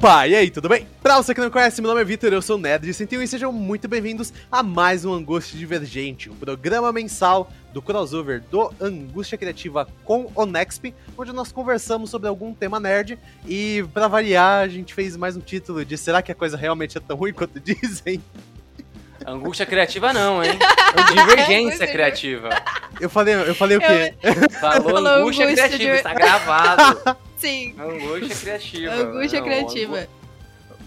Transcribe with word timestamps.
Opa, 0.00 0.26
e 0.26 0.34
aí, 0.34 0.50
tudo 0.50 0.66
bem? 0.66 0.86
Pra 1.02 1.18
você 1.18 1.34
que 1.34 1.42
não 1.42 1.50
conhece, 1.50 1.82
meu 1.82 1.90
nome 1.90 2.00
é 2.00 2.04
Vitor, 2.06 2.32
eu 2.32 2.40
sou 2.40 2.56
o 2.56 2.58
Nerd 2.58 2.86
de 2.86 2.94
101 2.94 3.20
e 3.22 3.28
sejam 3.28 3.52
muito 3.52 3.86
bem-vindos 3.86 4.32
a 4.50 4.62
mais 4.62 5.04
um 5.04 5.12
Angústia 5.12 5.58
Divergente, 5.58 6.30
um 6.30 6.34
programa 6.34 6.90
mensal 6.90 7.52
do 7.70 7.82
crossover 7.82 8.42
do 8.50 8.72
Angústia 8.80 9.36
Criativa 9.36 9.86
com 10.02 10.32
o 10.34 10.46
Nexp, 10.46 10.94
onde 11.18 11.34
nós 11.34 11.52
conversamos 11.52 12.08
sobre 12.08 12.28
algum 12.28 12.54
tema 12.54 12.80
nerd 12.80 13.18
e, 13.46 13.84
pra 13.92 14.08
variar, 14.08 14.62
a 14.62 14.68
gente 14.68 14.94
fez 14.94 15.18
mais 15.18 15.36
um 15.36 15.40
título 15.40 15.84
de 15.84 15.98
Será 15.98 16.22
que 16.22 16.32
a 16.32 16.34
coisa 16.34 16.56
realmente 16.56 16.96
é 16.96 17.00
tão 17.02 17.18
ruim 17.18 17.34
quanto 17.34 17.60
dizem? 17.60 18.22
Angústia 19.30 19.66
criativa 19.66 20.12
não, 20.12 20.42
hein? 20.42 20.58
Divergência 21.14 21.86
criativa. 21.86 22.48
Eu 23.00 23.08
falei, 23.08 23.34
eu 23.34 23.54
falei 23.54 23.76
o 23.76 23.80
quê? 23.80 24.14
Falou 24.60 24.82
Falou 24.92 25.06
angústia 25.06 25.46
angústia 25.46 25.68
criativa, 25.68 25.92
de- 25.92 25.96
está 25.98 26.14
gravado. 26.14 27.18
Sim, 27.36 27.74
Angústia 27.78 28.36
criativa. 28.36 28.92
angústia 28.94 29.38
Não, 29.40 29.46
criativa. 29.46 29.96
angu- 30.00 30.08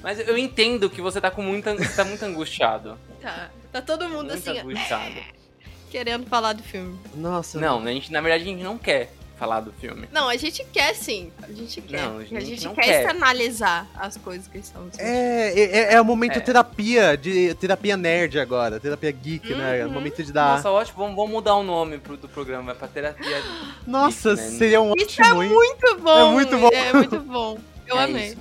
Mas 0.04 0.20
eu 0.28 0.38
entendo 0.38 0.90
que 0.90 1.02
você 1.02 1.20
tá 1.20 1.32
com 1.32 1.42
muita, 1.42 1.74
você 1.76 1.96
tá 1.96 2.06
muito 2.06 2.24
angustiado. 2.24 2.98
Tá. 3.22 3.50
Tá 3.72 3.82
todo 3.82 4.08
mundo 4.08 4.28
Muito 4.34 4.50
assim, 4.50 4.60
angustiado. 4.60 5.16
querendo 5.90 6.28
falar 6.28 6.54
do 6.54 6.62
filme. 6.62 7.00
Nossa. 7.16 7.60
Não, 7.60 7.82
a 7.82 7.88
gente, 7.88 8.12
na 8.12 8.22
verdade 8.22 8.44
a 8.44 8.48
gente 8.48 8.64
não 8.64 8.78
quer 8.78 9.12
falar 9.38 9.60
do 9.62 9.72
filme. 9.74 10.08
Não, 10.12 10.30
a 10.30 10.38
gente 10.38 10.64
quer 10.72 10.94
sim. 10.96 11.32
A 11.42 11.52
gente 11.52 11.82
quer. 11.82 12.02
Não, 12.02 12.18
a 12.18 12.24
gente 12.40 12.64
não 12.66 12.74
quer, 12.76 12.84
quer. 12.84 13.02
externalizar 13.02 13.88
as 13.96 14.16
coisas 14.18 14.48
que 14.48 14.58
estamos 14.60 14.96
sentindo. 14.96 15.08
É, 15.08 15.54
é, 15.60 15.94
é 15.96 16.02
o 16.02 16.06
momento 16.06 16.38
É. 16.38 16.40
terapia, 16.40 17.18
de 17.18 17.54
terapia 17.56 17.98
nerd 17.98 18.40
agora, 18.40 18.80
terapia 18.80 19.12
geek, 19.12 19.54
né? 19.56 19.80
É 19.80 19.84
o 19.84 19.88
Uhum. 19.88 19.94
momento 19.94 20.24
de 20.24 20.32
dar. 20.32 20.56
Nossa, 20.58 20.70
ótimo, 20.72 20.98
vamos, 21.00 21.16
vamos 21.16 21.32
mudar 21.32 21.56
o 21.56 21.64
nome 21.64 21.98
pro, 21.98 22.16
do 22.16 22.30
programa, 22.30 22.64
vai 22.64 22.76
pra 22.76 22.88
terapia. 22.88 23.42
Nossa, 23.86 24.36
geek, 24.36 24.42
né? 24.52 24.58
seria 24.58 24.82
um 24.82 24.94
Isso 24.98 25.22
ótimo, 25.22 25.44
hein? 25.44 25.50
Muito 25.50 25.98
bom. 26.00 26.18
É 26.30 26.32
muito 26.32 26.58
bom. 26.58 26.70
É 26.72 26.94
muito 26.94 27.20
bom. 27.22 27.58
Eu 27.88 27.98
É 28.00 28.04
amei. 28.04 28.28
isso. 28.30 28.38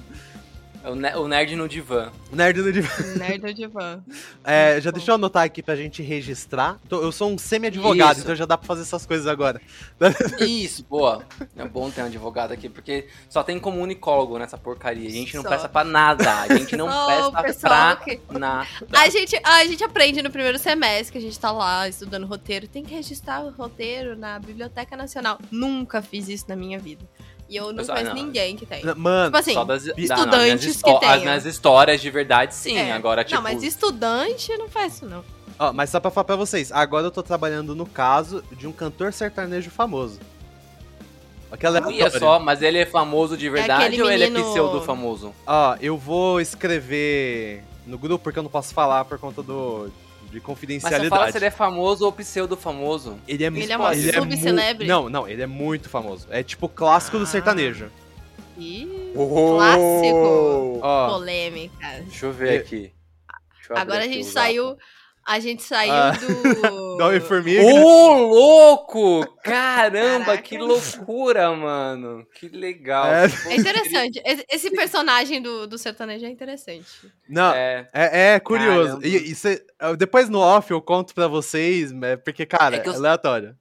É 0.84 0.90
o, 0.90 0.94
ne- 0.96 1.14
o 1.16 1.28
nerd 1.28 1.54
no 1.54 1.68
divã. 1.68 2.10
Nerd 2.32 2.60
no 2.60 2.72
divã. 2.72 3.04
Nerd 3.16 3.38
do 3.40 3.54
divã. 3.54 4.00
É, 4.44 4.80
já 4.80 4.90
bom. 4.90 4.96
deixa 4.96 5.12
eu 5.12 5.14
anotar 5.14 5.44
aqui 5.44 5.62
pra 5.62 5.76
gente 5.76 6.02
registrar. 6.02 6.76
Tô- 6.88 7.00
Eu 7.00 7.12
sou 7.12 7.30
um 7.30 7.38
semi-advogado, 7.38 8.18
então 8.18 8.34
já 8.34 8.44
dá 8.44 8.58
pra 8.58 8.66
fazer 8.66 8.82
essas 8.82 9.06
coisas 9.06 9.28
agora. 9.28 9.60
Isso, 10.40 10.84
boa. 10.90 11.24
É 11.56 11.64
bom 11.64 11.88
ter 11.90 12.02
um 12.02 12.06
advogado 12.06 12.50
aqui, 12.50 12.68
porque 12.68 13.06
só 13.28 13.44
tem 13.44 13.60
comunicólogo 13.60 14.36
nessa 14.38 14.58
porcaria. 14.58 15.08
A 15.08 15.12
gente 15.12 15.36
não 15.36 15.42
Só. 15.44 15.48
presta 15.50 15.68
pra 15.68 15.84
nada. 15.84 16.40
A 16.40 16.48
gente 16.58 16.76
não 16.76 16.88
Só 16.90 17.28
o 17.28 17.32
presta 17.32 17.42
pessoal 17.42 17.96
pra 17.96 18.04
que- 18.04 18.20
nada. 18.38 18.68
A 18.92 19.08
gente, 19.08 19.40
a 19.44 19.64
gente 19.64 19.84
aprende 19.84 20.20
no 20.22 20.30
primeiro 20.30 20.58
semestre 20.58 21.12
que 21.12 21.18
a 21.18 21.20
gente 21.20 21.38
tá 21.38 21.52
lá 21.52 21.88
estudando 21.88 22.26
roteiro. 22.26 22.66
Tem 22.66 22.82
que 22.84 22.92
registrar 22.92 23.40
o 23.44 23.50
roteiro 23.50 24.16
na 24.16 24.40
Biblioteca 24.40 24.96
Nacional. 24.96 25.38
Nunca 25.52 26.02
fiz 26.02 26.28
isso 26.28 26.46
na 26.48 26.56
minha 26.56 26.80
vida. 26.80 27.04
E 27.52 27.56
eu 27.56 27.66
não 27.66 27.74
Mas, 27.74 27.90
ah, 27.90 27.92
conheço 27.92 28.14
não. 28.14 28.22
ninguém 28.24 28.56
que 28.56 28.64
tem. 28.64 28.82
Mano, 28.96 29.26
Tipo 29.26 29.36
assim, 29.36 29.52
Só 29.52 29.62
das 29.64 29.82
estudantes 29.84 30.08
da- 30.08 30.26
não, 30.26 30.38
minhas 30.42 30.60
que 30.62 30.70
histó- 30.70 30.98
tenham. 30.98 31.14
As 31.14 31.20
minhas 31.22 31.44
histórias 31.44 32.00
de 32.00 32.08
verdade, 32.10 32.54
sim. 32.54 32.78
É. 32.78 32.92
Agora, 32.92 33.22
tipo. 33.22 33.34
Não, 33.36 33.42
mas 33.42 33.62
estudante 33.62 34.56
não 34.56 34.70
faz 34.70 34.94
isso, 34.94 35.04
não. 35.06 35.22
ó, 35.58 35.70
mas 35.70 35.90
só 35.90 36.00
pra 36.00 36.10
falar 36.10 36.24
pra 36.24 36.36
vocês, 36.36 36.72
agora 36.72 37.06
eu 37.06 37.10
tô 37.10 37.22
trabalhando 37.22 37.74
no 37.76 37.84
caso 37.84 38.42
de 38.52 38.66
um 38.66 38.72
cantor 38.72 39.12
sertanejo 39.12 39.70
famoso. 39.70 40.18
Aquela 41.50 41.86
Olha 41.86 42.10
só, 42.10 42.38
mas 42.38 42.62
ele 42.62 42.78
é 42.78 42.86
famoso 42.86 43.36
de 43.36 43.50
verdade 43.50 43.84
aquele 43.84 44.02
ou 44.02 44.10
ele 44.10 44.24
é 44.24 44.30
menino- 44.30 44.50
pseudo 44.50 44.80
famoso? 44.80 45.34
Ó, 45.46 45.76
eu 45.82 45.98
vou 45.98 46.40
escrever 46.40 47.62
no 47.86 47.98
grupo 47.98 48.24
porque 48.24 48.38
eu 48.38 48.42
não 48.42 48.50
posso 48.50 48.72
falar 48.72 49.04
por 49.04 49.18
conta 49.18 49.42
do 49.42 49.90
de 50.32 50.38
Mas 50.38 50.42
você 50.42 50.46
confidencialidade. 50.46 51.08
fala 51.10 51.30
se 51.30 51.38
ele 51.38 51.44
é 51.46 51.50
famoso 51.50 52.04
ou 52.04 52.12
pseudo 52.12 52.56
famoso. 52.56 53.18
Ele 53.28 53.44
é, 53.44 53.46
Ele 53.46 53.56
muito 53.58 53.72
é 53.72 53.76
uma 53.76 53.90
mu- 53.94 54.12
subcelebre? 54.12 54.86
Não, 54.86 55.08
não, 55.08 55.28
ele 55.28 55.42
é 55.42 55.46
muito 55.46 55.88
famoso. 55.88 56.26
É 56.30 56.42
tipo 56.42 56.68
clássico 56.68 57.18
do 57.18 57.24
Ah. 57.24 57.26
sertanejo. 57.26 57.90
Ih, 58.58 59.12
Oh! 59.16 59.56
Clássico. 59.56 60.80
Ó, 60.82 61.08
polêmica. 61.10 61.86
Deixa 62.06 62.26
eu 62.26 62.32
ver 62.32 62.60
aqui. 62.60 62.92
Eu 63.68 63.76
Agora 63.76 64.00
a 64.04 64.08
gente 64.08 64.24
saiu. 64.24 64.76
A 65.26 65.38
gente 65.38 65.62
saiu 65.62 65.92
Ah. 65.92 66.10
do. 66.12 66.96
da 66.98 67.06
Homem-Formiga. 67.08 67.62
Ô, 67.62 68.12
louco! 68.28 69.26
Caramba, 69.42 70.24
Caraca. 70.26 70.42
que 70.42 70.58
loucura, 70.58 71.50
mano. 71.54 72.26
Que 72.34 72.48
legal. 72.48 73.06
É. 73.06 73.26
É 73.48 73.56
interessante. 73.56 74.20
Esse- 74.24 74.70
personagem 74.70 75.40
do, 75.40 75.66
do 75.66 75.78
sertanejo 75.78 76.26
é 76.26 76.28
interessante. 76.28 76.86
Não, 77.28 77.52
É, 77.54 77.88
É, 77.92 78.34
é 78.34 78.40
curioso. 78.40 78.98
Caramba. 79.00 79.06
E, 79.06 79.30
e 79.30 79.34
cê- 79.34 79.64
depois 79.96 80.28
no 80.28 80.40
off 80.40 80.70
eu 80.70 80.80
conto 80.82 81.14
pra 81.14 81.28
vocês, 81.28 81.92
é, 82.02 82.16
porque, 82.16 82.44
cara, 82.44 82.76
É 82.76 82.80
é, 82.80 82.88
eu- 82.88 82.94
aleatório. 82.94 83.56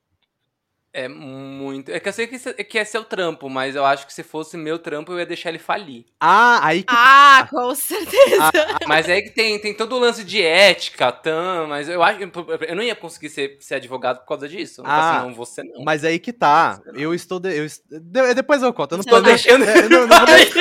É 0.93 1.07
muito. 1.07 1.89
É 1.91 1.99
que 1.99 2.09
eu 2.09 2.13
sei 2.13 2.27
que, 2.27 2.35
isso- 2.35 2.53
que 2.53 2.77
é 2.77 2.83
seu 2.85 3.03
trampo, 3.03 3.49
mas 3.49 3.75
eu 3.75 3.85
acho 3.85 4.05
que 4.05 4.13
se 4.13 4.23
fosse 4.23 4.57
meu 4.57 4.77
trampo, 4.77 5.11
eu 5.13 5.19
ia 5.19 5.25
deixar 5.25 5.49
ele 5.49 5.59
falir. 5.59 6.05
Ah, 6.19 6.59
aí 6.63 6.83
que. 6.83 6.93
Ah, 6.95 7.47
com 7.49 7.73
certeza. 7.75 8.51
Mas 8.87 9.07
é 9.07 9.21
que 9.21 9.29
tem, 9.29 9.57
tem 9.59 9.73
todo 9.73 9.95
o 9.95 9.99
lance 9.99 10.23
de 10.23 10.41
ética, 10.41 11.11
tam, 11.11 11.67
mas 11.67 11.87
eu 11.87 12.03
acho 12.03 12.19
eu 12.67 12.75
não 12.75 12.83
ia 12.83 12.95
conseguir 12.95 13.29
ser, 13.29 13.57
ser 13.61 13.75
advogado 13.75 14.19
por 14.19 14.27
causa 14.27 14.47
disso. 14.49 14.81
Ah, 14.85 15.17
assim, 15.17 15.27
não, 15.27 15.33
você 15.35 15.63
não. 15.63 15.83
Mas 15.83 16.03
aí 16.03 16.19
que 16.19 16.33
tá. 16.33 16.81
Eu 16.93 17.13
estou. 17.13 17.39
de- 17.39 17.55
eu, 17.57 17.65
est- 17.65 17.83
de- 17.89 18.33
depois 18.33 18.61
eu 18.61 18.73
conto. 18.73 18.93
Eu 18.93 18.97
não 18.97 19.03
tá 19.05 19.19
deixando- 19.21 19.63
é, 19.63 19.81
não, 19.89 20.07
não 20.07 20.25
deixar- 20.25 20.59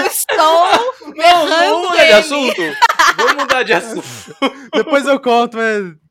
Eu 0.00 0.06
estou 0.06 1.14
Não, 1.14 1.46
vamos 1.48 1.88
mudar 1.90 2.04
de 2.04 2.12
assunto. 2.12 2.62
Vamos 3.16 3.34
mudar 3.34 3.62
de 3.62 3.72
assunto. 3.72 4.04
depois 4.74 5.06
eu 5.06 5.20
conto, 5.20 5.56
mas. 5.56 6.05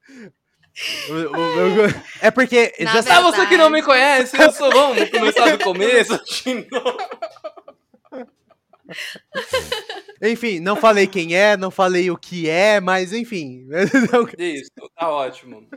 O- 1.09 1.13
o- 1.13 1.87
o- 1.87 2.03
é 2.21 2.29
porque. 2.31 2.73
Na 2.81 2.93
já 2.93 2.99
Ah, 2.99 3.03
sabe, 3.03 3.21
você 3.23 3.45
que 3.47 3.57
não 3.57 3.69
me 3.69 3.81
conhece, 3.81 4.35
eu 4.41 4.51
sou 4.51 4.69
vamos 4.71 5.09
começar 5.09 5.55
do 5.57 5.63
começo. 5.63 6.19
de 6.25 6.53
novo. 6.71 6.97
enfim, 10.21 10.59
não 10.59 10.75
falei 10.75 11.07
quem 11.07 11.35
é, 11.35 11.57
não 11.57 11.71
falei 11.71 12.09
o 12.11 12.17
que 12.17 12.49
é, 12.49 12.79
mas 12.79 13.13
enfim. 13.13 13.67
Isso, 14.37 14.71
tá 14.95 15.09
ótimo. 15.09 15.67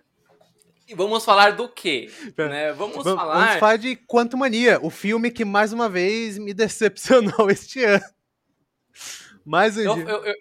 E 0.87 0.95
vamos 0.95 1.25
falar 1.25 1.53
do 1.53 1.69
quê? 1.69 2.11
Né? 2.37 2.73
Vamos 2.73 3.05
Vamos 3.05 3.21
falar. 3.21 3.45
vamos 3.45 3.61
falar 3.61 3.77
de 3.77 3.95
Quanto 3.95 4.37
Mania, 4.39 4.79
o 4.83 4.89
filme 4.91 5.31
que 5.31 5.45
mais 5.45 5.73
uma 5.73 5.89
vez 5.89 6.39
me 6.39 6.55
decepcionou 6.55 7.49
este 7.51 7.85
ano. 7.85 8.05
Mais 9.45 9.77
um 9.77 9.81
Eu, 9.83 9.95
dia. 9.95 10.05
eu, 10.05 10.25
eu, 10.25 10.35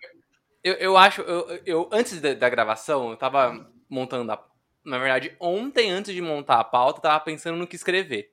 eu, 0.63 0.73
eu 0.75 0.97
acho, 0.97 1.21
eu, 1.21 1.59
eu- 1.65 1.89
antes 1.91 2.19
da, 2.21 2.33
da 2.33 2.49
gravação, 2.49 3.09
eu 3.11 3.17
tava 3.17 3.69
montando 3.89 4.31
a. 4.31 4.47
Na 4.83 4.97
verdade, 4.97 5.35
ontem, 5.39 5.91
antes 5.91 6.13
de 6.13 6.21
montar 6.21 6.59
a 6.59 6.63
pauta, 6.63 6.99
eu 6.99 7.03
tava 7.03 7.19
pensando 7.19 7.57
no 7.57 7.67
que 7.67 7.75
escrever. 7.75 8.31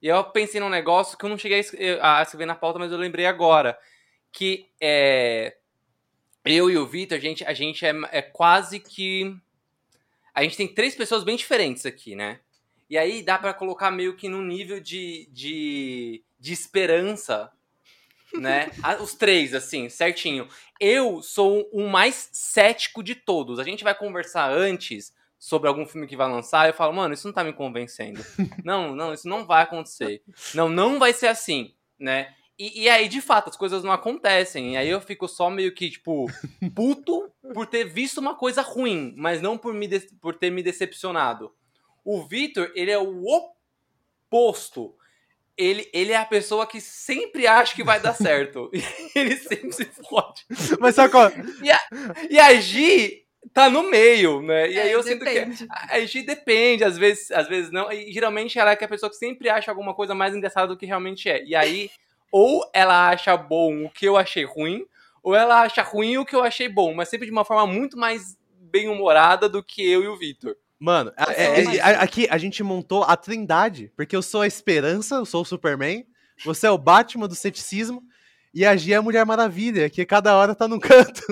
E 0.00 0.06
eu 0.06 0.22
pensei 0.24 0.60
num 0.60 0.68
negócio 0.68 1.18
que 1.18 1.24
eu 1.24 1.28
não 1.28 1.36
cheguei 1.36 1.60
a 2.00 2.18
a 2.18 2.22
escrever 2.22 2.46
na 2.46 2.54
pauta, 2.54 2.78
mas 2.78 2.92
eu 2.92 2.98
lembrei 2.98 3.26
agora. 3.26 3.78
Que 4.32 4.68
é. 4.80 5.56
Eu 6.44 6.70
e 6.70 6.78
o 6.78 6.86
Vitor, 6.86 7.18
a 7.18 7.20
gente, 7.20 7.44
a 7.44 7.52
gente 7.52 7.84
é, 7.84 7.92
é 8.12 8.22
quase 8.22 8.80
que. 8.80 9.36
A 10.32 10.42
gente 10.42 10.56
tem 10.56 10.68
três 10.68 10.94
pessoas 10.94 11.24
bem 11.24 11.36
diferentes 11.36 11.84
aqui, 11.84 12.14
né? 12.14 12.40
E 12.88 12.96
aí 12.96 13.22
dá 13.22 13.38
pra 13.38 13.54
colocar 13.54 13.90
meio 13.90 14.16
que 14.16 14.28
num 14.28 14.42
nível 14.42 14.80
de, 14.80 15.28
de, 15.30 16.24
de 16.38 16.52
esperança, 16.52 17.50
né? 18.34 18.70
Os 19.00 19.14
três, 19.14 19.54
assim, 19.54 19.88
certinho. 19.88 20.48
Eu 20.78 21.22
sou 21.22 21.68
o 21.72 21.88
mais 21.88 22.28
cético 22.32 23.02
de 23.02 23.14
todos. 23.14 23.58
A 23.58 23.64
gente 23.64 23.84
vai 23.84 23.94
conversar 23.94 24.50
antes 24.50 25.12
sobre 25.38 25.68
algum 25.68 25.86
filme 25.86 26.06
que 26.06 26.16
vai 26.16 26.28
lançar. 26.28 26.68
Eu 26.68 26.74
falo, 26.74 26.92
mano, 26.92 27.14
isso 27.14 27.26
não 27.26 27.34
tá 27.34 27.42
me 27.42 27.52
convencendo. 27.52 28.24
não, 28.64 28.94
não, 28.94 29.12
isso 29.12 29.26
não 29.26 29.46
vai 29.46 29.62
acontecer. 29.62 30.22
Não, 30.54 30.68
não 30.68 30.98
vai 30.98 31.12
ser 31.12 31.28
assim, 31.28 31.74
né? 31.98 32.34
E, 32.58 32.82
e 32.82 32.88
aí, 32.90 33.08
de 33.08 33.22
fato, 33.22 33.48
as 33.48 33.56
coisas 33.56 33.82
não 33.82 33.90
acontecem. 33.90 34.74
E 34.74 34.76
aí 34.76 34.88
eu 34.90 35.00
fico 35.00 35.26
só 35.26 35.48
meio 35.48 35.74
que, 35.74 35.90
tipo, 35.90 36.26
puto 36.76 37.32
por 37.54 37.66
ter 37.66 37.84
visto 37.84 38.18
uma 38.18 38.34
coisa 38.34 38.60
ruim, 38.60 39.14
mas 39.16 39.40
não 39.40 39.56
por, 39.56 39.72
me 39.72 39.88
por 40.20 40.34
ter 40.34 40.50
me 40.50 40.62
decepcionado. 40.62 41.50
O 42.04 42.22
Vitor, 42.22 42.70
ele 42.74 42.90
é 42.90 42.98
o 42.98 43.24
oposto. 43.26 44.94
Ele, 45.60 45.90
ele 45.92 46.12
é 46.12 46.16
a 46.16 46.24
pessoa 46.24 46.66
que 46.66 46.80
sempre 46.80 47.46
acha 47.46 47.74
que 47.74 47.84
vai 47.84 48.00
dar 48.00 48.14
certo. 48.14 48.70
E 48.72 48.80
ele 49.14 49.36
sempre 49.36 49.72
se 49.72 49.84
fode. 50.08 50.42
Mas 50.80 50.94
sabe 50.94 51.10
qual? 51.10 51.30
E 52.30 52.38
a 52.38 52.54
Gi 52.60 53.24
tá 53.52 53.68
no 53.68 53.82
meio, 53.82 54.40
né? 54.40 54.70
E 54.70 54.78
aí 54.80 54.88
É, 54.88 54.94
eu 54.94 55.02
sinto 55.02 55.18
que 55.24 55.24
depende. 55.24 55.66
a 55.68 56.00
Gi 56.00 56.22
depende, 56.22 56.84
às 56.84 56.96
vezes, 56.96 57.30
às 57.30 57.46
vezes 57.46 57.70
não. 57.70 57.92
E 57.92 58.10
geralmente 58.12 58.58
ela 58.58 58.70
é 58.70 58.76
que 58.76 58.84
a 58.84 58.88
pessoa 58.88 59.10
que 59.10 59.16
sempre 59.16 59.48
acha 59.50 59.70
alguma 59.70 59.94
coisa 59.94 60.14
mais 60.14 60.34
engraçada 60.34 60.68
do 60.68 60.76
que 60.78 60.86
realmente 60.86 61.28
é. 61.28 61.44
E 61.44 61.54
aí, 61.54 61.90
ou 62.32 62.68
ela 62.72 63.10
acha 63.10 63.36
bom 63.36 63.84
o 63.84 63.90
que 63.90 64.06
eu 64.06 64.16
achei 64.16 64.44
ruim, 64.44 64.86
ou 65.22 65.34
ela 65.34 65.60
acha 65.62 65.82
ruim 65.82 66.16
o 66.16 66.24
que 66.24 66.34
eu 66.34 66.42
achei 66.42 66.68
bom, 66.68 66.94
mas 66.94 67.08
sempre 67.08 67.26
de 67.26 67.32
uma 67.32 67.44
forma 67.44 67.66
muito 67.66 67.98
mais 67.98 68.38
bem-humorada 68.70 69.48
do 69.48 69.62
que 69.62 69.86
eu 69.86 70.02
e 70.02 70.08
o 70.08 70.16
Vitor. 70.16 70.56
Mano, 70.80 71.12
a- 71.16 71.24
Eu 71.24 71.30
é- 71.36 71.64
sou 71.64 71.72
é- 71.74 71.80
a- 71.80 72.00
aqui 72.02 72.26
a 72.30 72.38
gente 72.38 72.62
montou 72.62 73.04
a 73.04 73.14
trindade, 73.16 73.92
porque 73.94 74.16
eu 74.16 74.22
sou 74.22 74.40
a 74.40 74.46
esperança, 74.46 75.16
eu 75.16 75.26
sou 75.26 75.42
o 75.42 75.44
Superman, 75.44 76.06
você 76.44 76.66
é 76.66 76.70
o 76.70 76.78
Batman 76.78 77.28
do 77.28 77.34
ceticismo, 77.34 78.02
e 78.54 78.64
a 78.64 78.74
Gia 78.74 78.94
é 78.94 78.98
a 78.98 79.02
Mulher 79.02 79.26
Maravilha, 79.26 79.90
que 79.90 80.04
cada 80.06 80.34
hora 80.34 80.54
tá 80.54 80.66
num 80.66 80.80
canto. 80.80 81.22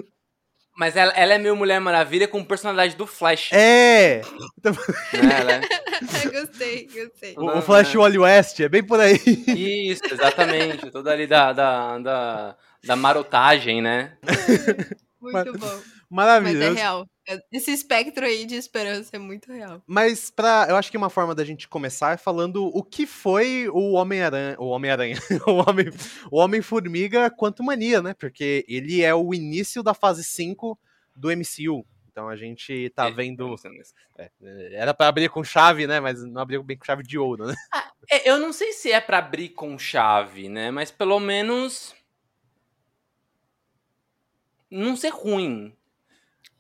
Mas 0.77 0.95
ela, 0.97 1.11
ela 1.15 1.33
é 1.35 1.39
meio 1.39 1.57
Mulher 1.57 1.81
Maravilha 1.81 2.29
com 2.29 2.45
personalidade 2.45 2.95
do 2.95 3.05
Flash. 3.07 3.51
É! 3.53 4.21
Né? 4.63 4.71
Ela 5.41 5.53
é- 5.55 5.61
gostei, 6.31 6.87
gostei. 6.87 7.35
O, 7.37 7.59
o 7.59 7.63
Flash 7.63 7.95
Wally 7.97 8.19
West, 8.19 8.61
é 8.61 8.69
bem 8.69 8.85
por 8.85 9.01
aí. 9.01 9.19
Isso, 9.49 10.03
exatamente. 10.13 10.89
Toda 10.93 11.11
ali 11.11 11.27
da, 11.27 11.53
da, 11.53 11.99
da, 11.99 12.57
da 12.85 12.95
marotagem, 12.95 13.83
né? 13.83 14.17
Muito 15.21 15.59
bom. 15.59 15.81
Mas 16.11 16.25
é 16.27 16.27
Maravilhoso. 16.41 16.75
real. 16.75 17.07
Esse 17.53 17.71
espectro 17.71 18.25
aí 18.25 18.47
de 18.47 18.55
esperança 18.55 19.11
é 19.15 19.19
muito 19.19 19.53
real. 19.53 19.83
Mas 19.87 20.31
pra, 20.31 20.67
eu 20.69 20.77
acho 20.77 20.91
que 20.91 20.97
uma 20.97 21.11
forma 21.11 21.35
da 21.35 21.45
gente 21.45 21.69
começar 21.69 22.15
é 22.15 22.17
falando 22.17 22.65
o 22.75 22.83
que 22.83 23.07
foi 23.07 23.69
o 23.69 23.93
Homem-Aranha, 23.93 24.57
o 24.59 24.69
Homem-Aranha, 24.69 25.17
o 25.47 25.53
Homem, 25.69 25.87
o 26.31 26.39
Homem-Formiga 26.39 27.31
Quanto 27.31 27.63
Mania, 27.63 28.01
né? 28.01 28.15
Porque 28.15 28.65
ele 28.67 29.03
é 29.03 29.15
o 29.15 29.35
início 29.35 29.83
da 29.83 29.93
fase 29.93 30.25
5 30.25 30.79
do 31.15 31.29
MCU. 31.31 31.85
Então 32.11 32.29
a 32.29 32.35
gente 32.37 32.91
tá 32.97 33.07
É, 33.09 33.11
vendo, 33.13 33.47
nisso. 33.71 33.93
é, 34.17 34.31
era 34.73 34.95
pra 34.95 35.09
abrir 35.09 35.29
com 35.29 35.45
chave, 35.45 35.87
né? 35.87 36.01
Mas 36.01 36.25
não 36.25 36.41
abriu 36.41 36.63
bem 36.63 36.79
com 36.79 36.85
chave 36.87 37.03
de 37.03 37.19
ouro, 37.19 37.47
né? 37.47 37.55
É, 38.11 38.29
eu 38.31 38.39
não 38.39 38.53
sei 38.55 38.73
se 38.73 38.91
é 38.91 39.01
pra 39.01 39.19
abrir 39.19 39.51
com 39.51 39.79
chave, 39.79 40.49
né? 40.49 40.71
Mas 40.71 40.91
pelo 40.91 41.21
menos. 41.21 41.95
Não 44.71 44.97
ser 44.97 45.09
ruim, 45.11 45.75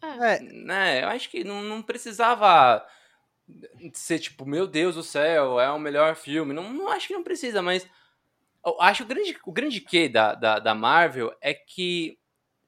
É, 0.03 0.41
né? 0.41 1.03
Eu 1.03 1.09
acho 1.09 1.29
que 1.29 1.43
não, 1.43 1.63
não 1.63 1.83
precisava 1.83 2.87
ser 3.93 4.19
tipo, 4.19 4.47
meu 4.47 4.67
Deus 4.67 4.95
do 4.95 5.03
céu, 5.03 5.59
é 5.59 5.71
o 5.71 5.79
melhor 5.79 6.15
filme. 6.15 6.53
Não, 6.53 6.73
não 6.73 6.89
acho 6.89 7.09
que 7.09 7.15
não 7.15 7.23
precisa, 7.25 7.63
mas 7.63 7.89
eu 8.65 8.81
acho 8.81 9.05
que 9.05 9.13
o 9.13 9.15
grande, 9.15 9.39
o 9.47 9.53
grande 9.53 9.81
quê 9.81 10.09
da, 10.09 10.35
da, 10.35 10.59
da 10.59 10.75
Marvel 10.75 11.35
é 11.41 11.55
que 11.55 12.19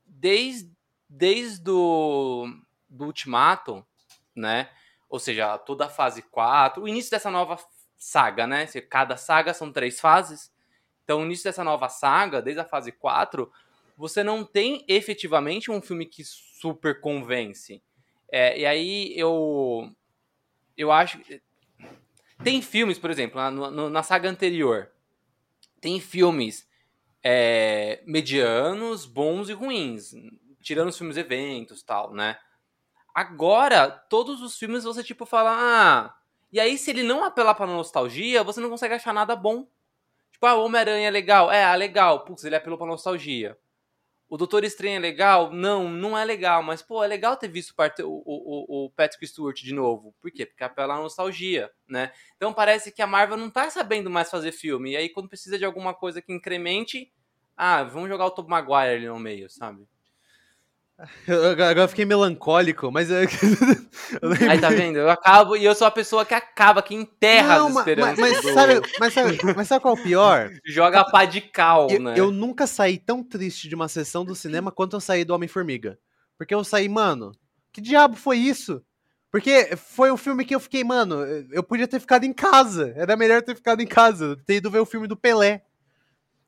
desde, 0.07 0.73
desde 1.09 1.63
do, 1.63 2.47
do 2.89 3.07
Ultimato, 3.07 3.87
né? 4.35 4.71
Ou 5.09 5.19
seja, 5.19 5.59
toda 5.59 5.87
a 5.87 5.91
fase 5.91 6.23
4, 6.23 6.83
o 6.83 6.89
início 6.89 7.11
dessa 7.11 7.31
nova 7.31 7.59
saga, 7.97 8.47
né? 8.47 8.67
Se 8.67 8.81
Cada 8.81 9.17
saga 9.17 9.53
são 9.53 9.73
três 9.73 10.01
fases. 10.01 10.53
Então, 11.05 11.21
o 11.21 11.25
início 11.25 11.45
dessa 11.45 11.65
nova 11.65 11.89
saga, 11.89 12.41
desde 12.41 12.61
a 12.61 12.65
fase 12.65 12.93
4, 12.93 13.51
você 14.01 14.25
não 14.25 14.43
tem 14.43 14.83
efetivamente 14.89 15.71
um 15.71 15.83
filme 15.83 16.07
que 16.07 16.25
super 16.25 17.03
convence. 17.03 17.83
É, 18.33 18.59
e 18.59 18.65
aí 18.65 19.13
eu. 19.15 19.95
Eu 20.75 20.91
acho. 20.91 21.21
Tem 22.43 22.63
filmes, 22.63 22.99
por 22.99 23.11
exemplo, 23.11 23.39
na, 23.51 23.91
na 23.91 24.03
saga 24.03 24.31
anterior. 24.31 24.91
Tem 25.83 26.01
filmes 26.01 26.67
é, 27.23 28.03
medianos, 28.07 29.05
bons 29.05 29.51
e 29.51 29.53
ruins. 29.53 30.15
Tirando 30.63 30.89
os 30.89 30.97
filmes 30.97 31.19
eventos 31.19 31.83
tal, 31.83 32.15
né? 32.15 32.39
Agora, 33.15 33.91
todos 33.91 34.41
os 34.41 34.57
filmes 34.57 34.83
você, 34.83 35.05
tipo, 35.05 35.27
fala. 35.27 35.51
Ah. 35.53 36.17
E 36.51 36.59
aí, 36.59 36.79
se 36.79 36.89
ele 36.89 37.03
não 37.03 37.23
apelar 37.23 37.55
pra 37.55 37.67
nostalgia, 37.67 38.43
você 38.43 38.63
não 38.63 38.71
consegue 38.71 38.95
achar 38.95 39.13
nada 39.13 39.37
bom. 39.37 39.69
Tipo, 40.33 40.47
ah, 40.47 40.55
Homem-Aranha 40.55 41.09
é 41.09 41.11
legal. 41.11 41.53
É, 41.53 41.65
ah, 41.65 41.75
legal. 41.75 42.25
Putz, 42.25 42.45
ele 42.45 42.57
apelou 42.57 42.79
pra 42.79 42.87
nostalgia. 42.87 43.59
O 44.31 44.37
Doutor 44.37 44.63
Estranho 44.63 44.95
é 44.95 45.01
legal? 45.01 45.53
Não, 45.53 45.89
não 45.91 46.17
é 46.17 46.25
legal. 46.25 46.63
Mas, 46.63 46.81
pô, 46.81 47.03
é 47.03 47.07
legal 47.09 47.37
ter 47.37 47.49
visto 47.49 47.75
o, 47.77 48.23
o, 48.25 48.85
o 48.85 48.91
Patrick 48.91 49.27
Stewart 49.27 49.61
de 49.61 49.75
novo. 49.75 50.15
Por 50.21 50.31
quê? 50.31 50.47
Porque 50.47 50.63
apela 50.63 50.95
à 50.95 50.99
nostalgia, 50.99 51.69
né? 51.89 52.13
Então 52.37 52.55
parece 52.55 52.93
que 52.93 53.03
a 53.03 53.09
Marvel 53.09 53.37
não 53.37 53.51
tá 53.51 53.69
sabendo 53.69 54.09
mais 54.09 54.31
fazer 54.31 54.53
filme. 54.53 54.93
E 54.93 54.97
aí, 54.97 55.09
quando 55.09 55.29
precisa 55.29 55.59
de 55.59 55.65
alguma 55.65 55.93
coisa 55.93 56.23
que 56.23 56.33
incremente, 56.33 57.13
ah, 57.57 57.83
vamos 57.83 58.09
jogar 58.09 58.27
o 58.27 58.31
Tobey 58.31 58.51
Maguire 58.51 58.99
ali 58.99 59.09
no 59.09 59.19
meio, 59.19 59.51
sabe? 59.51 59.85
Eu- 61.27 61.45
agora 61.51 61.83
eu 61.83 61.89
fiquei 61.89 62.05
melancólico, 62.05 62.91
mas 62.91 63.11
eu, 63.11 63.21
eu 63.21 64.51
Aí 64.51 64.59
tá 64.61 64.69
vendo? 64.71 64.99
Eu 64.99 65.11
acabo 65.11 65.57
e 65.57 65.65
eu 65.65 65.75
sou 65.75 65.87
a 65.87 65.91
pessoa 65.91 66.25
que 66.25 66.35
acaba, 66.35 66.83
que 66.83 66.95
enterra 66.95 67.59
Não, 67.59 67.69
as 67.69 67.77
esperanças. 67.77 68.19
mas, 68.19 68.33
mas 68.33 68.43
do- 68.43 68.55
sabe, 68.55 68.81
mas, 68.99 69.13
sabe, 69.15 69.39
mas 69.57 69.69
sabe 69.69 69.83
qual 69.83 69.97
é 69.97 70.01
o 70.01 70.03
pior? 70.03 70.51
Joga 70.67 71.01
a 71.01 71.05
pá 71.11 71.25
de 71.25 71.41
cal, 71.41 71.89
Eu, 71.91 72.01
né? 72.01 72.15
eu 72.17 72.31
nunca 72.31 72.67
saí 72.67 72.99
tão 72.99 73.23
triste 73.23 73.69
de 73.69 73.75
uma 73.75 73.89
sessão 73.89 74.25
do 74.25 74.35
cinema 74.35 74.71
quanto 74.73 74.97
eu 74.97 75.01
saí 75.01 75.25
do 75.25 75.35
Homem-Formiga. 75.35 75.99
Porque 76.39 76.55
eu 76.55 76.65
saí, 76.65 76.89
mano, 76.89 77.33
que 77.73 77.81
diabo 77.81 78.17
foi 78.17 78.39
isso? 78.39 78.83
Porque 79.31 79.77
foi 79.77 80.11
um 80.11 80.17
filme 80.17 80.45
que 80.45 80.55
eu 80.55 80.59
fiquei, 80.61 80.83
mano, 80.83 81.23
eu 81.53 81.63
podia 81.63 81.87
ter 81.87 82.01
ficado 82.01 82.25
em 82.25 82.33
casa. 82.33 82.93
Era 82.97 83.17
melhor 83.17 83.43
ter 83.43 83.55
ficado 83.55 83.81
em 83.81 83.87
casa, 83.87 84.37
ter 84.45 84.57
ido 84.57 84.71
ver 84.71 84.81
o 84.81 84.87
filme 84.87 85.07
do 85.07 85.17
Pelé. 85.17 85.63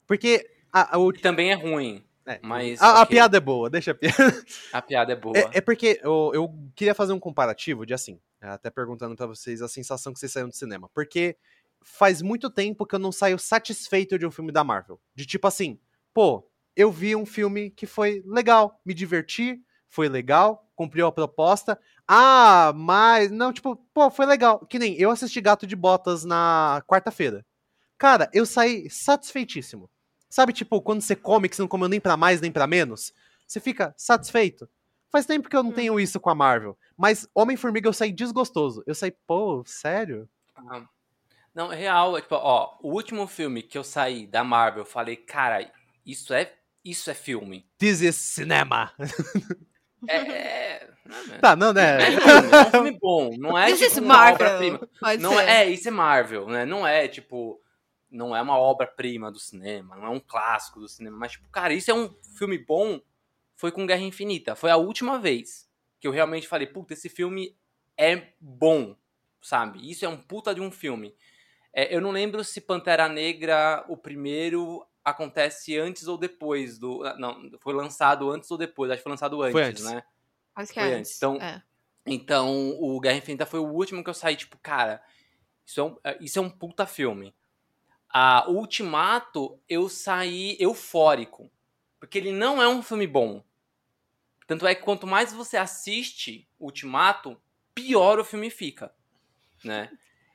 Porque 0.07 0.45
a, 0.73 0.97
a, 0.97 0.99
o- 0.99 1.13
Que 1.13 1.21
também 1.23 1.51
é 1.53 1.55
ruim, 1.55 2.03
é, 2.27 2.41
mas. 2.43 2.81
a- 2.81 2.99
a 2.99 3.03
ok, 3.03 3.07
piada 3.17 3.37
é 3.37 3.41
boa, 3.41 3.69
deixa 3.71 3.91
a 3.91 3.95
piada. 3.95 4.45
A 4.73 4.83
piada 4.83 5.13
é 5.13 5.17
boa. 5.17 5.37
É, 5.37 5.51
é 5.55 5.61
porque 5.61 6.01
eu, 6.03 6.31
eu 6.35 6.55
queria 6.75 6.95
fazer 6.95 7.13
um 7.13 7.21
comparativo 7.21 7.85
de 7.87 7.95
assim, 7.95 8.21
até 8.41 8.71
perguntando 8.71 9.15
pra 9.17 9.27
vocês 9.27 9.61
a 9.63 9.69
sensação 9.69 10.13
que 10.13 10.19
vocês 10.19 10.33
saíram 10.33 10.49
do 10.49 10.55
cinema. 10.57 10.89
Porque 10.95 11.37
faz 11.83 12.23
muito 12.23 12.49
tempo 12.51 12.87
que 12.87 12.95
eu 12.95 12.99
não 12.99 13.11
saio 13.13 13.39
satisfeito 13.39 14.19
de 14.19 14.27
um 14.27 14.31
filme 14.31 14.53
da 14.53 14.63
Marvel. 14.63 15.01
De 15.15 15.27
tipo 15.27 15.47
assim, 15.49 15.79
pô, 16.15 16.49
eu 16.77 16.91
vi 16.93 17.15
um 17.17 17.27
filme 17.27 17.71
que 17.71 17.87
foi 17.87 18.23
legal, 18.27 18.81
me 18.85 18.95
diverti, 18.95 19.61
foi 19.89 20.09
legal, 20.09 20.71
cumpriu 20.75 21.07
a 21.07 21.13
proposta. 21.13 21.79
Ah, 22.09 22.73
mas. 22.75 23.31
Não, 23.31 23.53
tipo, 23.53 23.77
pô, 23.93 24.11
foi 24.11 24.27
legal. 24.27 24.65
Que 24.67 24.79
nem 24.79 24.95
eu 24.97 25.11
assisti 25.11 25.41
Gato 25.41 25.67
de 25.67 25.77
Botas 25.77 26.25
na 26.25 26.83
quarta-feira. 26.87 27.45
Cara, 27.99 28.29
eu 28.33 28.45
saí 28.47 28.89
satisfeitíssimo. 28.91 29.89
Sabe, 30.33 30.55
tipo, 30.55 30.81
quando 30.81 31.03
você 31.03 31.15
come 31.15 31.47
que 31.47 31.55
você 31.55 31.61
não 31.61 31.69
comeu 31.69 31.89
nem 31.91 32.01
pra 32.01 32.17
mais 32.17 32.41
nem 32.41 32.51
pra 32.51 32.67
menos? 32.67 33.13
Você 33.47 33.61
fica 33.61 33.93
satisfeito. 33.99 34.67
Faz 35.11 35.27
tempo 35.27 35.47
que 35.47 35.55
eu 35.55 35.63
não 35.63 35.71
tenho 35.71 36.01
isso 36.01 36.19
com 36.19 36.31
a 36.31 36.35
Marvel. 36.35 36.75
Mas 36.97 37.29
Homem-Formiga 37.35 37.87
eu 37.87 37.93
saí 37.93 38.11
desgostoso. 38.11 38.83
Eu 38.87 38.95
saí, 38.95 39.11
pô, 39.27 39.63
sério? 39.67 40.27
Ah, 40.57 40.87
Não, 41.55 41.71
é 41.71 41.77
real. 41.77 42.17
é 42.17 42.23
Tipo, 42.23 42.37
ó, 42.37 42.79
o 42.81 42.95
último 42.95 43.27
filme 43.27 43.63
que 43.63 43.77
eu 43.77 43.85
saí 43.85 44.27
da 44.27 44.43
Marvel, 44.43 44.81
eu 44.81 44.87
falei, 44.87 45.17
cara, 45.17 45.71
isso 46.07 46.33
é, 46.33 46.51
isso 46.83 47.11
é 47.11 47.15
filme. 47.15 47.67
This 47.77 48.01
is 48.01 48.17
cinema. 48.17 48.91
É. 50.09 50.17
é, 50.17 50.89
é, 50.89 51.39
Tá, 51.41 51.55
não, 51.55 51.73
né? 51.73 52.03
é 52.03 52.11
filme, 52.11 52.51
é 52.53 52.61
um 52.67 52.71
filme 52.71 52.99
bom. 53.01 53.31
Não 53.39 53.57
é 53.57 53.67
This 53.67 53.81
tipo 53.81 54.01
uma 54.01 54.15
Marvel. 54.17 54.35
obra-prima. 54.35 54.89
Não 55.21 55.39
é, 55.39 55.63
é, 55.63 55.71
isso 55.71 55.87
é 55.87 55.91
Marvel, 55.93 56.49
né? 56.49 56.65
Não 56.65 56.85
é 56.85 57.07
tipo. 57.07 57.62
Não 58.13 58.37
é 58.37 58.43
uma 58.43 58.59
obra-prima 58.59 59.31
do 59.33 59.39
cinema, 59.41 59.97
não 59.97 60.05
é 60.05 60.11
um 60.11 60.21
clássico 60.21 60.79
do 60.79 60.89
cinema. 60.89 61.17
Mas, 61.17 61.33
tipo, 61.33 61.49
cara, 61.49 61.73
isso 61.73 61.91
é 61.91 61.95
um 61.95 62.15
filme 62.37 62.59
bom. 62.59 63.01
Foi 63.57 63.73
com 63.73 63.87
Guerra 63.87 64.03
Infinita. 64.03 64.55
Foi 64.55 64.71
a 64.71 64.77
última 64.77 65.19
vez 65.19 65.69
que 65.99 66.07
eu 66.07 66.13
realmente 66.13 66.47
falei, 66.49 66.67
puta, 66.67 66.93
esse 66.93 67.09
filme 67.09 67.57
é 67.97 68.33
bom, 68.41 68.97
sabe? 69.41 69.89
Isso 69.91 70.05
é 70.05 70.09
um 70.09 70.17
puta 70.17 70.55
de 70.55 70.61
um 70.61 70.71
filme. 70.71 71.15
É, 71.73 71.95
eu 71.95 72.01
não 72.01 72.11
lembro 72.11 72.45
se 72.45 72.61
Pantera 72.61 73.09
Negra, 73.09 73.85
o 73.89 73.97
primeiro, 73.97 74.87
acontece 75.05 75.79
antes 75.79 76.07
ou 76.07 76.19
depois 76.19 76.79
do. 76.79 77.03
Não, 77.19 77.51
foi 77.61 77.73
lançado 77.73 78.31
antes 78.31 78.51
ou 78.51 78.59
depois. 78.59 78.91
Acho 78.91 78.99
que 78.99 79.05
foi 79.05 79.13
lançado 79.13 79.41
antes, 79.43 79.53
Foi 79.53 79.63
antes. 79.63 79.85
né? 79.85 80.03
Acho 80.55 80.73
que 80.73 80.81
Foi 80.81 80.91
é 80.91 80.95
antes. 80.95 80.99
antes. 80.99 81.17
Então, 81.17 81.37
É. 81.41 81.63
Então, 82.05 82.77
o 82.81 82.99
Guerra 83.01 83.19
Infinita 83.19 83.47
foi 83.47 83.61
o 83.61 83.69
último 83.73 84.03
que 84.03 84.11
eu 84.11 84.15
saí, 84.15 84.35
tipo, 84.35 84.59
cara, 84.59 85.01
isso 85.65 85.81
é 85.81 85.85
um, 85.85 85.97
é- 86.03 86.19
isso 86.21 86.39
é 86.39 86.43
um 86.43 86.51
puta 86.51 86.85
filme. 86.85 87.33
A 88.13 88.49
Ultimato, 88.51 89.59
eu 89.69 89.89
saí 89.89 90.57
eufórico. 90.61 91.51
Porque 91.99 92.19
ele 92.19 92.33
não 92.33 92.61
é 92.61 92.69
um 92.69 92.83
filme 92.83 93.07
bom. 93.07 93.43
Tanto 94.47 94.67
é 94.67 94.75
que 94.75 94.83
quanto 94.83 95.07
mais 95.07 95.33
você 95.33 95.57
assiste 95.57 96.47
Ultimato, 96.59 97.41
pior 97.75 98.19
o 98.19 98.25
filme 98.25 98.51
fica. 98.51 98.95
Né? 99.65 99.91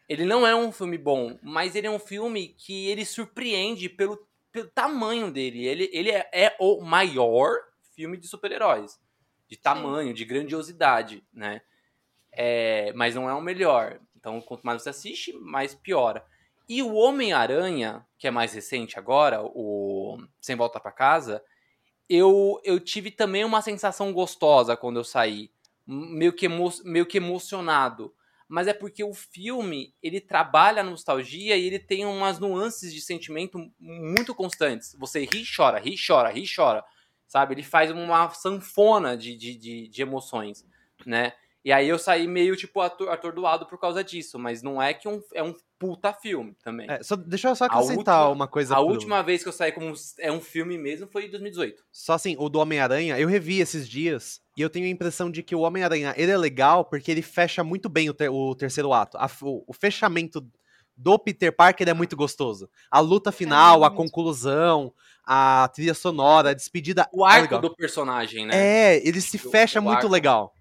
Ele 0.10 0.26
não 0.26 0.48
é 0.48 0.56
um 0.56 0.72
filme 0.72 0.98
bom, 0.98 1.38
mas 1.44 1.76
ele 1.76 1.88
é 1.88 1.92
um 1.92 2.00
filme 2.00 2.50
que 2.58 2.88
ele 2.88 3.06
surpreende 3.06 3.90
pelo, 3.90 4.28
pelo 4.52 4.70
tamanho 4.70 5.30
dele. 5.30 5.66
Ele, 5.66 5.90
ele 5.94 6.12
é, 6.12 6.30
é 6.32 6.56
o 6.60 6.82
maior 6.82 7.60
filme 7.94 8.18
de 8.18 8.28
super-heróis. 8.28 9.00
De 9.48 9.58
tamanho, 9.58 10.14
de 10.14 10.26
grandiosidade, 10.26 11.24
né? 11.32 11.62
É, 12.32 12.92
mas 12.94 13.16
não 13.16 13.30
é 13.30 13.34
o 13.34 13.42
melhor. 13.42 14.00
Então, 14.16 14.42
quanto 14.42 14.64
mais 14.64 14.82
você 14.82 14.90
assiste, 14.90 15.34
mais 15.34 15.76
piora. 15.76 16.26
E 16.68 16.84
o 16.84 16.96
Homem-Aranha, 16.96 18.06
que 18.18 18.28
é 18.28 18.32
mais 18.32 18.54
recente 18.54 19.00
agora, 19.00 19.42
o 19.42 20.18
Sem 20.42 20.56
Volta 20.56 20.80
pra 20.80 20.92
Casa, 20.92 21.42
eu, 22.10 22.60
eu 22.64 22.80
tive 22.80 23.10
também 23.12 23.46
uma 23.46 23.62
sensação 23.62 24.12
gostosa 24.12 24.76
quando 24.76 24.98
eu 24.98 25.04
saí. 25.04 25.50
Meio 25.86 26.34
que, 26.34 26.46
emo 26.46 26.70
meio 26.84 27.06
que 27.06 27.18
emocionado. 27.18 28.14
Mas 28.50 28.68
é 28.68 28.74
porque 28.74 29.04
o 29.04 29.14
filme, 29.14 29.94
ele 30.02 30.22
trabalha 30.22 30.82
a 30.82 30.86
nostalgia 30.86 31.58
e 31.58 31.66
ele 31.66 31.80
tem 31.80 32.06
umas 32.06 32.40
nuances 32.40 32.94
de 32.94 33.02
sentimento 33.02 33.72
muito 33.80 34.34
constantes. 34.36 34.96
Você 35.00 35.26
ri, 35.26 35.44
chora, 35.46 35.80
ri, 35.80 35.96
chora, 35.98 36.30
ri, 36.30 36.44
chora. 36.54 36.84
Sabe? 37.28 37.56
Ele 37.56 37.64
faz 37.64 37.92
uma 37.92 38.30
sanfona 38.30 39.18
de, 39.18 39.36
de, 39.36 39.56
de, 39.56 39.88
de 39.90 40.02
emoções, 40.02 40.66
né? 41.06 41.34
E 41.68 41.72
aí 41.74 41.90
eu 41.90 42.00
saí 42.00 42.30
meio, 42.30 42.56
tipo, 42.56 42.80
ator- 42.80 43.10
atordoado 43.10 43.66
por 43.66 43.78
causa 43.78 44.02
disso. 44.02 44.40
Mas 44.40 44.64
não 44.64 44.82
é 44.82 44.94
que 44.94 45.06
um, 45.06 45.22
é 45.34 45.44
um 45.44 45.54
puta 45.78 46.14
filme 46.14 46.56
também. 46.64 46.90
É, 46.90 47.04
só, 47.04 47.18
deixa 47.18 47.50
eu 47.50 47.56
só 47.58 47.66
A 47.66 47.68
acrescentar 47.68 48.20
última- 48.22 48.30
uma 48.30 48.48
coisa. 48.48 48.74
A 48.74 48.78
pro- 48.78 48.86
última 48.88 49.22
vez 49.22 49.44
que 49.44 49.50
eu 49.50 49.54
saí 49.54 49.74
como 49.74 49.94
é 50.18 50.32
um 50.32 50.40
filme 50.40 50.78
mesmo 50.78 51.08
foi 51.12 51.26
em 51.26 51.30
2018. 51.30 51.84
Só 51.92 52.14
assim, 52.14 52.38
o 52.40 52.48
do 52.48 52.58
Homem-Aranha, 52.60 53.20
eu 53.20 53.28
revi 53.28 53.60
esses 53.60 53.86
dias 53.86 54.40
e 54.56 54.62
eu 54.62 54.70
tenho 54.70 54.86
a 54.86 54.90
impressão 54.90 55.30
de 55.30 55.44
que 55.44 55.54
o 55.54 55.60
Homem-Aranha, 55.60 56.14
ele 56.16 56.32
é 56.32 56.38
legal 56.38 56.86
porque 56.86 57.12
ele 57.12 57.22
fecha 57.22 57.66
muito 57.66 57.90
bem 57.90 58.10
o, 58.10 58.14
ter- 58.14 58.30
o 58.30 58.56
terceiro 58.56 58.94
ato. 58.94 59.18
A 59.18 59.30
o, 59.42 59.66
o 59.68 59.74
fechamento 59.74 60.48
do 60.96 61.20
Peter 61.20 61.54
Parker 61.54 61.90
é 61.90 61.94
muito 61.94 62.16
gostoso. 62.16 62.70
A 62.90 63.02
luta 63.02 63.30
final, 63.30 63.84
a 63.84 63.90
muito. 63.90 63.98
conclusão, 64.04 64.94
a 65.22 65.70
trilha 65.74 65.94
sonora, 65.94 66.52
a 66.52 66.54
despedida. 66.54 67.10
O 67.12 67.28
é 67.28 67.32
arco 67.34 67.42
legal. 67.56 67.60
do 67.62 67.76
personagem, 67.76 68.46
né? 68.46 68.56
É, 68.96 69.06
ele 69.08 69.20
se 69.20 69.36
O- 69.36 69.52
fecha 69.52 69.82
muito 69.82 69.98
arco. 69.98 70.08
legal. 70.08 70.54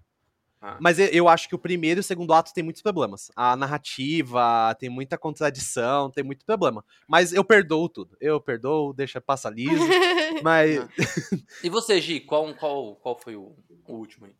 Ah. 0.67 0.77
Mas 0.81 0.99
eu, 0.99 1.29
acho 1.29 1.47
que 1.47 1.55
o 1.55 1.59
primeiro 1.59 1.99
e 1.99 2.01
o 2.01 2.03
segundo 2.03 2.33
ato 2.33 2.53
tem 2.53 2.61
muitos 2.61 2.81
problemas. 2.81 3.31
A 3.37 3.55
narrativa 3.55 4.75
tem 4.77 4.89
muita 4.89 5.17
contradição, 5.17 6.11
tem 6.11 6.25
muito 6.25 6.45
problema. 6.45 6.83
Mas 7.07 7.31
eu 7.31 7.41
perdoo 7.41 7.87
tudo. 7.87 8.17
Eu 8.19 8.41
perdoo, 8.41 8.91
deixa 8.93 9.21
passa 9.21 9.49
liso. 9.49 9.71
mas 10.43 10.77
Ah. 10.77 10.87
E 11.63 11.69
você, 11.69 12.01
Gi, 12.01 12.19
qual, 12.19 12.53
qual, 12.55 12.95
qual 12.97 13.17
foi 13.17 13.37
o, 13.37 13.55
o 13.87 13.93
último 13.93 14.25
aí? 14.25 14.33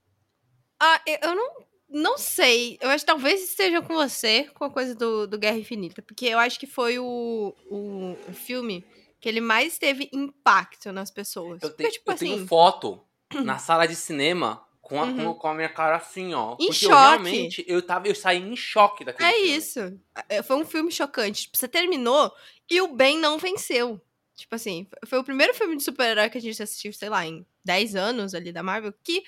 Ah, 0.82 1.02
eu- 1.08 1.34
não, 1.34 1.52
não 1.90 2.18
sei. 2.18 2.78
Eu 2.82 2.90
acho 2.90 3.06
que 3.06 3.12
talvez 3.12 3.42
esteja 3.42 3.82
com 3.82 3.94
você 3.94 4.44
com 4.54 4.66
a 4.66 4.70
coisa 4.70 4.94
do, 4.94 5.26
do 5.28 5.38
Guerra 5.38 5.58
Infinita. 5.58 6.02
Porque 6.02 6.26
eu 6.26 6.40
acho 6.40 6.60
que 6.60 6.68
foi 6.68 7.00
o, 7.00 7.56
o, 7.70 8.18
o 8.28 8.34
filme 8.34 8.86
que 9.22 9.30
ele 9.30 9.40
mais 9.40 9.78
teve 9.78 10.10
impacto 10.12 10.92
nas 10.92 11.10
pessoas. 11.10 11.64
Eu, 11.64 11.70
porque, 11.70 11.84
tenho, 11.84 11.92
tipo 11.94 12.12
eu 12.12 12.18
tenho 12.18 12.36
assim, 12.36 12.48
foto 12.48 13.02
na 13.46 13.58
sala 13.60 13.88
de 13.88 13.96
cinema 13.96 14.67
com 14.88 15.02
a, 15.02 15.06
Uhum. 15.06 15.34
com, 15.34 15.48
a 15.50 15.54
minha 15.54 15.68
cara 15.68 15.98
assim, 15.98 16.34
ó. 16.34 16.54
Em 16.54 16.68
porque 16.68 16.70
eu 16.70 16.74
choque. 16.74 16.94
realmente, 17.10 17.66
eu, 17.68 17.82
tava, 17.82 18.08
eu 18.08 18.16
saí 18.16 18.38
em 18.42 18.56
choque 18.56 19.04
daquele 19.04 19.28
é 19.30 19.34
filme. 19.34 19.56
isso. 19.58 20.00
É, 20.30 20.42
Foi 20.42 20.56
um 20.56 20.66
filme 20.66 20.90
chocante. 20.92 21.42
Tipo, 21.42 21.58
você 21.58 21.68
terminou 21.68 22.32
e 22.72 22.80
o 22.80 22.88
bem 22.96 23.18
não 23.20 23.38
venceu. 23.38 24.00
Tipo 24.34 24.56
assim, 24.56 24.88
foi 25.06 25.20
o 25.20 25.24
primeiro 25.26 25.54
filme 25.54 25.76
de 25.76 25.84
super-herói 25.84 26.30
que 26.30 26.38
a 26.38 26.42
gente 26.42 26.64
assistiu, 26.64 26.94
sei 26.94 27.10
lá, 27.10 27.26
em 27.26 27.46
10 27.66 27.96
anos 27.98 28.34
ali 28.34 28.54
da 28.54 28.64
Marvel, 28.64 28.94
que 29.04 29.24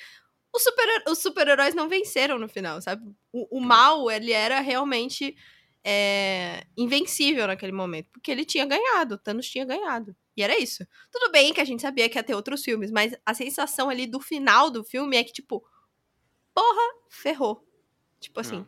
os 0.55 0.63
super- 0.63 1.03
os 1.09 1.17
super-heróis 1.19 1.75
não 1.75 1.89
venceram 1.89 2.39
no 2.39 2.47
final, 2.47 2.81
sabe? 2.81 3.03
O, 3.33 3.57
o 3.57 3.59
mal, 3.59 4.09
ele 4.09 4.31
era 4.31 4.61
realmente 4.61 5.35
é, 5.83 6.63
invencível 6.77 7.47
naquele 7.47 7.71
momento, 7.71 8.07
porque 8.13 8.31
ele 8.31 8.45
tinha 8.45 8.65
ganhado, 8.65 9.15
o 9.15 9.17
Thanos 9.17 9.49
tinha 9.49 9.65
ganhado. 9.65 10.15
E 10.39 10.41
era 10.41 10.57
isso. 10.57 10.87
Tudo 11.11 11.31
bem 11.31 11.53
que 11.53 11.59
a 11.59 11.65
gente 11.65 11.81
sabia 11.81 12.07
que 12.07 12.17
ia 12.17 12.23
ter 12.23 12.33
outros 12.33 12.63
filmes, 12.63 12.89
mas 12.89 13.13
a 13.25 13.33
sensação 13.33 13.89
ali 13.89 14.07
do 14.07 14.21
final 14.21 14.71
do 14.71 14.85
filme 14.85 15.17
é 15.17 15.23
que, 15.23 15.33
tipo, 15.33 15.61
porra, 16.53 16.93
ferrou. 17.09 17.61
Tipo 18.21 18.39
assim. 18.39 18.65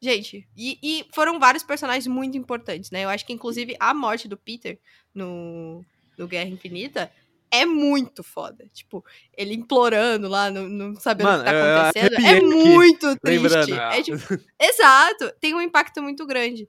Gente, 0.00 0.48
e, 0.56 0.78
e 0.82 1.06
foram 1.14 1.38
vários 1.38 1.62
personagens 1.62 2.06
muito 2.06 2.36
importantes, 2.36 2.90
né? 2.90 3.04
Eu 3.04 3.10
acho 3.10 3.26
que, 3.26 3.32
inclusive, 3.32 3.76
a 3.78 3.92
morte 3.92 4.26
do 4.26 4.38
Peter 4.38 4.80
no, 5.14 5.84
no 6.16 6.26
Guerra 6.26 6.48
Infinita 6.48 7.12
é 7.50 7.66
muito 7.66 8.24
foda. 8.24 8.66
Tipo, 8.72 9.04
ele 9.36 9.52
implorando 9.52 10.28
lá, 10.28 10.50
não, 10.50 10.66
não 10.66 10.96
sabendo 10.96 11.26
Mano, 11.26 11.42
o 11.42 11.44
que 11.44 11.50
tá 11.50 11.88
acontecendo. 11.88 12.24
É 12.24 12.36
aqui, 12.36 12.46
muito 12.46 13.16
triste. 13.18 13.42
lembrando. 13.42 13.74
É, 13.74 14.02
tipo, 14.02 14.18
exato, 14.58 15.30
tem 15.38 15.54
um 15.54 15.60
impacto 15.60 16.02
muito 16.02 16.26
grande. 16.26 16.66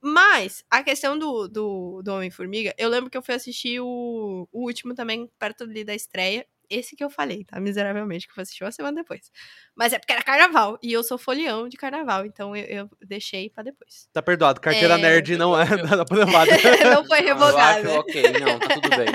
Mas, 0.00 0.64
a 0.70 0.82
questão 0.82 1.18
do, 1.18 1.48
do, 1.48 2.02
do 2.02 2.14
Homem-Formiga, 2.14 2.74
eu 2.78 2.88
lembro 2.88 3.10
que 3.10 3.16
eu 3.18 3.22
fui 3.22 3.34
assistir 3.34 3.80
o, 3.80 4.48
o 4.52 4.64
último 4.64 4.94
também, 4.94 5.28
perto 5.38 5.64
ali 5.64 5.84
da 5.84 5.94
estreia. 5.94 6.46
Esse 6.70 6.94
que 6.94 7.02
eu 7.02 7.08
falei, 7.08 7.44
tá? 7.44 7.58
Miseravelmente, 7.58 8.26
que 8.26 8.30
eu 8.30 8.34
fui 8.34 8.42
assistir 8.42 8.62
uma 8.62 8.70
semana 8.70 8.94
depois. 8.96 9.30
Mas 9.74 9.94
é 9.94 9.98
porque 9.98 10.12
era 10.12 10.22
carnaval, 10.22 10.78
e 10.82 10.92
eu 10.92 11.02
sou 11.02 11.16
folião 11.16 11.66
de 11.66 11.78
carnaval, 11.78 12.26
então 12.26 12.54
eu, 12.54 12.64
eu 12.66 12.90
deixei 13.06 13.48
pra 13.48 13.62
depois. 13.62 14.06
tá 14.12 14.20
perdoado. 14.20 14.60
Carteira 14.60 14.94
É, 14.94 14.98
nerd 14.98 15.36
não 15.38 15.58
é 15.58 15.64
nada 15.82 16.02
aprovada. 16.02 16.50
não 16.94 17.04
foi 17.06 17.20
Eu 17.20 17.24
revogado. 17.24 17.88
acho, 17.88 17.98
ok, 18.00 18.22
não, 18.38 18.58
tá 18.58 18.68
tudo 18.74 18.90
bem. 18.90 19.06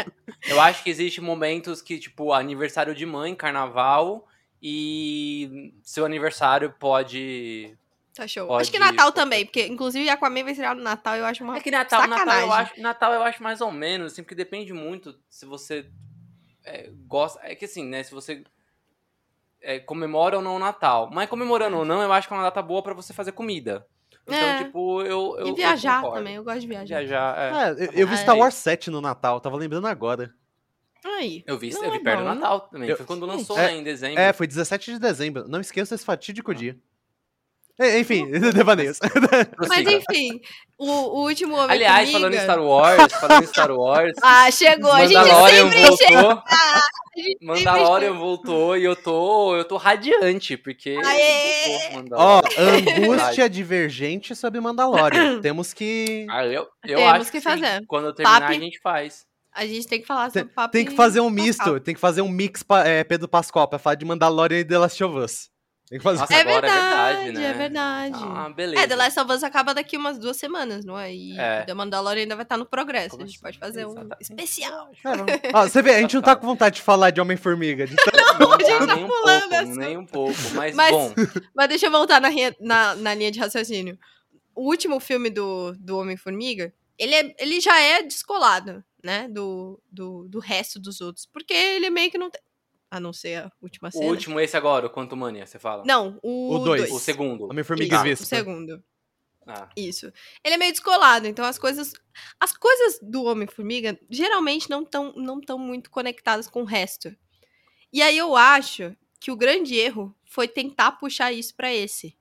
Eu 0.47 0.59
acho 0.59 0.83
que 0.83 0.89
existem 0.89 1.23
momentos 1.23 1.79
que, 1.81 1.99
tipo, 1.99 2.33
aniversário 2.33 2.95
de 2.95 3.05
mãe, 3.05 3.35
carnaval, 3.35 4.27
e 4.61 5.73
seu 5.83 6.05
aniversário 6.05 6.73
pode. 6.79 7.77
Tá 8.15 8.27
show. 8.27 8.47
Pode- 8.47 8.61
acho 8.61 8.71
que 8.71 8.77
Natal 8.79 9.05
pode- 9.07 9.15
também, 9.15 9.45
porque 9.45 9.65
inclusive 9.65 10.07
Aquaman 10.09 10.43
vai 10.43 10.51
estrear 10.51 10.75
no 10.75 10.83
Natal, 10.83 11.15
eu 11.15 11.25
acho 11.25 11.43
uma 11.43 11.57
É 11.57 11.61
que 11.61 11.71
Natal, 11.71 12.01
Natal 12.01 12.17
eu, 12.19 12.25
sacanagem. 12.25 12.51
acho, 12.73 12.81
Natal 12.81 13.13
eu 13.13 13.23
acho 13.23 13.41
mais 13.41 13.59
ou 13.59 13.71
menos, 13.71 14.13
assim, 14.13 14.21
porque 14.21 14.35
depende 14.35 14.71
muito 14.71 15.17
se 15.29 15.45
você 15.45 15.89
é, 16.63 16.89
gosta. 17.07 17.39
É 17.43 17.55
que 17.55 17.65
assim, 17.65 17.83
né? 17.85 18.03
Se 18.03 18.11
você 18.13 18.43
é, 19.61 19.79
comemora 19.79 20.37
ou 20.37 20.43
não 20.43 20.55
o 20.55 20.59
Natal. 20.59 21.09
Mas 21.11 21.29
comemorando 21.29 21.77
ou 21.77 21.85
não, 21.85 22.01
eu 22.01 22.11
acho 22.13 22.27
que 22.27 22.33
é 22.33 22.37
uma 22.37 22.43
data 22.43 22.61
boa 22.61 22.83
pra 22.83 22.93
você 22.93 23.13
fazer 23.13 23.31
comida. 23.31 23.85
Então, 24.23 24.35
É. 24.37 24.63
tipo, 24.63 25.01
eu. 25.01 25.35
eu 25.39 25.47
E 25.47 25.49
eu 25.49 25.55
viajar 25.55 25.97
concordo. 26.01 26.17
também, 26.19 26.35
eu 26.35 26.43
gosto 26.43 26.59
de 26.61 26.67
viajar. 26.67 26.99
Viajar, 26.99 27.37
é. 27.37 27.49
É, 27.51 27.71
eu, 27.87 27.91
eu 27.93 28.07
vi 28.07 28.13
Ah, 28.13 28.17
Star 28.17 28.37
Wars 28.37 28.53
7 28.55 28.89
no 28.91 29.01
Natal, 29.01 29.41
tava 29.41 29.57
lembrando 29.57 29.87
agora. 29.87 30.33
Aí. 31.03 31.43
Eu 31.45 31.57
vi, 31.57 31.71
Não 31.71 31.83
eu 31.83 31.91
vi 31.91 31.97
é 31.97 32.01
perto 32.01 32.19
do. 32.19 32.25
Natal 32.25 32.61
também. 32.61 32.89
Eu- 32.89 32.95
Foi 32.95 33.05
quando 33.05 33.25
lançou, 33.25 33.57
É, 33.57 33.67
né? 33.67 33.75
Em 33.77 33.83
dezembro. 33.83 34.21
É, 34.21 34.31
foi 34.31 34.47
17 34.47 34.93
de 34.93 34.99
dezembro. 34.99 35.45
Não 35.49 35.59
esqueça 35.59 35.95
esse 35.95 36.05
fatídico 36.05 36.53
dia. 36.55 36.77
É, 37.79 37.99
Enfim, 37.99 38.29
devaneios. 38.53 38.99
Mas 39.01 39.47
Prossiga. 39.47 39.91
enfim, 39.93 40.39
o, 40.77 40.85
o 40.87 41.23
último 41.23 41.55
Homem 41.55 41.71
Aliás, 41.71 42.11
falando 42.11 42.33
em 42.35 42.39
Star 42.39 42.61
Wars, 42.61 43.13
falando 43.13 43.43
em 43.43 43.47
Star 43.47 43.71
Wars, 43.71 44.13
Ah, 44.21 44.51
chegou, 44.51 44.91
a 44.91 45.05
gente 45.07 45.23
sempre 45.23 45.97
chega. 45.97 46.21
voltou. 46.21 46.43
a 46.45 46.81
gente 47.17 47.27
sempre 47.39 47.45
Mandalorian 47.45 48.13
voltou 48.13 48.77
e 48.77 48.83
eu 48.83 48.95
tô, 48.95 49.55
eu 49.55 49.65
tô 49.65 49.77
radiante, 49.77 50.55
porque 50.55 50.97
Ó, 50.97 51.95
Mandalorian. 51.95 53.05
angústia 53.05 53.49
divergente 53.49 54.35
sobre 54.35 54.59
Mandalorian. 54.59 55.41
Temos 55.41 55.73
que. 55.73 56.27
Ah, 56.29 56.45
eu, 56.45 56.67
eu 56.85 56.97
Temos 56.99 57.13
acho 57.13 57.31
que 57.31 57.39
sim. 57.39 57.43
fazer. 57.49 57.83
Quando 57.87 58.05
eu 58.07 58.13
terminar, 58.13 58.41
Papi. 58.41 58.55
a 58.55 58.59
gente 58.59 58.79
faz. 58.81 59.25
A 59.55 59.65
gente 59.67 59.87
tem 59.87 60.01
que 60.01 60.07
falar 60.07 60.31
Tem, 60.31 60.41
sobre 60.41 60.53
papo 60.55 60.71
tem 60.71 60.83
que 60.83 60.95
fazer 60.95 61.19
um 61.19 61.29
misto, 61.29 61.79
tem 61.79 61.93
que 61.93 61.99
fazer 61.99 62.21
um 62.23 62.27
mix 62.29 62.63
é, 62.85 63.03
Pedro 63.03 63.27
Pascal 63.27 63.67
pra 63.67 63.77
falar 63.77 63.93
de 63.95 64.03
Mandalorian 64.03 64.59
e 64.59 64.65
The 64.65 64.77
Last 64.79 65.03
of 65.03 65.15
Us. 65.15 65.52
Tem 65.93 65.99
que 65.99 66.03
fazer. 66.03 66.21
Nossa, 66.21 66.33
É 66.33 66.41
agora 66.41 66.61
verdade, 66.61 66.81
é 66.81 67.13
verdade, 67.23 67.31
né? 67.33 67.43
é 67.49 67.53
verdade. 67.53 68.15
Ah, 68.23 68.49
beleza. 68.49 68.83
É, 68.83 68.87
The 68.87 68.95
Last 68.95 69.19
of 69.19 69.31
Us 69.31 69.43
acaba 69.43 69.75
daqui 69.75 69.95
umas 69.95 70.17
duas 70.17 70.37
semanas, 70.37 70.83
não 70.83 70.97
é? 70.97 71.13
E 71.13 71.37
É. 71.39 71.61
The 71.65 71.73
Mandalorian 71.75 72.23
ainda 72.23 72.35
vai 72.35 72.41
estar 72.41 72.57
no 72.57 72.65
progresso. 72.65 73.11
Como 73.11 73.21
a 73.21 73.25
gente 73.27 73.35
assim? 73.35 73.43
pode 73.43 73.59
fazer 73.59 73.85
um 73.85 73.91
Exatamente. 73.91 74.21
especial. 74.21 74.89
É, 75.05 75.15
vamos- 75.15 75.31
Ó, 75.53 75.61
você 75.67 75.81
vê, 75.83 75.91
a 75.93 76.01
gente 76.01 76.15
não 76.15 76.23
tá 76.23 76.35
com 76.35 76.47
vontade 76.47 76.77
de 76.77 76.81
falar 76.81 77.11
de 77.11 77.21
Homem-Formiga. 77.21 77.85
de 77.85 77.95
tanto- 78.03 78.39
Não, 78.39 78.53
a 78.53 78.57
gente 78.57 78.69
tá 78.79 78.87
tá 78.87 78.95
nem 78.95 79.03
um 79.03 79.07
pulando 79.07 79.49
pouco, 79.49 79.75
nem 79.75 79.97
um 79.97 80.05
pouco. 80.07 80.39
Mas, 80.55 80.75
Mas- 80.75 80.91
bom, 80.91 81.13
Mas 81.55 81.69
deixa 81.69 81.85
eu 81.85 81.91
voltar 81.91 82.19
na, 82.19 82.29
na, 82.59 82.95
na 82.95 83.13
linha 83.13 83.31
de 83.31 83.39
raciocínio. 83.39 83.95
O 84.55 84.63
último 84.67 84.99
filme 84.99 85.29
do, 85.29 85.73
do 85.77 85.99
Homem-Formiga, 85.99 86.73
ele, 86.97 87.13
é, 87.13 87.35
ele 87.37 87.61
já 87.61 87.79
é 87.79 88.01
descolado, 88.01 88.83
né? 89.03 89.27
Do, 89.29 89.79
do, 89.91 90.27
do 90.27 90.39
resto 90.39 90.79
dos 90.79 91.01
outros. 91.01 91.27
Porque 91.31 91.53
ele 91.53 91.91
meio 91.91 92.09
que 92.09 92.17
não 92.17 92.31
tem. 92.31 92.41
A 92.93 92.99
não 92.99 93.11
ser 93.11 93.45
a 93.45 93.51
última 93.59 93.87
o 93.87 93.91
cena. 93.91 94.05
último, 94.05 94.39
esse 94.39 94.55
agora, 94.55 94.85
o 94.85 94.89
Quanto 94.89 95.17
Mania, 95.17 95.47
você 95.47 95.57
fala? 95.57 95.83
Não, 95.83 96.19
o 96.21 96.53
O 96.53 96.59
dois. 96.59 96.91
O 96.91 96.99
segundo. 96.99 97.45
Homem-Formiga 97.49 97.95
Isso, 97.95 98.03
Vista. 98.03 98.23
o 98.23 98.27
segundo. 98.27 98.83
Ah, 99.47 99.67
Isso. 99.75 100.13
Ele 100.43 100.53
é 100.53 100.57
meio 100.59 100.71
descolado, 100.71 101.25
então 101.25 101.43
as 101.43 101.57
coisas. 101.57 101.91
As 102.39 102.55
coisas 102.55 102.99
do 103.01 103.23
Homem-Formiga 103.23 103.99
geralmente 104.11 104.69
não 104.69 104.83
estão 104.83 105.11
não 105.15 105.41
tão 105.41 105.57
muito 105.57 105.89
conectadas 105.89 106.47
com 106.47 106.61
o 106.61 106.65
resto. 106.65 107.11
E 107.91 107.99
aí 107.99 108.15
eu 108.15 108.35
acho 108.35 108.95
que 109.19 109.31
o 109.31 109.35
grande 109.35 109.75
erro 109.75 110.15
foi 110.23 110.47
tentar 110.47 110.91
puxar 110.93 111.31
isso 111.31 111.55
pra 111.55 111.73
esse. 111.73 112.15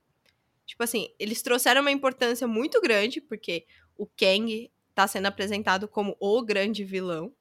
Tipo 0.65 0.81
assim, 0.83 1.13
eles 1.19 1.43
trouxeram 1.43 1.81
uma 1.81 1.91
importância 1.91 2.47
muito 2.47 2.81
grande, 2.81 3.21
porque 3.21 3.67
o 3.95 4.07
Kang 4.07 4.71
tá 4.95 5.07
sendo 5.07 5.27
apresentado 5.27 5.87
como 5.87 6.17
o 6.19 6.41
grande 6.41 6.83
vilão, 6.83 7.31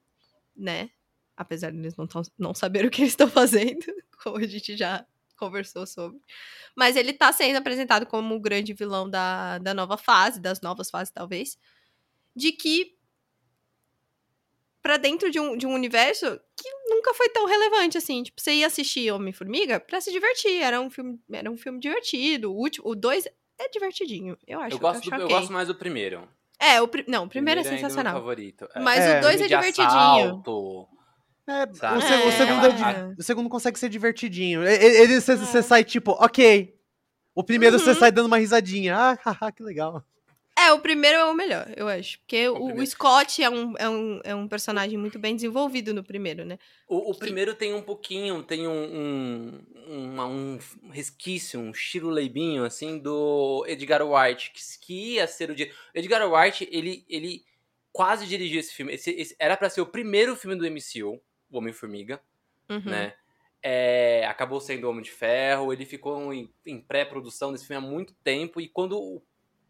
né? 0.54 0.90
Apesar 1.42 1.70
de 1.70 1.78
eles 1.78 1.96
não, 1.96 2.06
tão, 2.06 2.22
não 2.38 2.54
saber 2.54 2.84
o 2.86 2.90
que 2.90 3.02
eles 3.02 3.12
estão 3.12 3.28
fazendo, 3.28 3.84
como 4.22 4.38
a 4.38 4.46
gente 4.46 4.76
já 4.76 5.04
conversou 5.36 5.86
sobre. 5.86 6.20
Mas 6.74 6.96
ele 6.96 7.12
tá 7.12 7.32
sendo 7.32 7.56
apresentado 7.56 8.06
como 8.06 8.34
o 8.34 8.40
grande 8.40 8.72
vilão 8.72 9.08
da, 9.10 9.58
da 9.58 9.74
nova 9.74 9.96
fase, 9.96 10.40
das 10.40 10.60
novas 10.60 10.88
fases, 10.90 11.12
talvez. 11.12 11.58
De 12.34 12.52
que. 12.52 12.96
Pra 14.80 14.96
dentro 14.96 15.30
de 15.30 15.38
um, 15.38 15.56
de 15.56 15.64
um 15.64 15.72
universo 15.74 16.40
que 16.56 16.68
nunca 16.88 17.14
foi 17.14 17.28
tão 17.28 17.46
relevante 17.46 17.96
assim. 17.96 18.22
Tipo, 18.24 18.40
você 18.40 18.52
ia 18.54 18.66
assistir 18.66 19.12
Homem-Formiga 19.12 19.78
pra 19.78 20.00
se 20.00 20.10
divertir. 20.10 20.60
Era 20.60 20.80
um 20.80 20.90
filme, 20.90 21.20
era 21.32 21.48
um 21.50 21.56
filme 21.56 21.78
divertido. 21.78 22.50
O 22.52 22.56
último, 22.56 22.88
o 22.88 22.94
2 22.96 23.26
é 23.58 23.68
divertidinho, 23.68 24.36
eu 24.46 24.58
acho. 24.60 24.74
eu, 24.74 24.80
gosto 24.80 25.00
acho 25.02 25.10
do- 25.10 25.22
eu 25.22 25.28
gosto 25.28 25.52
mais 25.52 25.68
do 25.68 25.74
primeiro. 25.76 26.28
É, 26.58 26.80
o, 26.82 26.88
não, 27.06 27.24
o 27.24 27.28
primeiro 27.28 27.60
é 27.60 27.62
ainda 27.64 27.70
meu 27.74 27.80
sensacional. 27.80 28.14
favorito. 28.14 28.68
É. 28.74 28.80
Mas 28.80 29.00
É. 29.04 29.18
o 29.18 29.22
2 29.22 29.40
é 29.40 29.46
divertidinho. 29.46 29.86
assalto. 29.88 30.88
É, 31.46 31.64
o, 31.64 31.74
se- 31.74 31.84
o 31.84 32.28
É. 32.28 32.30
segundo 32.32 32.66
é 32.66 32.70
di- 32.70 33.14
o 33.18 33.22
segundo 33.22 33.48
consegue 33.48 33.78
ser 33.78 33.88
divertidinho. 33.88 34.62
Ele, 34.64 35.20
você, 35.20 35.34
você 35.36 35.62
sai 35.62 35.82
tipo, 35.84 36.12
ok. 36.12 36.74
O 37.34 37.42
primeiro 37.42 37.78
você 37.78 37.90
Uhum. 37.90 37.96
sai 37.96 38.12
dando 38.12 38.26
uma 38.26 38.38
risadinha. 38.38 38.94
Ah, 38.96 39.18
haha, 39.24 39.50
que 39.52 39.62
legal. 39.62 40.04
É, 40.56 40.70
o 40.70 40.78
primeiro 40.78 41.16
é 41.18 41.24
o 41.24 41.34
melhor, 41.34 41.66
eu 41.76 41.88
acho. 41.88 42.18
Porque 42.20 42.46
o, 42.48 42.52
o 42.52 42.66
primeiro. 42.66 42.86
Scott 42.86 43.42
é 43.42 43.48
um, 43.50 43.74
é, 43.78 43.88
um, 43.88 44.20
é 44.22 44.34
um 44.34 44.46
personagem 44.46 44.98
muito 44.98 45.18
bem 45.18 45.34
desenvolvido 45.34 45.92
no 45.94 46.04
primeiro, 46.04 46.44
né? 46.44 46.58
O, 46.86 47.10
o 47.10 47.14
primeiro 47.18 47.54
tem 47.54 47.72
um 47.74 47.80
pouquinho, 47.82 48.42
tem 48.42 48.68
um, 48.68 48.84
um, 49.88 50.06
uma- 50.12 50.26
um 50.26 50.58
resquício, 50.92 51.58
um 51.58 51.72
chiruleibinho, 51.74 52.64
assim, 52.64 52.98
do 52.98 53.64
Edgar 53.66 54.06
Wright, 54.06 54.52
que, 54.52 54.60
que 54.86 55.14
ia 55.14 55.26
ser 55.26 55.50
o 55.50 55.54
dia. 55.54 55.72
Edgar 55.94 56.22
Wright, 56.30 56.68
ele, 56.70 57.04
ele 57.08 57.44
quase 57.90 58.26
dirigiu 58.26 58.60
esse 58.60 58.72
filme. 58.74 58.92
Esse, 58.92 59.10
esse 59.10 59.34
era 59.40 59.56
pra 59.56 59.70
ser 59.70 59.80
o 59.80 59.86
primeiro 59.86 60.36
filme 60.36 60.54
do 60.54 60.66
MCU, 60.70 61.18
o 61.52 61.58
Homem-Formiga, 61.58 62.20
Uhum. 62.68 62.82
né? 62.84 63.14
É, 63.62 64.26
acabou 64.26 64.60
sendo 64.60 64.86
o 64.86 64.90
Homem 64.90 65.02
de 65.02 65.12
Ferro, 65.12 65.72
ele 65.72 65.84
ficou 65.86 66.32
em, 66.32 66.52
em 66.66 66.80
pré-produção 66.80 67.52
desse 67.52 67.66
filme 67.66 67.84
há 67.84 67.88
muito 67.88 68.12
tempo, 68.24 68.60
e 68.60 68.68
quando 68.68 69.22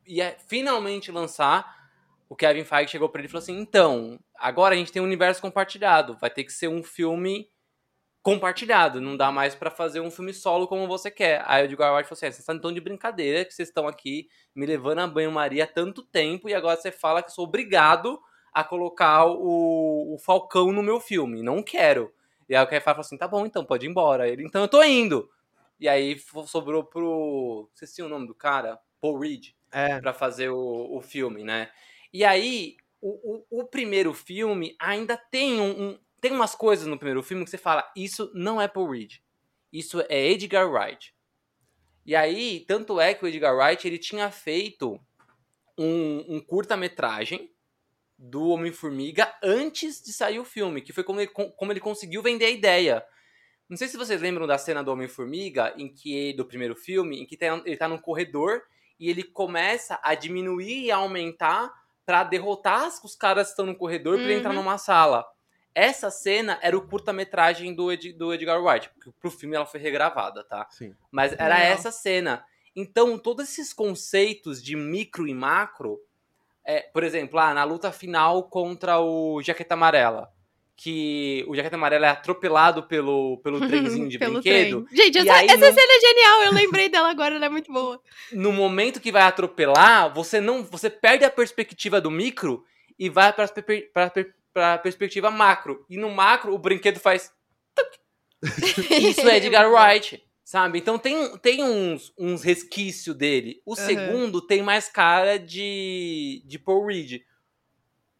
ia 0.06 0.34
finalmente 0.48 1.12
lançar, 1.12 1.90
o 2.28 2.34
Kevin 2.34 2.64
Feige 2.64 2.92
chegou 2.92 3.08
pra 3.08 3.20
ele 3.20 3.28
e 3.28 3.30
falou 3.30 3.42
assim: 3.42 3.58
então, 3.58 4.18
agora 4.34 4.74
a 4.74 4.78
gente 4.78 4.90
tem 4.90 5.02
um 5.02 5.04
universo 5.04 5.42
compartilhado, 5.42 6.16
vai 6.16 6.30
ter 6.30 6.44
que 6.44 6.52
ser 6.52 6.68
um 6.68 6.82
filme 6.82 7.50
compartilhado, 8.22 9.00
não 9.00 9.16
dá 9.16 9.32
mais 9.32 9.54
para 9.54 9.70
fazer 9.70 10.00
um 10.00 10.10
filme 10.10 10.32
solo 10.32 10.68
como 10.68 10.86
você 10.86 11.10
quer. 11.10 11.42
Aí 11.46 11.62
o 11.62 11.64
Edgar 11.66 11.92
Wright 11.92 12.08
falou 12.08 12.16
assim: 12.16 12.26
é, 12.26 12.30
vocês 12.30 12.38
estão 12.38 12.58
tão 12.58 12.72
de 12.72 12.80
brincadeira 12.80 13.44
que 13.44 13.52
vocês 13.52 13.68
estão 13.68 13.86
aqui 13.86 14.28
me 14.54 14.64
levando 14.64 15.00
a 15.00 15.06
banho-maria 15.06 15.64
há 15.64 15.66
tanto 15.66 16.02
tempo 16.02 16.48
e 16.48 16.54
agora 16.54 16.76
você 16.76 16.90
fala 16.92 17.22
que 17.22 17.32
sou 17.32 17.44
obrigado 17.44 18.18
a 18.52 18.62
colocar 18.62 19.26
o, 19.26 20.14
o 20.14 20.18
Falcão 20.18 20.72
no 20.72 20.82
meu 20.82 21.00
filme. 21.00 21.42
Não 21.42 21.62
quero. 21.62 22.12
E 22.48 22.54
aí 22.54 22.62
o 22.62 22.66
Kevin 22.66 22.80
Feige 22.80 22.84
falou 22.84 23.00
assim: 23.00 23.16
tá 23.16 23.26
bom, 23.26 23.46
então 23.46 23.64
pode 23.64 23.86
ir 23.86 23.88
embora. 23.88 24.28
Ele, 24.28 24.44
então 24.44 24.62
eu 24.62 24.68
tô 24.68 24.82
indo. 24.82 25.30
E 25.80 25.88
aí 25.88 26.20
sobrou 26.46 26.84
pro. 26.84 27.68
Você 27.74 27.86
tinha 27.86 28.06
o 28.06 28.10
nome 28.10 28.26
do 28.26 28.34
cara? 28.34 28.78
Paul 29.00 29.18
Reed. 29.18 29.48
É. 29.72 30.00
Pra 30.00 30.12
fazer 30.12 30.50
o, 30.50 30.96
o 30.96 31.00
filme, 31.00 31.42
né? 31.42 31.70
E 32.12 32.24
aí, 32.24 32.76
o, 33.00 33.46
o, 33.50 33.62
o 33.62 33.64
primeiro 33.64 34.12
filme 34.12 34.76
ainda 34.78 35.16
tem 35.16 35.60
um, 35.60 35.88
um, 35.88 35.98
Tem 36.20 36.30
umas 36.30 36.54
coisas 36.54 36.86
no 36.86 36.98
primeiro 36.98 37.22
filme 37.22 37.42
que 37.42 37.50
você 37.50 37.58
fala, 37.58 37.90
isso 37.96 38.30
não 38.34 38.60
é 38.60 38.68
Paul 38.68 38.90
Reed. 38.90 39.14
Isso 39.72 40.04
é 40.08 40.28
Edgar 40.30 40.70
Wright. 40.70 41.14
E 42.04 42.14
aí, 42.14 42.64
tanto 42.68 43.00
é 43.00 43.14
que 43.14 43.24
o 43.24 43.28
Edgar 43.28 43.56
Wright 43.56 43.86
ele 43.88 43.98
tinha 43.98 44.30
feito 44.30 45.00
um, 45.78 46.36
um 46.36 46.40
curta-metragem 46.40 47.50
do 48.22 48.50
Homem-Formiga 48.50 49.34
antes 49.42 50.00
de 50.00 50.12
sair 50.12 50.38
o 50.38 50.44
filme, 50.44 50.80
que 50.80 50.92
foi 50.92 51.02
como 51.02 51.20
ele, 51.20 51.28
como 51.28 51.72
ele 51.72 51.80
conseguiu 51.80 52.22
vender 52.22 52.44
a 52.44 52.50
ideia. 52.50 53.04
Não 53.68 53.76
sei 53.76 53.88
se 53.88 53.96
vocês 53.96 54.20
lembram 54.20 54.46
da 54.46 54.56
cena 54.56 54.82
do 54.82 54.92
Homem-Formiga, 54.92 55.74
em 55.76 55.92
que 55.92 56.32
do 56.34 56.44
primeiro 56.44 56.76
filme, 56.76 57.20
em 57.20 57.26
que 57.26 57.36
tem, 57.36 57.48
ele 57.64 57.76
tá 57.76 57.88
num 57.88 57.98
corredor 57.98 58.62
e 58.98 59.10
ele 59.10 59.24
começa 59.24 59.98
a 60.04 60.14
diminuir 60.14 60.84
e 60.84 60.90
a 60.92 60.96
aumentar 60.96 61.72
para 62.06 62.22
derrotar 62.22 62.88
os 63.02 63.16
caras 63.16 63.48
que 63.48 63.52
estão 63.52 63.66
no 63.66 63.74
corredor 63.74 64.18
uhum. 64.18 64.24
para 64.24 64.32
entrar 64.34 64.52
numa 64.52 64.78
sala. 64.78 65.26
Essa 65.74 66.10
cena 66.10 66.60
era 66.62 66.76
o 66.76 66.86
curta-metragem 66.86 67.74
do, 67.74 67.90
Ed, 67.90 68.12
do 68.12 68.32
Edgar 68.32 68.62
Wright, 68.62 68.88
porque 68.90 69.10
pro 69.18 69.30
filme 69.30 69.56
ela 69.56 69.66
foi 69.66 69.80
regravada, 69.80 70.44
tá? 70.44 70.68
Sim. 70.70 70.94
Mas 71.10 71.32
era 71.32 71.56
Legal. 71.56 71.72
essa 71.72 71.90
cena. 71.90 72.44
Então, 72.76 73.18
todos 73.18 73.48
esses 73.48 73.72
conceitos 73.72 74.62
de 74.62 74.76
micro 74.76 75.26
e 75.26 75.34
macro, 75.34 75.98
é, 76.66 76.80
por 76.80 77.02
exemplo, 77.02 77.38
ah, 77.38 77.52
na 77.52 77.64
luta 77.64 77.90
final 77.90 78.44
contra 78.44 79.00
o 79.00 79.42
Jaqueta 79.42 79.74
Amarela, 79.74 80.28
que 80.76 81.44
o 81.48 81.54
Jaqueta 81.54 81.76
Amarela 81.76 82.06
é 82.06 82.10
atropelado 82.10 82.84
pelo, 82.84 83.38
pelo 83.38 83.60
trenzinho 83.66 84.08
de 84.08 84.18
pelo 84.18 84.34
brinquedo. 84.34 84.84
Trem. 84.84 84.96
Gente, 84.96 85.18
essa, 85.18 85.44
essa 85.44 85.56
no... 85.56 85.74
cena 85.74 85.92
é 85.92 86.00
genial, 86.00 86.42
eu 86.42 86.52
lembrei 86.52 86.88
dela 86.88 87.10
agora, 87.10 87.34
ela 87.34 87.46
é 87.46 87.48
muito 87.48 87.72
boa. 87.72 88.00
No 88.32 88.52
momento 88.52 89.00
que 89.00 89.12
vai 89.12 89.22
atropelar, 89.22 90.12
você 90.12 90.40
não, 90.40 90.62
você 90.62 90.88
perde 90.88 91.24
a 91.24 91.30
perspectiva 91.30 92.00
do 92.00 92.10
micro 92.10 92.64
e 92.98 93.08
vai 93.08 93.32
para 93.32 94.74
a 94.74 94.78
perspectiva 94.78 95.30
macro. 95.30 95.84
E 95.88 95.96
no 95.96 96.10
macro, 96.10 96.54
o 96.54 96.58
brinquedo 96.58 97.00
faz... 97.00 97.32
Isso 98.90 99.28
é 99.28 99.36
Edgar 99.36 99.70
Wright, 99.70 100.22
sabe? 100.52 100.78
Então 100.78 100.98
tem, 100.98 101.34
tem 101.38 101.64
uns, 101.64 102.12
uns 102.18 102.42
resquícios 102.42 103.16
dele. 103.16 103.62
O 103.64 103.70
uhum. 103.70 103.76
segundo 103.76 104.46
tem 104.46 104.60
mais 104.60 104.86
cara 104.86 105.38
de, 105.38 106.42
de 106.44 106.58
Paul 106.58 106.88
Reed. 106.88 107.22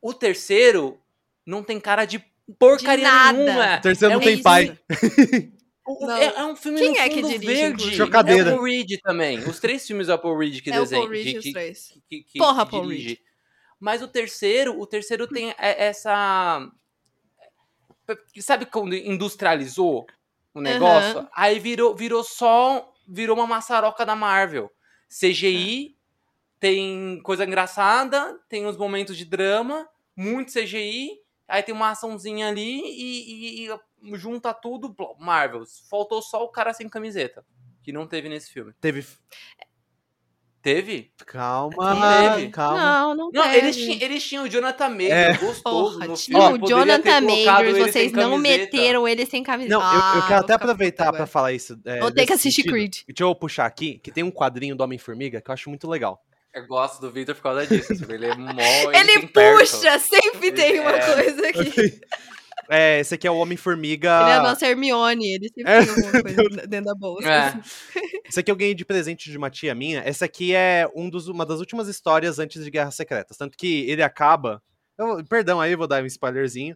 O 0.01 0.15
terceiro 0.15 0.99
não 1.45 1.63
tem 1.63 1.79
cara 1.79 2.07
de 2.07 2.25
porcaria 2.59 3.35
nenhuma. 3.35 3.77
O 3.77 3.81
terceiro 3.83 4.13
é 4.13 4.17
não 4.17 4.23
tem 4.23 4.35
isso. 4.35 4.43
pai. 4.43 4.79
É, 6.21 6.41
é, 6.41 6.45
um 6.45 6.55
filme 6.55 6.79
Quem 6.79 6.93
no 6.93 6.97
é 6.97 7.09
que 7.09 7.21
dirige, 7.23 7.45
verde. 7.45 7.97
Chocadeira. 7.97 8.51
É 8.51 8.53
o 8.53 8.57
Paul 8.57 8.65
Reed 8.67 9.01
também. 9.03 9.39
Os 9.41 9.59
três 9.59 9.85
filmes 9.85 10.09
é 10.09 10.15
o 10.15 10.19
Paul 10.19 10.39
Reed 10.39 10.61
que 10.61 10.71
é 10.71 10.79
desenha. 10.79 11.01
O 11.01 11.05
Paul 11.05 11.13
Reed, 11.13 11.33
que, 11.33 11.49
os 11.49 11.53
três. 11.53 11.99
Que, 12.09 12.23
que, 12.23 12.39
Porra, 12.39 12.65
Paul 12.65 12.87
Reed. 12.87 13.19
Mas 13.81 14.01
o 14.01 14.07
terceiro, 14.07 14.81
o 14.81 14.87
terceiro 14.87 15.27
tem 15.27 15.53
essa... 15.59 16.71
Sabe 18.39 18.65
quando 18.67 18.95
industrializou 18.95 20.07
o 20.55 20.61
negócio? 20.61 21.21
Uhum. 21.21 21.29
Aí 21.35 21.59
virou, 21.59 21.95
virou 21.95 22.23
só... 22.25 22.89
Virou 23.09 23.37
uma 23.37 23.47
maçaroca 23.47 24.07
da 24.07 24.15
Marvel. 24.15 24.71
CGI, 25.09 25.89
é. 25.89 26.61
tem 26.61 27.21
coisa 27.23 27.45
engraçada, 27.45 28.39
tem 28.49 28.65
uns 28.65 28.77
momentos 28.77 29.17
de 29.17 29.25
drama, 29.25 29.87
muito 30.17 30.53
CGI 30.53 31.23
Aí 31.53 31.63
tem 31.63 31.75
uma 31.75 31.91
açãozinha 31.91 32.49
ali 32.49 32.81
e, 32.81 33.67
e, 33.67 33.71
e 33.71 34.17
junta 34.17 34.55
tudo. 34.55 34.97
Marvel. 35.19 35.65
Faltou 35.91 36.23
só 36.23 36.43
o 36.43 36.49
cara 36.49 36.73
sem 36.73 36.89
camiseta. 36.89 37.45
Que 37.83 37.93
não 37.93 38.07
teve 38.07 38.27
nesse 38.27 38.51
filme. 38.51 38.73
Teve. 38.81 39.05
Teve? 40.63 41.11
Calma, 41.27 42.37
teve. 42.37 42.51
calma. 42.51 42.79
Não, 42.79 43.15
não, 43.17 43.31
não 43.33 43.43
teve. 43.43 43.57
Eles, 43.57 43.77
tinham, 43.77 44.01
eles 44.01 44.25
tinham 44.25 44.45
o 44.45 44.49
Jonathan 44.49 44.89
Majors, 44.91 45.11
é. 45.11 45.37
gostoso 45.39 45.95
Porra, 45.95 46.07
no 46.07 46.17
filme. 46.17 46.41
Ó, 46.41 46.53
o 46.53 46.69
Jonathan 46.69 47.21
Majors, 47.21 47.79
vocês 47.79 48.13
não 48.13 48.39
meteram 48.39 49.09
ele 49.09 49.27
sem 49.27 49.43
camiseta. 49.43 49.77
Não, 49.77 49.83
eu, 49.83 50.21
eu 50.21 50.27
quero 50.29 50.41
até 50.41 50.53
aproveitar 50.55 51.13
pra 51.13 51.27
falar 51.27 51.53
isso. 51.53 51.77
É, 51.85 51.99
vou 51.99 52.13
ter 52.13 52.27
que 52.27 52.33
assistir 52.33 52.63
sentido. 52.63 52.73
Creed. 52.73 52.97
Deixa 53.09 53.25
eu 53.25 53.35
puxar 53.35 53.67
aqui, 53.67 53.99
que 53.99 54.13
tem 54.13 54.23
um 54.23 54.31
quadrinho 54.31 54.77
do 54.77 54.85
Homem-Formiga 54.85 55.41
que 55.41 55.51
eu 55.51 55.53
acho 55.53 55.69
muito 55.69 55.89
legal. 55.89 56.23
Eu 56.55 56.67
gosto 56.67 57.01
do 57.01 57.11
Victor 57.11 57.35
por 57.35 57.43
causa 57.43 57.67
disso. 57.67 57.93
Ele 58.09 58.27
é 58.27 58.35
mó. 58.37 58.61
Ele 58.93 59.27
puxa, 59.27 59.99
sempre 59.99 60.53
tem 60.53 60.79
uma 60.79 60.93
é... 60.93 61.15
coisa 61.15 61.49
aqui. 61.49 62.01
É, 62.75 63.01
esse 63.01 63.15
aqui 63.15 63.27
é 63.27 63.31
o 63.31 63.37
Homem-Formiga. 63.37 64.09
Ele 64.23 64.31
é 64.31 64.37
a 64.37 64.43
nossa 64.43 64.67
Hermione, 64.67 65.35
ele 65.35 65.51
sempre 65.51 65.71
é. 65.71 65.85
tem 65.85 65.91
alguma 65.91 66.23
coisa 66.23 66.49
dentro 66.67 66.87
da 66.87 66.95
bolsa. 66.95 67.29
É. 67.31 67.61
Esse 68.27 68.41
aqui 68.41 68.51
eu 68.51 68.57
ganhei 68.57 68.75
de 68.75 68.83
presente 68.83 69.31
de 69.31 69.37
uma 69.37 69.51
tia 69.51 69.75
minha. 69.75 70.01
Essa 70.01 70.25
aqui 70.25 70.55
é 70.55 70.91
um 70.97 71.11
dos, 71.11 71.29
uma 71.29 71.45
das 71.45 71.61
últimas 71.61 71.87
histórias 71.87 72.39
antes 72.39 72.65
de 72.65 72.71
Guerras 72.71 72.95
Secretas. 72.95 73.37
Tanto 73.37 73.59
que 73.59 73.91
ele 73.91 74.03
acaba. 74.03 74.63
Eu, 74.97 75.23
perdão, 75.23 75.61
aí 75.61 75.73
eu 75.73 75.77
vou 75.77 75.87
dar 75.87 76.03
um 76.03 76.07
spoilerzinho. 76.07 76.75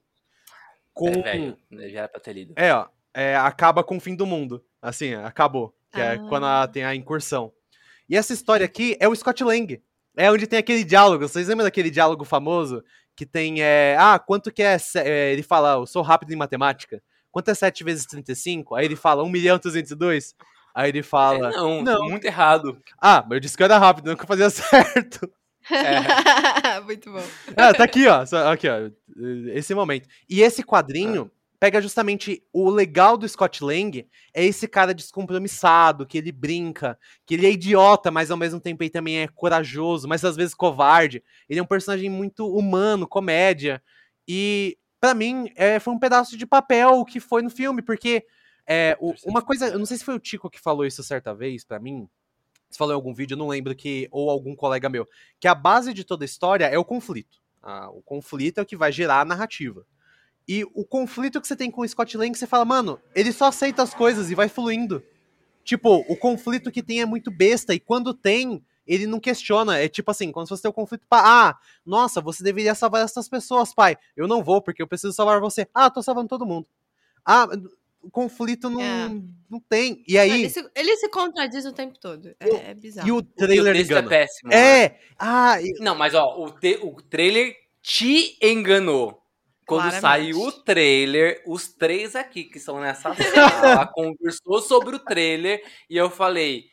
Com... 0.93 1.09
É, 1.09 1.23
velho, 1.23 1.57
já 1.91 2.01
era 2.01 2.09
pra 2.09 2.21
ter 2.21 2.35
lido. 2.35 2.53
É, 2.57 2.75
ó. 2.75 2.89
É, 3.15 3.35
acaba 3.35 3.83
com 3.83 3.97
o 3.97 4.01
fim 4.01 4.15
do 4.15 4.27
mundo. 4.27 4.63
Assim, 4.83 5.15
acabou. 5.15 5.75
Que 5.91 6.01
é 6.03 6.09
ah. 6.09 6.13
é 6.13 6.19
quando 6.29 6.45
a, 6.45 6.69
tem 6.69 6.85
a 6.85 6.95
incursão. 6.95 7.51
E 8.07 8.17
essa 8.19 8.35
história 8.35 8.67
aqui 8.67 8.99
é 9.01 9.09
o 9.09 9.17
Scott 9.17 9.43
Lang. 9.43 9.83
É 10.15 10.31
onde 10.31 10.47
tem 10.47 10.59
aquele 10.59 10.85
diálogo. 10.85 11.27
Vocês 11.27 11.49
lembram 11.49 11.65
daquele 11.65 11.91
diálogo 11.91 12.23
famoso? 12.23 12.85
Que 13.17 13.25
tem. 13.25 13.63
É, 13.63 13.97
ah, 13.99 14.19
quanto 14.19 14.53
que 14.53 14.63
é, 14.63 14.77
é. 14.97 15.33
Ele 15.33 15.43
fala, 15.43 15.75
eu 15.75 15.87
sou 15.87 16.03
rápido 16.03 16.33
em 16.33 16.37
matemática. 16.37 17.03
Quanto 17.33 17.51
é 17.51 17.55
7 17.55 17.83
vezes 17.83 18.07
35? 18.07 18.75
Aí 18.75 18.85
ele 18.85 18.97
fala 18.97 19.23
1 19.23 19.29
milhão 19.29 19.59
202. 19.59 20.35
Aí 20.75 20.91
ele 20.91 21.03
fala. 21.03 21.49
É, 21.49 21.57
não, 21.57 21.83
não, 21.83 22.09
muito 22.09 22.27
errado. 22.27 22.79
Ah, 23.01 23.23
mas 23.27 23.37
eu 23.37 23.41
disse 23.41 23.57
que 23.57 23.63
eu 23.63 23.65
era 23.65 23.79
rápido, 23.79 24.09
não 24.09 24.17
que 24.17 24.23
eu 24.23 24.29
fazia 24.29 24.49
certo. 24.51 25.31
É. 25.71 26.81
muito 26.85 27.11
bom. 27.11 27.23
Ah, 27.57 27.73
tá 27.73 27.85
aqui, 27.85 28.07
ó. 28.07 28.25
Aqui, 28.53 28.69
ó. 28.69 28.91
Esse 29.53 29.75
momento. 29.75 30.09
E 30.29 30.43
esse 30.43 30.63
quadrinho. 30.63 31.31
Pega 31.59 31.81
justamente 31.81 32.43
o 32.53 32.69
legal 32.69 33.17
do 33.17 33.29
Scott 33.29 33.65
Lang 33.65 34.07
é 34.35 34.45
esse 34.45 34.69
cara 34.69 34.93
descompromissado, 34.93 36.07
que 36.07 36.19
ele 36.19 36.31
brinca, 36.31 36.99
que 37.25 37.35
ele 37.35 37.47
é 37.47 37.51
idiota, 37.51 38.11
mas 38.11 38.31
ao 38.31 38.37
mesmo 38.37 38.61
tempo 38.61 38.83
ele 38.83 38.91
também 38.91 39.21
é 39.21 39.29
corajoso, 39.29 40.07
mas 40.07 40.25
às 40.25 40.37
vezes 40.37 40.55
covarde. 40.55 41.23
Ele 41.49 41.61
é 41.61 41.63
um 41.63 41.67
personagem 41.67 42.11
muito 42.11 42.47
humano, 42.47 43.07
comédia. 43.07 43.83
E 44.29 44.79
para 45.01 45.15
mim 45.15 45.51
é, 45.57 45.79
foi 45.79 45.95
um 45.95 45.99
pedaço 45.99 46.37
de 46.37 46.47
papel 46.47 47.05
que 47.05 47.21
foi 47.21 47.43
no 47.43 47.51
filme, 47.51 47.81
porque 47.81 48.27
é, 48.67 48.97
o, 49.01 49.15
uma 49.25 49.41
coisa, 49.41 49.69
eu 49.69 49.79
não 49.79 49.87
sei 49.87 49.97
se 49.97 50.05
foi 50.05 50.15
o 50.15 50.21
Tico 50.21 50.51
que 50.51 50.61
falou 50.61 50.85
isso 50.85 51.03
certa 51.03 51.35
vez 51.35 51.65
para 51.65 51.79
mim. 51.79 52.09
Se 52.69 52.77
falou 52.77 52.93
em 52.93 52.97
algum 52.97 53.15
vídeo, 53.15 53.35
eu 53.35 53.39
não 53.39 53.49
lembro 53.49 53.75
que 53.75 54.09
ou 54.11 54.29
algum 54.29 54.55
colega 54.55 54.89
meu, 54.89 55.09
que 55.39 55.47
a 55.47 55.55
base 55.55 55.95
de 55.95 56.05
toda 56.05 56.25
a 56.25 56.27
história 56.27 56.67
é 56.67 56.77
o 56.77 56.85
conflito. 56.85 57.39
Ah, 57.63 57.89
o 57.91 58.03
conflito 58.03 58.59
é 58.59 58.63
o 58.63 58.67
que 58.67 58.77
vai 58.77 58.93
gerar 58.93 59.21
a 59.21 59.25
narrativa. 59.25 59.87
E 60.49 60.65
o 60.75 60.85
conflito 60.85 61.41
que 61.41 61.47
você 61.47 61.57
tem 61.57 61.71
com 61.71 61.81
o 61.81 61.89
Scott 61.89 62.17
Lang, 62.17 62.37
você 62.37 62.47
fala, 62.47 62.65
mano, 62.65 63.01
ele 63.15 63.33
só 63.33 63.47
aceita 63.47 63.83
as 63.83 63.93
coisas 63.93 64.31
e 64.31 64.35
vai 64.35 64.49
fluindo. 64.49 65.03
Tipo, 65.65 66.05
o 66.09 66.17
conflito 66.17 66.71
que 66.71 66.83
tem 66.83 67.01
é 67.01 67.07
muito 67.07 67.31
besta, 67.31 67.75
e 67.75 67.81
quando 67.81 68.15
tem, 68.15 68.65
ele 68.87 69.07
não 69.07 69.19
questiona. 69.19 69.79
É 69.79 69.89
tipo 69.89 70.11
assim, 70.11 70.31
quando 70.31 70.49
você 70.49 70.63
tem 70.63 70.71
um 70.71 70.75
conflito, 70.75 71.05
pra, 71.09 71.21
ah, 71.25 71.59
nossa, 71.85 72.21
você 72.21 72.45
deveria 72.45 72.75
salvar 72.75 73.05
essas 73.05 73.29
pessoas, 73.29 73.75
pai. 73.75 73.97
Eu 74.17 74.29
não 74.29 74.45
vou, 74.45 74.63
porque 74.63 74.81
eu 74.81 74.87
preciso 74.87 75.13
salvar 75.13 75.41
você. 75.41 75.67
Ah, 75.75 75.91
tô 75.91 76.01
salvando 76.03 76.29
todo 76.29 76.47
mundo. 76.47 76.69
Ah, 77.25 77.49
o 78.01 78.09
conflito 78.09 78.71
não, 78.71 78.81
é. 78.81 79.09
não 79.51 79.59
tem. 79.59 80.05
E 80.07 80.17
aí. 80.17 80.31
Ele 80.31 80.49
se, 80.49 80.65
ele 80.77 80.97
se, 80.97 81.09
contradiz 81.09 81.65
o 81.67 81.73
tempo 81.73 81.99
todo. 81.99 82.33
É, 82.39 82.71
é 82.71 82.75
bizarro. 82.75 83.09
E 83.09 83.11
o 83.11 83.21
trailer 83.21 83.75
o 83.75 83.79
engana. 83.81 84.07
é 84.07 84.09
péssimo. 84.09 84.53
É! 84.53 84.89
Né? 84.91 84.97
Ah, 85.19 85.61
e... 85.61 85.73
Não, 85.81 85.97
mas 85.97 86.15
ó, 86.15 86.41
o, 86.41 86.53
te, 86.53 86.79
o 86.81 86.95
trailer 87.03 87.53
te 87.83 88.39
enganou. 88.41 89.21
Quando 89.67 89.81
Claramente. 89.91 90.01
saiu 90.01 90.41
o 90.43 90.53
trailer, 90.53 91.43
os 91.47 91.69
três 91.73 92.15
aqui 92.15 92.45
que 92.45 92.59
estão 92.59 92.81
nessa 92.81 93.13
sala 93.83 93.87
conversou 93.89 94.61
sobre 94.61 94.95
o 94.97 94.99
trailer 95.01 95.63
e 95.91 95.97
eu 95.97 96.09
falei. 96.09 96.67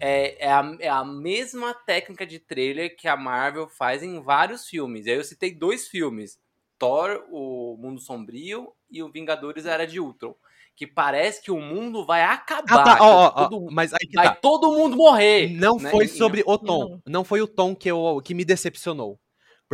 É, 0.00 0.46
é, 0.46 0.52
a, 0.52 0.76
é 0.80 0.88
a 0.88 1.04
mesma 1.04 1.72
técnica 1.74 2.26
de 2.26 2.40
trailer 2.40 2.96
que 2.96 3.06
a 3.06 3.16
Marvel 3.16 3.68
faz 3.68 4.02
em 4.02 4.20
vários 4.20 4.66
filmes. 4.66 5.06
Aí 5.06 5.14
eu 5.14 5.22
citei 5.24 5.54
dois 5.54 5.86
filmes: 5.86 6.38
Thor, 6.78 7.24
o 7.30 7.76
Mundo 7.78 8.00
Sombrio, 8.00 8.72
e 8.90 9.00
o 9.02 9.10
Vingadores 9.12 9.64
Era 9.64 9.86
de 9.86 10.00
Ultron. 10.00 10.34
que 10.74 10.88
parece 10.88 11.40
que 11.40 11.52
o 11.52 11.60
mundo 11.60 12.04
vai 12.04 12.22
Ah, 12.22 12.32
acabar. 12.32 12.82
tá, 12.84 12.96
que 12.96 13.02
ó, 13.02 13.06
ó, 13.06 13.32
ó, 13.44 13.48
todo, 13.48 13.70
mas 13.70 13.92
aí 13.94 14.00
que 14.08 14.16
vai 14.16 14.26
tá. 14.28 14.34
todo 14.34 14.72
mundo 14.72 14.96
morrer. 14.96 15.48
Não 15.52 15.76
né? 15.76 15.88
foi 15.90 16.06
E- 16.06 16.08
sobre 16.08 16.42
o 16.46 16.58
tom. 16.58 16.88
Não. 16.88 17.02
Não 17.06 17.24
foi 17.24 17.40
o 17.40 17.46
tom 17.46 17.72
que, 17.76 17.88
eu, 17.88 18.20
que 18.24 18.34
me 18.34 18.44
decepcionou. 18.44 19.20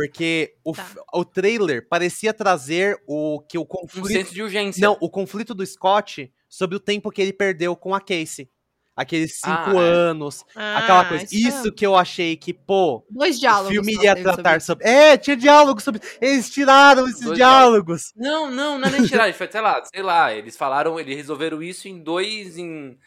Porque 0.05 0.53
o, 0.63 0.73
Tá. 0.73 0.85
o 1.13 1.25
trailer 1.25 1.87
parecia 1.89 2.33
trazer 2.33 2.97
o 3.07 3.41
que 3.47 3.57
o 3.57 3.61
um 3.61 3.65
conflito. 3.65 4.07
senso 4.07 4.33
de 4.33 4.41
urgência. 4.43 4.81
Não, 4.81 4.97
o 5.01 5.09
conflito 5.09 5.53
do 5.53 5.65
Scott 5.65 6.31
sobre 6.47 6.75
o 6.75 6.79
tempo 6.79 7.11
que 7.11 7.21
ele 7.21 7.33
perdeu 7.33 7.75
com 7.75 7.93
a 7.93 7.99
Casey. 8.01 8.49
Aqueles 8.95 9.35
cinco 9.39 9.47
Ah, 9.49 9.73
é. 9.75 9.77
anos, 9.77 10.43
aquela 10.53 11.05
coisa. 11.05 11.25
isso 11.31 11.69
é- 11.69 11.71
que 11.71 11.85
eu 11.85 11.95
achei 11.95 12.35
que, 12.35 12.53
pô, 12.53 13.05
Dois 13.09 13.39
diálogos. 13.39 13.69
o 13.69 13.71
filme 13.71 13.93
ia 13.93 14.09
sobre 14.09 14.23
tratar 14.23 14.57
isso. 14.57 14.65
sobre. 14.67 14.85
É, 14.89 15.15
tinha 15.17 15.37
diálogo 15.37 15.79
sobre. 15.81 16.01
Eles 16.19 16.49
tiraram 16.49 17.07
esses 17.07 17.21
Dois 17.23 17.37
diálogos. 17.37 18.11
Não, 18.13 18.51
não, 18.51 18.77
não 18.77 18.87
é 18.89 18.91
nem 18.91 19.05
tirar, 19.05 19.33
foi, 19.33 19.49
sei 19.49 19.61
lá, 19.61 19.81
sei 19.85 20.03
lá, 20.03 20.33
eles 20.33 20.57
falaram, 20.57 20.99
eles 20.99 21.15
resolveram 21.15 21.63
isso 21.63 21.87
em 21.87 22.03
dois, 22.03 22.57
em... 22.57 22.97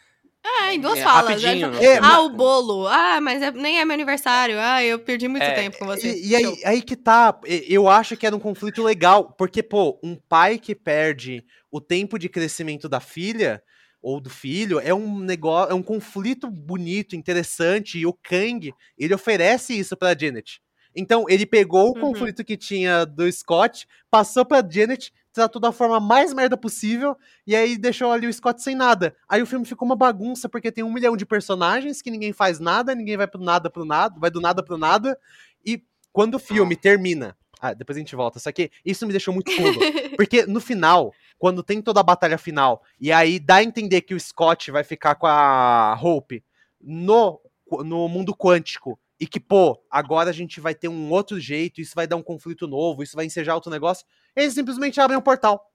É, 0.45 0.73
em 0.73 0.79
duas 0.79 0.99
é, 0.99 1.03
falas. 1.03 1.41
Rapidinho. 1.41 1.71
né? 1.71 1.77
É, 1.77 1.93
filme. 1.93 2.07
Ah, 2.07 2.21
o 2.21 2.29
bolo. 2.29 2.87
Ah, 2.87 3.21
mas 3.21 3.41
é- 3.41 3.51
nem 3.51 3.79
é 3.79 3.85
meu 3.85 3.93
aniversário. 3.93 4.55
Ah, 4.59 4.83
eu 4.83 4.99
perdi 4.99 5.27
muito 5.27 5.43
É, 5.43 5.53
tempo 5.53 5.77
com 5.79 5.85
você. 5.85 6.13
E, 6.13 6.29
e 6.29 6.35
aí, 6.35 6.61
aí 6.65 6.81
que 6.81 6.95
tá. 6.95 7.39
Eu 7.67 7.87
acho 7.87 8.17
que 8.17 8.25
era 8.27 8.35
um 8.35 8.39
conflito 8.39 8.83
legal. 8.83 9.31
Porque, 9.37 9.63
pô, 9.63 9.99
um 10.03 10.15
pai 10.15 10.57
que 10.59 10.75
perde 10.75 11.43
o 11.71 11.79
tempo 11.79 12.19
de 12.19 12.27
crescimento 12.27 12.89
da 12.89 12.99
filha 12.99 13.63
ou 14.01 14.19
do 14.19 14.29
filho 14.29 14.81
é 14.81 14.93
um 14.93 15.17
negócio, 15.19 15.71
é 15.71 15.73
um 15.73 15.81
conflito 15.83 16.49
bonito, 16.49 17.15
interessante. 17.15 17.97
E 17.97 18.05
o 18.05 18.11
Kang, 18.13 18.73
ele 18.97 19.13
oferece 19.13 19.77
isso 19.79 19.95
pra 19.95 20.13
Janet. 20.17 20.61
Então, 20.95 21.25
ele 21.29 21.45
pegou 21.45 21.85
o 21.91 21.95
Uhum. 21.95 22.11
conflito 22.11 22.43
que 22.43 22.57
tinha 22.57 23.05
do 23.05 23.31
Scott, 23.31 23.87
passou 24.11 24.45
pra 24.45 24.61
Janet, 24.69 25.11
tratou 25.33 25.59
da 25.59 25.71
forma 25.71 25.99
mais 25.99 26.33
merda 26.33 26.55
possível, 26.55 27.17
e 27.45 27.55
aí 27.55 27.77
deixou 27.77 28.11
ali 28.11 28.27
o 28.27 28.33
Scott 28.33 28.61
sem 28.61 28.75
nada. 28.75 29.15
Aí 29.27 29.41
o 29.41 29.45
filme 29.45 29.65
ficou 29.65 29.85
uma 29.85 29.95
bagunça, 29.95 30.47
porque 30.47 30.71
tem 30.71 30.83
um 30.83 30.93
milhão 30.93 31.17
de 31.17 31.25
personagens 31.25 32.01
que 32.01 32.11
ninguém 32.11 32.31
faz 32.31 32.59
nada, 32.59 32.93
ninguém 32.93 33.17
vai 33.17 33.27
pro 33.27 33.41
nada 33.41 33.69
pro 33.69 33.83
nada, 33.83 34.19
vai 34.19 34.29
do 34.29 34.39
nada 34.39 34.63
pro 34.63 34.77
nada. 34.77 35.17
E 35.65 35.83
quando 36.11 36.35
o 36.35 36.39
filme 36.39 36.75
termina. 36.75 37.35
Ah, 37.59 37.73
depois 37.73 37.97
a 37.97 37.99
gente 37.99 38.15
volta. 38.15 38.39
Só 38.39 38.51
que 38.51 38.69
isso 38.85 39.05
me 39.07 39.13
deixou 39.13 39.33
muito 39.33 39.49
pulo. 39.55 39.79
Porque 40.17 40.45
no 40.45 40.59
final, 40.59 41.13
quando 41.39 41.63
tem 41.63 41.81
toda 41.81 42.01
a 42.01 42.03
batalha 42.03 42.37
final, 42.37 42.83
e 42.99 43.09
aí 43.09 43.39
dá 43.39 43.55
a 43.55 43.63
entender 43.63 44.01
que 44.01 44.13
o 44.13 44.19
Scott 44.19 44.69
vai 44.69 44.83
ficar 44.83 45.15
com 45.15 45.25
a 45.25 45.97
Hope 46.01 46.43
no, 46.81 47.39
no 47.85 48.09
mundo 48.09 48.35
quântico. 48.35 48.99
E 49.19 49.27
que, 49.27 49.39
pô, 49.39 49.81
agora 49.89 50.29
a 50.29 50.33
gente 50.33 50.59
vai 50.59 50.73
ter 50.75 50.87
um 50.87 51.09
outro 51.11 51.39
jeito, 51.39 51.79
isso 51.79 51.93
vai 51.95 52.05
dar 52.07 52.15
um 52.15 52.23
conflito 52.23 52.67
novo, 52.67 53.03
isso 53.03 53.15
vai 53.15 53.25
ensejar 53.25 53.55
outro 53.55 53.71
negócio. 53.71 54.05
Eles 54.35 54.53
simplesmente 54.53 54.99
abrem 54.99 55.17
um 55.17 55.21
portal. 55.21 55.69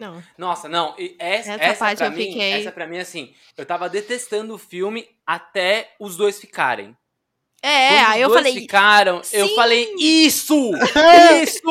Não. 0.00 0.20
Nossa, 0.36 0.68
não, 0.68 0.96
e 0.98 1.14
essa, 1.20 1.52
Essa 1.52 1.62
essa, 1.64 1.84
parte 1.84 1.98
pra 1.98 2.06
eu 2.08 2.10
mim, 2.12 2.24
fiquei- 2.26 2.52
essa 2.52 2.72
pra 2.72 2.86
mim, 2.86 2.98
assim, 2.98 3.32
eu 3.56 3.64
tava 3.64 3.88
detestando 3.88 4.54
o 4.54 4.58
filme 4.58 5.06
até 5.24 5.94
os 6.00 6.16
dois 6.16 6.40
ficarem. 6.40 6.96
É, 7.62 7.88
Quando 8.00 8.08
aí 8.10 8.18
os 8.18 8.22
eu 8.22 8.28
dois 8.28 8.40
falei. 8.42 8.60
ficaram, 8.60 9.16
eu 9.32 9.48
"Sim." 9.48 9.54
falei, 9.54 9.94
isso! 9.98 10.70
Isso! 11.42 11.62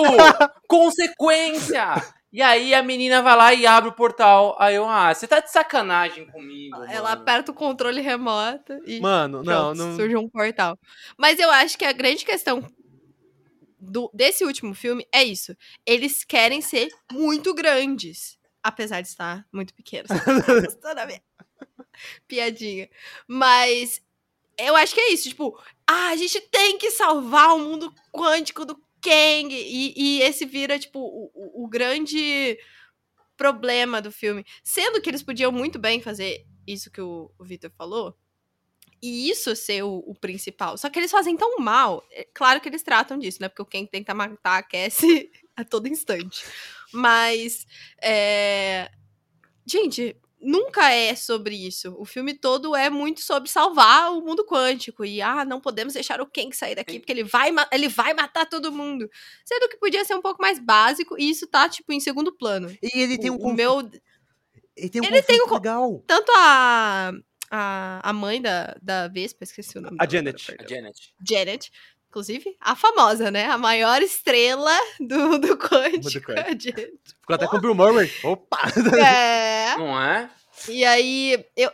Consequência! 0.68 1.86
E 2.34 2.41
aí 2.41 2.74
a 2.74 2.82
menina 2.82 3.22
vai 3.22 3.38
lá 3.38 3.54
e 3.54 3.67
abre 3.67 3.91
o 3.91 3.93
portal. 3.93 4.56
Aí 4.60 4.74
eu, 4.74 4.89
ah, 4.89 5.13
você 5.13 5.28
tá 5.28 5.39
de 5.39 5.52
sacanagem 5.52 6.26
comigo. 6.32 6.76
Ela 6.86 7.10
mano. 7.12 7.22
aperta 7.22 7.52
o 7.52 7.56
controle 7.56 8.02
remoto 8.02 8.74
e 8.88 9.00
Mano, 9.00 9.43
não, 9.43 9.74
pronto, 9.74 9.78
não. 9.78 9.96
surge 9.96 10.15
um 10.17 10.28
portal. 10.28 10.76
Mas 11.15 11.38
eu 11.39 11.52
acho 11.52 11.78
que 11.78 11.86
a 11.86 11.91
grande 11.91 12.26
questão 12.26 12.67
do- 13.80 14.10
desse 14.12 14.43
último 14.43 14.74
filme 14.74 15.06
é 15.13 15.24
isso. 15.24 15.56
Eles 15.86 16.24
querem 16.24 16.60
ser 16.60 16.89
muito 17.12 17.54
grandes. 17.54 18.39
Apesar 18.63 19.02
de 19.02 19.10
estar 19.10 19.46
muito 19.54 19.72
pequenos. 19.76 20.10
Piadinha. 22.28 22.89
Mas 23.28 24.02
eu 24.58 24.76
acho 24.76 24.96
que 24.96 25.02
é 25.02 25.13
isso. 25.13 25.30
Tipo, 25.30 25.60
ah, 25.88 26.10
a 26.10 26.15
gente 26.15 26.39
tem 26.50 26.78
que 26.78 26.89
salvar 26.89 27.56
o 27.56 27.60
mundo 27.60 27.93
quântico 28.12 28.65
do 28.65 28.76
Kang. 29.04 29.54
E, 29.54 29.94
e 29.96 30.22
esse 30.22 30.46
vira, 30.46 30.80
tipo, 30.80 31.00
o, 31.00 31.32
o- 31.63 31.63
grande 31.70 32.58
problema 33.38 34.02
do 34.02 34.12
filme. 34.12 34.46
Sendo 34.63 35.02
que 35.02 35.10
eles 35.10 35.24
podiam 35.24 35.52
muito 35.52 35.80
bem 35.80 36.02
fazer 36.02 36.46
isso 36.68 36.92
que 36.92 37.02
o, 37.02 37.32
o 37.38 37.44
Victor 37.44 37.72
falou. 37.78 38.16
E 39.02 39.30
isso 39.30 39.56
ser 39.56 39.84
o, 39.84 39.98
o 40.08 40.16
principal. 40.16 40.78
Só 40.78 40.89
que 40.89 40.98
eles 41.00 41.12
fazem 41.12 41.36
tão 41.38 41.58
mal. 41.60 42.04
É 42.12 42.26
claro 42.34 42.62
que 42.62 42.70
eles 42.70 42.84
tratam 42.84 43.20
disso, 43.20 43.39
né? 43.42 43.50
Porque 43.50 43.62
o 43.62 43.66
Kang 43.66 43.88
tenta 43.89 44.13
matar 44.13 44.60
a 44.60 44.63
Cassie 44.63 45.32
a 45.56 45.63
todo 45.66 45.88
instante. 45.88 46.46
Mas. 46.94 47.66
é, 48.02 48.89
Gente, 49.66 50.16
nunca 50.43 50.91
é 50.91 51.15
sobre 51.15 51.56
isso. 51.56 51.95
O 51.97 52.06
filme 52.06 52.34
todo 52.34 52.75
é 52.75 52.89
muito 52.89 53.21
sobre 53.21 53.49
salvar 53.49 54.12
o 54.12 54.21
mundo 54.21 54.45
quântico. 54.45 55.06
E, 55.06 55.21
ah, 55.21 55.45
não 55.45 55.62
podemos 55.62 55.93
deixar 55.93 56.21
o 56.21 56.27
Kang 56.27 56.56
sair 56.56 56.75
daqui, 56.75 56.99
porque 56.99 57.12
ele 57.12 57.23
vai, 57.23 57.49
ele 57.71 57.88
vai 57.88 58.13
matar 58.13 58.45
todo 58.45 58.71
mundo. 58.71 59.10
Sendo 59.45 59.69
que 59.69 59.77
podia 59.77 60.03
ser 60.06 60.15
um 60.15 60.21
pouco 60.21 60.41
mais 60.41 60.60
básico, 60.60 61.15
e 61.17 61.29
isso 61.29 61.47
tá, 61.47 61.67
tipo, 61.69 61.91
em 61.93 61.99
segundo 61.99 62.32
plano. 62.36 62.69
E 62.82 62.99
ele 62.99 63.17
tem 63.17 63.32
um 63.32 63.36
o, 63.36 63.38
o 63.38 63.41
conflito, 63.41 63.58
meu. 63.58 63.79
ele 64.75 64.89
tem 64.89 65.01
um 65.01 65.06
ele 65.06 65.21
tem 65.21 65.41
um 65.41 65.53
legal. 65.53 66.03
Tanto 66.06 66.32
a. 66.36 67.12
A, 67.56 68.10
a 68.10 68.13
mãe 68.13 68.41
da, 68.41 68.75
da 68.82 69.08
Vespa, 69.08 69.43
esqueci 69.43 69.77
o 69.77 69.82
nome 69.82 69.95
A 69.99 70.08
dela 70.08 70.25
Janet. 70.25 70.56
A. 70.60 70.67
Janet. 70.67 71.13
Janet. 71.23 71.71
Inclusive, 72.13 72.56
a 72.62 72.76
famosa, 72.76 73.32
né? 73.32 73.45
A 73.45 73.58
maior 73.58 73.99
estrela 74.04 74.71
do, 74.99 75.39
do 75.39 75.58
quântico. 75.58 76.32
Janet. 76.32 76.71
Ficou 76.71 77.36
até 77.36 77.47
com 77.47 77.58
o 77.58 77.60
Bill 77.60 77.73
Murray. 77.73 78.12
Opa! 78.23 78.71
É. 79.04 79.73
Não 79.76 79.99
é? 79.99 80.30
E 80.69 80.86
aí, 80.86 81.43
eu. 81.58 81.71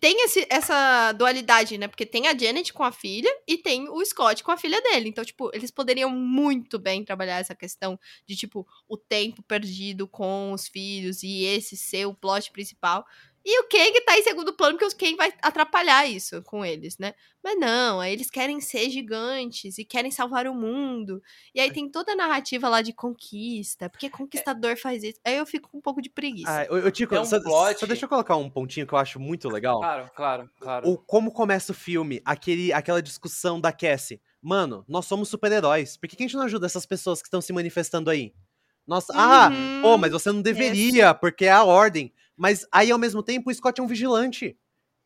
Tem 0.00 0.24
esse, 0.24 0.46
essa 0.48 1.10
dualidade, 1.10 1.76
né? 1.76 1.88
Porque 1.88 2.06
tem 2.06 2.28
a 2.28 2.38
Janet 2.38 2.72
com 2.72 2.84
a 2.84 2.92
filha 2.92 3.28
e 3.48 3.58
tem 3.58 3.88
o 3.88 4.04
Scott 4.04 4.44
com 4.44 4.52
a 4.52 4.56
filha 4.56 4.80
dele. 4.80 5.08
Então, 5.08 5.24
tipo, 5.24 5.50
eles 5.52 5.72
poderiam 5.72 6.08
muito 6.08 6.78
bem 6.78 7.04
trabalhar 7.04 7.40
essa 7.40 7.56
questão 7.56 7.98
de, 8.24 8.36
tipo, 8.36 8.64
o 8.88 8.96
tempo 8.96 9.42
perdido 9.42 10.06
com 10.06 10.52
os 10.52 10.68
filhos 10.68 11.24
e 11.24 11.42
esse 11.42 11.76
ser 11.76 12.06
o 12.06 12.14
plot 12.14 12.52
principal. 12.52 13.04
E 13.44 13.58
o 13.60 13.68
Kang 13.68 14.00
tá 14.04 14.18
em 14.18 14.22
segundo 14.22 14.52
plano, 14.52 14.76
porque 14.78 14.94
o 14.94 14.98
Kang 14.98 15.16
vai 15.16 15.32
atrapalhar 15.42 16.06
isso 16.06 16.42
com 16.42 16.62
eles, 16.64 16.98
né? 16.98 17.14
Mas 17.42 17.58
não, 17.58 17.98
aí 17.98 18.12
eles 18.12 18.28
querem 18.30 18.60
ser 18.60 18.90
gigantes 18.90 19.78
e 19.78 19.84
querem 19.84 20.10
salvar 20.10 20.46
o 20.46 20.54
mundo. 20.54 21.22
E 21.54 21.60
aí 21.60 21.72
tem 21.72 21.88
toda 21.88 22.12
a 22.12 22.16
narrativa 22.16 22.68
lá 22.68 22.82
de 22.82 22.92
conquista, 22.92 23.88
porque 23.88 24.10
conquistador 24.10 24.76
faz 24.76 25.02
isso. 25.02 25.18
Aí 25.24 25.36
eu 25.38 25.46
fico 25.46 25.70
com 25.70 25.78
um 25.78 25.80
pouco 25.80 26.02
de 26.02 26.10
preguiça. 26.10 26.50
Ah, 26.50 26.64
eu, 26.66 26.76
eu, 26.78 26.90
Tico, 26.92 27.14
É 27.14 27.20
um 27.20 27.24
só, 27.24 27.40
plot. 27.40 27.80
só 27.80 27.86
deixa 27.86 28.04
eu 28.04 28.08
colocar 28.10 28.36
um 28.36 28.50
pontinho 28.50 28.86
que 28.86 28.92
eu 28.92 28.98
acho 28.98 29.18
muito 29.18 29.48
legal. 29.48 29.78
Claro, 29.80 30.10
claro, 30.14 30.50
claro. 30.60 30.88
O 30.90 30.98
como 30.98 31.32
começa 31.32 31.72
o 31.72 31.74
filme, 31.74 32.20
aquele, 32.26 32.72
aquela 32.74 33.00
discussão 33.02 33.58
da 33.58 33.72
Cassie. 33.72 34.20
Mano, 34.42 34.84
nós 34.86 35.06
somos 35.06 35.28
super-heróis. 35.30 35.96
Por 35.96 36.08
que, 36.08 36.16
que 36.16 36.22
a 36.22 36.26
gente 36.26 36.36
não 36.36 36.44
ajuda 36.44 36.66
essas 36.66 36.84
pessoas 36.84 37.22
que 37.22 37.28
estão 37.28 37.40
se 37.40 37.52
manifestando 37.54 38.10
aí? 38.10 38.34
Nossa, 38.86 39.12
ah, 39.16 39.48
Uhum. 39.50 39.82
pô, 39.82 39.98
mas 39.98 40.10
você 40.12 40.30
não 40.32 40.42
deveria, 40.42 41.14
porque 41.14 41.44
é 41.46 41.50
a 41.52 41.64
ordem. 41.64 42.12
Mas 42.40 42.66
aí, 42.72 42.90
ao 42.90 42.98
mesmo 42.98 43.22
tempo, 43.22 43.50
o 43.50 43.54
Scott 43.54 43.78
é 43.78 43.84
um 43.84 43.86
vigilante. 43.86 44.56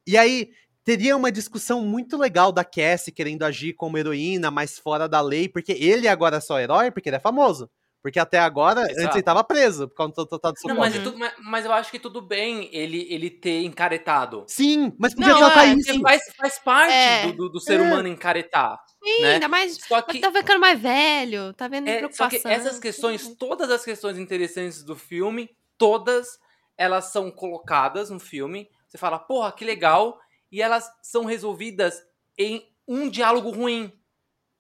E 0.07 0.17
aí, 0.17 0.51
teria 0.85 1.17
uma 1.17 1.33
discussão 1.33 1.81
muito 1.81 2.17
legal 2.17 2.53
da 2.53 2.63
Cassie 2.65 3.13
querendo 3.13 3.43
agir 3.43 3.73
como 3.73 3.99
heroína, 3.99 4.53
mas 4.53 4.79
fora 4.79 5.09
da 5.09 5.21
lei, 5.21 5.49
porque 5.49 5.73
ele 5.73 6.07
agora 6.07 6.37
é 6.37 6.41
só 6.41 6.61
herói, 6.61 6.93
porque 6.93 7.09
ele 7.09 7.17
é 7.17 7.21
famoso. 7.21 7.69
Porque 8.01 8.21
até 8.21 8.39
agora, 8.39 8.83
antes 8.83 8.99
Exato. 8.99 9.17
ele 9.17 9.23
tava 9.25 9.43
preso, 9.43 9.89
por 9.89 9.97
causa 9.97 10.13
do 10.13 10.27
tratado 10.27 10.55
de 10.63 10.69
Não, 10.69 10.77
mas, 10.77 10.95
é 10.95 11.01
tu- 11.01 11.19
mas, 11.19 11.33
mas 11.43 11.65
eu 11.65 11.73
acho 11.73 11.91
que 11.91 11.99
tudo 11.99 12.21
bem 12.23 12.69
ele, 12.71 13.05
ele 13.11 13.31
ter 13.31 13.65
encaretado. 13.65 14.45
Sim, 14.47 14.93
mas 14.97 15.13
podia 15.15 15.33
Não, 15.33 15.39
tratar 15.39 15.65
é, 15.67 15.73
isso. 15.73 15.87
Porque 15.87 16.01
faz, 16.03 16.23
faz 16.37 16.59
parte 16.61 16.93
É. 16.93 17.33
do, 17.33 17.49
do, 17.49 17.59
ser 17.59 17.81
É. 17.81 17.83
humano 17.83 18.07
encaretar. 18.07 18.79
Sim, 19.03 19.23
né? 19.23 19.35
ainda 19.35 19.49
mais. 19.49 19.77
Só 19.89 20.03
que, 20.03 20.21
tá 20.21 20.31
ficando 20.31 20.61
mais 20.61 20.79
velho, 20.79 21.53
tá 21.55 21.67
vendo 21.67 21.89
é, 21.89 21.95
só 21.95 21.99
preocupação. 22.29 22.29
que 22.29 22.47
essas 22.47 22.79
questões, 22.79 23.35
todas 23.37 23.71
as 23.71 23.83
questões 23.85 24.19
interessantes 24.19 24.85
do 24.85 24.95
filme, 24.95 25.49
todas 25.79 26.39
elas 26.77 27.07
são 27.07 27.31
colocadas 27.31 28.11
no 28.11 28.19
filme. 28.21 28.71
Você 28.89 28.99
fala, 28.99 29.19
porra, 29.19 29.53
que 29.53 29.65
legal. 29.65 30.21
E 30.51 30.63
elas 30.63 30.91
são 31.03 31.25
resolvidas 31.25 32.01
em 32.39 32.69
um 32.87 33.09
diálogo 33.09 33.51
ruim, 33.51 33.93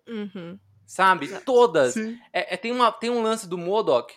Uhum. 0.08 0.58
sabe? 0.86 1.28
Todas. 1.40 1.96
É, 2.32 2.54
é, 2.54 2.56
tem, 2.56 2.72
uma, 2.72 2.90
tem 2.92 3.10
um 3.10 3.22
lance 3.22 3.48
do 3.48 3.56
Modok, 3.58 4.14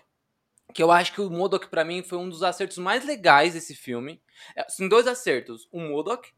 que 0.73 0.81
eu 0.83 0.91
acho 0.91 1.13
que 1.13 1.21
o 1.21 1.29
Modok, 1.29 1.67
pra 1.67 1.85
mim, 1.85 2.03
foi 2.03 2.17
um 2.17 2.29
dos 2.29 2.43
acertos 2.43 2.77
mais 2.77 3.05
legais 3.05 3.53
desse 3.53 3.75
filme. 3.75 4.21
É, 4.55 4.67
são 4.69 4.87
dois 4.87 5.07
acertos. 5.07 5.67
O 5.71 5.79
Modok, 5.79 6.29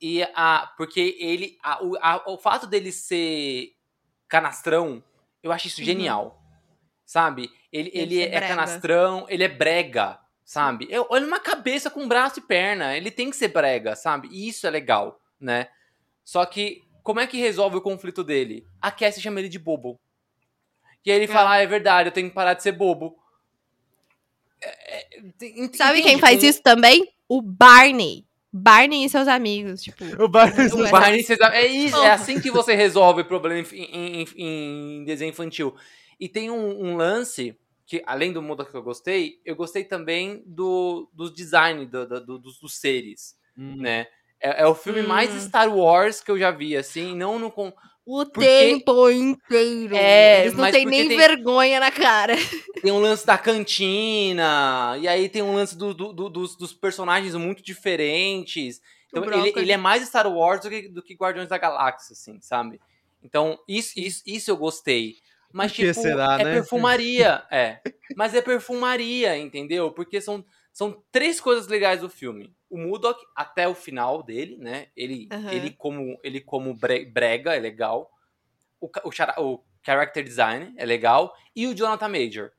e 0.00 0.22
a. 0.34 0.72
Porque 0.76 1.16
ele. 1.18 1.58
a- 1.62 1.82
o, 1.84 1.96
a- 2.00 2.24
o 2.26 2.38
fato 2.38 2.66
dele 2.66 2.92
ser 2.92 3.72
canastrão, 4.28 5.02
eu 5.42 5.52
acho 5.52 5.66
isso 5.68 5.80
Uhum. 5.80 5.86
genial. 5.86 6.42
Sabe? 7.04 7.50
Ele, 7.72 7.90
Ele 7.92 8.14
ele 8.16 8.22
é 8.22 8.28
brega. 8.28 8.46
canastrão, 8.48 9.26
ele 9.28 9.42
é 9.42 9.48
brega, 9.48 10.19
sabe? 10.50 10.88
Eu, 10.90 11.06
olha 11.10 11.24
uma 11.24 11.38
cabeça 11.38 11.88
com 11.88 12.08
braço 12.08 12.40
e 12.40 12.42
perna. 12.42 12.96
Ele 12.96 13.08
tem 13.08 13.30
que 13.30 13.36
ser 13.36 13.46
brega, 13.48 13.94
sabe? 13.94 14.26
E 14.32 14.48
isso 14.48 14.66
é 14.66 14.70
legal, 14.70 15.20
né? 15.40 15.68
Só 16.24 16.44
que, 16.44 16.82
como 17.04 17.20
é 17.20 17.26
que 17.28 17.38
resolve 17.38 17.76
o 17.76 17.80
conflito 17.80 18.24
dele? 18.24 18.66
A 18.82 18.90
Cassie 18.90 19.22
chama 19.22 19.38
ele 19.38 19.48
de 19.48 19.60
bobo. 19.60 20.00
E 21.06 21.10
aí 21.12 21.16
ele 21.18 21.26
É. 21.26 21.28
fala, 21.28 21.52
ah, 21.52 21.58
é 21.58 21.66
verdade, 21.68 22.08
eu 22.08 22.12
tenho 22.12 22.28
que 22.28 22.34
parar 22.34 22.54
de 22.54 22.64
ser 22.64 22.72
bobo. 22.72 23.16
É, 24.60 24.96
é, 24.98 25.20
Ent- 25.40 25.76
Sabe 25.76 26.00
entende? 26.00 26.02
quem 26.02 26.18
faz 26.18 26.42
Um- 26.42 26.46
isso 26.46 26.62
também? 26.62 27.08
O 27.28 27.40
Barney. 27.40 28.26
Barney 28.52 29.04
e 29.04 29.08
seus 29.08 29.28
amigos, 29.28 29.80
tipo. 29.84 30.04
O 30.20 30.26
Barney. 30.28 30.66
O 30.66 30.90
Barney, 30.90 31.22
vocês- 31.22 31.38
é 31.40 31.64
isso, 31.64 31.94
é 31.96 32.00
Porra. 32.00 32.12
assim 32.14 32.40
que 32.40 32.50
você 32.50 32.74
resolve 32.74 33.22
problema 33.22 33.60
em, 33.72 33.84
em- 33.84 34.22
em- 34.22 34.96
em 34.98 35.04
desenho 35.04 35.30
infantil. 35.30 35.76
E 36.18 36.28
tem 36.28 36.50
um, 36.50 36.86
um 36.86 36.96
lance 36.96 37.56
que, 37.90 38.00
além 38.06 38.32
do 38.32 38.40
mundo 38.40 38.64
que 38.64 38.72
eu 38.72 38.82
gostei, 38.84 39.40
eu 39.44 39.56
gostei 39.56 39.82
também 39.82 40.44
do, 40.46 41.10
dos 41.12 41.34
design 41.34 41.84
do- 41.86 42.06
do- 42.06 42.24
do- 42.24 42.38
dos, 42.38 42.60
dos 42.60 42.74
seres, 42.78 43.34
Hum. 43.58 43.74
né? 43.78 44.06
É, 44.40 44.62
é 44.62 44.66
o 44.68 44.76
filme 44.76 45.02
mais 45.02 45.34
Hum. 45.34 45.40
Star 45.40 45.68
Wars 45.76 46.20
que 46.20 46.30
eu 46.30 46.38
já 46.38 46.52
vi, 46.52 46.76
assim, 46.76 47.16
não 47.16 47.36
no... 47.36 47.50
com- 47.50 47.72
O 48.06 48.24
Porque- 48.24 48.46
tempo 48.46 49.10
inteiro. 49.10 49.96
É, 49.96 50.42
Eles 50.42 50.54
não 50.54 50.70
têm 50.70 50.86
nem 50.86 51.08
tem- 51.08 51.16
vergonha 51.18 51.80
na 51.80 51.90
cara. 51.90 52.34
Tem 52.80 52.92
um 52.92 53.00
lance 53.00 53.26
da 53.26 53.36
cantina, 53.36 54.96
e 55.00 55.08
aí 55.08 55.28
tem 55.28 55.42
um 55.42 55.52
lance 55.54 55.76
do- 55.76 55.92
do- 55.92 56.12
do- 56.12 56.28
dos, 56.30 56.56
dos 56.56 56.72
personagens 56.72 57.34
muito 57.34 57.62
diferentes. 57.62 58.80
Então, 59.08 59.24
O 59.24 59.32
ele, 59.32 59.52
ele 59.56 59.72
é 59.72 59.76
mais 59.76 60.06
Star 60.06 60.26
Wars 60.32 60.60
do 60.62 60.70
que, 60.70 60.88
do 60.88 61.02
que 61.02 61.14
Guardiões 61.14 61.48
da 61.48 61.58
Galáxia, 61.58 62.12
assim, 62.12 62.40
sabe? 62.40 62.80
Então, 63.22 63.58
isso, 63.68 63.92
isso, 63.98 64.22
isso 64.26 64.50
eu 64.50 64.56
gostei. 64.56 65.16
Mas, 65.52 65.72
tipo, 65.72 65.92
será, 65.94 66.34
é 66.38 66.44
né? 66.44 66.52
perfumaria, 66.52 67.44
é. 67.50 67.80
Mas 68.16 68.34
é 68.34 68.40
perfumaria, 68.42 69.36
entendeu? 69.36 69.90
Porque 69.90 70.20
são, 70.20 70.44
são 70.72 71.02
três 71.10 71.40
coisas 71.40 71.66
legais 71.66 72.00
do 72.00 72.08
filme. 72.08 72.54
O 72.68 72.78
Mudok, 72.78 73.20
até 73.34 73.66
o 73.66 73.74
final 73.74 74.22
dele, 74.22 74.56
né? 74.58 74.88
Ele, 74.96 75.28
Aham. 75.32 75.52
ele 75.52 75.70
como, 75.72 76.18
ele 76.22 76.40
como 76.40 76.74
bre- 76.74 77.04
brega, 77.04 77.54
é 77.54 77.58
legal. 77.58 78.10
O, 78.80 78.86
o, 78.86 79.42
o 79.44 79.64
character 79.84 80.22
design 80.22 80.72
é 80.76 80.84
legal. 80.86 81.34
E 81.54 81.66
o 81.66 81.74
Jonathan 81.74 82.08
Major. 82.08 82.52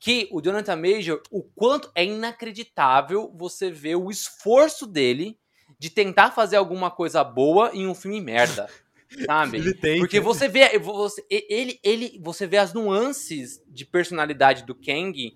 Que 0.00 0.28
o 0.32 0.40
Jonathan 0.40 0.74
Major, 0.76 1.22
o 1.30 1.44
quanto 1.44 1.90
é 1.94 2.04
inacreditável 2.04 3.32
você 3.36 3.70
ver 3.70 3.94
o 3.94 4.10
esforço 4.10 4.84
dele 4.84 5.38
de 5.78 5.90
tentar 5.90 6.32
fazer 6.32 6.56
alguma 6.56 6.90
coisa 6.90 7.22
boa 7.22 7.70
em 7.72 7.86
um 7.86 7.94
filme 7.94 8.20
merda. 8.20 8.68
Sabe? 9.26 9.58
Ele 9.58 9.74
tem. 9.74 9.98
Porque 9.98 10.20
você 10.20 10.48
vê, 10.48 10.78
você, 10.78 11.24
ele, 11.30 11.78
ele, 11.82 12.20
você 12.22 12.46
vê 12.46 12.58
as 12.58 12.72
nuances 12.72 13.62
de 13.68 13.84
personalidade 13.84 14.64
do 14.64 14.74
Kang 14.74 15.34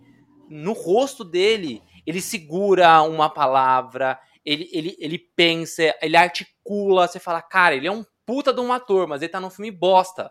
no 0.49 0.73
rosto 0.73 1.25
dele. 1.25 1.83
Ele 2.07 2.21
segura 2.21 3.03
uma 3.03 3.29
palavra, 3.29 4.19
ele, 4.45 4.69
ele, 4.73 4.97
ele 4.99 5.19
pensa, 5.19 5.95
ele 6.01 6.17
articula. 6.17 7.07
Você 7.07 7.19
fala, 7.19 7.43
cara, 7.43 7.75
ele 7.75 7.87
é 7.87 7.93
um 7.93 8.05
puta 8.25 8.53
de 8.53 8.61
um 8.61 8.73
ator, 8.73 9.07
mas 9.07 9.23
ele 9.23 9.31
tá 9.31 9.41
num 9.41 9.51
filme 9.51 9.71
bosta. 9.71 10.31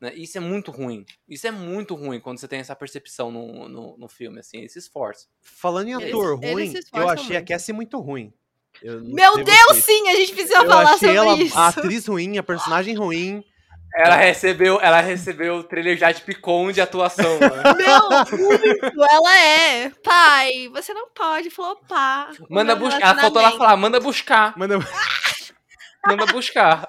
Né? 0.00 0.12
Isso 0.14 0.36
é 0.36 0.40
muito 0.40 0.70
ruim. 0.70 1.04
Isso 1.28 1.46
é 1.46 1.50
muito 1.50 1.94
ruim 1.94 2.20
quando 2.20 2.38
você 2.38 2.48
tem 2.48 2.58
essa 2.58 2.74
percepção 2.74 3.30
no, 3.30 3.68
no, 3.68 3.96
no 3.96 4.08
filme, 4.08 4.40
assim, 4.40 4.60
esse 4.62 4.78
esforço. 4.78 5.28
Falando 5.40 5.88
em 5.88 5.94
ator 5.94 6.42
eles 6.42 6.72
ruim, 6.72 6.80
eu 6.94 7.08
achei 7.08 7.36
a 7.36 7.38
muito. 7.38 7.48
Cassie 7.48 7.72
muito 7.72 8.00
ruim. 8.00 8.34
Eu 8.82 9.00
não 9.00 9.14
Meu 9.14 9.44
Deus, 9.44 9.58
vocês. 9.68 9.84
sim, 9.84 10.08
a 10.08 10.14
gente 10.14 10.32
precisa 10.32 10.58
Eu 10.58 10.66
falar 10.66 10.82
achei 10.84 10.98
sobre 10.98 11.16
ela, 11.16 11.36
isso. 11.36 11.58
a 11.58 11.68
atriz 11.68 12.06
ruim, 12.06 12.38
a 12.38 12.42
personagem 12.42 12.94
ruim. 12.94 13.44
Ela 13.94 14.16
recebeu, 14.16 14.80
ela 14.80 15.00
recebeu 15.02 15.56
o 15.56 15.64
trailer 15.64 15.98
já 15.98 16.10
de 16.10 16.22
Picon 16.22 16.72
de 16.72 16.80
atuação. 16.80 17.38
né? 17.38 17.48
Meu, 17.76 18.38
muito, 18.38 19.04
ela 19.10 19.38
é. 19.38 19.90
Pai, 20.02 20.68
você 20.72 20.94
não 20.94 21.08
pode 21.10 21.50
flopar. 21.50 22.30
Manda 22.48 22.74
buscar. 22.74 23.00
Ela 23.12 23.20
faltou 23.20 23.42
lá 23.42 23.50
falar, 23.52 23.76
manda 23.76 24.00
buscar. 24.00 24.54
Mano, 24.58 24.82
Manda 26.06 26.26
buscar. 26.26 26.88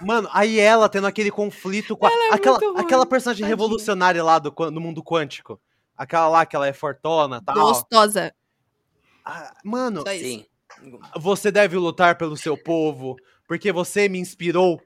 mano, 0.00 0.28
aí 0.32 0.60
ela 0.60 0.88
tendo 0.88 1.06
aquele 1.06 1.30
conflito 1.32 1.96
com 1.96 2.06
a, 2.06 2.10
é 2.10 2.34
aquela, 2.34 2.58
aquela 2.80 3.06
personagem 3.06 3.40
tadinha. 3.40 3.48
revolucionária 3.48 4.22
lá 4.22 4.38
do, 4.38 4.50
do 4.50 4.80
mundo 4.80 5.02
quântico. 5.02 5.60
Aquela 5.96 6.28
lá 6.28 6.46
que 6.46 6.54
ela 6.54 6.68
é 6.68 6.72
fortona 6.72 7.38
e 7.42 7.44
tal. 7.44 7.54
Gostosa. 7.56 8.32
Ah, 9.24 9.52
mano. 9.64 10.04
Sim. 10.06 10.44
Você 11.18 11.50
deve 11.50 11.76
lutar 11.76 12.16
pelo 12.16 12.36
seu 12.36 12.56
povo, 12.56 13.16
porque 13.46 13.70
você 13.72 14.08
me 14.08 14.18
inspirou. 14.18 14.80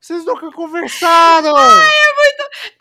Vocês 0.00 0.24
nunca 0.24 0.50
conversaram! 0.52 1.52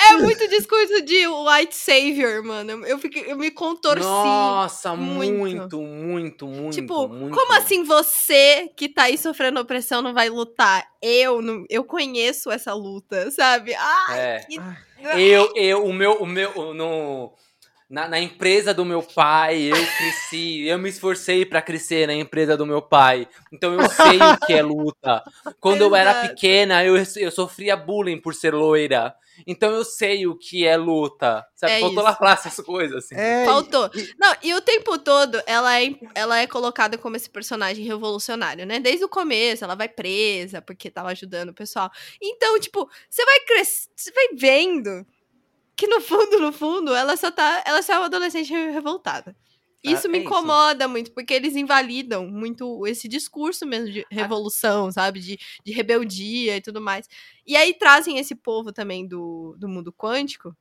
É 0.09 0.13
muito 0.17 0.47
discurso 0.47 1.01
de 1.01 1.27
white 1.27 1.75
savior, 1.75 2.41
mano. 2.43 2.85
Eu, 2.85 2.97
fiquei, 2.97 3.29
eu 3.31 3.37
me 3.37 3.51
contorci. 3.51 4.03
Nossa, 4.05 4.95
muito. 4.95 5.37
muito, 5.37 5.81
muito, 5.81 6.47
muito. 6.47 6.73
Tipo, 6.73 7.07
muito. 7.07 7.35
como 7.35 7.53
assim 7.53 7.83
você 7.83 8.69
que 8.75 8.87
tá 8.89 9.03
aí 9.03 9.17
sofrendo 9.17 9.59
opressão 9.59 10.01
não 10.01 10.13
vai 10.13 10.29
lutar? 10.29 10.87
Eu 11.01 11.41
não, 11.41 11.65
eu 11.69 11.83
conheço 11.83 12.49
essa 12.49 12.73
luta, 12.73 13.29
sabe? 13.31 13.73
Ai, 13.75 14.19
É. 14.19 14.39
que... 14.49 14.59
Eu, 15.17 15.51
eu, 15.55 15.85
o 15.85 15.93
meu, 15.93 16.13
o 16.21 16.25
meu, 16.25 16.51
o- 16.57 16.73
no, 16.73 17.33
na, 17.89 18.07
na 18.07 18.19
empresa 18.19 18.71
do 18.71 18.85
meu 18.85 19.01
pai, 19.01 19.63
eu 19.63 19.87
cresci, 19.97 20.67
eu 20.67 20.77
me 20.77 20.89
esforcei 20.89 21.43
pra 21.43 21.61
crescer 21.61 22.05
na 22.05 22.13
empresa 22.13 22.55
do 22.55 22.65
meu 22.65 22.81
pai. 22.81 23.27
Então 23.51 23.73
eu 23.73 23.89
sei 23.89 24.17
o 24.17 24.45
que 24.45 24.53
é 24.53 24.61
luta. 24.61 25.23
Quando 25.59 25.81
eu 25.81 25.95
era 25.95 26.13
pequena, 26.29 26.83
eu, 26.85 26.95
eu 27.17 27.31
sofria 27.31 27.75
bullying 27.75 28.21
por 28.21 28.35
ser 28.35 28.53
loira. 28.53 29.15
Então 29.47 29.71
eu 29.71 29.83
sei 29.83 30.27
o 30.27 30.35
que 30.37 30.67
é 30.67 30.77
luta. 30.77 31.43
Sabe? 31.55 31.73
É 31.73 31.79
Faltou 31.79 32.03
lá 32.03 32.13
falar 32.13 32.33
essas 32.33 32.63
coisas, 32.63 33.05
assim. 33.05 33.15
É, 33.15 33.45
Faltou. 33.45 33.89
Não, 34.19 34.35
e 34.43 34.53
o 34.53 34.61
tempo 34.61 34.97
todo 34.99 35.41
ela 35.47 35.81
é, 35.81 35.89
ela 36.13 36.39
é 36.39 36.45
colocada 36.45 36.97
como 36.97 37.15
esse 37.15 37.29
personagem 37.29 37.85
revolucionário, 37.85 38.65
né? 38.67 38.79
Desde 38.79 39.03
o 39.03 39.09
começo, 39.09 39.63
ela 39.63 39.75
vai 39.75 39.89
presa 39.89 40.61
porque 40.61 40.91
tava 40.91 41.09
ajudando 41.09 41.49
o 41.49 41.55
pessoal. 41.55 41.89
Então, 42.21 42.59
tipo, 42.59 42.87
você 43.09 43.25
vai 43.25 43.39
crescer, 43.39 43.89
você 43.95 44.11
vai 44.11 44.27
vendo 44.35 45.05
que 45.79 45.87
no 45.87 46.01
fundo, 46.01 46.39
no 46.39 46.51
fundo, 46.51 46.93
ela 46.93 47.15
só 47.15 47.31
tá, 47.31 47.63
ela 47.65 47.81
só 47.81 47.93
é 47.93 47.97
uma 47.99 48.05
adolescente 48.07 48.51
revoltada. 48.53 49.35
Isso 49.81 50.07
É, 50.07 50.09
me 50.09 50.17
é 50.17 50.21
isso. 50.21 50.29
incomoda 50.29 50.87
muito, 50.89 51.13
porque 51.13 51.33
eles 51.33 51.55
invalidam 51.55 52.27
muito 52.27 52.85
esse 52.85 53.07
discurso 53.07 53.65
mesmo 53.65 53.89
de 53.93 54.05
revolução, 54.11 54.91
sabe? 54.91 55.21
De, 55.21 55.39
de 55.63 55.71
rebeldia 55.71 56.57
e 56.57 56.61
tudo 56.61 56.81
mais. 56.81 57.07
E 57.47 57.55
aí 57.55 57.73
trazem 57.73 58.17
esse 58.17 58.35
povo 58.35 58.73
também 58.73 59.07
do, 59.07 59.55
do 59.57 59.69
mundo 59.69 59.93
quântico. 59.93 60.53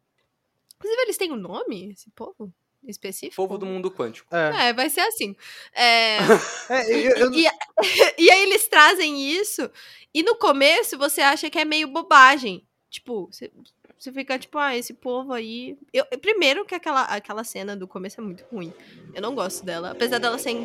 Inclusive, 0.76 1.02
eles 1.02 1.16
têm 1.16 1.32
um 1.32 1.36
nome, 1.36 1.90
esse 1.92 2.08
povo? 2.10 2.52
Específico? 2.86 3.34
Povo 3.34 3.58
do 3.58 3.66
mundo 3.66 3.90
quântico. 3.90 4.32
é, 4.34 4.68
É, 4.68 4.72
vai 4.72 4.88
ser 4.88 5.00
assim. 5.00 5.34
É, 5.74 6.18
é, 6.70 6.90
eu- 7.08 7.16
eu- 7.16 7.32
e, 7.32 7.44
e 8.18 8.30
aí 8.30 8.42
eles 8.42 8.68
trazem 8.68 9.20
isso, 9.32 9.68
e 10.14 10.22
no 10.22 10.36
começo 10.36 10.96
você 10.96 11.20
acha 11.20 11.50
que 11.50 11.58
é 11.58 11.64
meio 11.64 11.88
bobagem. 11.88 12.64
Tipo, 12.88 13.26
você, 13.26 13.50
você 13.98 14.12
fica 14.12 14.38
tipo, 14.38 14.56
ah, 14.58 14.76
esse 14.76 14.94
povo 14.94 15.32
aí. 15.32 15.76
Eu, 15.92 16.04
primeiro 16.20 16.64
que 16.64 16.74
aquela, 16.74 17.02
aquela 17.02 17.44
cena 17.44 17.76
do 17.76 17.86
começo 17.88 18.20
é 18.20 18.24
muito 18.24 18.44
ruim. 18.52 18.72
Eu 19.14 19.20
não 19.22 19.34
gosto 19.34 19.64
dela. 19.64 19.90
Apesar 19.90 20.18
dela 20.18 20.38
ser 20.38 20.56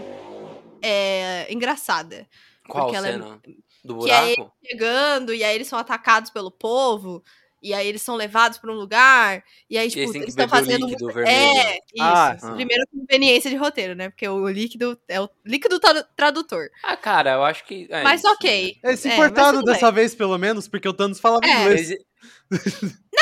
é, 0.82 1.52
engraçada. 1.52 2.28
Qual 2.68 2.86
Porque 2.86 2.98
ela 2.98 3.08
é- 3.08 3.12
cena? 3.14 3.42
Do 3.84 4.00
que 4.00 4.12
é 4.12 4.36
buraco? 4.36 4.54
Chegando, 4.66 5.34
e 5.34 5.44
aí 5.44 5.56
eles 5.56 5.68
são 5.68 5.78
atacados 5.78 6.30
pelo 6.32 6.50
povo. 6.50 7.22
E 7.62 7.74
aí 7.74 7.88
eles 7.88 8.02
são 8.02 8.16
levados 8.16 8.58
pra 8.58 8.72
um 8.72 8.76
lugar. 8.76 9.42
E 9.70 9.78
aí, 9.78 9.88
tipo, 9.90 10.02
eles 10.02 10.12
que 10.12 10.18
eles 10.18 10.30
estão 10.30 10.50
fazendo. 10.50 10.86
É, 11.26 11.76
isso. 11.76 11.82
Ah, 12.00 12.38
sim. 12.38 12.54
Primeiro, 12.56 12.84
conveniência 12.92 13.50
de 13.50 13.56
roteiro, 13.56 13.96
né? 13.96 14.10
Porque 14.10 14.28
o 14.28 14.50
líquido 14.50 15.00
é 15.08 15.22
o 15.22 15.30
líquido 15.46 15.80
tra- 15.80 16.04
tradutor. 16.16 16.70
Ah, 16.84 16.98
cara, 16.98 17.32
eu 17.36 17.44
acho 17.46 17.66
que. 17.66 17.88
é 17.90 18.04
mas 18.04 18.20
isso, 18.22 18.30
ok. 18.34 18.78
eles 18.84 19.00
se 19.00 19.08
É, 19.10 19.14
importaram 19.14 19.64
dessa 19.64 19.90
vez, 19.94 20.14
pelo 20.14 20.38
menos, 20.38 20.68
porque 20.68 20.88
o 20.90 20.94
Thanos 20.94 21.22
falava 21.22 21.46
É. 21.46 21.62
inglês. 21.62 21.90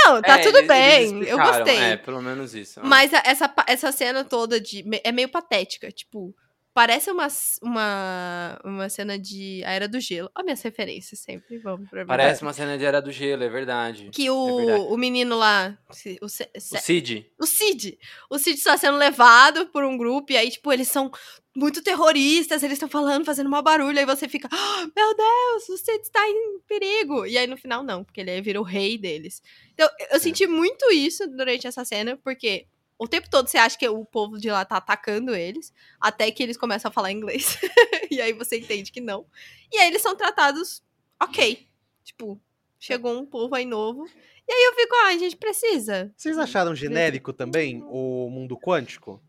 Não, 0.05 0.21
tá 0.21 0.39
é, 0.39 0.43
tudo 0.43 0.57
eles- 0.59 0.67
bem. 0.67 1.15
eles 1.17 1.29
eu 1.29 1.37
gostei. 1.37 1.77
É, 1.77 1.97
pelo 1.97 2.21
menos 2.21 2.53
isso. 2.55 2.79
Mas 2.83 3.11
essa, 3.13 3.53
essa 3.67 3.91
cena 3.91 4.23
toda 4.23 4.59
de. 4.59 4.83
É 5.03 5.11
meio 5.11 5.29
patética. 5.29 5.91
Tipo, 5.91 6.35
parece 6.73 7.11
uma, 7.11 7.27
uma, 7.61 8.59
uma 8.63 8.89
cena 8.89 9.17
de 9.19 9.61
A 9.65 9.71
Era 9.71 9.87
do 9.87 9.99
Gelo. 9.99 10.29
Olha 10.35 10.45
minhas 10.45 10.61
referências 10.61 11.19
sempre. 11.19 11.57
Vamos 11.59 11.89
pra. 11.89 12.05
Parece 12.05 12.41
uma 12.41 12.53
cena 12.53 12.77
de 12.77 12.85
Era 12.85 13.01
do 13.01 13.11
Gelo, 13.11 13.43
é 13.43 13.49
verdade. 13.49 14.09
Que 14.11 14.27
É 14.27 14.31
verdade. 14.31 14.79
o, 14.81 14.93
o 14.93 14.97
menino 14.97 15.37
lá. 15.37 15.77
O, 15.89 15.93
Se- 15.93 16.19
O 16.21 16.27
Cid. 16.29 17.27
o 17.39 17.45
Cid. 17.45 17.97
O 18.29 18.37
Cid 18.37 18.57
está 18.57 18.77
sendo 18.77 18.97
levado 18.97 19.67
por 19.67 19.83
um 19.83 19.97
grupo. 19.97 20.31
E 20.31 20.37
aí, 20.37 20.49
tipo, 20.49 20.71
eles 20.71 20.87
são 20.87 21.11
muito 21.55 21.81
terroristas. 21.83 22.63
Eles 22.63 22.75
estão 22.75 22.89
falando, 22.89 23.25
fazendo 23.25 23.47
uma 23.47 23.61
barulho. 23.61 23.97
Aí 23.97 24.05
você 24.05 24.27
fica. 24.27 24.47
"Ah, 24.51 24.87
meu 24.95 25.15
Deus, 25.15 25.69
o 25.69 25.77
Cid 25.77 26.01
está 26.01 26.27
em 26.27 26.59
perigo. 26.67 27.25
E 27.25 27.37
aí 27.37 27.47
no 27.47 27.57
final, 27.57 27.83
não. 27.83 28.03
Porque 28.03 28.21
ele 28.21 28.41
vira 28.41 28.59
o 28.59 28.63
rei 28.63 28.97
deles. 28.97 29.41
Então, 29.73 29.89
eu 30.11 30.19
senti 30.19 30.47
muito 30.47 30.91
isso 30.91 31.27
durante 31.27 31.67
essa 31.67 31.83
cena. 31.85 32.17
Porque. 32.23 32.67
O 32.97 33.07
tempo 33.07 33.27
todo 33.31 33.47
você 33.47 33.57
acha 33.57 33.75
que 33.75 33.89
o 33.89 34.05
povo 34.05 34.37
de 34.37 34.47
lá 34.51 34.63
tá 34.63 34.77
atacando 34.77 35.33
eles, 35.33 35.73
até 35.99 36.29
que 36.29 36.43
eles 36.43 36.55
começam 36.55 36.87
a 36.87 36.91
falar 36.93 37.11
inglês. 37.11 37.57
e 38.11 38.21
aí 38.21 38.31
você 38.31 38.59
entende 38.59 38.91
que 38.91 39.01
não. 39.01 39.25
E 39.73 39.77
aí 39.79 39.87
eles 39.87 40.03
são 40.03 40.15
tratados 40.15 40.83
ok. 41.19 41.67
Tipo, 42.03 42.39
chegou 42.79 43.17
um 43.17 43.25
povo 43.25 43.55
aí 43.55 43.65
novo. 43.65 44.05
E 44.47 44.53
aí 44.53 44.63
eu 44.65 44.75
fico, 44.75 44.95
ah, 44.95 45.07
a 45.07 45.17
gente 45.17 45.35
precisa. 45.35 46.13
Vocês 46.15 46.37
acharam 46.37 46.75
genérico 46.75 47.33
também 47.33 47.81
o 47.87 48.29
mundo 48.29 48.55
quântico? 48.55 49.19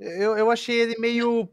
Eu, 0.00 0.36
eu 0.36 0.50
achei 0.50 0.80
ele 0.80 0.98
meio. 0.98 1.48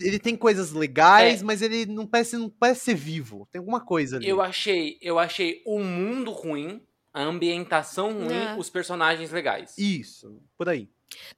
Ele 0.00 0.18
tem 0.18 0.34
coisas 0.36 0.72
legais, 0.72 1.40
É. 1.40 1.44
mas 1.44 1.62
ele 1.62 1.86
não 1.86 2.06
parece, 2.06 2.36
não 2.36 2.48
parece 2.50 2.80
ser 2.84 2.94
vivo. 2.94 3.46
Tem 3.52 3.58
alguma 3.60 3.80
coisa 3.84 4.16
ali. 4.16 4.28
Eu 4.28 4.40
achei, 4.40 4.98
eu 5.00 5.18
achei 5.18 5.62
o 5.64 5.78
mundo 5.80 6.30
ruim, 6.32 6.82
a 7.14 7.22
ambientação 7.22 8.12
ruim, 8.12 8.34
É. 8.34 8.56
os 8.58 8.68
personagens 8.70 9.30
legais. 9.30 9.76
Isso, 9.78 10.42
por 10.56 10.68
aí. 10.68 10.88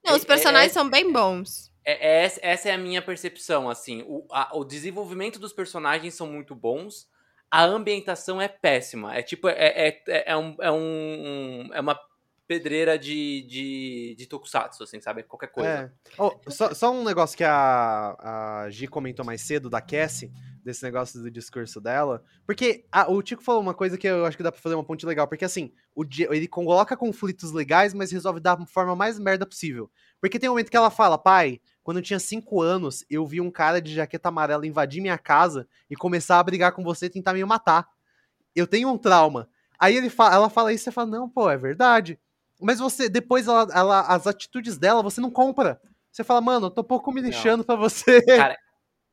Não, 0.05 0.14
os 0.14 0.23
É- 0.23 0.27
personagens 0.27 0.71
é- 0.71 0.75
são 0.75 0.88
bem 0.88 1.12
bons. 1.12 1.73
É, 1.85 2.23
é, 2.25 2.33
essa 2.40 2.69
é 2.69 2.73
a 2.73 2.79
minha 2.79 3.03
percepção, 3.03 3.69
assim. 3.69 4.03
O, 4.07 4.25
a, 4.31 4.57
o 4.57 4.64
desenvolvimento 4.64 5.38
dos 5.38 5.53
personagens 5.53 6.14
são 6.14 6.27
muito 6.27 6.55
bons, 6.55 7.07
a 7.51 7.64
ambientação 7.64 8.40
é 8.40 8.49
péssima. 8.49 9.14
É 9.14 9.23
tipo, 9.23 9.49
é, 9.49 9.55
é, 9.88 10.03
é, 10.09 10.33
é 10.33 10.37
um, 10.37 10.57
é, 10.61 10.71
um, 10.73 11.71
é 11.75 11.81
uma 11.81 12.01
pedreira 12.46 12.98
de, 12.98 13.42
de, 13.42 14.14
de 14.18 14.26
tokusatsu, 14.26 14.83
assim, 14.83 15.00
sabe? 15.00 15.22
Qualquer 15.22 15.48
coisa. 15.48 15.68
É. 15.68 15.90
Oh, 16.18 16.33
só, 16.48 16.74
só, 16.74 16.92
um 16.92 17.02
negócio 17.02 17.37
que 17.37 17.44
a, 17.44 18.16
a 18.64 18.70
Gi 18.70 18.87
comentou 18.87 19.24
mais 19.24 19.40
cedo, 19.40 19.70
da 19.70 19.80
Cassie, 19.80 20.30
desse 20.62 20.83
negócio 20.83 21.22
do 21.22 21.30
discurso 21.30 21.80
dela. 21.80 22.22
Porque 22.46 22.85
a, 22.92 23.11
o 23.11 23.22
Tico 23.22 23.42
falou 23.42 23.62
uma 23.62 23.72
coisa 23.72 23.96
que 23.96 24.07
eu 24.07 24.26
acho 24.26 24.37
que 24.37 24.42
dá 24.42 24.52
pra 24.52 24.61
fazer 24.61 24.74
uma 24.74 24.85
ponte 24.85 25.07
legal. 25.07 25.26
Porque 25.26 25.44
assim, 25.44 25.72
o, 25.94 26.04
ele 26.30 26.46
coloca 26.46 26.96
conflitos 26.96 27.50
legais, 27.50 27.94
mas 27.94 28.12
resolve 28.12 28.40
da 28.40 28.57
forma 28.66 28.94
mais 28.94 29.18
merda 29.18 29.46
possível. 29.46 29.90
Porque 30.20 30.38
tem 30.38 30.48
um 30.48 30.52
momento 30.52 30.70
que 30.70 30.76
ela 30.76 30.90
fala, 30.90 31.16
pai, 31.16 31.61
quando 31.83 31.98
eu 31.98 32.02
tinha 32.02 32.18
5 32.18 32.61
anos, 32.61 33.04
eu 33.09 33.26
vi 33.26 33.40
um 33.40 33.50
cara 33.50 33.80
de 33.80 33.94
jaqueta 33.94 34.28
amarela 34.28 34.66
invadir 34.66 35.00
minha 35.00 35.18
casa 35.18 35.66
e 35.88 35.96
começar 35.96 36.38
a 36.38 36.42
brigar 36.42 36.72
com 36.72 36.85
você 36.85 37.07
e 37.07 37.11
tentar 37.11 37.33
me 37.33 37.44
matar. 37.44 37.88
Eu 38.54 38.66
tenho 38.66 38.90
um 38.90 38.98
trauma. 38.98 39.48
Aí 39.78 39.96
ele 39.96 40.09
fala, 40.09 40.35
ela 40.35 40.50
fala 40.50 40.72
isso 40.72 40.83
e 40.83 40.85
você 40.85 40.92
fala, 40.92 41.11
não, 41.11 41.28
pô, 41.28 41.50
é 41.50 41.57
verdade. 41.57 42.18
Mas 42.64 42.79
você, 42.79 43.09
depois, 43.09 43.46
ela, 43.46 43.68
ela, 43.72 44.00
as 44.00 44.27
atitudes 44.27 44.79
dela, 44.79 45.03
você 45.03 45.20
não 45.20 45.31
compra. 45.31 45.81
Você 46.11 46.24
fala, 46.24 46.40
mano, 46.40 46.66
eu 46.66 46.70
tô 46.70 46.83
pouco 46.83 47.12
me 47.12 47.20
lixando 47.20 47.64
pra 47.64 47.77
você. 47.77 48.22
Cara, 48.24 48.57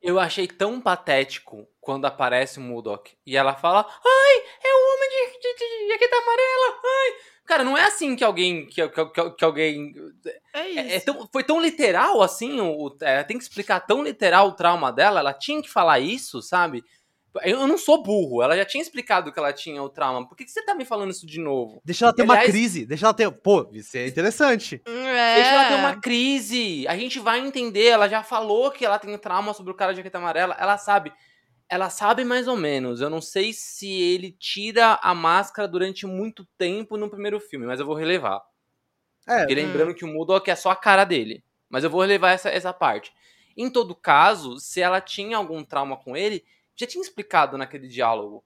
eu 0.02 0.20
achei 0.20 0.48
tão 0.48 0.80
patético 0.80 1.68
quando 1.80 2.06
aparece 2.06 2.60
o 2.60 2.62
Mudok 2.62 3.16
e 3.26 3.36
ela 3.36 3.56
fala, 3.56 3.86
ai, 3.88 4.44
é 4.64 4.74
o 4.74 4.96
homem 4.96 5.10
de, 5.10 5.40
de, 5.40 5.56
de 5.58 5.88
jaqueta 5.92 6.16
amarela, 6.16 6.80
ai. 6.84 7.32
Cara, 7.46 7.64
não 7.64 7.78
é 7.78 7.84
assim 7.84 8.16
que 8.16 8.24
alguém. 8.24 8.66
Que, 8.68 8.88
que, 8.88 9.30
que 9.32 9.44
alguém. 9.44 9.94
É 10.54 10.70
isso. 10.70 10.80
É, 10.80 10.96
é 10.96 11.00
tão, 11.02 11.28
foi 11.34 11.44
tão 11.44 11.60
literal 11.60 12.22
assim. 12.22 12.62
O, 12.62 12.96
é, 13.02 13.24
tem 13.24 13.38
que 13.38 13.44
explicar 13.44 13.82
tão 13.82 14.04
literal 14.04 14.48
o 14.48 14.54
trauma 14.54 14.92
dela. 14.92 15.20
Ela 15.20 15.34
tinha 15.34 15.62
que 15.62 15.70
falar 15.70 16.00
isso, 16.00 16.42
sabe? 16.42 16.82
Eu 17.44 17.66
não 17.66 17.78
sou 17.78 18.04
burro, 18.04 18.44
ela 18.44 18.58
já 18.58 18.66
tinha 18.66 18.82
explicado 18.82 19.32
que 19.32 19.40
ela 19.40 19.54
tinha 19.54 19.82
o 19.82 19.88
trauma. 19.88 20.28
Por 20.28 20.36
que, 20.36 20.44
que 20.44 20.52
você 20.52 20.62
tá 20.64 20.76
me 20.76 20.84
falando 20.84 21.12
isso 21.12 21.26
de 21.26 21.40
novo? 21.40 21.82
Deixa 21.86 22.06
ela 22.06 22.14
ter 22.14 22.24
Aliás, 22.24 22.40
uma 22.40 22.46
crise, 22.46 22.86
deixa 22.86 23.06
ela 23.06 23.14
ter. 23.14 23.32
Pô, 23.32 23.70
isso 23.72 23.96
é 23.96 24.06
interessante. 24.06 24.82
É. 24.86 25.36
Deixa 25.36 25.52
ela 25.52 25.68
ter 25.70 25.76
uma 25.76 26.02
crise. 26.02 26.86
A 26.90 26.98
gente 26.98 27.20
vai 27.20 27.40
entender. 27.40 27.88
Ela 27.88 28.10
já 28.10 28.22
falou 28.22 28.70
que 28.70 28.86
ela 28.86 29.00
tem 29.00 29.18
trauma 29.18 29.54
sobre 29.54 29.72
o 29.72 29.76
cara 29.76 29.94
de 29.94 29.98
jaqueta 29.98 30.18
amarela. 30.18 30.58
Ela 30.60 30.78
sabe. 30.78 31.14
Ela 31.70 31.90
sabe 31.90 32.26
mais 32.26 32.50
ou 32.50 32.58
menos. 32.58 33.00
Eu 33.00 33.10
não 33.10 33.22
sei 33.22 33.54
se 33.54 33.90
ele 33.90 34.36
tira 34.38 35.00
a 35.02 35.16
máscara 35.16 35.70
durante 35.70 36.06
muito 36.06 36.46
tempo 36.58 36.98
no 36.98 37.10
primeiro 37.10 37.40
filme, 37.40 37.66
mas 37.66 37.80
eu 37.80 37.86
vou 37.86 37.96
relevar. 37.96 38.42
É. 39.26 39.50
E 39.50 39.56
lembrando 39.56 39.92
hum. 39.92 39.94
que 39.94 40.04
o 40.04 40.08
Mudok 40.08 40.52
é 40.52 40.56
só 40.56 40.72
a 40.72 40.76
cara 40.76 41.06
dele. 41.06 41.42
Mas 41.70 41.86
eu 41.86 41.90
vou 41.90 42.02
relevar 42.02 42.32
essa, 42.32 42.50
essa 42.50 42.74
parte. 42.74 43.14
Em 43.56 43.70
todo 43.70 43.96
caso, 43.96 44.60
se 44.60 44.82
ela 44.82 45.00
tinha 45.00 45.38
algum 45.38 45.64
trauma 45.64 45.96
com 45.96 46.18
ele 46.18 46.44
já 46.76 46.88
tinha 46.88 47.02
explicado 47.02 47.58
naquele 47.58 47.88
diálogo, 47.88 48.44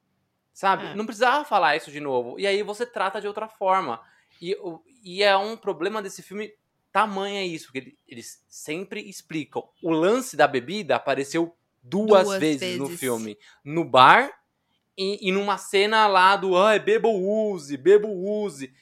sabe? 0.53 0.87
É. 0.87 0.95
Não 0.95 1.05
precisava 1.05 1.45
falar 1.45 1.75
isso 1.75 1.91
de 1.91 1.99
novo. 1.99 2.39
E 2.39 2.45
aí 2.45 2.63
você 2.63 2.85
trata 2.85 3.21
de 3.21 3.27
outra 3.27 3.47
forma. 3.47 4.01
E, 4.41 4.57
e 5.03 5.23
é 5.23 5.35
um 5.37 5.55
problema 5.55 6.01
desse 6.01 6.21
filme 6.21 6.53
tamanho 6.95 7.35
é 7.35 7.45
isso, 7.45 7.73
que 7.73 7.97
eles 8.07 8.41
sempre 8.47 9.01
explicam. 9.01 9.67
O 9.83 9.91
lance 9.91 10.37
da 10.37 10.47
bebida 10.47 10.95
apareceu 10.95 11.53
duas, 11.83 12.25
duas 12.25 12.39
vezes, 12.39 12.61
vezes, 12.61 12.79
no 12.79 12.87
filme. 12.87 13.37
No 13.65 13.83
bar 13.83 14.31
e, 14.97 15.27
e 15.27 15.31
numa 15.31 15.57
cena 15.57 16.07
lá 16.07 16.37
do 16.37 16.57
ai, 16.57 16.79
bebo 16.79 17.09
use, 17.09 17.75
bebo 17.75 18.07
use. 18.07 18.73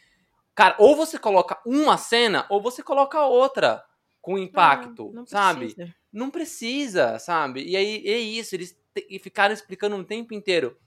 Cara, 0.53 0.75
ou 0.77 0.95
você 0.95 1.17
coloca 1.17 1.60
uma 1.65 1.97
cena, 1.97 2.45
ou 2.49 2.62
você 2.62 2.84
coloca 2.84 3.25
outra 3.25 3.84
com 4.21 4.38
impacto, 4.38 5.06
não, 5.08 5.13
não 5.21 5.25
sabe? 5.25 5.75
Não 6.12 6.29
precisa, 6.29 7.17
sabe? 7.17 7.63
E 7.63 7.75
aí 7.75 8.08
é 8.08 8.19
isso, 8.19 8.56
eles 8.56 8.79
e 9.10 9.19
ficaram 9.19 9.53
explicando 9.53 9.95
um 9.95 10.03
tempo 10.03 10.34
inteiro. 10.34 10.77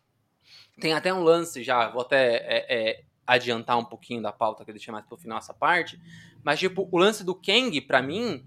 Tem 0.80 0.92
até 0.92 1.12
um 1.12 1.22
lance 1.22 1.62
já, 1.62 1.90
vou 1.90 2.02
até 2.02 2.36
é, 2.36 2.66
é, 2.68 3.04
adiantar 3.26 3.78
um 3.78 3.84
pouquinho 3.84 4.22
da 4.22 4.32
pauta 4.32 4.64
que 4.64 4.70
eu 4.70 4.74
deixei 4.74 4.92
mais 4.92 5.04
pro 5.04 5.16
final 5.16 5.38
essa 5.38 5.54
parte. 5.54 6.00
Mas, 6.42 6.58
tipo, 6.58 6.88
o 6.90 6.98
lance 6.98 7.24
do 7.24 7.34
Kang, 7.34 7.80
para 7.80 8.00
mim, 8.00 8.44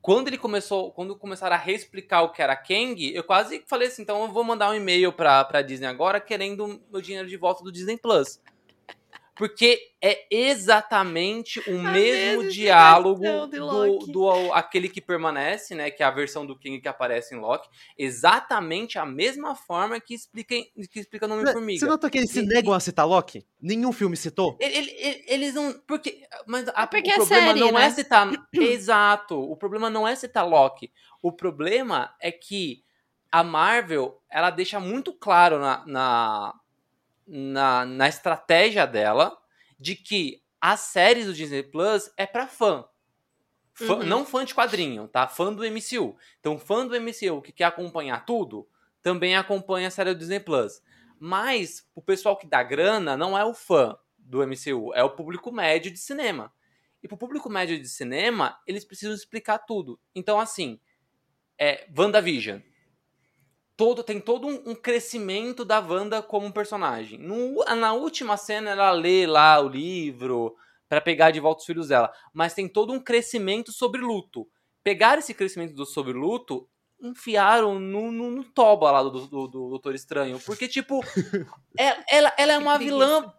quando 0.00 0.26
ele 0.28 0.38
começou, 0.38 0.90
quando 0.90 1.16
começaram 1.16 1.54
a 1.54 1.58
reexplicar 1.58 2.24
o 2.24 2.30
que 2.30 2.42
era 2.42 2.56
Kang, 2.56 3.14
eu 3.14 3.22
quase 3.22 3.62
falei 3.68 3.88
assim, 3.88 4.02
então 4.02 4.22
eu 4.22 4.32
vou 4.32 4.42
mandar 4.42 4.70
um 4.70 4.74
e-mail 4.74 5.12
pra, 5.12 5.44
pra 5.44 5.62
Disney 5.62 5.86
agora 5.86 6.20
querendo 6.20 6.82
o 6.90 7.00
dinheiro 7.00 7.28
de 7.28 7.36
volta 7.36 7.62
do 7.62 7.70
Disney 7.70 7.96
Plus. 7.96 8.40
Porque 9.42 9.76
é 10.00 10.24
exatamente 10.30 11.58
o 11.68 11.80
a 11.80 11.90
mesmo 11.90 12.48
diálogo 12.48 13.24
do, 13.48 13.98
do, 14.06 14.52
aquele 14.52 14.88
que 14.88 15.00
permanece, 15.00 15.74
né? 15.74 15.90
Que 15.90 16.04
é 16.04 16.06
a 16.06 16.12
versão 16.12 16.46
do 16.46 16.56
King 16.56 16.80
que 16.80 16.86
aparece 16.86 17.34
em 17.34 17.40
Loki. 17.40 17.68
Exatamente 17.98 19.00
a 19.00 19.04
mesma 19.04 19.56
forma 19.56 19.98
que 19.98 20.14
explica, 20.14 20.54
que 20.88 21.00
explica 21.00 21.26
no 21.26 21.34
Homem-Formiga. 21.34 21.80
Você 21.80 21.86
notou 21.86 22.08
que 22.08 22.18
eles 22.18 22.30
se 22.30 22.40
negam 22.42 22.72
a 22.72 22.78
citar 22.78 23.04
Loki? 23.04 23.44
Nenhum 23.60 23.90
filme 23.90 24.16
citou? 24.16 24.56
Ele, 24.60 24.92
ele, 24.96 25.24
eles 25.26 25.54
não. 25.54 25.72
Porque. 25.88 26.22
Mas 26.46 26.68
a, 26.68 26.86
porque 26.86 27.10
o 27.10 27.12
é 27.12 27.16
problema 27.16 27.46
série, 27.48 27.58
não 27.58 27.68
é 27.70 27.72
né? 27.72 27.84
é 27.86 27.90
citar. 27.90 28.30
exato. 28.54 29.40
O 29.40 29.56
problema 29.56 29.90
não 29.90 30.06
é 30.06 30.14
citar 30.14 30.46
Loki. 30.46 30.92
O 31.20 31.32
problema 31.32 32.14
é 32.20 32.30
que 32.30 32.84
a 33.32 33.42
Marvel 33.42 34.22
ela 34.30 34.50
deixa 34.50 34.78
muito 34.78 35.12
claro 35.12 35.58
na, 35.58 35.84
na 35.84 36.54
na, 37.34 37.86
na 37.86 38.08
estratégia 38.08 38.86
dela 38.86 39.34
de 39.80 39.96
que 39.96 40.42
as 40.60 40.80
séries 40.80 41.24
do 41.24 41.32
Disney 41.32 41.62
Plus 41.62 42.12
é 42.14 42.26
para 42.26 42.46
fã. 42.46 42.84
fã 43.72 43.94
uhum. 43.94 44.02
Não 44.02 44.26
fã 44.26 44.44
de 44.44 44.54
quadrinho, 44.54 45.08
tá? 45.08 45.26
Fã 45.26 45.50
do 45.50 45.64
MCU. 45.64 46.14
Então, 46.38 46.58
fã 46.58 46.86
do 46.86 46.94
MCU 47.00 47.40
que 47.40 47.50
quer 47.50 47.64
acompanhar 47.64 48.26
tudo, 48.26 48.68
também 49.00 49.34
acompanha 49.34 49.88
a 49.88 49.90
série 49.90 50.12
do 50.12 50.18
Disney 50.18 50.40
Plus. 50.40 50.82
Mas 51.18 51.88
o 51.94 52.02
pessoal 52.02 52.36
que 52.36 52.46
dá 52.46 52.62
grana 52.62 53.16
não 53.16 53.36
é 53.36 53.44
o 53.44 53.54
fã 53.54 53.96
do 54.18 54.46
MCU, 54.46 54.92
é 54.94 55.02
o 55.02 55.10
público 55.10 55.50
médio 55.50 55.90
de 55.90 55.98
cinema. 55.98 56.52
E 57.02 57.08
pro 57.08 57.16
público 57.16 57.48
médio 57.48 57.80
de 57.80 57.88
cinema, 57.88 58.60
eles 58.66 58.84
precisam 58.84 59.14
explicar 59.14 59.58
tudo. 59.58 59.98
Então, 60.14 60.38
assim, 60.38 60.78
é 61.58 61.88
WandaVision 61.96 62.60
todo, 63.82 64.04
tem 64.04 64.20
todo 64.20 64.46
um, 64.46 64.62
um 64.66 64.74
crescimento 64.76 65.64
da 65.64 65.80
Wanda 65.80 66.22
como 66.22 66.52
personagem. 66.52 67.18
No, 67.18 67.64
na 67.64 67.92
última 67.92 68.36
cena, 68.36 68.70
ela 68.70 68.92
lê 68.92 69.26
lá 69.26 69.58
o 69.60 69.68
livro 69.68 70.54
para 70.88 71.00
pegar 71.00 71.32
de 71.32 71.40
volta 71.40 71.62
os 71.62 71.66
filhos 71.66 71.88
dela. 71.88 72.12
Mas 72.32 72.54
tem 72.54 72.68
todo 72.68 72.92
um 72.92 73.00
crescimento 73.00 73.72
sobre 73.72 74.00
luto. 74.00 74.48
Pegar 74.84 75.18
esse 75.18 75.34
crescimento 75.34 75.74
do 75.74 75.84
sobre 75.84 76.12
luto 76.12 76.68
enfiaram 77.00 77.80
no, 77.80 78.12
no, 78.12 78.30
no 78.30 78.44
toba 78.44 78.92
lá 78.92 79.02
do, 79.02 79.26
do, 79.26 79.48
do, 79.48 79.70
Doutor 79.70 79.96
Estranho. 79.96 80.38
Porque, 80.38 80.68
tipo, 80.68 81.00
ela, 81.76 81.98
é, 82.08 82.16
ela, 82.16 82.32
ela 82.38 82.52
é 82.52 82.58
uma 82.58 82.78
vilã. 82.78 83.34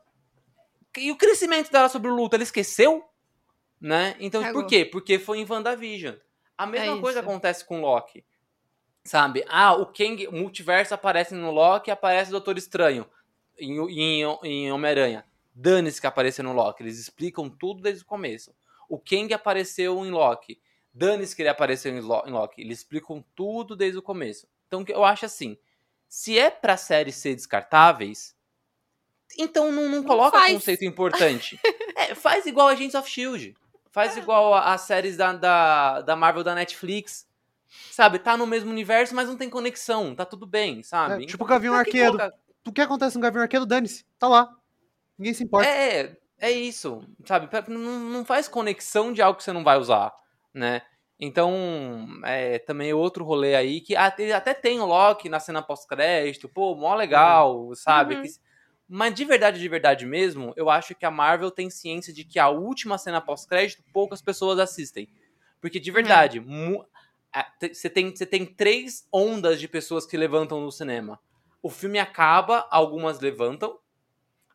E 0.97 1.09
o 1.09 1.15
crescimento 1.15 1.71
dela 1.71 1.87
sobre 1.87 2.11
o 2.11 2.13
luto, 2.13 2.35
ela 2.35 2.43
esqueceu? 2.43 3.01
Né? 3.79 4.17
Então, 4.19 4.41
Cagou. 4.41 4.63
por 4.63 4.67
quê? 4.67 4.83
Porque 4.83 5.17
foi 5.17 5.39
em 5.39 5.49
WandaVision. 5.49 6.15
A 6.57 6.65
mesma 6.65 6.97
é 6.97 6.99
coisa 6.99 7.21
acontece 7.21 7.65
com 7.65 7.79
Loki. 7.79 8.25
Sabe? 9.03 9.43
Ah, 9.47 9.73
o 9.73 9.85
Kang, 9.85 10.27
o 10.27 10.31
multiverso 10.31 10.93
aparece 10.93 11.35
no 11.35 11.51
Loki 11.51 11.89
e 11.89 11.91
aparece 11.91 12.29
o 12.29 12.31
Doutor 12.31 12.57
Estranho 12.57 13.05
em, 13.57 13.77
em, 13.89 14.21
em 14.43 14.71
Homem-Aranha. 14.71 15.25
Dane-se 15.53 15.99
que 15.99 16.07
apareceu 16.07 16.43
no 16.43 16.53
Loki. 16.53 16.83
Eles 16.83 16.97
explicam 16.97 17.49
tudo 17.49 17.81
desde 17.81 18.03
o 18.03 18.05
começo. 18.05 18.55
O 18.89 18.97
Kang 18.97 19.33
apareceu 19.33 20.03
em 20.05 20.09
Loki. 20.09 20.59
Dane-se 20.93 21.35
que 21.35 21.41
ele 21.41 21.49
apareceu 21.49 21.95
em 21.95 21.99
Loki. 21.99 22.61
Eles 22.61 22.79
explicam 22.79 23.23
tudo 23.35 23.75
desde 23.75 23.97
o 23.97 24.01
começo. 24.01 24.47
Então 24.67 24.85
eu 24.87 25.03
acho 25.03 25.25
assim: 25.25 25.57
se 26.07 26.37
é 26.37 26.49
pra 26.49 26.77
séries 26.77 27.15
ser 27.15 27.35
descartáveis, 27.35 28.35
então 29.37 29.71
não, 29.71 29.83
não, 29.83 30.01
não 30.01 30.03
coloca 30.03 30.37
faz. 30.37 30.53
conceito 30.53 30.85
importante. 30.85 31.59
é, 31.97 32.15
faz 32.15 32.45
igual 32.45 32.67
a 32.67 32.71
Agents 32.71 32.95
of 32.95 33.09
Shield. 33.09 33.55
Faz 33.91 34.15
é. 34.15 34.19
igual 34.19 34.53
as 34.53 34.81
séries 34.81 35.17
da, 35.17 35.33
da, 35.33 36.01
da 36.01 36.15
Marvel 36.15 36.43
da 36.43 36.55
Netflix 36.55 37.27
sabe, 37.91 38.19
tá 38.19 38.35
no 38.37 38.47
mesmo 38.47 38.71
universo, 38.71 39.15
mas 39.15 39.27
não 39.27 39.37
tem 39.37 39.49
conexão, 39.49 40.15
tá 40.15 40.25
tudo 40.25 40.45
bem, 40.45 40.83
sabe? 40.83 41.23
É, 41.23 41.27
tipo 41.27 41.43
o 41.43 41.47
Gavião 41.47 41.73
Arqueiro. 41.73 42.17
Coloca... 42.17 42.33
O 42.65 42.71
que 42.71 42.81
acontece 42.81 43.15
no 43.15 43.21
Gavião 43.21 43.43
Arqueiro, 43.43 43.65
dane-se, 43.65 44.05
tá 44.17 44.27
lá. 44.27 44.49
Ninguém 45.17 45.33
se 45.33 45.43
importa. 45.43 45.67
É, 45.67 46.15
é 46.39 46.51
isso, 46.51 47.05
sabe? 47.25 47.49
Não, 47.67 47.99
não 47.99 48.25
faz 48.25 48.47
conexão 48.47 49.11
de 49.13 49.21
algo 49.21 49.37
que 49.37 49.43
você 49.43 49.51
não 49.51 49.63
vai 49.63 49.77
usar, 49.77 50.13
né? 50.53 50.81
Então, 51.19 52.07
é 52.25 52.59
também 52.59 52.91
outro 52.93 53.23
rolê 53.23 53.55
aí 53.55 53.79
que 53.79 53.95
até, 53.95 54.33
até 54.33 54.53
tem 54.53 54.79
o 54.79 54.85
Loki 54.85 55.29
na 55.29 55.39
cena 55.39 55.61
pós-crédito, 55.61 56.49
pô, 56.49 56.75
mó 56.75 56.95
legal, 56.95 57.67
uhum. 57.67 57.75
sabe? 57.75 58.15
Uhum. 58.15 58.23
Mas 58.89 59.13
de 59.13 59.23
verdade, 59.23 59.59
de 59.59 59.69
verdade 59.69 60.05
mesmo, 60.05 60.53
eu 60.57 60.69
acho 60.69 60.93
que 60.93 61.05
a 61.05 61.11
Marvel 61.11 61.49
tem 61.49 61.69
ciência 61.69 62.13
de 62.13 62.23
que 62.23 62.39
a 62.39 62.49
última 62.49 62.97
cena 62.97 63.21
pós-crédito 63.21 63.83
poucas 63.93 64.21
pessoas 64.21 64.59
assistem. 64.59 65.07
Porque 65.61 65.79
de 65.79 65.91
verdade, 65.91 66.39
uhum 66.39 66.83
você 67.71 67.89
tem, 67.89 68.15
você 68.15 68.25
tem 68.25 68.45
três 68.45 69.07
ondas 69.11 69.59
de 69.59 69.67
pessoas 69.67 70.05
que 70.05 70.15
levantam 70.17 70.61
no 70.61 70.71
cinema. 70.71 71.19
O 71.61 71.69
filme 71.69 71.97
acaba, 71.99 72.67
algumas 72.69 73.19
levantam. 73.19 73.79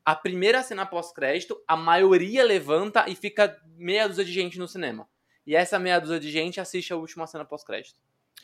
A 0.04 0.14
primeira 0.14 0.62
cena 0.62 0.86
pós-crédito, 0.86 1.60
a 1.66 1.76
maioria 1.76 2.42
levanta 2.44 3.08
e 3.08 3.14
fica 3.14 3.60
meia 3.76 4.08
dúzia 4.08 4.24
de 4.24 4.32
gente 4.32 4.58
no 4.58 4.66
cinema. 4.68 5.08
E 5.46 5.54
essa 5.54 5.78
meia 5.78 5.98
dúzia 5.98 6.20
de 6.20 6.30
gente 6.30 6.60
assiste 6.60 6.92
a 6.92 6.96
última 6.96 7.26
cena 7.26 7.44
pós-crédito. 7.44 7.98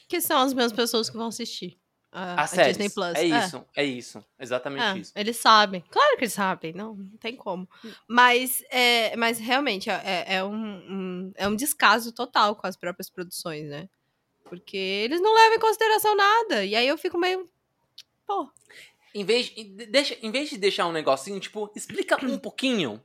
Que 0.08 0.20
são 0.20 0.38
as 0.40 0.52
mesmas 0.52 0.72
pessoas 0.72 1.08
que 1.08 1.16
vão 1.16 1.28
assistir. 1.28 1.78
A, 2.10 2.42
A, 2.42 2.46
séries. 2.46 2.76
Disney 2.76 2.90
Plus. 2.94 3.14
É 3.16 3.24
isso, 3.24 3.64
é 3.74 3.84
isso. 3.84 4.24
Exatamente 4.38 4.82
É, 4.84 4.98
isso. 5.00 5.12
eles 5.16 5.36
sabem. 5.36 5.82
Claro 5.90 6.16
que 6.16 6.24
eles 6.24 6.32
sabem, 6.32 6.72
não, 6.72 6.94
não 6.94 7.16
tem 7.18 7.34
como. 7.34 7.68
Mas, 8.06 8.62
é, 8.70 9.16
mas 9.16 9.38
realmente 9.38 9.90
é, 9.90 9.94
é- 10.04 10.34
é 10.36 10.44
um, 10.44 10.54
um- 10.54 11.32
é 11.34 11.48
um 11.48 11.56
descaso 11.56 12.12
total 12.12 12.54
com 12.54 12.66
as 12.68 12.76
próprias 12.76 13.10
produções, 13.10 13.68
né? 13.68 13.88
Porque 14.44 14.76
eles 14.76 15.20
não 15.20 15.34
levam 15.34 15.56
em 15.56 15.60
consideração 15.60 16.14
nada. 16.16 16.64
E 16.64 16.74
aí 16.76 16.86
eu 16.86 16.98
fico 16.98 17.18
meio. 17.18 17.48
Pô. 18.26 18.48
Em 19.14 19.24
vez, 19.24 19.52
em- 19.56 19.74
deixa, 19.76 20.16
em 20.22 20.30
vez 20.30 20.50
de 20.50 20.58
deixar 20.58 20.86
um 20.86 20.92
negocinho, 20.92 21.38
tipo, 21.40 21.70
explica 21.74 22.22
um 22.24 22.38
pouquinho. 22.38 23.02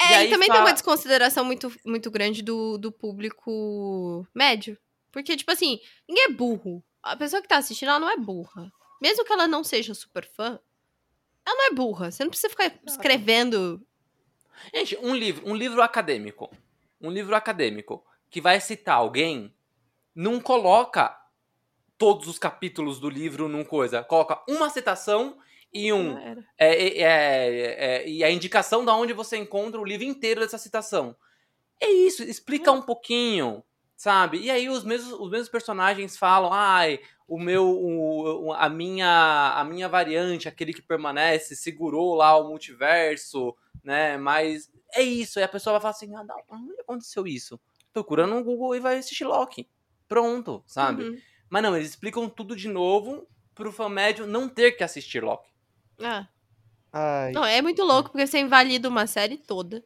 É, 0.00 0.24
E 0.24 0.26
e, 0.26 0.30
também 0.30 0.48
tem 0.48 0.56
fala- 0.58 0.68
uma 0.68 0.72
desconsideração 0.72 1.44
muito, 1.44 1.72
muito 1.84 2.10
grande 2.10 2.42
do, 2.42 2.76
do 2.78 2.92
público 2.92 4.26
médio. 4.34 4.76
Porque, 5.10 5.36
tipo 5.36 5.50
assim, 5.50 5.80
ninguém 6.08 6.24
é 6.24 6.28
burro. 6.28 6.82
A 7.02 7.16
pessoa 7.16 7.40
que 7.40 7.48
tá 7.48 7.56
assistindo, 7.56 7.88
ela 7.88 7.98
não 8.00 8.10
é 8.10 8.16
burra. 8.16 8.70
Mesmo 9.00 9.24
que 9.24 9.32
ela 9.32 9.46
não 9.48 9.64
seja 9.64 9.94
super 9.94 10.26
fã, 10.26 10.58
ela 11.46 11.56
não 11.56 11.66
é 11.68 11.70
burra. 11.70 12.10
Você 12.10 12.22
não 12.24 12.30
precisa 12.30 12.50
ficar 12.50 12.72
escrevendo. 12.86 13.80
Gente, 14.74 14.96
um 14.98 15.14
livro, 15.14 15.48
um 15.48 15.54
livro 15.54 15.80
acadêmico. 15.80 16.50
Um 17.00 17.10
livro 17.10 17.34
acadêmico 17.34 18.04
que 18.30 18.40
vai 18.40 18.60
citar 18.60 18.96
alguém, 18.96 19.54
não 20.16 20.40
coloca 20.40 21.14
todos 21.98 22.26
os 22.26 22.38
capítulos 22.38 22.98
do 22.98 23.08
livro 23.08 23.48
num 23.48 23.64
coisa. 23.64 24.02
Coloca 24.02 24.42
uma 24.48 24.68
citação 24.70 25.38
e 25.72 25.92
um. 25.92 26.16
Era. 26.18 26.44
é, 26.58 26.74
é, 26.84 27.02
é, 27.02 27.96
é, 28.04 28.08
e 28.08 28.24
a 28.24 28.30
indicação 28.30 28.84
da 28.84 28.94
onde 28.96 29.12
você 29.12 29.36
encontra 29.36 29.80
o 29.80 29.84
livro 29.84 30.04
inteiro 30.04 30.40
dessa 30.40 30.58
citação. 30.58 31.16
É 31.80 31.90
isso, 31.90 32.22
explica 32.22 32.72
um 32.72 32.80
pouquinho, 32.82 33.62
sabe? 33.96 34.38
E 34.40 34.50
aí 34.50 34.68
os 34.68 34.84
mesmos, 34.84 35.12
os 35.12 35.30
mesmos 35.30 35.48
personagens 35.50 36.16
falam, 36.16 36.50
ai, 36.52 37.00
o 37.28 37.38
meu, 37.38 37.66
o- 37.68 38.46
o- 38.46 38.52
a 38.54 38.68
minha, 38.70 39.52
a 39.54 39.64
minha 39.64 39.88
variante, 39.88 40.48
aquele 40.48 40.72
que 40.72 40.80
permanece, 40.82 41.54
segurou 41.54 42.14
lá 42.14 42.36
o 42.38 42.48
multiverso, 42.48 43.54
né? 43.84 44.16
Mas 44.16 44.70
é 44.94 45.02
isso. 45.02 45.38
E 45.38 45.42
a 45.42 45.48
pessoa 45.48 45.74
vai 45.74 45.80
falar 45.82 45.90
assim, 45.92 46.14
ah, 46.14 46.24
não, 46.24 46.42
onde 46.48 46.80
aconteceu 46.80 47.26
isso? 47.26 47.60
Procura 47.92 48.26
no 48.26 48.42
Google 48.42 48.74
e 48.76 48.80
vai 48.80 48.96
assistir 48.98 49.24
Loki. 49.24 49.68
Pronto, 50.08 50.62
sabe? 50.66 51.02
Uhum. 51.04 51.18
Mas 51.48 51.62
não, 51.62 51.76
eles 51.76 51.90
explicam 51.90 52.28
tudo 52.28 52.54
de 52.56 52.68
novo 52.68 53.26
pro 53.54 53.72
fã 53.72 53.88
médio 53.88 54.26
não 54.26 54.48
ter 54.48 54.72
que 54.72 54.84
assistir 54.84 55.22
Loki. 55.22 55.48
É. 56.00 56.26
Ai. 56.92 57.32
Não, 57.32 57.44
é 57.44 57.60
muito 57.62 57.82
louco 57.82 58.10
porque 58.10 58.26
você 58.26 58.38
invalida 58.38 58.88
uma 58.88 59.06
série 59.06 59.36
toda 59.36 59.84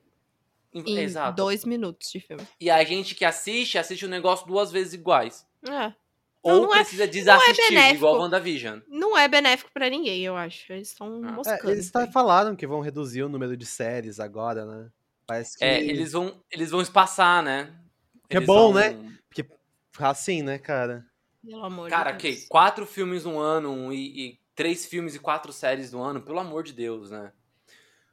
em 0.72 0.98
Exato. 0.98 1.36
dois 1.36 1.64
minutos 1.64 2.10
de 2.10 2.20
filme. 2.20 2.46
E 2.60 2.70
a 2.70 2.82
gente 2.84 3.14
que 3.14 3.24
assiste, 3.24 3.76
assiste 3.78 4.04
o 4.04 4.08
negócio 4.08 4.46
duas 4.46 4.70
vezes 4.70 4.92
iguais. 4.94 5.46
É. 5.68 5.92
Ou 6.42 6.52
Não, 6.54 6.62
não 6.62 6.74
é- 6.74 6.80
precisa 6.80 7.06
desassistir, 7.06 7.68
benéfico. 7.68 7.96
igual 7.96 8.18
WandaVision. 8.20 8.80
Não 8.88 9.18
é 9.18 9.28
benéfico 9.28 9.70
pra 9.74 9.90
ninguém, 9.90 10.22
eu 10.24 10.36
acho. 10.36 10.72
Eles 10.72 10.88
estão 10.88 11.20
Ah. 11.24 11.32
moscando. 11.32 11.68
É, 11.68 11.72
eles 11.72 11.90
tá- 11.90 12.06
falaram 12.10 12.56
que 12.56 12.66
vão 12.66 12.80
reduzir 12.80 13.22
o 13.22 13.28
número 13.28 13.56
de 13.56 13.66
séries 13.66 14.18
agora, 14.20 14.64
né? 14.64 14.90
Parece 15.26 15.58
que. 15.58 15.64
É, 15.64 15.80
eles 15.84 16.12
vão, 16.12 16.42
eles 16.50 16.70
vão 16.70 16.80
espaçar, 16.80 17.42
né? 17.42 17.74
Que 18.28 18.36
é 18.36 18.38
Eles 18.38 18.46
bom, 18.46 18.72
vão- 18.72 18.80
né? 18.80 19.18
Assim, 20.08 20.42
né, 20.42 20.58
cara? 20.58 21.04
Pelo 21.44 21.64
amor 21.64 21.88
Cara, 21.88 22.12
de 22.12 22.18
que 22.18 22.30
Deus. 22.32 22.46
quatro 22.48 22.86
filmes 22.86 23.24
no 23.24 23.38
ano 23.38 23.92
e, 23.92 24.30
e 24.30 24.40
três 24.54 24.84
filmes 24.86 25.14
e 25.14 25.18
quatro 25.18 25.52
séries 25.52 25.92
no 25.92 26.02
ano, 26.02 26.20
pelo 26.20 26.38
amor 26.38 26.62
de 26.62 26.72
Deus, 26.72 27.10
né? 27.10 27.32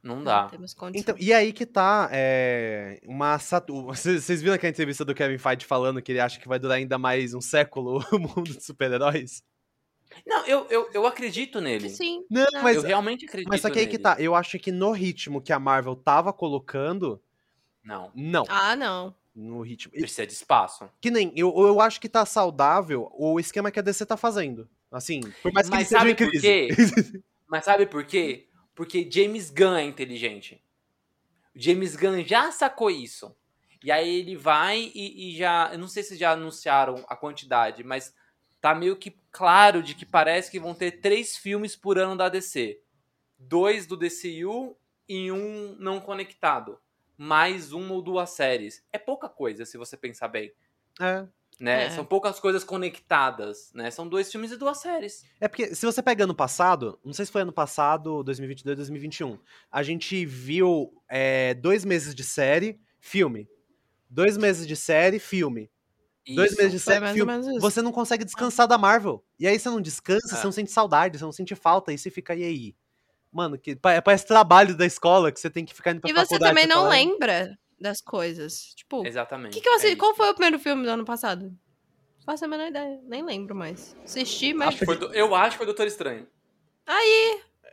Não 0.02 0.16
Não 0.16 0.24
dá. 0.24 0.44
temos 0.48 0.72
condição. 0.72 1.14
Então, 1.14 1.16
e 1.18 1.32
aí 1.32 1.52
que 1.52 1.66
tá 1.66 2.08
é, 2.12 3.00
uma. 3.04 3.36
Vocês 3.36 4.40
viram 4.40 4.54
aquela 4.54 4.70
entrevista 4.70 5.04
do 5.04 5.14
Kevin 5.14 5.36
Feige 5.38 5.66
falando 5.66 6.00
que 6.00 6.12
ele 6.12 6.20
acha 6.20 6.38
que 6.40 6.48
vai 6.48 6.58
durar 6.58 6.78
ainda 6.78 6.96
mais 6.98 7.34
um 7.34 7.40
século 7.40 8.02
o 8.12 8.18
mundo 8.18 8.44
de 8.44 8.64
super-heróis? 8.64 9.42
Não, 10.26 10.46
eu, 10.46 10.66
eu, 10.70 10.88
eu 10.94 11.06
acredito 11.06 11.60
nele. 11.60 11.90
Sim. 11.90 12.24
Não, 12.30 12.46
Não. 12.52 12.62
mas, 12.62 12.76
eu 12.76 12.82
realmente 12.82 13.26
acredito 13.26 13.50
mas 13.50 13.60
só 13.60 13.68
que 13.68 13.78
aí 13.78 13.84
nele. 13.84 13.98
que 13.98 14.02
tá. 14.02 14.16
Eu 14.18 14.34
acho 14.34 14.58
que 14.58 14.72
no 14.72 14.90
ritmo 14.92 15.42
que 15.42 15.52
a 15.52 15.58
Marvel 15.58 15.94
tava 15.96 16.32
colocando, 16.32 17.20
Não, 17.84 18.10
não. 18.14 18.44
Ah, 18.48 18.74
não. 18.74 19.14
No 19.40 19.60
ritmo. 19.60 19.92
precisa 19.92 20.26
de 20.26 20.32
espaço. 20.32 20.90
Que 21.00 21.12
nem, 21.12 21.32
eu, 21.36 21.54
eu 21.56 21.80
acho 21.80 22.00
que 22.00 22.08
tá 22.08 22.26
saudável 22.26 23.08
o 23.16 23.38
esquema 23.38 23.70
que 23.70 23.78
a 23.78 23.82
DC 23.82 24.04
tá 24.04 24.16
fazendo. 24.16 24.68
Assim, 24.90 25.20
por 25.40 25.52
mais 25.52 25.68
que 25.68 25.76
Mas 25.76 25.86
sabe 25.86 26.12
por 26.16 26.28
crise. 26.28 27.22
Mas 27.46 27.64
sabe 27.64 27.86
por 27.86 28.04
quê? 28.04 28.48
Porque 28.74 29.08
James 29.08 29.48
Gunn 29.50 29.76
é 29.76 29.84
inteligente. 29.84 30.60
O 31.54 31.60
James 31.60 31.94
Gunn 31.94 32.24
já 32.24 32.50
sacou 32.50 32.90
isso. 32.90 33.32
E 33.84 33.92
aí 33.92 34.18
ele 34.18 34.34
vai 34.34 34.90
e, 34.92 35.30
e 35.30 35.36
já. 35.36 35.70
Eu 35.72 35.78
não 35.78 35.86
sei 35.86 36.02
se 36.02 36.16
já 36.16 36.32
anunciaram 36.32 37.04
a 37.08 37.14
quantidade, 37.14 37.84
mas 37.84 38.12
tá 38.60 38.74
meio 38.74 38.96
que 38.96 39.16
claro 39.30 39.84
de 39.84 39.94
que 39.94 40.04
parece 40.04 40.50
que 40.50 40.58
vão 40.58 40.74
ter 40.74 41.00
três 41.00 41.36
filmes 41.36 41.76
por 41.76 41.96
ano 41.96 42.16
da 42.16 42.28
DC. 42.28 42.80
Dois 43.38 43.86
do 43.86 43.96
DCU 43.96 44.76
e 45.08 45.30
um 45.30 45.76
não 45.78 46.00
conectado. 46.00 46.76
Mais 47.18 47.72
uma 47.72 47.92
ou 47.92 48.00
duas 48.00 48.30
séries. 48.30 48.82
É 48.92 48.98
pouca 48.98 49.28
coisa, 49.28 49.66
se 49.66 49.76
você 49.76 49.96
pensar 49.96 50.28
bem. 50.28 50.52
é. 51.00 51.26
Né? 51.60 51.86
É. 51.86 51.90
São 51.90 52.04
poucas 52.04 52.38
coisas 52.38 52.62
conectadas, 52.62 53.72
né? 53.74 53.90
São 53.90 54.08
dois 54.08 54.30
filmes 54.30 54.52
e 54.52 54.56
duas 54.56 54.78
séries. 54.78 55.24
É 55.40 55.48
porque, 55.48 55.74
se 55.74 55.84
você 55.84 56.00
pega 56.00 56.22
ano 56.22 56.34
passado, 56.34 57.00
não 57.04 57.12
sei 57.12 57.26
se 57.26 57.32
foi 57.32 57.42
ano 57.42 57.52
passado, 57.52 58.22
2022, 58.22 58.76
2021, 58.76 59.36
a 59.68 59.82
gente 59.82 60.24
viu 60.24 60.92
é, 61.08 61.54
dois 61.54 61.84
meses 61.84 62.14
de 62.14 62.22
série, 62.22 62.80
filme. 63.00 63.48
Dois 64.08 64.36
meses 64.36 64.68
de 64.68 64.76
série, 64.76 65.18
filme. 65.18 65.68
Dois 66.32 66.52
Isso. 66.52 66.58
meses 66.62 66.72
de 66.74 66.78
série, 66.78 67.12
filme. 67.12 67.58
Você 67.58 67.82
não 67.82 67.90
consegue 67.90 68.24
descansar 68.24 68.68
da 68.68 68.78
Marvel. 68.78 69.24
E 69.36 69.48
aí 69.48 69.58
você 69.58 69.68
não 69.68 69.80
descansa, 69.80 70.36
É. 70.36 70.38
você 70.38 70.44
não 70.44 70.52
sente 70.52 70.70
saudade, 70.70 71.18
você 71.18 71.24
não 71.24 71.32
sente 71.32 71.56
falta, 71.56 71.92
e 71.92 71.98
você 71.98 72.08
fica, 72.08 72.36
e 72.36 72.44
aí? 72.44 72.76
Mano, 73.32 73.58
que, 73.58 73.76
pa- 73.76 74.00
parece 74.02 74.26
trabalho 74.26 74.76
da 74.76 74.86
escola 74.86 75.30
que 75.30 75.38
você 75.38 75.50
tem 75.50 75.64
que 75.64 75.74
ficar 75.74 75.90
indo 75.92 76.00
pra 76.00 76.10
E 76.10 76.12
você 76.12 76.38
também 76.38 76.64
você 76.64 76.68
não 76.70 76.76
fala, 76.82 76.86
"Ah, 76.88 76.90
lembra 76.90 77.58
das 77.80 78.00
coisas. 78.00 78.72
Tipo, 78.74 79.02
o 79.02 79.06
Exatamente. 79.06 79.52
que, 79.54 79.60
que 79.60 79.68
eu 79.68 79.74
assisti? 79.74 79.92
É 79.92 79.96
Qual 79.96 80.14
foi 80.14 80.28
o 80.30 80.34
primeiro 80.34 80.58
filme 80.58 80.82
do 80.84 80.90
ano 80.90 81.04
passado? 81.04 81.52
Faço 82.24 82.44
a 82.44 82.48
menor 82.48 82.68
ideia. 82.68 82.98
Nem 83.06 83.24
lembro 83.24 83.54
mais. 83.54 83.96
Assisti, 84.04 84.52
mas 84.52 84.74
Foi 84.76 84.96
do- 84.96 85.12
eu 85.14 85.34
acho 85.34 85.52
que 85.52 85.56
foi 85.58 85.66
Doutor 85.66 85.86
Estranho. 85.86 86.26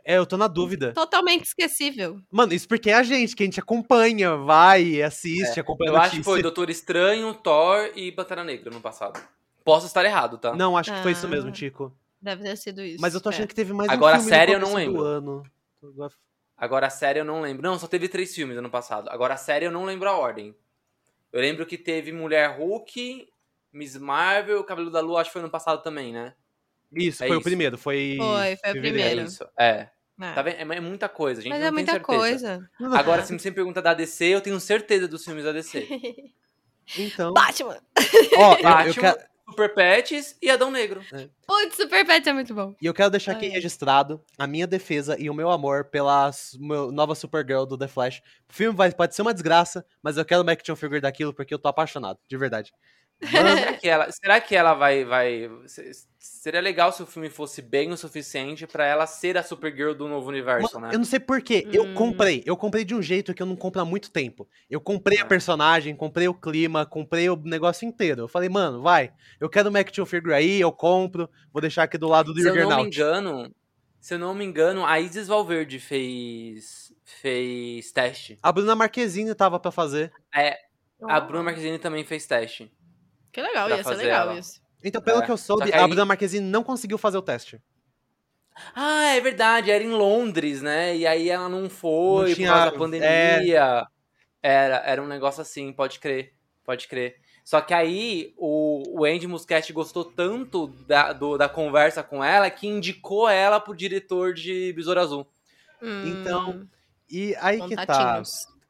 É, 0.04 0.18
eu 0.18 0.26
tô 0.26 0.36
na 0.36 0.46
dúvida. 0.46 0.92
totalmente 0.92 1.44
esquecível. 1.46 2.20
Mano, 2.30 2.52
isso 2.52 2.68
porque 2.68 2.90
é 2.90 2.94
a 2.94 3.02
gente, 3.02 3.34
que 3.34 3.42
a 3.42 3.46
gente 3.46 3.58
acompanha, 3.58 4.36
vai, 4.36 5.02
assiste, 5.02 5.58
acompanha 5.58 5.90
É, 5.90 5.94
Eu 5.94 5.96
acho 5.98 6.16
que 6.16 6.22
foi 6.22 6.42
Doutor 6.42 6.70
Estranho, 6.70 7.34
Thor 7.34 7.90
e 7.96 8.12
Pantera 8.12 8.44
Negra 8.44 8.70
no 8.70 8.80
passado. 8.80 9.20
Posso 9.64 9.86
estar 9.86 10.04
errado, 10.04 10.38
tá? 10.38 10.54
Não, 10.54 10.76
acho 10.76 10.94
que 10.94 11.02
foi 11.02 11.10
isso 11.12 11.26
Ah. 11.26 11.28
mesmo, 11.28 11.50
Tico. 11.50 11.92
Deve 12.26 12.42
ter 12.42 12.56
sido 12.56 12.82
isso. 12.82 13.00
Mas 13.00 13.14
eu 13.14 13.20
tô 13.20 13.28
achando 13.28 13.44
é. 13.44 13.46
que 13.46 13.54
teve 13.54 13.72
mais 13.72 13.88
Agora, 13.88 14.16
um 14.16 14.20
filme 14.20 14.34
a 14.34 14.38
série 14.38 14.52
no 14.52 14.58
eu 14.58 14.60
não 14.68 14.74
lembro. 14.74 15.02
ano. 15.02 15.42
Agora- 16.56 16.86
a 16.86 16.90
série 16.90 17.20
eu 17.20 17.24
não 17.24 17.40
lembro. 17.40 17.62
Não, 17.62 17.78
só 17.78 17.86
teve 17.86 18.08
três 18.08 18.34
filmes 18.34 18.56
ano 18.56 18.68
passado. 18.68 19.08
Agora 19.10 19.34
a 19.34 19.36
série 19.36 19.64
eu 19.66 19.70
não 19.70 19.84
lembro 19.84 20.08
a 20.08 20.16
ordem. 20.16 20.54
Eu 21.32 21.40
lembro 21.40 21.64
que 21.64 21.78
teve 21.78 22.10
Mulher 22.12 22.58
Hulk, 22.58 23.28
Miss 23.72 23.96
Marvel, 23.96 24.64
Cabelo 24.64 24.90
da 24.90 25.00
Lua, 25.00 25.20
acho 25.20 25.30
que 25.30 25.34
foi 25.34 25.42
ano 25.42 25.50
passado 25.50 25.82
também, 25.82 26.12
né? 26.12 26.34
Isso, 26.92 27.22
É 27.22 27.26
foi 27.28 27.36
o 27.36 27.38
isso. 27.40 27.44
primeiro, 27.44 27.76
foi. 27.78 28.16
Foi, 28.18 28.56
foi 28.56 28.70
o 28.70 28.72
fevereiro. 28.74 28.76
É 28.76 28.80
Primeiro. 28.80 29.22
isso. 29.28 29.44
É. 29.58 29.88
É. 30.20 30.32
Tá 30.32 30.40
vendo? 30.42 30.72
É 30.72 30.76
é 30.76 30.80
muita 30.80 31.08
coisa, 31.08 31.40
a 31.40 31.44
gente 31.44 31.50
Mas 31.50 31.60
não 31.60 31.66
é 31.66 31.70
tem 31.70 31.74
muita 31.74 31.92
certeza. 31.92 32.68
coisa. 32.78 32.98
Agora, 32.98 33.22
se 33.24 33.38
você 33.38 33.50
me 33.50 33.54
pergunta 33.54 33.82
da 33.82 33.92
DC, 33.92 34.24
eu 34.24 34.40
tenho 34.40 34.58
certeza 34.58 35.06
dos 35.06 35.24
filmes 35.24 35.44
da 35.44 35.52
DC. 35.52 35.86
Então. 36.96 37.32
Batman! 37.34 37.78
Ó, 38.38 38.52
eu, 38.52 38.58
eu 38.58 38.62
Batman, 38.62 38.94
quero, 38.94 39.18
Super 39.48 39.72
Pets 39.74 40.36
e 40.42 40.50
Adão 40.50 40.70
Negro. 40.70 41.00
Putz, 41.46 41.76
Super 41.76 42.04
Pet 42.04 42.28
é 42.28 42.32
muito 42.32 42.52
bom. 42.54 42.74
e 42.82 42.86
eu 42.86 42.92
quero 42.92 43.10
deixar 43.10 43.32
aqui 43.32 43.46
Ai. 43.46 43.52
registrado 43.52 44.20
a 44.36 44.46
minha 44.46 44.66
defesa 44.66 45.16
e 45.20 45.30
o 45.30 45.34
meu 45.34 45.50
amor 45.50 45.84
pela 45.84 46.30
meu- 46.58 46.90
nova 46.90 47.14
Supergirl 47.14 47.64
do 47.64 47.78
The 47.78 47.86
Flash. 47.86 48.18
O 48.48 48.52
filme 48.52 48.76
vai, 48.76 48.92
pode 48.92 49.14
ser 49.14 49.22
uma 49.22 49.32
desgraça, 49.32 49.86
mas 50.02 50.16
eu 50.16 50.24
quero 50.24 50.42
uma 50.42 50.52
action 50.52 50.74
figure 50.74 51.00
daquilo 51.00 51.32
porque 51.32 51.54
eu 51.54 51.58
tô 51.58 51.68
apaixonado, 51.68 52.18
de 52.28 52.36
verdade. 52.36 52.72
Será 53.22 53.72
que 53.80 53.88
ela, 53.88 54.12
será 54.12 54.40
que 54.40 54.54
ela 54.56 54.74
vai, 54.74 55.04
vai. 55.04 55.50
se- 55.66 56.06
Seria 56.18 56.60
legal 56.60 56.92
se 56.92 57.02
o 57.02 57.06
filme 57.06 57.30
fosse 57.30 57.62
bem 57.62 57.90
o 57.92 57.96
suficiente 57.96 58.66
pra 58.66 58.84
ela 58.84 59.06
ser 59.06 59.36
a 59.38 59.42
Supergirl 59.42 59.94
do 59.94 60.06
novo 60.08 60.28
universo, 60.28 60.74
Mano, 60.74 60.88
né? 60.88 60.94
Eu 60.94 60.98
não 60.98 61.04
sei 61.04 61.18
porquê. 61.20 61.66
Eu 61.72 61.84
Hum. 61.84 61.94
comprei. 61.94 62.42
Eu 62.44 62.56
comprei 62.56 62.84
de 62.84 62.94
um 62.94 63.02
jeito 63.02 63.32
que 63.34 63.40
eu 63.42 63.46
não 63.46 63.56
compro 63.56 63.80
há 63.80 63.84
muito 63.84 64.10
tempo. 64.10 64.48
Eu 64.68 64.80
comprei 64.80 65.18
a 65.18 65.22
Ah. 65.22 65.26
personagem, 65.26 65.94
comprei 65.96 66.26
o 66.28 66.34
clima, 66.34 66.84
comprei 66.84 67.28
o 67.30 67.36
negócio 67.36 67.86
inteiro. 67.86 68.22
Eu 68.22 68.28
falei, 68.28 68.48
mano, 68.48 68.82
vai. 68.82 69.12
Eu 69.40 69.48
quero 69.48 69.68
uma 69.70 69.78
action 69.80 70.04
figure 70.04 70.34
aí, 70.34 70.60
eu 70.60 70.70
compro. 70.72 71.28
Vou 71.52 71.60
deixar 71.60 71.84
aqui 71.84 71.96
do 71.98 72.08
lado 72.08 72.32
do 72.34 72.40
Se 72.40 72.48
eu 72.48 72.54
não 72.68 72.76
me 72.76 72.86
engano, 72.88 73.54
se 74.00 74.14
eu 74.14 74.18
não 74.18 74.34
me 74.34 74.44
engano, 74.44 74.84
a 74.84 75.00
Isis 75.00 75.28
Valverde 75.28 75.78
fez 75.80 76.92
fez 77.04 77.90
teste. 77.92 78.36
A 78.42 78.50
Bruna 78.52 78.74
Marquezine 78.74 79.32
tava 79.34 79.58
pra 79.60 79.70
fazer. 79.70 80.12
A 81.08 81.20
Bruna 81.20 81.44
Marquezine 81.44 81.78
também 81.78 82.04
fez 82.04 82.26
teste. 82.26 82.70
Que 83.36 83.42
legal, 83.42 83.68
ia 83.68 83.84
ser 83.84 83.94
legal 83.96 84.30
ela. 84.30 84.38
isso. 84.38 84.62
Então, 84.82 85.02
pelo 85.02 85.20
É, 85.20 85.26
que 85.26 85.30
eu 85.30 85.36
soube, 85.36 85.64
só 85.66 85.70
que 85.70 85.76
a 85.76 85.82
aí- 85.82 85.86
Bruna 85.88 86.06
Marquezine 86.06 86.46
não 86.48 86.64
conseguiu 86.64 86.96
fazer 86.96 87.18
o 87.18 87.22
teste. 87.22 87.60
Ah, 88.74 89.14
é 89.14 89.20
verdade, 89.20 89.70
era 89.70 89.84
em 89.84 89.90
Londres, 89.90 90.62
né? 90.62 90.96
E 90.96 91.06
aí 91.06 91.28
ela 91.28 91.46
não 91.48 91.68
foi 91.68 92.28
Não 92.30 92.34
tinha- 92.34 92.48
por 92.50 92.54
causa 92.56 92.70
da 92.72 92.78
pandemia. 92.78 93.86
Era, 94.42 94.76
era 94.86 95.02
um 95.02 95.06
negócio 95.06 95.42
assim, 95.42 95.70
pode 95.70 95.98
crer. 95.98 96.32
Pode 96.64 96.88
crer. 96.88 97.16
Só 97.44 97.60
que 97.60 97.74
aí 97.74 98.32
o, 98.38 99.00
o 99.00 99.04
Andy 99.04 99.26
Muschietti 99.26 99.72
gostou 99.72 100.04
tanto 100.04 100.68
da, 100.86 101.12
do- 101.12 101.36
da 101.36 101.48
conversa 101.48 102.02
com 102.02 102.24
ela 102.24 102.48
que 102.48 102.66
indicou 102.66 103.28
ela 103.28 103.60
pro 103.60 103.76
diretor 103.76 104.32
de 104.32 104.72
Besouro 104.72 105.00
Azul. 105.00 105.26
Então, 105.82 106.50
Hum, 106.52 106.68
E 107.10 107.36
aí 107.36 107.60
que 107.68 107.76
tá. 107.76 108.22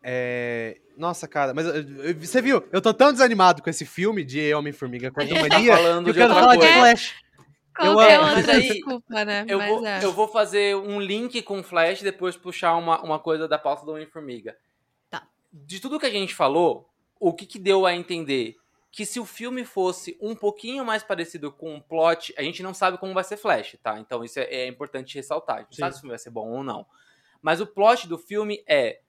É... 0.09 0.78
Nossa, 0.96 1.26
cara, 1.26 1.52
mas 1.52 1.66
eu- 1.66 1.74
eu- 2.04 2.14
você 2.20 2.40
viu? 2.40 2.62
Eu 2.70 2.80
tô 2.80 2.94
tão 2.94 3.11
desanimado 3.12 3.61
com 3.61 3.68
esse 3.68 3.84
filme 3.84 4.24
de 4.24 4.54
Homem-Formiga 4.54 5.12
A 5.16 5.24
gente 5.24 5.48
tá 5.48 5.61
falando 5.61 6.07
eu 6.07 6.12
de 6.12 6.18
quero 6.20 6.32
outra 6.32 6.40
falar 6.42 6.54
de 6.54 6.61
coisa. 6.61 6.74
Flash. 6.74 7.14
Qualquer 7.76 8.20
amo. 8.20 8.36
outra 8.36 8.52
aí, 8.54 8.68
desculpa, 8.72 9.24
né? 9.24 9.44
Eu 9.48 9.59
Mas 9.59 9.68
vou, 9.68 9.86
é. 9.86 10.04
eu 10.04 10.12
vou 10.12 10.28
fazer 10.28 10.76
um 10.76 11.00
link 11.00 11.42
com 11.42 11.59
o 11.59 11.62
Flash 11.62 12.00
e 12.00 12.04
depois 12.04 12.36
puxar 12.36 12.76
uma, 12.76 13.02
uma 13.02 13.18
coisa 13.18 13.48
da 13.48 13.59
pauta 13.59 13.84
do 13.84 13.92
Homem-Formiga. 13.92 14.57
Tá. 15.11 15.26
De 15.52 15.80
tudo 15.80 15.98
que 15.98 16.07
a 16.07 16.11
gente 16.11 16.34
falou, 16.34 16.88
o 17.18 17.34
que, 17.34 17.44
que 17.44 17.59
deu 17.59 17.84
a 17.84 17.92
entender? 17.92 18.54
Que 18.92 19.04
se 19.04 19.18
o 19.18 19.26
filme 19.26 19.64
fosse 19.64 20.16
um 20.22 20.34
pouquinho 20.36 20.84
mais 20.84 21.02
parecido 21.02 21.50
com 21.52 21.74
o 21.76 21.82
plot, 21.82 22.32
a 22.38 22.42
gente 22.42 22.62
não 22.62 22.72
sabe 22.72 22.96
como 22.96 23.12
vai 23.12 23.24
ser 23.24 23.36
Flash, 23.36 23.76
tá? 23.82 23.98
Então 23.98 24.24
isso 24.24 24.38
é, 24.38 24.44
é 24.44 24.66
importante 24.68 25.16
ressaltar. 25.16 25.57
A 25.57 25.61
gente 25.62 25.70
não 25.72 25.74
Sim. 25.74 25.80
sabe 25.82 25.92
se 25.94 25.98
o 25.98 26.00
filme 26.02 26.12
vai 26.12 26.18
ser 26.20 26.30
bom 26.30 26.48
ou 26.48 26.62
não. 26.62 26.86
Mas 27.42 27.61
o 27.61 27.66
plot 27.66 28.09
do 28.09 28.16
filme 28.16 28.62
é 28.66 29.00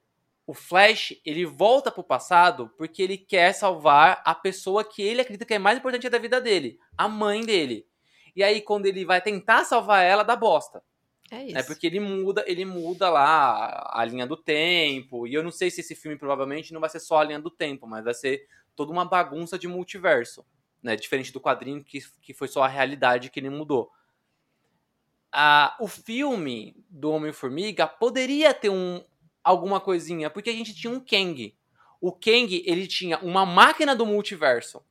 o 0.48 0.54
Flash, 0.54 1.14
ele 1.26 1.44
volta 1.44 1.90
pro 1.90 2.02
passado 2.02 2.72
porque 2.78 3.02
ele 3.02 3.18
quer 3.18 3.52
salvar 3.52 4.22
a 4.24 4.34
pessoa 4.34 4.82
que 4.82 5.02
ele 5.02 5.20
acredita 5.20 5.44
que 5.44 5.52
é 5.52 5.58
mais 5.58 5.76
importante 5.76 6.08
da 6.08 6.16
vida 6.16 6.40
dele, 6.40 6.80
a 6.96 7.06
mãe 7.06 7.44
dele. 7.44 7.86
E 8.34 8.42
aí, 8.42 8.62
quando 8.62 8.86
ele 8.86 9.04
vai 9.04 9.20
tentar 9.20 9.66
salvar 9.66 10.02
ela, 10.02 10.22
dá 10.22 10.34
bosta. 10.34 10.82
É 11.30 11.44
isso. 11.44 11.58
É 11.58 11.62
porque 11.62 11.86
ele 11.86 12.00
muda, 12.00 12.42
ele 12.46 12.64
muda 12.64 13.10
lá 13.10 13.26
a, 13.26 14.00
a 14.00 14.04
linha 14.06 14.26
do 14.26 14.38
tempo. 14.38 15.26
E 15.26 15.34
eu 15.34 15.42
não 15.42 15.50
sei 15.50 15.70
se 15.70 15.82
esse 15.82 15.94
filme 15.94 16.16
provavelmente 16.16 16.72
não 16.72 16.80
vai 16.80 16.88
ser 16.88 17.00
só 17.00 17.18
a 17.18 17.24
linha 17.24 17.38
do 17.38 17.50
tempo, 17.50 17.86
mas 17.86 18.02
vai 18.02 18.14
ser 18.14 18.48
toda 18.74 18.90
uma 18.90 19.04
bagunça 19.04 19.58
de 19.58 19.68
multiverso. 19.68 20.46
Né? 20.82 20.96
Diferente 20.96 21.30
do 21.30 21.42
quadrinho, 21.42 21.84
que, 21.84 22.00
que 22.22 22.32
foi 22.32 22.48
só 22.48 22.62
a 22.62 22.68
realidade 22.68 23.28
que 23.28 23.38
ele 23.38 23.50
mudou. 23.50 23.92
Ah, 25.30 25.76
o 25.78 25.86
filme 25.86 26.74
do 26.88 27.10
Homem-Formiga 27.10 27.86
poderia 27.86 28.54
ter 28.54 28.70
um, 28.70 29.04
alguma 29.48 29.80
coisinha, 29.80 30.28
porque 30.30 30.50
a 30.50 30.52
gente 30.52 30.74
tinha 30.74 30.92
um 30.92 31.00
Kang. 31.00 31.56
O 32.00 32.12
Kang, 32.12 32.62
ele 32.66 32.86
tinha 32.86 33.18
uma 33.18 33.44
máquina 33.46 33.94
do 33.96 34.06
multiverso 34.06 34.84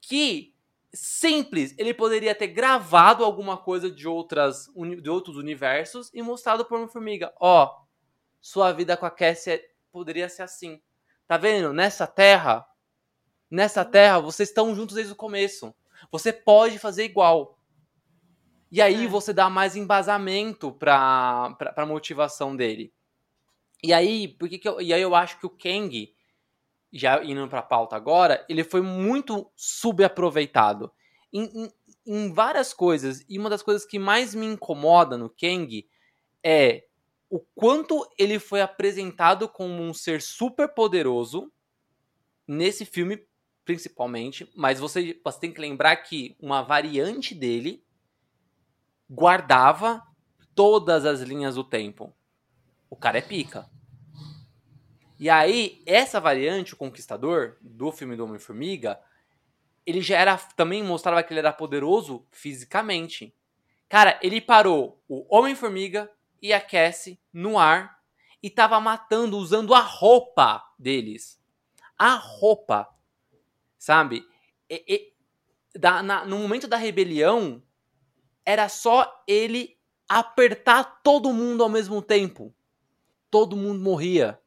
que 0.00 0.54
simples, 0.92 1.74
ele 1.78 1.94
poderia 1.94 2.34
ter 2.34 2.48
gravado 2.48 3.24
alguma 3.24 3.56
coisa 3.56 3.90
de 3.90 4.06
outras 4.06 4.66
de 5.00 5.08
outros 5.08 5.36
universos 5.36 6.10
e 6.12 6.20
mostrado 6.22 6.64
pro 6.64 6.76
Homem-Formiga, 6.76 7.32
ó, 7.40 7.80
sua 8.40 8.72
vida 8.72 8.96
com 8.96 9.06
a 9.06 9.10
Cassie 9.10 9.52
é- 9.54 9.70
poderia 9.90 10.28
ser 10.28 10.42
assim. 10.42 10.80
Tá 11.26 11.36
vendo? 11.38 11.72
Nessa 11.72 12.06
terra, 12.06 12.66
nessa 13.50 13.84
terra, 13.84 14.18
vocês 14.20 14.48
estão 14.48 14.74
juntos 14.74 14.96
desde 14.96 15.12
o 15.12 15.16
começo. 15.16 15.74
Você 16.10 16.32
pode 16.32 16.78
fazer 16.78 17.04
igual. 17.04 17.58
E 18.70 18.82
aí 18.82 19.04
É. 19.04 19.08
você 19.08 19.32
dá 19.32 19.48
mais 19.48 19.76
embasamento 19.76 20.72
pra, 20.72 21.54
pra 21.74 21.86
motivação 21.86 22.54
dele. 22.56 22.92
E 23.82 23.92
aí, 23.92 24.28
por 24.28 24.48
que 24.48 24.58
que 24.58 24.68
eu, 24.68 24.80
e 24.80 24.92
aí 24.92 25.02
eu 25.02 25.14
acho 25.14 25.38
que 25.40 25.46
o 25.46 25.50
Kang, 25.50 26.14
já 26.92 27.22
indo 27.24 27.48
pra 27.48 27.62
pauta 27.62 27.96
agora, 27.96 28.44
ele 28.48 28.64
foi 28.64 28.80
muito 28.80 29.50
subaproveitado. 29.56 30.92
Em, 31.32 31.44
em, 31.44 31.72
em 32.06 32.32
várias 32.32 32.72
coisas, 32.74 33.24
e 33.28 33.38
uma 33.38 33.50
das 33.50 33.62
coisas 33.62 33.84
que 33.84 33.98
mais 33.98 34.34
me 34.34 34.46
incomoda 34.46 35.16
no 35.16 35.30
Kang 35.30 35.88
é 36.44 36.84
o 37.30 37.40
quanto 37.54 38.06
ele 38.18 38.38
foi 38.38 38.60
apresentado 38.60 39.48
como 39.48 39.82
um 39.82 39.94
ser 39.94 40.20
super 40.20 40.68
poderoso 40.68 41.50
nesse 42.46 42.84
filme, 42.84 43.26
principalmente, 43.64 44.50
mas 44.54 44.78
você, 44.78 45.18
você 45.24 45.40
tem 45.40 45.52
que 45.52 45.60
lembrar 45.60 45.96
que 45.96 46.36
uma 46.38 46.62
variante 46.62 47.34
dele 47.34 47.82
guardava 49.08 50.02
todas 50.54 51.06
as 51.06 51.20
linhas 51.20 51.54
do 51.54 51.64
tempo. 51.64 52.14
O 52.92 52.96
cara 52.96 53.16
é 53.16 53.22
pica. 53.22 53.70
E 55.18 55.30
aí, 55.30 55.82
essa 55.86 56.20
variante, 56.20 56.74
o 56.74 56.76
Conquistador, 56.76 57.56
do 57.62 57.90
filme 57.90 58.14
do 58.16 58.24
Homem-Formiga, 58.26 59.00
ele 59.86 60.02
já 60.02 60.18
era. 60.18 60.36
Também 60.36 60.82
mostrava 60.84 61.22
que 61.22 61.32
ele 61.32 61.40
era 61.40 61.54
poderoso 61.54 62.26
fisicamente. 62.30 63.34
Cara, 63.88 64.20
ele 64.22 64.42
parou 64.42 65.02
o 65.08 65.24
Homem-Formiga 65.34 66.10
e 66.42 66.52
a 66.52 66.60
Cassie 66.60 67.18
no 67.32 67.58
ar 67.58 67.98
e 68.42 68.50
tava 68.50 68.78
matando 68.78 69.38
usando 69.38 69.72
a 69.72 69.80
roupa 69.80 70.62
deles. 70.78 71.42
A 71.96 72.16
roupa. 72.16 72.86
Sabe? 73.78 74.22
E- 74.68 74.84
e- 74.86 75.78
da- 75.78 76.02
na- 76.02 76.26
no 76.26 76.38
momento 76.40 76.68
da 76.68 76.76
rebelião, 76.76 77.62
era 78.44 78.68
só 78.68 79.24
ele 79.26 79.78
apertar 80.06 81.00
todo 81.02 81.32
mundo 81.32 81.62
ao 81.62 81.70
mesmo 81.70 82.02
tempo. 82.02 82.54
Todo 83.32 83.56
mundo 83.56 83.80
morria. 83.82 84.38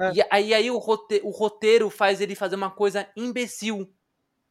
É. 0.00 0.12
E 0.14 0.26
aí, 0.28 0.52
aí 0.52 0.68
o, 0.68 0.78
rote- 0.78 1.20
o 1.22 1.30
roteiro 1.30 1.88
faz 1.88 2.20
ele 2.20 2.34
fazer 2.34 2.56
uma 2.56 2.72
coisa 2.72 3.08
imbecil. 3.16 3.88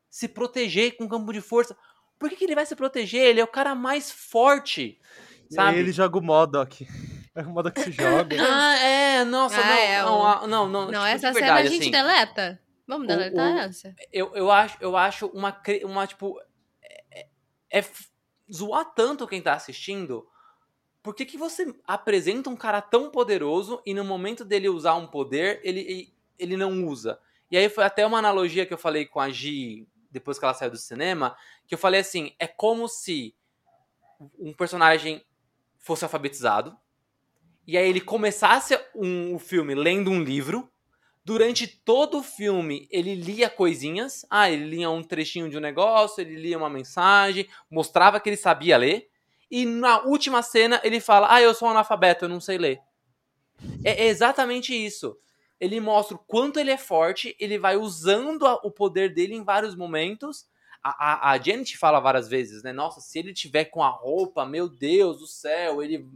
Se 0.09 0.29
proteger 0.29 0.95
com 0.95 1.09
campo 1.09 1.33
de 1.33 1.41
força. 1.41 1.75
Por 2.17 2.29
que, 2.29 2.37
que 2.37 2.45
ele 2.45 2.55
vai 2.55 2.65
se 2.65 2.73
proteger? 2.73 3.21
Ele 3.27 3.41
é 3.41 3.43
o 3.43 3.47
cara 3.47 3.75
mais 3.75 4.09
forte. 4.09 4.97
E 5.49 5.53
Sabe? 5.55 5.71
aí 5.75 5.79
ele 5.79 5.91
joga 5.91 6.17
o 6.17 6.21
Modok. 6.21 6.87
É 7.35 7.41
o 7.43 7.49
Modok 7.49 7.81
se 7.81 7.91
joga. 7.91 8.37
Ah, 8.39 8.77
é, 8.79 9.25
nossa, 9.25 9.59
Ah, 9.59 9.65
não, 9.65 9.73
é, 9.73 10.01
não, 10.03 10.19
o- 10.19 10.25
ah, 10.25 10.47
não, 10.47 10.69
não, 10.69 10.79
tipo, 10.85 10.91
Não, 10.93 11.03
de 11.03 11.09
essa 11.09 11.33
verdade, 11.33 11.39
cena 11.39 11.53
a 11.55 11.65
gente 11.65 11.81
assim, 11.81 11.91
deleta? 11.91 12.61
Vamos 12.87 13.07
deletar 13.07 13.55
o- 13.55 13.59
essa? 13.59 13.93
eu, 14.11 14.33
eu 14.35 14.49
acho, 14.49 14.77
eu 14.79 14.95
acho 14.95 15.27
uma, 15.27 15.61
uma 15.83 16.07
tipo, 16.07 16.39
é, 16.81 17.03
é- 17.11 17.79
é 17.79 17.85
zoar 18.49 18.85
tanto 18.93 19.27
quem 19.27 19.41
tá 19.41 19.53
assistindo. 19.53 20.25
Por 21.03 21.15
que, 21.15 21.25
que 21.25 21.37
você 21.37 21.73
apresenta 21.85 22.49
um 22.49 22.55
cara 22.55 22.81
tão 22.81 23.09
poderoso 23.09 23.81
e 23.85 23.93
no 23.93 24.03
momento 24.03 24.45
dele 24.45 24.69
usar 24.69 24.95
um 24.95 25.07
poder, 25.07 25.59
ele, 25.63 26.13
ele- 26.37 26.57
não 26.57 26.85
usa? 26.85 27.19
E 27.49 27.57
aí 27.57 27.69
foi 27.69 27.83
até 27.83 28.05
uma 28.05 28.19
analogia 28.19 28.65
que 28.65 28.73
eu 28.73 28.77
falei 28.77 29.05
com 29.05 29.19
a 29.19 29.29
Gi 29.29 29.87
depois 30.11 30.37
que 30.37 30.45
ela 30.45 30.53
saiu 30.53 30.71
do 30.71 30.77
cinema, 30.77 31.35
que 31.67 31.73
eu 31.73 31.77
falei 31.79 32.01
assim, 32.01 32.33
é 32.37 32.45
como 32.45 32.87
se 32.87 33.33
um 34.37 34.53
personagem 34.53 35.23
fosse 35.79 36.03
alfabetizado, 36.03 36.77
e 37.67 37.77
aí 37.77 37.89
ele 37.89 38.01
começasse 38.01 38.77
um, 38.95 39.35
o 39.35 39.39
filme 39.39 39.75
lendo 39.75 40.11
um 40.11 40.21
livro, 40.23 40.69
durante 41.25 41.67
todo 41.67 42.19
o 42.19 42.23
filme 42.23 42.87
ele 42.91 43.15
lia 43.15 43.49
coisinhas, 43.49 44.25
ah, 44.29 44.49
ele 44.51 44.65
lia 44.65 44.89
um 44.89 45.03
trechinho 45.03 45.49
de 45.49 45.57
um 45.57 45.61
negócio, 45.61 46.21
ele 46.21 46.35
lia 46.35 46.57
uma 46.57 46.69
mensagem, 46.69 47.47
mostrava 47.69 48.19
que 48.19 48.29
ele 48.29 48.37
sabia 48.37 48.77
ler, 48.77 49.09
e 49.51 49.65
na 49.65 50.01
última 50.03 50.41
cena 50.41 50.81
ele 50.83 51.01
fala, 51.01 51.27
ah, 51.33 51.41
eu 51.41 51.53
sou 51.53 51.67
um 51.67 51.71
analfabeto, 51.71 52.25
eu 52.25 52.29
não 52.29 52.39
sei 52.41 52.57
ler. 52.57 52.81
É 53.83 54.07
exatamente 54.07 54.73
isso. 54.73 55.17
Ele 55.59 55.79
mostra 55.79 56.15
o 56.15 56.19
quanto 56.19 56.59
ele 56.59 56.71
é 56.71 56.77
forte, 56.77 57.35
ele 57.39 57.59
vai 57.59 57.77
usando 57.77 58.45
a- 58.47 58.55
o 58.63 58.71
poder 58.71 59.13
dele 59.13 59.35
em 59.35 59.43
vários 59.43 59.75
momentos. 59.75 60.45
A, 60.83 61.29
a, 61.29 61.31
a 61.33 61.37
Janet 61.37 61.77
fala 61.77 61.99
várias 61.99 62.27
vezes, 62.27 62.63
né? 62.63 62.73
Nossa, 62.73 62.99
se 62.99 63.19
ele 63.19 63.33
tiver 63.33 63.65
com 63.65 63.83
a 63.83 63.89
roupa, 63.89 64.45
meu 64.45 64.67
Deus 64.67 65.19
do 65.19 65.27
céu, 65.27 65.83
ele. 65.83 66.07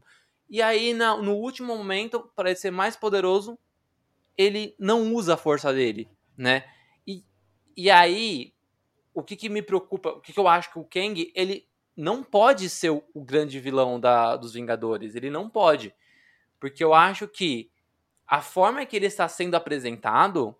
E 0.49 0.61
aí, 0.61 0.93
na- 0.93 1.17
no 1.17 1.36
último 1.36 1.75
momento, 1.77 2.31
para 2.36 2.49
ele 2.49 2.57
ser 2.59 2.71
mais 2.71 2.95
poderoso, 2.95 3.57
ele 4.38 4.75
não 4.79 5.13
usa 5.13 5.36
a 5.36 5.38
força 5.38 5.73
dele, 5.73 6.09
né? 6.38 6.65
E, 7.07 7.23
e 7.77 7.89
aí, 7.91 8.53
o 9.13 9.23
que, 9.23 9.36
que 9.36 9.49
me 9.49 9.61
preocupa, 9.61 10.09
o 10.09 10.21
que, 10.21 10.33
que 10.33 10.39
eu 10.39 10.47
acho 10.47 10.71
que 10.71 10.79
o 10.79 10.83
Kang, 10.86 11.31
ele 11.36 11.67
não 11.96 12.24
pode 12.24 12.70
ser 12.70 12.89
o, 12.89 13.04
o 13.14 13.24
grande 13.24 13.60
vilão 13.60 14.00
da, 14.00 14.36
dos 14.36 14.54
Vingadores. 14.54 15.16
Ele 15.16 15.30
não 15.30 15.50
pode. 15.50 15.93
Porque 16.60 16.84
eu 16.84 16.93
acho 16.93 17.28
que 17.28 17.72
a 18.28 18.41
forma 18.41 18.86
que 18.86 18.96
ele 18.96 19.06
está 19.06 19.28
sendo 19.28 19.56
apresentado 19.56 20.56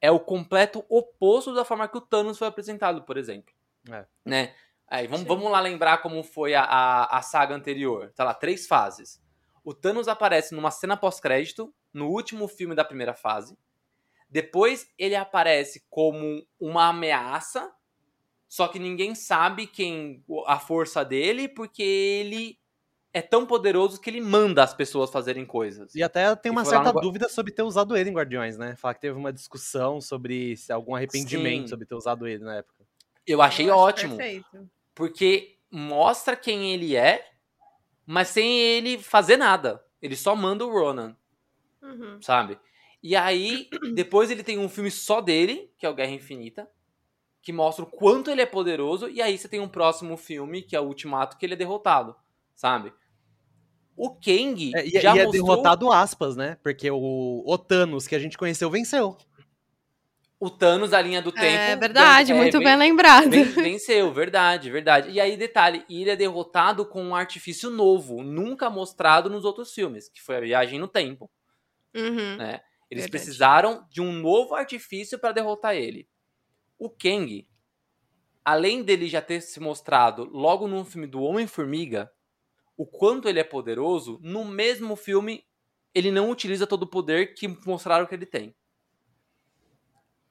é 0.00 0.10
o 0.10 0.20
completo 0.20 0.84
oposto 0.88 1.54
da 1.54 1.64
forma 1.64 1.88
que 1.88 1.98
o 1.98 2.00
Thanos 2.00 2.38
foi 2.38 2.48
apresentado, 2.48 3.02
por 3.02 3.16
exemplo. 3.16 3.52
É. 3.90 4.06
Né? 4.24 4.54
Aí, 4.86 5.06
vamos, 5.06 5.22
Sim. 5.22 5.28
vamos 5.28 5.50
lá 5.50 5.60
lembrar 5.60 5.98
como 5.98 6.22
foi 6.22 6.54
a, 6.54 6.62
a, 6.62 7.18
a 7.18 7.22
saga 7.22 7.54
anterior. 7.54 8.12
Tá 8.14 8.24
lá, 8.24 8.34
três 8.34 8.66
fases. 8.66 9.22
O 9.62 9.74
Thanos 9.74 10.08
aparece 10.08 10.54
numa 10.54 10.70
cena 10.70 10.96
pós-crédito, 10.96 11.72
no 11.92 12.08
último 12.08 12.48
filme 12.48 12.74
da 12.74 12.84
primeira 12.84 13.14
fase. 13.14 13.58
Depois 14.28 14.88
ele 14.96 15.16
aparece 15.16 15.84
como 15.90 16.46
uma 16.58 16.88
ameaça, 16.88 17.72
só 18.50 18.66
que 18.66 18.80
ninguém 18.80 19.14
sabe 19.14 19.64
quem 19.68 20.24
a 20.44 20.58
força 20.58 21.04
dele, 21.04 21.48
porque 21.48 21.82
ele 21.84 22.58
é 23.12 23.22
tão 23.22 23.46
poderoso 23.46 24.00
que 24.00 24.10
ele 24.10 24.20
manda 24.20 24.60
as 24.64 24.74
pessoas 24.74 25.08
fazerem 25.10 25.46
coisas. 25.46 25.94
E 25.94 26.02
até 26.02 26.34
tem 26.34 26.50
uma 26.50 26.64
certa 26.64 26.92
no- 26.92 27.00
dúvida 27.00 27.28
sobre 27.28 27.52
ter 27.52 27.62
usado 27.62 27.96
ele 27.96 28.10
em 28.10 28.12
Guardiões, 28.12 28.58
né? 28.58 28.74
Falar 28.76 28.94
que 28.94 29.00
teve 29.02 29.16
uma 29.16 29.32
discussão 29.32 30.00
sobre 30.00 30.56
se 30.56 30.72
algum 30.72 30.96
arrependimento 30.96 31.62
Sim. 31.62 31.68
sobre 31.68 31.86
ter 31.86 31.94
usado 31.94 32.26
ele 32.26 32.42
na 32.42 32.56
época. 32.56 32.84
Eu 33.24 33.40
achei 33.40 33.70
Eu 33.70 33.76
ótimo. 33.76 34.16
Perfeito. 34.16 34.68
porque 34.96 35.56
mostra 35.70 36.34
quem 36.34 36.72
ele 36.72 36.96
é, 36.96 37.24
mas 38.04 38.26
sem 38.28 38.58
ele 38.58 38.98
fazer 38.98 39.36
nada. 39.36 39.80
Ele 40.02 40.16
só 40.16 40.34
manda 40.34 40.66
o 40.66 40.72
Ronan, 40.72 41.16
Uhum. 41.80 42.20
sabe? 42.20 42.58
E 43.02 43.14
aí, 43.14 43.68
depois 43.94 44.28
ele 44.30 44.42
tem 44.42 44.58
um 44.58 44.68
filme 44.68 44.90
só 44.90 45.20
dele, 45.20 45.72
que 45.78 45.86
é 45.86 45.88
o 45.88 45.94
Guerra 45.94 46.10
Infinita, 46.12 46.68
que 47.42 47.52
mostra 47.52 47.84
o 47.84 47.88
quanto 47.90 48.30
ele 48.30 48.42
é 48.42 48.46
poderoso, 48.46 49.08
e 49.08 49.20
aí 49.22 49.36
você 49.38 49.48
tem 49.48 49.60
um 49.60 49.68
próximo 49.68 50.16
filme, 50.16 50.62
que 50.62 50.76
é 50.76 50.80
o 50.80 50.84
Ultimato, 50.86 51.36
que 51.38 51.46
ele 51.46 51.54
é 51.54 51.56
derrotado, 51.56 52.14
sabe? 52.54 52.92
O 53.96 54.10
Kang 54.14 54.72
É, 54.74 54.86
e, 54.86 54.90
já 55.00 55.14
e 55.14 55.18
é 55.18 55.24
mostrou... 55.24 55.32
derrotado 55.32 55.92
aspas, 55.92 56.36
né? 56.36 56.56
Porque 56.62 56.90
o, 56.90 57.42
o 57.46 57.58
Thanos 57.58 58.06
que 58.06 58.14
a 58.14 58.18
gente 58.18 58.38
conheceu 58.38 58.70
venceu. 58.70 59.16
O 60.38 60.48
Thanos 60.48 60.90
da 60.90 61.02
linha 61.02 61.20
do 61.20 61.30
tempo. 61.30 61.44
É 61.46 61.76
verdade, 61.76 62.32
é, 62.32 62.34
muito 62.34 62.58
ven- 62.58 62.64
bem 62.64 62.76
lembrado. 62.76 63.28
ven- 63.30 63.44
Venceu, 63.44 64.10
verdade, 64.10 64.70
verdade. 64.70 65.10
E 65.10 65.20
aí, 65.20 65.36
detalhe, 65.36 65.84
ele 65.90 66.08
é 66.08 66.16
derrotado 66.16 66.86
com 66.86 67.02
um 67.02 67.14
artifício 67.14 67.68
novo, 67.68 68.22
nunca 68.22 68.70
mostrado 68.70 69.28
nos 69.28 69.44
outros 69.44 69.74
filmes, 69.74 70.08
que 70.08 70.22
foi 70.22 70.36
a 70.36 70.40
viagem 70.40 70.78
no 70.78 70.88
tempo. 70.88 71.30
Uhum. 71.94 72.36
né? 72.36 72.60
Eles 72.90 73.04
Verdade. 73.04 73.10
precisaram 73.10 73.86
de 73.90 74.00
um 74.00 74.12
novo 74.12 74.54
artifício 74.54 75.18
para 75.18 75.32
derrotar 75.32 75.74
ele. 75.74 76.08
O 76.80 76.88
Kang, 76.88 77.46
além 78.42 78.82
dele 78.82 79.06
já 79.06 79.20
ter 79.20 79.42
se 79.42 79.60
mostrado 79.60 80.24
logo 80.24 80.66
num 80.66 80.82
filme 80.82 81.06
do 81.06 81.20
Homem-Formiga, 81.20 82.10
o 82.74 82.86
quanto 82.86 83.28
ele 83.28 83.38
é 83.38 83.44
poderoso, 83.44 84.18
no 84.22 84.46
mesmo 84.46 84.96
filme 84.96 85.44
ele 85.94 86.10
não 86.10 86.30
utiliza 86.30 86.66
todo 86.66 86.84
o 86.84 86.90
poder 86.90 87.34
que 87.34 87.46
mostraram 87.66 88.06
que 88.06 88.14
ele 88.14 88.24
tem. 88.24 88.54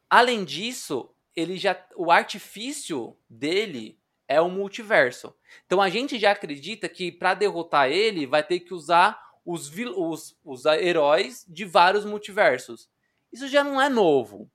Além 0.09 0.43
disso, 0.43 1.13
ele 1.35 1.55
já 1.55 1.79
o 1.95 2.09
artifício 2.09 3.15
dele 3.29 3.99
é 4.27 4.41
o 4.41 4.49
multiverso. 4.49 5.35
Então 5.67 5.79
a 5.79 5.87
gente 5.87 6.17
já 6.17 6.31
acredita 6.31 6.89
que 6.89 7.11
para 7.11 7.35
derrotar 7.35 7.91
ele 7.91 8.25
vai 8.25 8.41
ter 8.41 8.61
que 8.61 8.73
usar 8.73 9.21
os, 9.45 9.71
os, 9.95 10.35
os 10.43 10.65
heróis 10.65 11.45
de 11.47 11.63
vários 11.63 12.05
multiversos. 12.05 12.89
Isso 13.31 13.47
já 13.47 13.63
não 13.63 13.79
é 13.79 13.87
novo. 13.87 14.49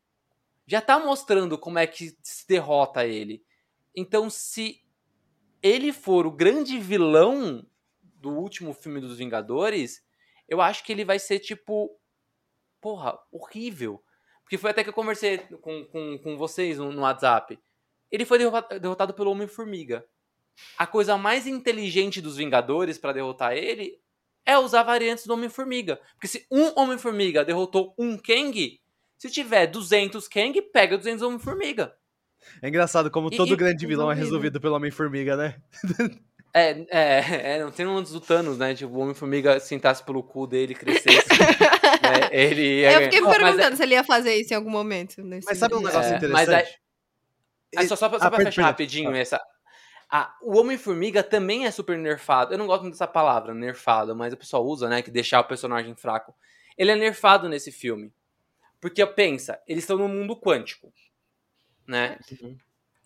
Já 0.67 0.81
tá 0.81 0.99
mostrando 0.99 1.59
como 1.59 1.79
é 1.79 1.87
que 1.87 2.17
se 2.23 2.47
derrota 2.49 3.07
ele. 3.07 3.45
Então, 3.95 4.31
se 4.31 4.83
ele 5.63 5.93
for 5.93 6.27
o 6.27 6.31
grande 6.31 6.79
vilão 6.79 7.67
do 8.03 8.31
último 8.31 8.73
filme 8.73 9.01
dos 9.01 9.19
Vingadores, 9.19 10.03
eu 10.49 10.61
acho 10.61 10.83
que 10.85 10.93
ele 10.93 11.05
vai 11.05 11.19
ser 11.19 11.39
tipo. 11.39 11.99
Porra, 12.81 13.19
horrível. 13.31 14.03
Porque 14.43 14.59
foi 14.59 14.71
até 14.71 14.83
que 14.83 14.91
eu 14.91 14.95
conversei 14.95 15.39
com, 15.39 15.85
com, 15.87 16.19
com 16.19 16.37
vocês 16.37 16.79
no, 16.79 16.93
no 16.93 17.03
WhatsApp. 17.03 17.59
Ele 18.11 18.25
foi 18.27 18.39
derrota- 18.39 18.79
derrotado 18.79 19.15
pelo 19.15 19.31
Homem-Formiga. 19.31 20.07
A 20.79 20.87
coisa 20.87 21.17
mais 21.17 21.47
inteligente 21.47 22.21
dos 22.21 22.37
Vingadores 22.37 22.99
pra 22.99 23.13
derrotar 23.13 23.55
ele 23.55 23.99
é 24.45 24.59
usar 24.59 24.83
variantes 24.83 25.27
do 25.27 25.33
Homem-Formiga. 25.33 25.99
Porque 26.13 26.29
se 26.29 26.47
um 26.51 26.79
Homem-Formiga 26.79 27.45
derrotou 27.45 27.95
um 27.99 28.19
Kang, 28.19 28.79
se 29.29 29.31
tiver 29.31 29.67
200 29.67 30.29
Kang, 30.29 30.61
pega 30.61 30.99
200 30.99 31.23
Homem-Formiga. 31.23 31.95
É 32.61 32.69
engraçado 32.69 33.11
como 33.11 33.29
E- 33.33 33.37
todo 33.37 33.55
e- 33.55 33.57
grande 33.57 33.87
vilão 33.87 34.11
é 34.13 34.15
resolvido. 34.15 34.61
pelo 34.61 34.77
Homem-Formiga, 34.77 35.35
né? 35.37 35.57
É, 36.53 36.71
é, 36.91 37.55
é, 37.57 37.63
não 37.65 37.71
tem 37.71 37.87
um 37.87 37.97
antes 37.97 38.13
do 38.13 38.21
Thanos, 38.21 38.59
né? 38.59 38.75
Tipo, 38.75 38.93
o 38.93 38.99
Homem-Formiga 38.99 39.59
sentasse 39.59 40.05
pelo 40.05 40.23
cu 40.23 40.47
dele 40.47 40.73
e 40.73 40.77
crescesse. 40.77 41.27
né? 42.03 42.29
Ele 42.31 42.81
ia 42.81 42.93
Eu 42.93 43.01
fiquei 43.05 43.21
me 43.21 43.27
Mas 43.27 43.35
é- 43.35 43.39
perguntando 43.41 43.77
se 43.77 43.83
ele 43.83 43.95
ia 43.95 44.05
fazer 44.05 44.35
isso 44.37 44.53
em 44.53 44.57
algum 44.57 44.71
momento. 44.71 45.23
nesse 45.25 45.47
Mas 45.47 45.59
sabe 45.59 45.75
um 45.75 45.79
negócio 45.81 46.13
É, 46.13 46.17
interessante? 46.17 46.33
mas 46.33 46.49
aí- 46.49 46.75
Ah, 47.77 47.89
só, 47.89 47.97
só 47.97 48.09
pra, 48.09 48.19
só 48.21 48.27
Ah, 48.27 48.31
pra 48.31 48.45
fechar 48.45 48.63
rapidinho 48.63 49.13
essa. 49.17 49.41
Ah, 50.09 50.33
o 50.43 50.59
Homem-Formiga 50.61 51.23
também 51.25 51.67
é 51.67 51.71
super 51.73 51.99
nerfado. 51.99 52.53
Eu 52.55 52.59
não 52.59 52.67
gosto 52.69 52.83
muito 52.83 52.95
dessa 52.95 53.09
palavra, 53.09 53.53
nerfado, 53.55 54.15
mas 54.15 54.33
o 54.33 54.37
pessoal 54.37 54.65
usa, 54.65 54.89
né? 54.89 55.03
Que 55.03 55.11
deixar 55.11 55.41
o 55.41 55.45
personagem 55.45 55.97
fraco. 55.97 56.33
Ele 56.79 56.93
é 56.93 56.95
nerfado 56.95 57.49
nesse 57.49 57.73
filme. 57.73 58.13
Porque, 58.85 59.07
pensa, 59.07 59.59
eles 59.67 59.85
estão 59.85 59.97
no 59.97 60.07
mundo 60.07 60.37
quântico. 60.37 60.93
Né? 61.87 62.19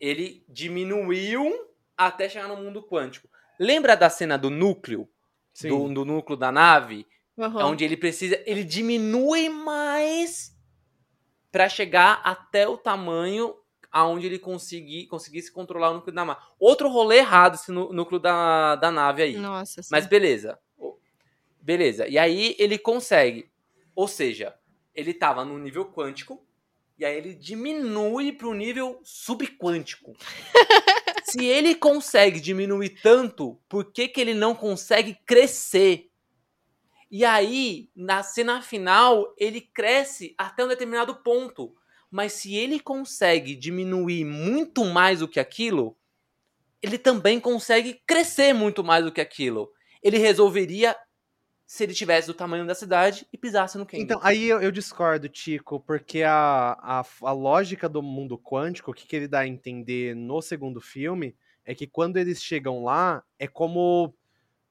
Ele 0.01 0.45
diminuiu 0.49 1.55
até 1.97 2.29
chegar 2.29 2.49
no 2.49 2.57
mundo 2.57 2.83
quântico. 2.83 3.29
Lembra 3.61 3.97
da 3.97 4.11
cena 4.11 4.37
do 4.37 4.51
núcleo? 4.51 5.09
Sim. 5.55 5.69
Do, 5.69 5.95
do 5.95 6.05
núcleo 6.05 6.37
da 6.37 6.51
nave? 6.51 7.07
Uhum. 7.37 7.59
Onde 7.59 7.85
ele 7.85 7.97
precisa. 7.97 8.43
Ele 8.45 8.65
diminui 8.65 9.49
mais 9.49 10.53
para 11.53 11.69
chegar 11.69 12.23
até 12.25 12.67
o 12.67 12.77
tamanho 12.77 13.55
aonde 13.89 14.27
ele 14.27 14.41
conseguir, 14.41 15.07
conseguisse 15.07 15.53
controlar 15.53 15.91
o 15.91 15.95
núcleo 15.95 16.13
da 16.13 16.25
nave. 16.25 16.41
Outro 16.59 16.89
rolê 16.89 17.19
errado 17.19 17.55
esse 17.55 17.71
nú- 17.71 17.93
núcleo 17.93 18.19
da, 18.19 18.75
da 18.75 18.91
nave 18.91 19.23
aí. 19.23 19.37
Nossa, 19.37 19.81
sim. 19.81 19.89
Mas 19.93 20.07
beleza. 20.07 20.59
Beleza. 21.61 22.09
E 22.09 22.19
aí 22.19 22.57
ele 22.59 22.77
consegue. 22.79 23.49
Ou 23.95 24.09
seja, 24.09 24.58
ele 24.99 25.15
tava 25.15 25.45
no 25.45 25.57
nível 25.57 25.87
quântico. 25.87 26.45
E 26.99 27.05
aí 27.05 27.17
ele 27.17 27.33
diminui 27.33 28.33
pro 28.33 28.53
nível 28.53 29.01
subquântico. 29.05 30.17
Se 31.23 31.45
ele 31.45 31.77
consegue 31.77 32.41
diminuir 32.41 33.01
tanto, 33.01 33.61
por 33.69 33.93
que, 33.93 34.09
que 34.09 34.21
ele 34.21 34.35
não 34.35 34.57
consegue 34.57 35.17
crescer? 35.25 36.11
E 37.09 37.25
aí, 37.25 37.89
na 37.95 38.25
cena 38.25 38.61
final, 38.61 39.33
ele 39.39 39.61
cresce 39.61 40.35
até 40.37 40.65
um 40.65 40.69
determinado 40.69 41.15
ponto. 41.15 41.77
Mas 42.11 42.33
se 42.33 42.57
ele 42.57 42.81
consegue 42.81 43.55
diminuir 43.55 44.25
muito 44.25 44.85
mais 44.85 45.21
do 45.21 45.29
que 45.29 45.39
aquilo, 45.39 45.97
ele 46.83 46.99
também 46.99 47.39
consegue 47.39 48.03
crescer 48.07 48.53
muito 48.53 48.83
mais 48.83 49.05
do 49.05 49.13
que 49.13 49.21
aquilo. 49.21 49.71
Ele 50.03 50.19
resolveria 50.19 50.97
se 51.69 51.85
ele 51.85 51.93
tivesse 51.93 52.27
do 52.27 52.33
tamanho 52.33 52.67
da 52.67 52.75
cidade 52.75 53.27
e 53.31 53.37
pisasse 53.37 53.77
no 53.77 53.85
Kang. 53.85 54.03
Então, 54.03 54.19
aí 54.23 54.49
eu, 54.49 54.59
eu 54.59 54.73
discordo, 54.73 55.29
Tico, 55.29 55.79
porque 55.79 56.23
a, 56.23 56.79
a, 56.81 57.05
a 57.21 57.33
lógica 57.33 57.87
do 57.87 58.03
mundo 58.03 58.39
quântico, 58.39 58.91
o 58.91 58.95
que, 58.95 59.07
que 59.07 59.15
ele 59.15 59.29
dá 59.29 59.41
a 59.41 59.47
entender 59.47 60.17
no 60.17 60.41
segundo 60.41 60.81
filme, 60.81 61.37
é 61.67 61.75
que 61.75 61.87
quando 61.87 62.17
eles 62.17 62.43
chegam 62.43 62.83
lá, 62.83 63.23
é 63.39 63.47
como. 63.47 64.15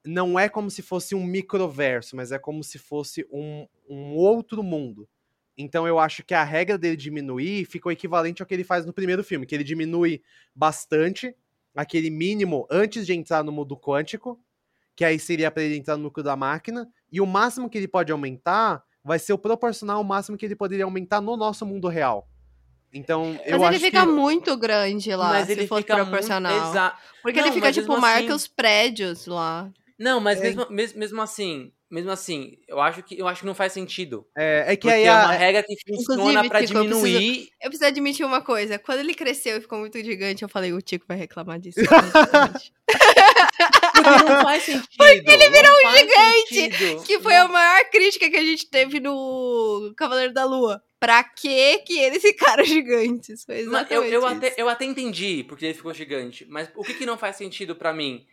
Não 0.03 0.39
é 0.39 0.49
como 0.49 0.71
se 0.71 0.81
fosse 0.81 1.13
um 1.13 1.23
microverso, 1.23 2.15
mas 2.15 2.31
é 2.31 2.39
como 2.39 2.63
se 2.63 2.79
fosse 2.79 3.27
um, 3.31 3.67
um 3.87 4.15
outro 4.15 4.63
mundo. 4.63 5.07
Então 5.55 5.85
eu 5.87 5.99
acho 5.99 6.23
que 6.23 6.33
a 6.33 6.43
regra 6.43 6.79
dele 6.79 6.95
diminuir 6.95 7.65
fica 7.65 7.89
o 7.89 7.91
equivalente 7.91 8.41
ao 8.41 8.47
que 8.47 8.55
ele 8.55 8.63
faz 8.63 8.85
no 8.85 8.93
primeiro 8.93 9.23
filme, 9.23 9.45
que 9.45 9.53
ele 9.53 9.63
diminui 9.63 10.23
bastante, 10.55 11.35
aquele 11.75 12.09
mínimo 12.09 12.65
antes 12.71 13.05
de 13.05 13.13
entrar 13.13 13.43
no 13.43 13.51
mundo 13.51 13.77
quântico, 13.77 14.39
que 14.97 15.05
aí 15.05 15.17
seria 15.19 15.49
para 15.49 15.63
ele 15.63 15.77
entrar 15.77 15.95
no 15.95 16.03
núcleo 16.03 16.23
da 16.25 16.35
máquina, 16.35 16.85
e 17.09 17.21
o 17.21 17.25
máximo 17.25 17.69
que 17.69 17.77
ele 17.77 17.87
pode 17.87 18.11
aumentar 18.11 18.83
vai 19.01 19.17
ser 19.19 19.31
o 19.31 19.37
proporcional 19.37 19.97
ao 19.99 20.03
máximo 20.03 20.35
que 20.35 20.45
ele 20.45 20.55
poderia 20.55 20.83
aumentar 20.83 21.21
no 21.21 21.37
nosso 21.37 21.65
mundo 21.65 21.87
real. 21.87 22.27
Então, 22.93 23.39
eu 23.45 23.59
Mas 23.59 23.67
ele 23.67 23.75
acho 23.75 23.79
fica 23.85 23.99
que... 24.01 24.11
muito 24.11 24.57
grande 24.57 25.15
lá, 25.15 25.29
mas 25.29 25.45
se 25.45 25.51
ele 25.51 25.67
for 25.67 25.77
fica 25.77 25.95
proporcional. 25.95 26.51
muito 26.51 26.67
exa- 26.69 26.95
Porque 27.21 27.39
Não, 27.39 27.47
ele 27.47 27.53
fica, 27.55 27.71
tipo, 27.71 27.97
marca 28.01 28.19
assim- 28.25 28.31
os 28.33 28.47
prédios 28.47 29.27
lá. 29.27 29.69
Não, 29.99 30.19
mas 30.19 30.39
É. 30.39 30.43
mesmo, 30.43 30.67
mesmo, 30.69 30.99
mesmo 30.99 31.21
assim, 31.21 31.71
mesmo 31.91 32.11
assim, 32.11 32.57
eu 32.67 32.79
acho 32.79 33.03
que 33.03 33.17
eu 33.19 33.27
acho 33.27 33.41
que 33.41 33.45
não 33.45 33.53
faz 33.55 33.73
sentido. 33.73 34.25
É, 34.37 34.73
é 34.73 34.75
que 34.75 34.89
aí 34.89 35.03
é 35.03 35.09
a... 35.09 35.19
uma 35.25 35.31
regra 35.33 35.63
que 35.63 35.75
funciona 35.87 36.21
Inclusive, 36.21 36.49
pra 36.49 36.59
Tico, 36.65 36.77
eu 36.77 36.83
preciso- 36.85 37.07
diminuir. 37.07 37.49
Eu 37.61 37.69
preciso 37.69 37.85
admitir 37.87 38.25
uma 38.25 38.41
coisa. 38.41 38.79
Quando 38.79 38.99
ele 38.99 39.13
cresceu 39.13 39.57
e 39.57 39.61
ficou 39.61 39.79
muito 39.79 39.97
gigante, 40.03 40.43
eu 40.43 40.49
falei, 40.49 40.73
o 40.73 40.81
Tico 40.81 41.05
vai 41.07 41.17
reclamar 41.17 41.59
disso. 41.59 41.79
Porque 44.03 44.23
não 44.33 44.41
faz 44.41 44.63
sentido. 44.63 44.87
Porque 44.97 45.31
ele 45.31 45.49
virou 45.49 45.71
um 45.71 45.91
gigante. 45.97 47.05
que 47.05 47.19
foi 47.19 47.35
a 47.35 47.47
maior 47.47 47.85
crítica 47.89 48.29
que 48.29 48.37
a 48.37 48.43
gente 48.43 48.69
teve 48.69 48.99
no 48.99 49.93
Cavaleiro 49.97 50.33
da 50.33 50.45
Lua. 50.45 50.81
Pra 50.99 51.23
que 51.23 51.77
que 51.79 51.99
eles 51.99 52.21
ficaram 52.21 52.63
gigantes? 52.65 53.43
Foi 53.45 53.59
exatamente 53.59 53.93
eu, 53.93 54.03
eu, 54.03 54.19
isso. 54.19 54.27
até, 54.27 54.53
eu 54.57 54.67
até 54.69 54.85
entendi 54.85 55.43
porque 55.47 55.65
ele 55.65 55.73
ficou 55.75 55.93
gigante. 55.93 56.45
Mas 56.49 56.69
o 56.75 56.83
que, 56.83 56.95
que 56.95 57.05
não 57.05 57.17
faz 57.17 57.35
sentido 57.35 57.75
pra 57.75 57.93
mim? 57.93 58.25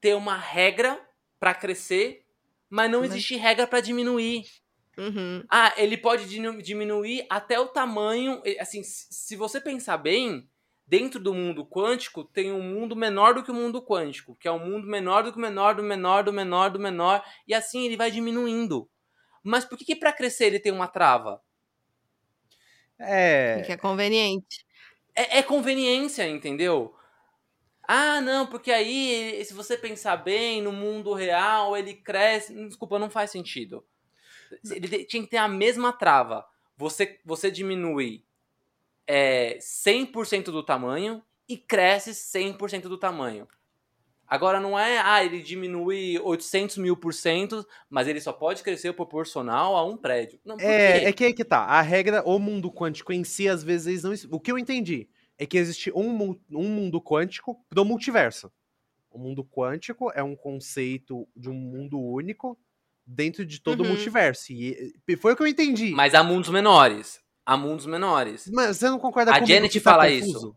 Ter 0.00 0.14
uma 0.16 0.36
regra 0.36 0.98
pra 1.38 1.52
crescer, 1.54 2.22
mas 2.70 2.90
não 2.90 3.00
Mas- 3.00 3.10
existe 3.10 3.36
regra 3.36 3.66
pra 3.66 3.80
diminuir. 3.80 4.44
Uhum. 4.98 5.44
Ah, 5.48 5.72
ele 5.76 5.96
pode 5.96 6.26
diminuir 6.62 7.24
até 7.30 7.58
o 7.60 7.68
tamanho. 7.68 8.42
Assim, 8.58 8.82
se 8.82 9.36
você 9.36 9.60
pensar 9.60 9.96
bem, 9.98 10.48
dentro 10.90 11.20
do 11.20 11.32
mundo 11.32 11.64
quântico 11.64 12.24
tem 12.24 12.50
um 12.50 12.60
mundo 12.60 12.96
menor 12.96 13.32
do 13.32 13.44
que 13.44 13.50
o 13.52 13.54
mundo 13.54 13.80
quântico, 13.80 14.34
que 14.34 14.48
é 14.48 14.50
um 14.50 14.58
mundo 14.58 14.88
menor 14.88 15.22
do 15.22 15.30
que 15.30 15.38
o 15.38 15.40
menor, 15.40 15.76
do 15.76 15.84
menor, 15.84 16.24
do 16.24 16.32
menor, 16.32 16.68
do 16.68 16.80
menor, 16.80 17.24
e 17.46 17.54
assim 17.54 17.86
ele 17.86 17.96
vai 17.96 18.10
diminuindo. 18.10 18.90
Mas 19.40 19.64
por 19.64 19.78
que, 19.78 19.84
que 19.84 19.94
para 19.94 20.12
crescer 20.12 20.46
ele 20.46 20.58
tem 20.58 20.72
uma 20.72 20.88
trava? 20.88 21.40
É, 22.98 23.62
Que 23.64 23.72
é 23.72 23.76
conveniente. 23.76 24.66
É, 25.14 25.38
é 25.38 25.42
conveniência, 25.44 26.28
entendeu? 26.28 26.92
Ah, 27.86 28.20
não, 28.20 28.48
porque 28.48 28.72
aí, 28.72 29.44
se 29.44 29.54
você 29.54 29.78
pensar 29.78 30.16
bem, 30.16 30.60
no 30.60 30.72
mundo 30.72 31.14
real, 31.14 31.76
ele 31.76 31.94
cresce. 31.94 32.52
Desculpa, 32.66 32.98
não 32.98 33.08
faz 33.08 33.30
sentido. 33.30 33.84
Ele 34.68 35.04
tinha 35.04 35.22
que 35.22 35.30
ter 35.30 35.36
a 35.36 35.48
mesma 35.48 35.92
trava. 35.92 36.44
Você, 36.76 37.20
você 37.24 37.48
diminui 37.48 38.24
é, 39.12 39.58
100% 39.60 40.44
do 40.52 40.62
tamanho 40.62 41.20
e 41.48 41.56
cresce 41.56 42.12
100% 42.12 42.82
do 42.82 42.96
tamanho. 42.96 43.48
Agora 44.24 44.60
não 44.60 44.78
é, 44.78 44.98
ah, 44.98 45.24
ele 45.24 45.42
diminui 45.42 46.16
800 46.20 46.76
mil 46.78 46.96
por 46.96 47.12
cento, 47.12 47.66
mas 47.88 48.06
ele 48.06 48.20
só 48.20 48.32
pode 48.32 48.62
crescer 48.62 48.92
proporcional 48.92 49.74
a 49.76 49.84
um 49.84 49.96
prédio. 49.96 50.38
Não, 50.44 50.56
É, 50.60 51.06
é 51.06 51.12
que 51.12 51.24
aí 51.24 51.34
que 51.34 51.44
tá. 51.44 51.64
A 51.64 51.80
regra, 51.82 52.22
o 52.24 52.38
mundo 52.38 52.70
quântico 52.70 53.12
em 53.12 53.24
si, 53.24 53.48
às 53.48 53.64
vezes, 53.64 54.04
não. 54.04 54.12
O 54.30 54.38
que 54.38 54.52
eu 54.52 54.56
entendi 54.56 55.08
é 55.36 55.44
que 55.44 55.58
existe 55.58 55.90
um, 55.92 56.36
um 56.52 56.68
mundo 56.68 57.02
quântico 57.02 57.58
pro 57.68 57.84
multiverso. 57.84 58.52
O 59.10 59.18
mundo 59.18 59.44
quântico 59.44 60.12
é 60.14 60.22
um 60.22 60.36
conceito 60.36 61.26
de 61.34 61.50
um 61.50 61.54
mundo 61.54 61.98
único 62.00 62.56
dentro 63.04 63.44
de 63.44 63.60
todo 63.60 63.80
o 63.80 63.82
Uhum. 63.82 63.88
multiverso. 63.88 64.52
E 64.52 64.92
e 65.08 65.16
foi 65.16 65.32
o 65.32 65.36
que 65.36 65.42
eu 65.42 65.48
entendi. 65.48 65.90
Mas 65.90 66.14
há 66.14 66.22
mundos 66.22 66.50
menores. 66.50 67.20
Há 67.44 67.56
mundos 67.56 67.86
menores. 67.86 68.48
Mas 68.52 68.76
você 68.76 68.88
não 68.88 68.98
concorda 68.98 69.30
A 69.32 69.34
comigo 69.34 69.48
Janet 69.52 69.72
que 69.72 69.80
tá 69.80 69.90
fala 69.92 70.08
confuso? 70.08 70.30
isso. 70.30 70.56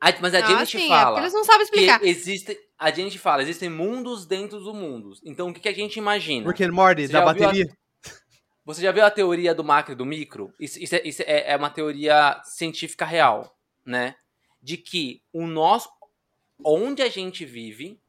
A- 0.00 0.20
mas 0.20 0.34
a 0.34 0.38
ah, 0.38 0.40
Janet 0.46 0.70
sim, 0.70 0.84
é 0.86 0.88
fala. 0.88 1.06
porque 1.10 1.20
eles 1.22 1.32
não 1.34 1.44
sabem 1.44 1.62
explicar. 1.62 2.00
que 2.00 2.06
existe, 2.06 2.58
a 2.78 2.90
gente 2.90 3.18
fala, 3.18 3.42
existem 3.42 3.68
mundos 3.68 4.26
dentro 4.26 4.58
dos 4.60 4.74
mundos. 4.74 5.20
Então 5.24 5.48
o 5.48 5.54
que, 5.54 5.60
que 5.60 5.68
a 5.68 5.74
gente 5.74 5.96
imagina? 5.98 6.44
Porque 6.44 6.66
Morty, 6.70 7.06
Você 7.06 7.12
da 7.12 7.24
ouviu 7.24 7.42
a- 7.44 7.46
bateria. 7.46 7.66
Você 8.64 8.82
já 8.82 8.90
viu 8.90 9.04
a 9.04 9.10
teoria 9.10 9.54
do 9.54 9.62
macro 9.62 9.92
e 9.92 9.96
do 9.96 10.04
micro? 10.04 10.52
Isso, 10.58 10.82
isso 10.82 10.94
é, 10.96 11.02
isso 11.04 11.22
é- 11.22 11.52
é 11.52 11.56
uma 11.56 11.70
teoria 11.70 12.40
científica 12.44 13.04
real, 13.04 13.56
né? 13.84 14.16
De 14.60 14.76
que 14.76 15.22
o 15.32 15.46
nosso, 15.46 15.88
onde 16.64 17.00
a 17.00 17.08
gente 17.08 17.44
vive, 17.44 18.00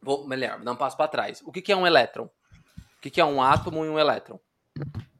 vou 0.00 0.26
melhor, 0.26 0.60
dar 0.60 0.70
um 0.72 0.76
passo 0.76 0.96
para 0.96 1.08
trás. 1.08 1.42
O 1.44 1.50
que, 1.50 1.60
que 1.60 1.72
é 1.72 1.76
um 1.76 1.86
elétron? 1.86 2.24
O 2.26 3.00
que, 3.00 3.10
que 3.10 3.20
é 3.20 3.24
um 3.24 3.42
átomo 3.42 3.84
e 3.84 3.88
um 3.88 3.98
elétron? 3.98 4.38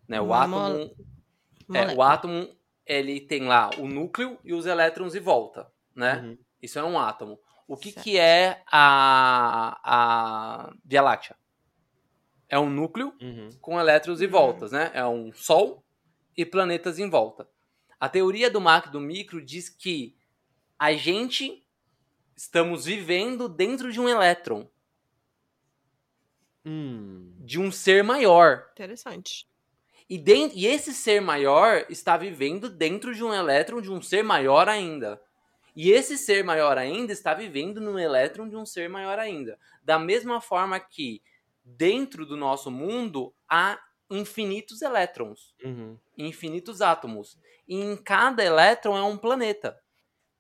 Né, 0.09 0.21
o 0.21 0.27
Uma 0.27 0.43
átomo, 0.45 0.95
é, 1.75 1.95
o 1.95 2.03
átomo 2.03 2.49
ele 2.85 3.21
tem 3.21 3.43
lá 3.47 3.71
o 3.79 3.87
núcleo 3.89 4.39
e 4.45 4.53
os 4.55 4.67
elétrons 4.67 5.15
em 5.15 5.21
volta, 5.21 5.71
né? 5.95 6.21
Uhum. 6.21 6.39
Isso 6.63 6.79
é 6.79 6.85
um 6.85 6.99
átomo. 6.99 7.39
O 7.69 7.77
que, 7.77 7.91
Certo. 7.91 8.05
que 8.05 8.17
é 8.19 8.63
a, 8.71 9.81
a 9.83 10.73
Via 10.85 11.03
Láctea? 11.03 11.37
É 12.49 12.59
um 12.59 12.71
núcleo 12.71 13.13
Uhum. 13.21 13.51
com 13.61 13.81
elétrons 13.81 14.21
e 14.21 14.27
Uhum. 14.27 14.31
voltas, 14.31 14.71
né? 14.73 14.91
É 14.95 15.05
um 15.05 15.33
Sol 15.33 15.85
e 16.37 16.47
planetas 16.47 16.99
em 17.01 17.11
volta. 17.11 17.49
A 17.99 18.09
teoria 18.09 18.51
do 18.51 18.61
macro 18.61 18.91
e 18.91 18.93
do 18.93 19.01
micro 19.01 19.45
diz 19.45 19.69
que 19.69 20.17
a 20.79 20.93
gente 20.93 21.67
estamos 22.37 22.85
vivendo 22.85 23.49
dentro 23.49 23.91
de 23.91 23.99
um 24.01 24.09
elétron, 24.09 24.69
Hum. 26.65 27.33
de 27.41 27.61
um 27.61 27.71
ser 27.71 28.03
maior. 28.05 28.69
Interessante. 28.73 29.47
E, 30.09 30.17
den- 30.19 30.53
e 30.55 30.67
esse 30.67 30.95
ser 30.95 31.21
maior 31.21 31.85
está 31.89 32.17
vivendo 32.17 32.69
dentro 32.69 33.15
de 33.15 33.25
um 33.25 33.35
elétron 33.35 33.81
de 33.81 33.91
um 33.91 34.01
ser 34.01 34.23
maior 34.23 34.69
ainda. 34.69 35.21
E 35.75 35.91
esse 35.91 36.17
ser 36.17 36.43
maior 36.45 36.79
ainda 36.79 37.13
está 37.13 37.35
vivendo 37.35 37.81
no 37.81 37.99
elétron 37.99 38.49
de 38.49 38.57
um 38.57 38.65
ser 38.65 38.89
maior 38.89 39.19
ainda. 39.19 39.59
Da 39.83 39.99
mesma 39.99 40.41
forma 40.41 40.79
que 40.81 41.21
dentro 41.65 42.25
do 42.25 42.37
nosso 42.37 42.71
mundo 42.71 43.35
há 43.49 43.79
infinitos 44.09 44.81
elétrons, 44.83 45.55
Uhum. 45.63 45.99
infinitos 46.17 46.81
átomos. 46.81 47.37
E 47.67 47.75
em 47.75 47.97
cada 47.97 48.45
elétron 48.45 48.97
é 48.97 49.03
um 49.03 49.19
planeta. 49.19 49.77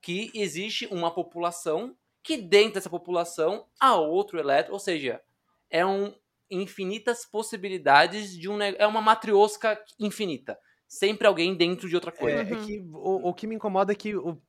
Que 0.00 0.30
existe 0.32 0.86
uma 0.86 1.10
população 1.12 1.96
que 2.22 2.36
dentro 2.36 2.74
dessa 2.74 2.88
população 2.90 3.66
há 3.80 3.96
outro 3.96 4.38
elétron, 4.38 4.74
ou 4.74 4.78
seja, 4.80 5.20
é 5.68 5.84
um 5.84 6.14
infinitas 6.50 7.24
possibilidades 7.26 8.36
de 8.36 8.48
um 8.48 8.60
é 8.62 8.86
uma 8.86 9.00
matriosca 9.00 9.78
infinita. 9.98 10.58
Sempre 10.88 11.26
alguém 11.26 11.56
dentro 11.56 11.88
de 11.88 11.94
outra 11.94 12.12
coisa. 12.12 12.42
É, 12.42 12.48
é 12.50 12.54
Uhum. 12.54 12.66
que 12.66 12.80
o, 12.92 13.28
o 13.30 13.34
que 13.34 13.46
me 13.46 13.54
incomoda 13.56 13.92
é 13.92 13.96
que 13.96 14.14
o- 14.16 14.40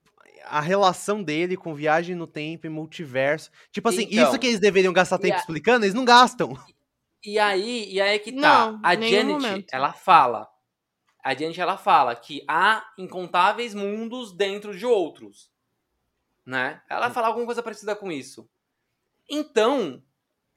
a 0.45 0.61
relação 0.61 1.23
dele 1.23 1.57
com 1.57 1.73
viagem 1.73 2.15
no 2.15 2.27
tempo 2.27 2.67
e 2.67 2.69
multiverso. 2.69 3.49
Tipo 3.71 3.89
assim, 3.89 4.07
Então, 4.09 4.23
isso 4.29 4.39
que 4.39 4.47
eles 4.47 4.59
deveriam 4.59 4.93
gastar 4.93 5.17
tempo 5.17 5.35
a- 5.35 5.39
explicando, 5.39 5.83
eles 5.85 5.95
não 5.95 6.05
gastam. 6.05 6.53
E 7.25 7.37
aí, 7.39 7.91
e 7.91 7.99
aí 7.99 8.15
é 8.15 8.19
que 8.19 8.31
tá. 8.31 8.71
Não, 8.71 8.79
a 8.83 8.93
Janet, 8.93 9.25
momento. 9.27 9.65
ela 9.73 9.91
fala. 9.91 10.47
A 11.23 11.33
Janet, 11.33 11.59
ela 11.59 11.75
fala 11.75 12.15
que 12.15 12.43
há 12.47 12.85
incontáveis 12.97 13.73
mundos 13.73 14.31
dentro 14.31 14.77
de 14.77 14.85
outros. 14.85 15.51
Né? 16.45 16.81
Ela 16.89 17.09
fala 17.09 17.27
alguma 17.27 17.45
coisa 17.45 17.61
parecida 17.63 17.95
com 17.95 18.09
isso. 18.11 18.47
Então, 19.29 20.01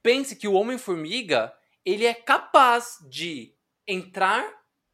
pense 0.03 0.35
que 0.35 0.47
o 0.47 0.53
Homem-Formiga, 0.53 1.53
ele 1.85 2.05
é 2.05 2.13
capaz 2.13 2.97
de 3.09 3.53
entrar 3.87 4.45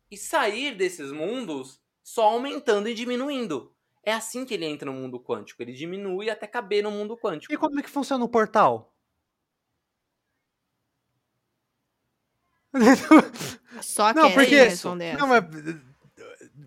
e 0.10 0.18
sair 0.18 0.76
desses 0.76 1.12
mundos 1.12 1.80
só 2.04 2.24
aumentando 2.26 2.88
e 2.88 2.94
diminuindo. 2.94 3.74
É 4.04 4.14
assim 4.14 4.46
que 4.46 4.54
ele 4.54 4.66
entra 4.66 4.90
no 4.90 4.98
mundo 4.98 5.20
quântico. 5.20 5.62
Ele 5.62 5.74
diminui 5.74 6.30
até 6.30 6.48
caber 6.48 6.82
no 6.82 6.90
mundo 6.92 7.18
quântico. 7.18 7.54
E 7.54 7.58
como 7.58 7.78
é 7.80 7.84
que 7.84 7.90
funciona 7.90 8.24
o 8.24 8.30
portal? 8.30 8.94
Só 13.82 14.14
Não, 14.14 14.32
porque- 14.32 14.64
responder 14.64 15.18
Não, 15.18 15.34
essa. 15.34 15.48
mas. 15.50 15.88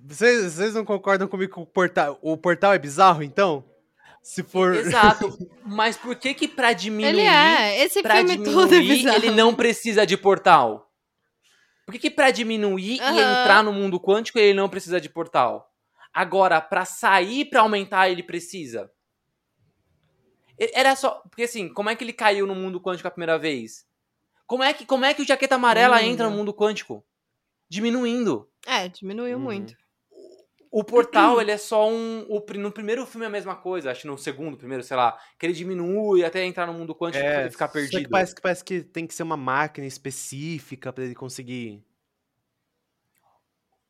Vocês, 0.07 0.55
vocês 0.55 0.75
não 0.75 0.85
concordam 0.85 1.29
comigo 1.29 1.55
que 1.55 1.61
o 1.61 1.67
portal, 1.67 2.19
o 2.21 2.37
portal 2.37 2.73
é 2.73 2.79
bizarro, 2.79 3.23
então? 3.23 3.65
Se 4.23 4.43
for. 4.43 4.75
Exato. 4.75 5.37
Mas 5.65 5.97
por 5.97 6.15
que 6.17 6.35
que 6.35 6.47
pra 6.49 6.73
diminuir... 6.73 7.09
Ele 7.11 7.23
é. 7.23 7.85
Esse 7.85 8.03
pra 8.03 8.17
filme 8.17 8.37
todo 8.45 8.75
é 8.75 8.79
diminuir, 8.79 8.97
bizarro. 8.99 9.17
ele 9.17 9.31
não 9.31 9.55
precisa 9.55 10.07
de 10.07 10.17
portal? 10.17 10.91
Por 11.87 11.93
que, 11.93 11.99
que 11.99 12.11
pra 12.11 12.31
diminuir 12.31 12.97
e 12.97 13.01
Aham. 13.01 13.41
entrar 13.41 13.65
no 13.65 13.73
mundo 13.73 13.99
quântico 13.99 14.39
ele 14.39 14.55
não 14.55 14.69
precisa 14.69 15.01
de 15.01 15.09
portal? 15.09 15.73
Agora, 16.13 16.61
pra 16.61 16.85
sair 16.85 17.47
pra 17.47 17.61
aumentar 17.63 18.09
ele 18.11 18.23
precisa? 18.23 18.91
E- 20.59 20.71
Era 20.75 20.95
só. 20.95 21.23
Porque 21.29 21.45
assim, 21.45 21.69
como 21.73 21.91
é 21.91 21.97
que 21.97 22.05
ele 22.05 22.13
caiu 22.13 22.47
no 22.47 22.55
mundo 22.55 22.81
quântico 22.81 23.09
a 23.09 23.11
primeira 23.11 23.39
vez? 23.39 23.87
Como 24.47 24.63
é 24.63 24.73
que, 24.73 24.85
como 24.85 25.05
é 25.05 25.15
que 25.15 25.23
o 25.23 25.27
jaqueta 25.27 25.55
amarela 25.55 25.97
Não 26.01 26.05
entra 26.09 26.29
no 26.29 26.37
mundo 26.37 26.53
quântico? 26.53 27.05
Diminuindo. 27.69 28.49
É, 28.67 28.89
diminuiu 28.89 29.37
Uhum. 29.39 29.43
muito. 29.45 29.77
O 30.71 30.85
portal, 30.85 31.41
ele 31.43 31.51
é 31.51 31.59
só 31.59 31.89
um. 31.91 32.25
O, 32.29 32.45
no 32.59 32.71
primeiro 32.71 33.05
filme 33.05 33.25
é 33.25 33.29
a 33.29 33.31
mesma 33.31 33.57
coisa, 33.57 33.91
acho 33.91 34.03
que 34.03 34.07
no 34.07 34.17
segundo, 34.17 34.57
primeiro, 34.57 34.83
sei 34.85 34.97
lá. 34.97 35.19
Que 35.39 35.47
ele 35.47 35.53
diminui 35.53 36.25
até 36.25 36.45
entrar 36.45 36.67
no 36.67 36.73
mundo 36.75 36.95
quântico 36.95 37.25
É, 37.25 37.47
e 37.47 37.51
ficar 37.51 37.67
só 37.67 37.73
perdido. 37.73 38.03
que 38.05 38.09
parece, 38.09 38.35
que 38.35 38.41
parece 38.41 38.65
que 38.65 38.81
tem 38.83 39.07
que 39.07 39.15
ser 39.15 39.23
uma 39.25 39.37
máquina 39.37 39.87
específica 39.87 40.93
pra 40.93 41.05
ele 41.05 41.15
conseguir. 41.15 41.83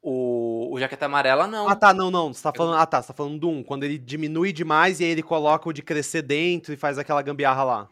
O, 0.03 0.71
o 0.73 0.81
jaqueta 0.81 1.05
amarela, 1.05 1.47
não. 1.47 1.69
Ah, 1.69 1.77
tá, 1.77 1.93
não, 1.93 2.11
não. 2.11 2.33
Você 2.33 2.43
tá 2.43 2.53
falando. 2.57 2.79
Ah, 2.79 2.87
tá. 2.87 3.03
Você 3.03 3.09
tá 3.09 3.15
falando 3.15 3.39
do 3.39 3.51
1. 3.51 3.63
Quando 3.63 3.85
ele 3.85 3.99
diminui 3.99 4.51
demais 4.53 4.99
e 5.01 5.05
aí 5.05 5.11
ele 5.11 5.23
coloca 5.23 5.69
o 5.69 5.73
de 5.75 5.83
crescer 5.83 6.23
dentro 6.23 6.73
e 6.73 6.77
faz 6.77 6.97
aquela 6.99 7.21
gambiarra 7.21 7.63
lá. 7.65 7.89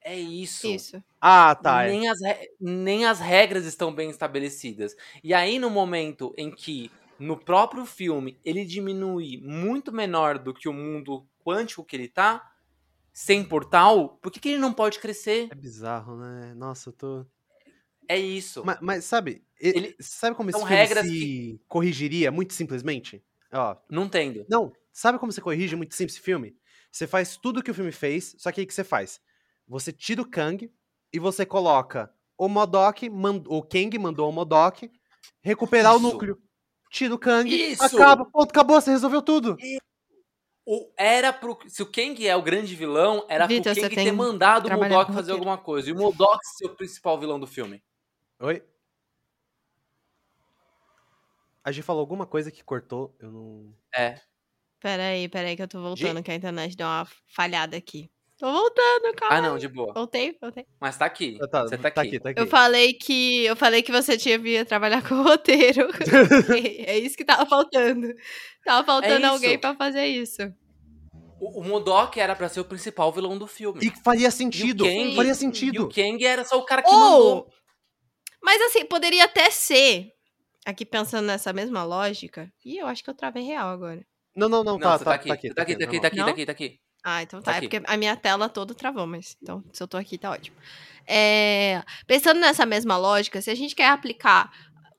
É 0.00 0.16
isso. 0.16 0.68
Isso. 0.68 1.02
Ah, 1.20 1.54
tá. 1.56 1.84
é. 1.84 1.88
nem, 1.90 2.08
as 2.08 2.20
re- 2.22 2.50
nem 2.60 3.06
as 3.06 3.18
regras 3.18 3.64
estão 3.64 3.92
bem 3.92 4.10
estabelecidas. 4.10 4.94
E 5.24 5.34
aí, 5.34 5.58
no 5.58 5.70
momento 5.70 6.32
em 6.36 6.50
que, 6.52 6.88
no 7.18 7.36
próprio 7.38 7.84
filme, 7.86 8.38
ele 8.44 8.64
diminui 8.64 9.38
muito 9.42 9.92
menor 9.92 10.38
do 10.38 10.52
que 10.54 10.68
o 10.68 10.72
mundo 10.72 11.26
quântico 11.44 11.84
que 11.84 11.94
ele 11.96 12.08
tá, 12.08 12.50
sem 13.12 13.44
portal, 13.44 14.18
por 14.20 14.32
que, 14.32 14.40
que 14.40 14.48
ele 14.50 14.58
não 14.58 14.72
pode 14.72 14.98
crescer? 14.98 15.48
É 15.50 15.54
bizarro, 15.54 16.16
né? 16.16 16.52
Nossa, 16.54 16.88
eu 16.88 16.92
tô. 16.92 17.26
É 18.08 18.18
isso. 18.18 18.62
Mas, 18.64 18.78
mas 18.80 19.04
sabe, 19.04 19.42
Ele- 19.58 19.94
sabe 20.00 20.36
como 20.36 20.50
esse 20.50 20.58
são 20.58 20.66
filme 20.66 20.82
regras 20.82 21.06
se 21.06 21.60
corrigiria 21.68 22.30
muito 22.30 22.52
simplesmente? 22.52 23.24
Ó, 23.52 23.76
Não 23.88 24.04
entendo. 24.04 24.44
não, 24.48 24.72
sabe 24.92 25.18
como 25.18 25.30
você 25.32 25.40
corrige 25.40 25.76
muito 25.76 25.94
simples 25.94 26.16
esse 26.16 26.24
filme? 26.24 26.56
Você 26.90 27.06
faz 27.06 27.36
tudo 27.36 27.62
que 27.62 27.70
o 27.70 27.74
filme 27.74 27.92
fez, 27.92 28.34
só 28.38 28.50
que 28.52 28.60
aí 28.60 28.64
o 28.64 28.66
que 28.68 28.74
você 28.74 28.84
faz? 28.84 29.20
Você 29.66 29.92
tira 29.92 30.20
o 30.20 30.28
Kang 30.28 30.70
e 31.12 31.18
você 31.18 31.46
coloca 31.46 32.12
o 32.36 32.48
Modok, 32.48 33.08
mand- 33.08 33.46
o 33.48 33.62
Kang 33.62 33.96
mandou 33.98 34.28
o 34.28 34.32
Modok 34.32 34.90
recuperar 35.40 35.94
Isso. 35.96 36.06
o 36.06 36.12
núcleo. 36.12 36.42
Tira 36.94 37.12
o 37.12 37.18
Kang, 37.18 37.52
Isso. 37.52 37.82
acaba, 37.82 38.24
ponto, 38.24 38.50
acabou, 38.50 38.80
você 38.80 38.92
resolveu 38.92 39.20
tudo. 39.20 39.56
O, 40.64 40.92
era 40.96 41.32
pro, 41.32 41.58
se 41.66 41.82
o 41.82 41.90
Kang 41.90 42.24
é 42.24 42.36
o 42.36 42.40
grande 42.40 42.76
vilão, 42.76 43.26
era 43.28 43.48
Vitor, 43.48 43.72
pro 43.72 43.82
Kang 43.82 43.94
tem 43.96 44.04
ter 44.04 44.12
mandado 44.12 44.68
o 44.68 44.72
Modok 44.72 45.12
fazer 45.12 45.32
alguma 45.32 45.58
coisa. 45.58 45.90
E 45.90 45.92
o 45.92 45.96
Modok 45.96 46.38
ser 46.56 46.66
o 46.66 46.76
principal 46.76 47.18
vilão 47.18 47.40
do 47.40 47.48
filme. 47.48 47.82
Oi? 48.38 48.62
A 51.64 51.72
gente 51.72 51.82
falou 51.82 51.98
alguma 51.98 52.26
coisa 52.26 52.52
que 52.52 52.62
cortou, 52.62 53.12
eu 53.18 53.32
não... 53.32 53.74
É. 53.92 54.20
Peraí, 54.78 55.28
peraí, 55.28 55.56
que 55.56 55.62
eu 55.62 55.68
tô 55.68 55.82
voltando, 55.82 56.22
que 56.22 56.30
a 56.30 56.36
internet 56.36 56.76
deu 56.76 56.86
uma 56.86 57.08
falhada 57.26 57.76
aqui. 57.76 58.08
Tô 58.38 58.50
voltando, 58.52 59.14
calma. 59.16 59.36
Ah, 59.36 59.40
não, 59.40 59.56
de 59.58 59.68
boa. 59.68 59.92
Voltei, 59.94 60.36
voltei. 60.40 60.66
Mas 60.80 60.96
tá 60.98 61.04
aqui. 61.06 61.38
Ah, 61.40 61.46
tá, 61.46 61.62
Você 61.62 61.78
tá 61.78 61.88
aqui. 61.88 62.18
tá 62.18 62.30
aqui. 62.30 62.40
Eu 62.40 62.46
falei 62.48 62.92
que 62.92 63.44
eu 63.44 63.54
falei 63.54 63.80
que 63.82 63.92
você 63.92 64.16
tinha 64.18 64.38
vindo 64.38 64.66
trabalhar 64.66 65.02
com 65.08 65.22
roteiro. 65.22 65.88
é 66.84 66.98
isso 66.98 67.16
que 67.16 67.24
tava 67.24 67.46
faltando. 67.46 68.12
Tava 68.64 68.84
faltando 68.84 69.24
É 69.24 69.28
alguém 69.28 69.58
pra 69.58 69.74
fazer 69.76 70.06
isso. 70.06 70.42
O, 71.40 71.60
o 71.60 71.64
Modok 71.64 72.18
era 72.18 72.34
pra 72.34 72.48
ser 72.48 72.60
o 72.60 72.64
principal 72.64 73.12
vilão 73.12 73.38
do 73.38 73.46
filme. 73.46 73.78
E 73.82 73.90
faria 74.02 74.30
sentido, 74.30 74.84
Kang- 74.84 75.14
faria 75.14 75.32
E 75.32 75.34
sentido. 75.36 75.84
o 75.84 75.88
Kang 75.88 76.24
era 76.24 76.44
só 76.44 76.58
o 76.58 76.64
cara 76.64 76.82
que 76.82 76.90
Ou- 76.90 76.98
mandou. 76.98 77.46
Mas 78.42 78.60
assim, 78.62 78.84
poderia 78.84 79.24
até 79.24 79.48
ser. 79.50 80.08
Aqui 80.66 80.84
pensando 80.84 81.26
nessa 81.26 81.52
mesma 81.52 81.84
lógica. 81.84 82.50
Ih, 82.64 82.78
eu 82.78 82.86
acho 82.86 83.04
que 83.04 83.10
eu 83.10 83.14
travei 83.14 83.42
real 83.44 83.68
agora. 83.68 84.04
Não, 84.34 84.48
não, 84.48 84.64
não, 84.64 84.72
Não, 84.72 84.80
tá, 84.80 84.98
tá, 84.98 85.04
tá 85.04 85.14
aqui. 85.14 85.28
tá 85.28 85.34
aqui. 85.34 85.54
Tá 85.54 85.62
aqui, 85.62 85.76
tá 85.76 85.84
aqui, 85.84 86.00
tá 86.00 86.06
aqui, 86.08 86.16
tá 86.16 86.30
aqui, 86.30 86.46
tá 86.46 86.52
aqui. 86.52 86.78
Ah, 87.04 87.22
então 87.22 87.42
tá. 87.42 87.56
É 87.56 87.60
porque 87.60 87.82
a 87.84 87.96
minha 87.98 88.16
tela 88.16 88.48
toda 88.48 88.74
travou, 88.74 89.06
mas 89.06 89.36
então, 89.42 89.62
se 89.70 89.82
eu 89.82 89.86
tô 89.86 89.98
aqui, 89.98 90.16
tá 90.16 90.30
ótimo. 90.30 90.56
É, 91.06 91.82
pensando 92.06 92.40
nessa 92.40 92.64
mesma 92.64 92.96
lógica, 92.96 93.42
se 93.42 93.50
a 93.50 93.54
gente 93.54 93.76
quer 93.76 93.88
aplicar 93.88 94.50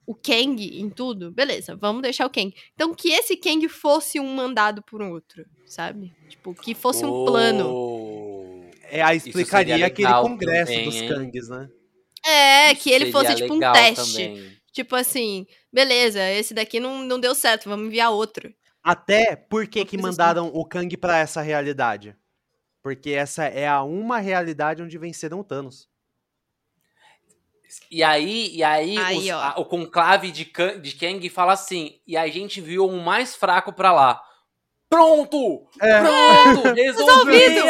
o 0.05 0.13
Kang 0.13 0.63
em 0.63 0.87
tudo, 0.87 1.31
beleza, 1.31 1.75
vamos 1.75 2.03
deixar 2.03 2.27
o 2.27 2.29
Kang. 2.29 2.53
Então, 2.75 2.93
que 2.93 3.09
esse 3.11 3.35
Kang 3.35 3.67
fosse 3.67 4.19
um 4.19 4.35
mandado 4.35 4.83
por 4.83 5.01
um 5.01 5.11
outro, 5.11 5.43
sabe? 5.65 6.13
Tipo, 6.29 6.53
que 6.53 6.75
fosse 6.75 7.03
um 7.03 7.25
plano. 7.25 7.67
Oh. 7.67 8.69
É, 8.83 9.01
aí 9.01 9.17
Isso 9.17 9.29
explicaria 9.29 9.83
aquele 9.83 10.13
congresso 10.13 10.71
também, 10.71 10.85
dos 10.85 10.95
hein? 10.95 11.09
Kangs, 11.09 11.49
né? 11.49 11.69
É, 12.23 12.71
Isso 12.71 12.83
que 12.83 12.91
ele 12.91 13.11
fosse 13.11 13.33
tipo 13.33 13.53
um 13.53 13.59
teste. 13.59 14.13
também. 14.13 14.55
Tipo 14.71 14.95
assim, 14.95 15.47
beleza, 15.73 16.21
esse 16.31 16.53
daqui 16.53 16.79
não, 16.79 17.01
não 17.01 17.19
deu 17.19 17.33
certo, 17.33 17.67
vamos 17.67 17.87
enviar 17.87 18.11
outro. 18.11 18.53
Até 18.85 19.35
por 19.35 19.67
que 19.67 19.79
assim. 19.81 19.97
mandaram 19.97 20.47
o 20.53 20.63
Kang 20.65 20.95
pra 20.97 21.17
essa 21.17 21.41
realidade? 21.41 22.15
Porque 22.83 23.11
essa 23.11 23.45
é 23.45 23.67
a 23.67 23.83
uma 23.83 24.19
realidade 24.19 24.83
onde 24.83 24.97
venceram 24.97 25.39
o 25.41 25.43
Thanos. 25.43 25.89
E 27.91 28.03
aí, 28.03 28.55
e 28.55 28.63
aí, 28.63 28.97
Aí, 28.97 29.17
os- 29.17 29.29
a- 29.31 29.55
o 29.57 29.65
conclave 29.65 30.31
de, 30.31 30.45
Kan- 30.45 30.79
de 30.79 30.93
Kang 30.95 31.27
fala 31.29 31.53
assim, 31.53 31.99
e 32.07 32.15
a 32.15 32.27
gente 32.27 32.61
viu 32.61 32.87
um 32.87 33.01
mais 33.01 33.35
fraco 33.35 33.73
pra 33.73 33.91
lá. 33.91 34.21
Pronto! 34.95 35.67
É. 35.81 35.99
Pronto! 36.01 36.71
Resolvido! 36.75 37.61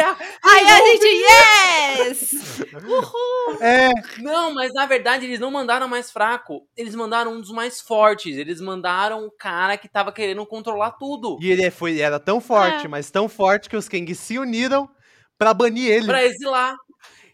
Aí 0.44 0.68
a 0.68 0.76
gente, 0.86 1.06
yes! 1.06 2.32
Uhul! 2.86 3.58
É, 3.60 3.90
Não, 4.22 4.54
mas 4.54 4.72
na 4.72 4.86
verdade 4.86 5.24
eles 5.26 5.40
não 5.40 5.50
mandaram 5.50 5.88
mais 5.88 6.10
fraco. 6.10 6.66
Eles 6.76 6.94
mandaram 6.94 7.32
um 7.32 7.40
dos 7.40 7.50
mais 7.50 7.80
fortes. 7.80 8.36
Eles 8.36 8.60
mandaram 8.60 9.24
o 9.26 9.30
cara 9.30 9.76
que 9.76 9.88
tava 9.88 10.12
querendo 10.12 10.44
controlar 10.46 10.92
tudo. 10.92 11.36
e 11.40 11.50
ele 11.50 11.70
foi, 11.70 11.98
era 12.00 12.20
tão 12.20 12.40
forte, 12.40 12.86
É. 12.86 12.88
mas 12.88 13.10
tão 13.10 13.28
forte 13.28 13.68
que 13.68 13.76
os 13.76 13.88
Kangs 13.88 14.18
se 14.20 14.38
uniram 14.38 14.88
pra 15.38 15.52
banir 15.52 15.90
ele. 15.90 16.06
Pra 16.06 16.24
exilar. 16.24 16.76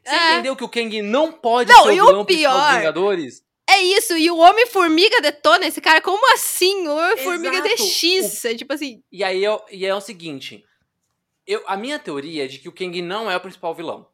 Você 0.05 0.15
É. 0.15 0.33
entendeu 0.33 0.57
que 0.57 0.65
o 0.65 0.69
Kang 0.69 1.01
não 1.03 1.31
pode 1.31 1.71
Não, 1.71 1.85
ser 1.85 1.95
e 1.95 2.01
o 2.01 2.05
o 2.05 2.07
vilão 2.09 2.25
principal 2.25 2.53
dos 2.55 2.63
pior- 2.65 2.77
Vingadores? 2.79 3.43
É 3.75 3.83
isso, 3.83 4.17
e 4.17 4.31
o 4.31 4.37
Homem-Formiga 4.39 5.21
detona 5.21 5.67
esse 5.67 5.81
cara, 5.81 6.01
como 6.01 6.33
assim? 6.35 6.87
O 6.87 6.95
Homem-Formiga. 6.97 7.63
DX, 7.63 8.45
é 8.45 8.55
tipo 8.55 8.73
assim, 8.73 9.03
E 9.11 9.23
aí 9.25 9.45
é, 9.45 9.51
o- 9.51 9.63
e 9.71 9.87
é 9.87 9.95
o 9.95 10.01
seguinte. 10.01 10.65
Eu, 11.47 11.63
a 11.67 11.77
minha 11.77 11.99
teoria 11.99 12.45
é 12.45 12.47
de 12.47 12.59
que 12.59 12.69
o 12.69 12.73
Kang 12.73 13.01
não 13.03 13.31
é 13.31 13.37
o 13.37 13.41
principal 13.41 13.75
vilão. 13.75 14.09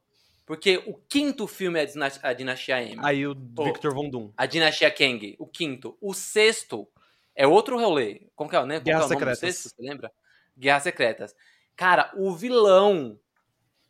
Porque 0.47 0.83
o 0.87 0.95
quinto 1.09 1.47
filme 1.47 1.79
é 1.79 1.83
a 1.83 1.85
Dinas- 1.85 2.21
a 2.23 2.33
Dinastia 2.33 2.83
M. 2.83 2.97
Aí 3.05 3.27
o 3.27 3.37
Pô. 3.37 3.65
Victor 3.65 3.93
Von 3.93 4.09
Doom. 4.09 4.33
A 4.35 4.47
Dinastia 4.47 4.91
Kang, 4.91 5.37
o 5.39 5.47
quinto. 5.47 5.99
O 6.01 6.15
sexto 6.15 6.89
é 7.37 7.47
outro 7.47 7.79
rolê. 7.79 8.23
Como 8.35 8.49
que 8.49 8.57
é, 8.57 8.65
né? 8.65 8.77
Como 8.77 8.85
que 8.85 8.91
é 8.91 8.97
o 8.97 8.99
nome 9.01 9.09
do 9.15 9.19
Secretas. 9.19 9.39
sexto, 9.41 9.69
você 9.77 9.83
lembra? 9.83 10.11
Guerras 10.59 10.83
Secretas. 10.85 11.35
Cara, 11.77 12.11
o 12.17 12.33
vilão 12.35 13.21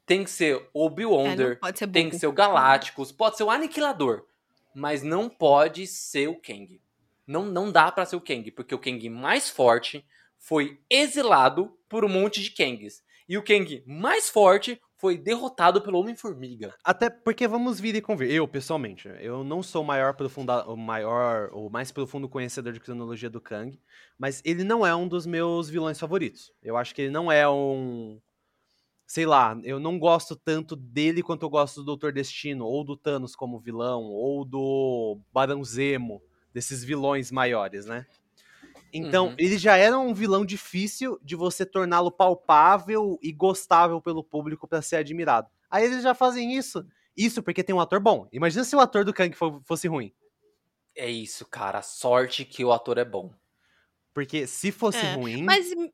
tem 0.04 0.24
que 0.24 0.30
ser 0.30 0.56
é, 0.56 0.66
Obi-Wonder, 0.74 1.60
pode 1.60 1.78
ser 1.78 1.86
tem 1.86 2.10
que 2.10 2.18
ser 2.18 2.26
o 2.26 2.32
Galácticos, 2.32 3.12
pode 3.12 3.36
ser 3.36 3.44
o 3.44 3.50
Aniquilador, 3.50 4.24
mas 4.78 5.02
não 5.02 5.28
pode 5.28 5.86
ser 5.86 6.28
o 6.28 6.40
Kang. 6.40 6.80
Não, 7.26 7.44
não 7.44 7.70
dá 7.70 7.90
pra 7.90 8.06
ser 8.06 8.16
o 8.16 8.20
Kang, 8.20 8.50
porque 8.52 8.74
o 8.74 8.78
Kang 8.78 9.10
mais 9.10 9.50
forte 9.50 10.06
foi 10.38 10.80
exilado 10.88 11.76
por 11.88 12.04
um 12.04 12.08
monte 12.08 12.40
de 12.40 12.50
Kangs. 12.50 13.02
E 13.28 13.36
o 13.36 13.42
Kang 13.42 13.82
mais 13.86 14.30
forte 14.30 14.80
foi 14.96 15.18
derrotado 15.18 15.82
pelo 15.82 16.00
Homem-Formiga. 16.00 16.74
Até 16.82 17.10
porque 17.10 17.46
vamos 17.46 17.78
vir 17.78 17.94
e 17.94 18.00
convir. 18.00 18.30
Eu, 18.30 18.48
pessoalmente, 18.48 19.08
eu 19.20 19.44
não 19.44 19.62
sou 19.62 19.82
o 19.82 19.86
maior, 19.86 20.14
profunda, 20.14 20.64
o 20.64 20.76
maior, 20.76 21.50
o 21.52 21.68
mais 21.68 21.92
profundo 21.92 22.28
conhecedor 22.28 22.72
de 22.72 22.80
cronologia 22.80 23.28
do 23.28 23.40
Kang, 23.40 23.78
mas 24.18 24.40
ele 24.44 24.64
não 24.64 24.86
é 24.86 24.94
um 24.94 25.06
dos 25.06 25.26
meus 25.26 25.68
vilões 25.68 26.00
favoritos. 26.00 26.52
Eu 26.62 26.76
acho 26.76 26.94
que 26.94 27.02
ele 27.02 27.10
não 27.10 27.30
é 27.30 27.48
um. 27.48 28.20
Sei 29.10 29.24
lá, 29.24 29.58
eu 29.64 29.80
não 29.80 29.98
gosto 29.98 30.36
tanto 30.36 30.76
dele 30.76 31.22
quanto 31.22 31.42
eu 31.42 31.48
gosto 31.48 31.76
do 31.80 31.84
Doutor 31.86 32.12
Destino, 32.12 32.66
ou 32.66 32.84
do 32.84 32.94
Thanos 32.94 33.34
como 33.34 33.58
vilão, 33.58 34.04
ou 34.04 34.44
do 34.44 35.18
Barão 35.32 35.64
Zemo, 35.64 36.20
desses 36.52 36.84
vilões 36.84 37.30
maiores, 37.32 37.86
né? 37.86 38.06
Então, 38.92 39.28
Uhum. 39.28 39.34
ele 39.38 39.56
já 39.56 39.78
era 39.78 39.98
um 39.98 40.12
vilão 40.12 40.44
difícil 40.44 41.18
de 41.22 41.34
você 41.34 41.64
torná-lo 41.64 42.10
palpável 42.10 43.18
e 43.22 43.32
gostável 43.32 43.98
pelo 44.00 44.22
público 44.22 44.68
pra 44.68 44.82
ser 44.82 44.96
admirado. 44.96 45.48
Aí 45.70 45.84
eles 45.86 46.02
já 46.02 46.14
fazem 46.14 46.54
isso. 46.54 46.86
Isso 47.16 47.42
porque 47.42 47.64
tem 47.64 47.74
um 47.74 47.80
ator 47.80 48.00
bom. 48.00 48.28
Imagina 48.30 48.62
se 48.62 48.76
o 48.76 48.80
ator 48.80 49.06
do 49.06 49.14
Kang 49.14 49.34
fo- 49.34 49.60
fosse 49.64 49.88
ruim. 49.88 50.12
É 50.94 51.10
isso, 51.10 51.46
cara. 51.46 51.80
Sorte 51.80 52.44
que 52.44 52.62
o 52.62 52.72
ator 52.72 52.98
é 52.98 53.04
bom. 53.06 53.32
Porque 54.12 54.46
se 54.46 54.70
fosse 54.70 55.04
É, 55.04 55.14
ruim. 55.14 55.42
Mas 55.44 55.70
m- 55.72 55.92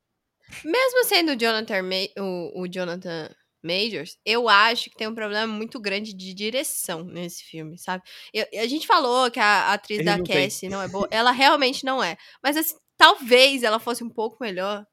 mesmo 0.64 1.04
sendo 1.04 1.32
o 1.32 1.36
Jonathan, 1.38 1.82
Ma- 1.82 2.22
o, 2.22 2.62
o 2.62 2.68
Jonathan 2.68 3.30
Majors, 3.62 4.18
eu 4.24 4.48
acho 4.48 4.90
que 4.90 4.96
tem 4.96 5.08
um 5.08 5.14
problema 5.14 5.46
muito 5.52 5.80
grande 5.80 6.12
de 6.12 6.34
direção 6.34 7.02
nesse 7.04 7.44
filme, 7.44 7.78
sabe? 7.78 8.02
Eu- 8.32 8.46
a 8.60 8.66
gente 8.66 8.86
falou 8.86 9.30
que 9.30 9.40
a 9.40 9.72
atriz 9.72 9.98
Ele 10.00 10.04
da 10.10 10.18
não 10.18 10.24
tem. 10.24 10.44
Cassie 10.44 10.68
não 10.68 10.82
é 10.82 10.88
boa. 10.88 11.08
Ela 11.10 11.30
realmente 11.30 11.84
não 11.84 12.02
é. 12.02 12.16
Mas 12.42 12.56
assim, 12.56 12.76
talvez 12.96 13.62
ela 13.62 13.78
fosse 13.78 14.04
um 14.04 14.10
pouco 14.10 14.36
melhor 14.40 14.86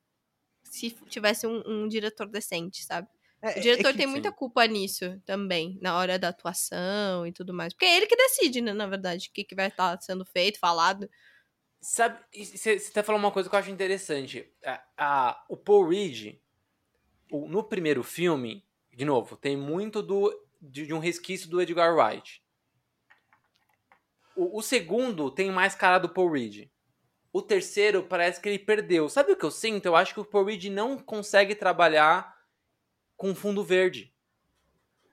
se 0.63 0.91
tivesse 1.09 1.45
um, 1.45 1.61
um 1.67 1.87
diretor 1.87 2.27
decente, 2.27 2.83
sabe? 2.85 3.07
é- 3.41 3.47
O 3.55 3.57
é 3.57 3.59
diretor 3.59 3.91
que- 3.91 3.97
tem 3.97 4.07
muita 4.07 4.31
culpa 4.31 4.65
nisso 4.67 5.19
também, 5.25 5.77
na 5.81 5.97
hora 5.97 6.17
da 6.17 6.29
atuação 6.29 7.27
e 7.27 7.33
tudo 7.33 7.53
mais. 7.53 7.73
Porque 7.73 7.85
é 7.85 7.97
ele 7.97 8.07
que 8.07 8.15
decide, 8.15 8.61
né, 8.61 8.71
na 8.71 8.87
verdade, 8.87 9.27
o 9.29 9.33
que, 9.33 9.43
que 9.43 9.55
vai 9.55 9.67
estar 9.67 9.99
sendo 10.01 10.23
feito, 10.25 10.59
falado. 10.59 11.09
Sabe, 11.83 12.19
você 12.31 12.79
tá 12.91 13.01
falando 13.01 13.23
uma 13.23 13.31
coisa 13.31 13.49
que 13.49 13.55
eu 13.55 13.59
acho 13.59 13.71
interessante. 13.71 14.47
A, 14.63 14.83
a- 14.97 15.45
o 15.49 15.57
Paul 15.57 15.89
Reed, 15.89 16.35
o- 17.31 17.47
no 17.47 17.63
primeiro 17.63 18.03
filme, 18.03 18.63
de 18.93 19.03
novo, 19.03 19.35
tem 19.35 19.57
muito 19.57 20.01
do, 20.03 20.31
de, 20.61 20.85
de 20.85 20.93
um 20.93 20.99
resquício 20.99 21.49
do 21.49 21.59
Edgar 21.59 21.95
Wright. 21.95 22.43
O, 24.35 24.59
o 24.59 24.61
segundo 24.61 25.31
tem 25.31 25.51
mais 25.51 25.73
cara 25.75 25.97
do 25.97 26.09
Paul 26.09 26.31
Reed. 26.31 26.69
O 27.33 27.41
terceiro 27.41 28.03
parece 28.03 28.39
que 28.39 28.47
ele 28.49 28.59
perdeu. 28.59 29.09
Sabe 29.09 29.31
o 29.31 29.35
que 29.35 29.45
eu 29.45 29.51
sinto? 29.51 29.85
Eu 29.85 29.95
acho 29.95 30.13
que 30.13 30.19
o 30.19 30.25
Paul 30.25 30.45
Reed 30.45 30.65
não 30.65 30.97
consegue 30.99 31.55
trabalhar 31.55 32.37
com 33.17 33.33
fundo 33.33 33.63
verde. 33.63 34.13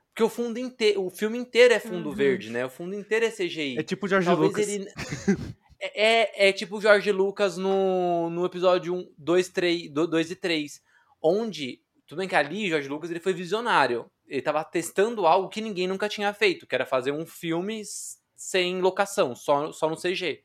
Porque 0.09 0.23
o 0.25 0.29
fundo 0.29 0.59
inteiro, 0.59 1.05
o 1.07 1.11
filme 1.11 1.39
inteiro 1.39 1.73
é 1.73 1.79
fundo 1.79 2.09
Uhum. 2.11 2.15
verde, 2.15 2.51
né? 2.51 2.67
O 2.67 2.71
fundo 2.71 2.95
inteiro 2.95 3.25
é 3.25 3.31
CGI. 3.31 3.79
É 3.79 3.83
tipo 3.85 4.05
o 4.05 4.09
George 4.09 4.27
Talvez 4.27 4.51
Lucas. 4.51 4.69
ele. 4.69 4.87
É, 5.81 6.49
é, 6.49 6.53
tipo 6.53 6.77
o 6.77 6.81
Jorge 6.81 7.13
Lucas 7.13 7.57
no, 7.57 8.29
no 8.31 8.45
episódio 8.45 8.95
1, 8.95 9.13
2, 9.17 9.49
3, 9.49 9.91
2 9.91 10.31
e 10.31 10.37
3. 10.37 10.83
Onde, 11.23 11.81
tudo 12.07 12.19
bem 12.19 12.29
que 12.29 12.35
ali 12.35 12.67
o 12.67 12.71
Jorge 12.71 12.89
Lucas 12.89 13.11
ele 13.11 13.21
foi 13.21 13.33
visionário. 13.33 14.11
Ele 14.27 14.43
tava 14.43 14.65
testando 14.65 15.27
algo 15.27 15.49
que 15.49 15.61
ninguém 15.61 15.87
nunca 15.87 16.09
tinha 16.09 16.33
feito, 16.35 16.67
que 16.67 16.75
era 16.75 16.85
fazer 16.85 17.13
um 17.13 17.25
filme 17.25 17.83
sem 18.37 18.81
locação, 18.81 19.35
só, 19.35 19.73
só 19.73 19.89
no 19.89 19.97
CG. 19.97 20.43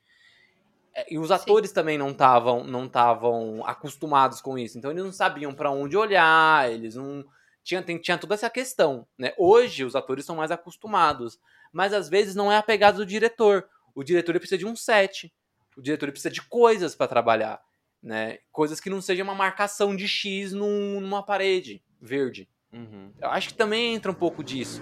É, 0.96 1.14
E 1.14 1.18
os 1.18 1.28
Sim. 1.28 1.34
atores 1.34 1.72
também 1.72 1.98
não 1.98 2.12
estavam 2.12 2.64
não 2.64 3.66
acostumados 3.66 4.40
com 4.40 4.58
isso. 4.58 4.78
Então 4.78 4.92
eles 4.92 5.04
não 5.04 5.12
sabiam 5.12 5.54
pra 5.54 5.72
onde 5.72 5.98
olhar, 5.98 6.72
eles 6.72 6.96
não. 6.96 7.26
Tinha, 7.64 7.82
tinha 7.82 8.18
toda 8.18 8.34
essa 8.36 8.50
questão. 8.50 9.08
Né? 9.18 9.34
Hoje 9.38 9.86
os 9.86 9.96
atores 9.96 10.26
são 10.26 10.36
mais 10.36 10.52
acostumados. 10.52 11.40
Mas 11.72 11.94
às 11.94 12.10
vezes 12.10 12.36
não 12.36 12.52
é 12.52 12.58
a 12.58 12.64
pegada 12.64 12.98
do 12.98 13.06
diretor. 13.06 13.68
O 13.96 14.04
diretor 14.04 14.32
ele 14.32 14.40
precisa 14.40 14.58
de 14.58 14.66
um 14.66 14.76
set. 14.76 15.34
O 15.78 15.82
diretor 15.82 16.06
ele 16.06 16.12
precisa 16.14 16.34
de 16.34 16.42
coisas 16.42 16.96
pra 16.96 17.08
trabalhar. 17.08 17.62
Né? 18.02 18.40
Coisas 18.52 18.80
que 18.80 18.90
não 18.90 19.02
seja 19.02 19.24
uma 19.24 19.34
marcação 19.36 19.96
de 19.96 20.08
X 20.08 20.52
num- 20.52 21.00
numa 21.00 21.24
parede 21.24 21.82
verde. 22.02 22.50
Uhum. 22.72 23.12
Eu 23.22 23.30
acho 23.30 23.50
que 23.50 23.54
também 23.54 23.94
entra 23.94 24.12
um 24.12 24.16
pouco 24.16 24.44
disso. 24.44 24.82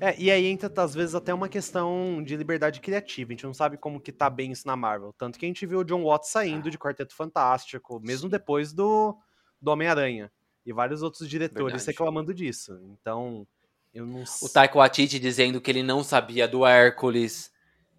É, 0.00 0.14
e 0.18 0.30
aí 0.30 0.46
entra, 0.46 0.72
às 0.82 0.94
vezes, 0.94 1.14
até 1.14 1.34
uma 1.34 1.46
questão 1.48 2.22
de 2.24 2.34
liberdade 2.34 2.80
criativa. 2.80 3.30
A 3.30 3.34
gente 3.34 3.44
não 3.44 3.52
sabe 3.52 3.76
como 3.76 4.00
que 4.00 4.10
tá 4.10 4.30
bem 4.30 4.50
isso 4.50 4.66
na 4.66 4.74
Marvel. 4.74 5.12
Tanto 5.18 5.38
que 5.38 5.44
a 5.44 5.48
gente 5.48 5.66
viu 5.66 5.80
o 5.80 5.84
John 5.84 6.02
Watts 6.04 6.30
saindo 6.30 6.70
de 6.70 6.78
Quarteto 6.78 7.14
Fantástico, 7.14 8.00
mesmo 8.00 8.26
depois 8.30 8.72
do, 8.72 9.14
do 9.60 9.70
Homem-Aranha. 9.70 10.32
E 10.64 10.72
vários 10.72 11.02
outros 11.02 11.28
diretores 11.28 11.66
Verdade. 11.72 11.86
reclamando 11.86 12.32
disso. 12.32 12.80
Então, 12.98 13.46
eu 13.92 14.06
não 14.06 14.22
O 14.22 14.26
sei. 14.26 14.48
Taiko 14.48 14.78
Waititi 14.78 15.18
dizendo 15.18 15.60
que 15.60 15.70
ele 15.70 15.82
não 15.82 16.02
sabia 16.02 16.48
do 16.48 16.64
Hércules. 16.64 17.50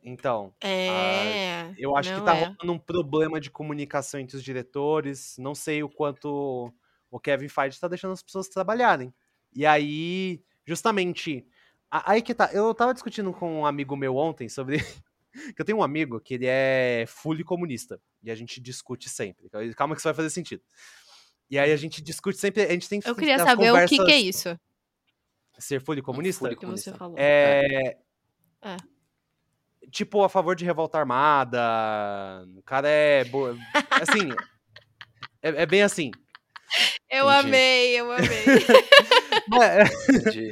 Então, 0.03 0.53
É. 0.61 1.71
eu 1.77 1.95
acho 1.95 2.13
que 2.15 2.21
tá 2.21 2.35
é. 2.35 2.39
rolando 2.45 2.71
um 2.73 2.79
problema 2.79 3.39
de 3.39 3.51
comunicação 3.51 4.19
entre 4.19 4.35
os 4.35 4.43
diretores. 4.43 5.35
Não 5.37 5.53
sei 5.53 5.83
o 5.83 5.89
quanto 5.89 6.73
o 7.09 7.19
Kevin 7.19 7.47
Feige 7.47 7.79
tá 7.79 7.87
deixando 7.87 8.13
as 8.13 8.23
pessoas 8.23 8.47
trabalharem. 8.47 9.13
E 9.55 9.65
aí, 9.65 10.41
justamente, 10.65 11.45
a- 11.89 12.11
aí 12.13 12.21
que 12.21 12.33
tá. 12.33 12.49
Eu 12.53 12.73
tava 12.73 12.93
discutindo 12.93 13.31
com 13.31 13.61
um 13.61 13.65
amigo 13.65 13.95
meu 13.95 14.15
ontem 14.17 14.49
sobre. 14.49 14.77
que 15.55 15.61
eu 15.61 15.65
tenho 15.65 15.77
um 15.77 15.83
amigo 15.83 16.19
que 16.19 16.33
ele 16.33 16.45
é 16.47 17.05
fully 17.07 17.43
comunista. 17.43 18.01
E 18.23 18.31
a 18.31 18.35
gente 18.35 18.59
discute 18.59 19.07
sempre. 19.09 19.49
Calma 19.75 19.93
que 19.95 19.99
isso 20.01 20.07
vai 20.07 20.13
fazer 20.15 20.29
sentido. 20.31 20.63
E 21.49 21.59
aí 21.59 21.71
a 21.71 21.77
gente 21.77 22.01
discute 22.01 22.37
sempre. 22.37 22.63
A 22.63 22.71
gente 22.71 22.89
tem 22.89 23.01
Eu 23.05 23.15
queria 23.15 23.37
saber 23.37 23.71
o 23.71 23.75
que, 23.85 23.87
que 23.89 23.95
é 23.95 23.97
conversas- 23.99 24.23
isso 24.25 24.59
Ser 25.59 25.79
fully 25.81 26.01
comunista? 26.01 26.39
fully 26.39 26.55
que 26.55 26.61
comunista. 26.61 26.91
você 26.91 26.97
falou. 26.97 27.15
É. 27.19 27.97
É. 28.63 28.77
Tipo, 29.89 30.23
a 30.23 30.29
favor 30.29 30.55
de 30.55 30.65
revolta 30.65 30.99
armada. 30.99 31.59
O 32.57 32.61
cara 32.63 32.87
é. 32.87 33.23
bo- 33.25 33.57
Assim. 33.89 34.29
é, 35.41 35.63
é 35.63 35.65
bem 35.65 35.81
assim. 35.83 36.11
Eu 37.09 37.29
Entendi. 37.29 37.47
amei, 37.47 37.99
eu 37.99 38.11
amei. 38.11 38.29
É, 39.61 39.83
Entendi. 40.15 40.49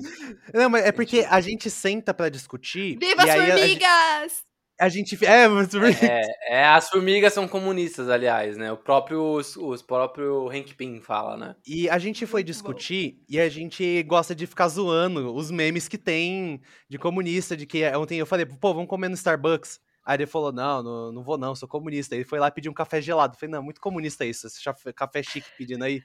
não, 0.54 0.70
mas 0.70 0.84
é 0.86 0.92
porque 0.92 1.26
a 1.30 1.40
gente 1.40 1.70
senta 1.70 2.14
pra 2.14 2.28
discutir. 2.28 2.98
Viva 3.00 3.24
as 3.24 3.34
formigas! 3.36 4.44
A 4.80 4.88
gente. 4.88 5.24
É, 5.26 5.48
mas. 5.48 5.74
É, 5.76 6.22
é, 6.48 6.66
as 6.66 6.90
formigas 6.90 7.34
são 7.34 7.48
comunistas, 7.48 8.10
aliás, 8.10 8.56
né? 8.56 8.72
O 8.72 8.78
próprio, 8.78 9.22
os, 9.22 9.58
os 9.58 9.82
próprio 9.82 10.48
Hank 10.48 10.74
Pym 10.76 11.02
fala, 11.02 11.36
né? 11.36 11.56
E 11.68 11.90
a 11.90 12.00
gente 12.00 12.26
foi 12.26 12.42
bom. 12.42 12.46
discutir 12.46 13.22
e 13.28 13.40
a 13.40 13.50
gente 13.50 14.02
gosta 14.04 14.34
de 14.34 14.48
ficar 14.48 14.70
zoando 14.70 15.36
os 15.36 15.52
memes 15.52 15.88
que 15.88 15.98
tem 15.98 16.62
de 16.88 16.98
comunista, 16.98 17.58
de 17.58 17.66
que 17.66 17.86
ontem 17.92 18.20
eu 18.20 18.26
falei, 18.26 18.46
pô, 18.46 18.74
vamos 18.74 18.90
comer 18.90 19.10
no 19.10 19.16
Starbucks. 19.16 19.82
Aí 20.06 20.16
ele 20.16 20.26
falou, 20.26 20.52
não, 20.52 20.82
não, 20.82 21.12
não 21.12 21.24
vou 21.24 21.38
não, 21.38 21.54
sou 21.54 21.68
comunista. 21.68 22.16
Ele 22.16 22.24
foi 22.24 22.40
lá 22.40 22.50
pedir 22.50 22.70
um 22.70 22.74
café 22.74 23.02
gelado. 23.02 23.36
Eu 23.36 23.40
falei, 23.40 23.54
não, 23.54 23.62
muito 23.62 23.82
comunista 23.82 24.26
isso, 24.26 24.48
esse 24.48 24.60
café 24.96 25.22
chique 25.22 25.48
pedindo 25.58 25.84
aí. 25.84 26.02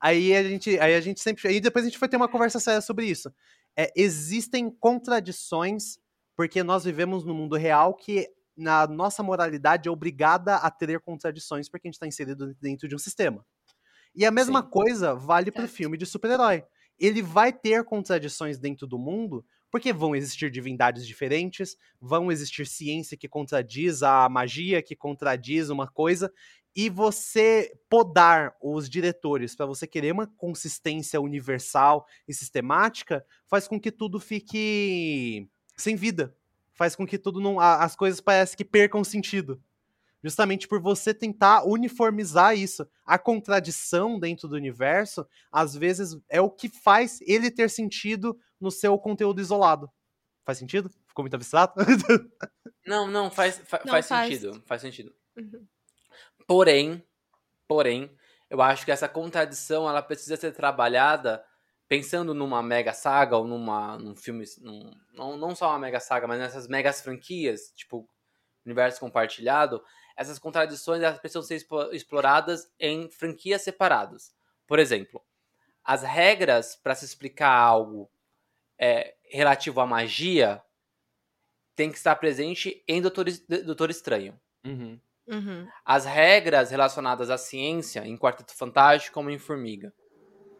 Aí 0.00 0.34
a 0.34 0.42
gente, 0.42 0.78
aí 0.78 0.94
a 0.94 1.00
gente 1.00 1.20
sempre, 1.20 1.48
aí 1.48 1.60
depois 1.60 1.84
a 1.84 1.88
gente 1.88 1.98
foi 1.98 2.08
ter 2.08 2.16
uma 2.16 2.28
conversa 2.28 2.60
séria 2.60 2.80
sobre 2.80 3.06
isso. 3.06 3.32
É, 3.76 3.92
existem 3.96 4.70
contradições 4.70 5.98
porque 6.38 6.62
nós 6.62 6.84
vivemos 6.84 7.24
num 7.24 7.34
mundo 7.34 7.56
real 7.56 7.92
que 7.92 8.28
na 8.56 8.86
nossa 8.86 9.24
moralidade 9.24 9.88
é 9.88 9.90
obrigada 9.90 10.54
a 10.54 10.70
ter 10.70 11.00
contradições 11.00 11.68
porque 11.68 11.88
a 11.88 11.90
gente 11.90 11.96
está 11.96 12.06
inserido 12.06 12.54
dentro 12.60 12.86
de 12.86 12.94
um 12.94 12.98
sistema. 12.98 13.44
E 14.14 14.24
a 14.24 14.30
mesma 14.30 14.62
Sim. 14.62 14.70
coisa 14.70 15.16
vale 15.16 15.50
para 15.50 15.64
o 15.64 15.68
filme 15.68 15.98
de 15.98 16.06
super-herói. 16.06 16.62
Ele 16.96 17.22
vai 17.22 17.52
ter 17.52 17.82
contradições 17.82 18.56
dentro 18.56 18.86
do 18.86 18.96
mundo, 18.96 19.44
porque 19.68 19.92
vão 19.92 20.14
existir 20.14 20.48
divindades 20.48 21.04
diferentes, 21.04 21.76
vão 22.00 22.30
existir 22.30 22.68
ciência 22.68 23.16
que 23.16 23.26
contradiz 23.26 24.04
a 24.04 24.28
magia, 24.28 24.80
que 24.80 24.94
contradiz 24.94 25.70
uma 25.70 25.88
coisa, 25.88 26.32
e 26.74 26.88
você 26.88 27.72
podar 27.90 28.54
os 28.62 28.88
diretores 28.88 29.56
para 29.56 29.66
você 29.66 29.88
querer 29.88 30.12
uma 30.12 30.28
consistência 30.28 31.20
universal 31.20 32.06
e 32.28 32.32
sistemática 32.32 33.26
faz 33.48 33.66
com 33.66 33.80
que 33.80 33.90
tudo 33.90 34.20
fique 34.20 35.48
sem 35.78 35.96
vida. 35.96 36.34
Faz 36.74 36.94
com 36.94 37.06
que 37.06 37.18
tudo 37.18 37.40
não. 37.40 37.58
a- 37.58 37.82
As 37.82 37.96
coisas 37.96 38.20
parecem 38.20 38.56
que 38.56 38.64
percam 38.64 39.02
sentido. 39.02 39.60
Justamente 40.22 40.66
por 40.66 40.80
você 40.80 41.14
tentar 41.14 41.62
uniformizar 41.64 42.56
isso. 42.56 42.86
A 43.06 43.18
contradição 43.18 44.18
dentro 44.18 44.48
do 44.48 44.56
universo, 44.56 45.26
às 45.50 45.74
vezes, 45.76 46.16
é 46.28 46.40
o 46.40 46.50
que 46.50 46.68
faz 46.68 47.20
ele 47.22 47.50
ter 47.50 47.70
sentido 47.70 48.36
no 48.60 48.70
seu 48.70 48.98
conteúdo 48.98 49.40
isolado. 49.40 49.88
Faz 50.44 50.58
sentido? 50.58 50.90
Ficou 51.06 51.22
muito 51.22 51.34
abstrato? 51.34 51.74
Não, 52.86 53.06
não, 53.06 53.30
faz, 53.30 53.58
fa- 53.66 53.82
Não, 53.84 53.92
faz, 53.92 54.08
faz. 54.08 54.28
sentido. 54.32 54.62
Faz 54.66 54.80
sentido. 54.80 55.14
Uhum. 55.36 55.66
Porém, 56.46 57.04
porém, 57.68 58.10
eu 58.48 58.62
acho 58.62 58.84
que 58.84 58.90
essa 58.90 59.06
contradição 59.08 59.88
ela 59.88 60.00
precisa 60.02 60.36
ser 60.36 60.52
trabalhada 60.52 61.44
pensando 61.88 62.34
numa 62.34 62.62
mega 62.62 62.92
saga 62.92 63.36
ou 63.36 63.46
numa 63.46 63.96
num 63.98 64.14
filme, 64.14 64.44
num- 64.60 64.92
não, 65.14 65.36
não 65.36 65.54
só 65.56 65.70
uma 65.70 65.78
mega 65.78 65.98
saga, 66.00 66.26
mas 66.26 66.38
nessas 66.38 66.68
megas 66.68 67.00
franquias, 67.00 67.72
tipo 67.74 68.08
universo 68.64 69.00
compartilhado, 69.00 69.82
essas 70.16 70.38
contradições 70.38 71.02
elas 71.02 71.18
precisam 71.18 71.42
ser 71.42 71.64
exploradas 71.92 72.70
em 72.78 73.08
franquias 73.10 73.62
separadas. 73.62 74.34
Por 74.66 74.78
exemplo, 74.78 75.24
as 75.82 76.02
regras 76.02 76.76
para 76.76 76.94
se 76.94 77.06
explicar 77.06 77.50
algo 77.50 78.10
é, 78.78 79.14
relativo 79.30 79.80
à 79.80 79.86
magia 79.86 80.62
tem 81.74 81.90
que 81.90 81.96
estar 81.96 82.16
presente 82.16 82.82
em 82.88 83.00
Doutor, 83.00 83.26
Doutor 83.64 83.90
Estranho 83.90 84.38
Uhum. 84.64 85.00
Uhum. 85.28 85.68
as 85.84 86.04
regras 86.04 86.70
relacionadas 86.70 87.30
à 87.30 87.38
ciência 87.38 88.04
em 88.06 88.16
Quarteto 88.18 88.54
Fantástico 88.54 89.14
como 89.14 89.30
em 89.30 89.38
Formiga, 89.38 89.94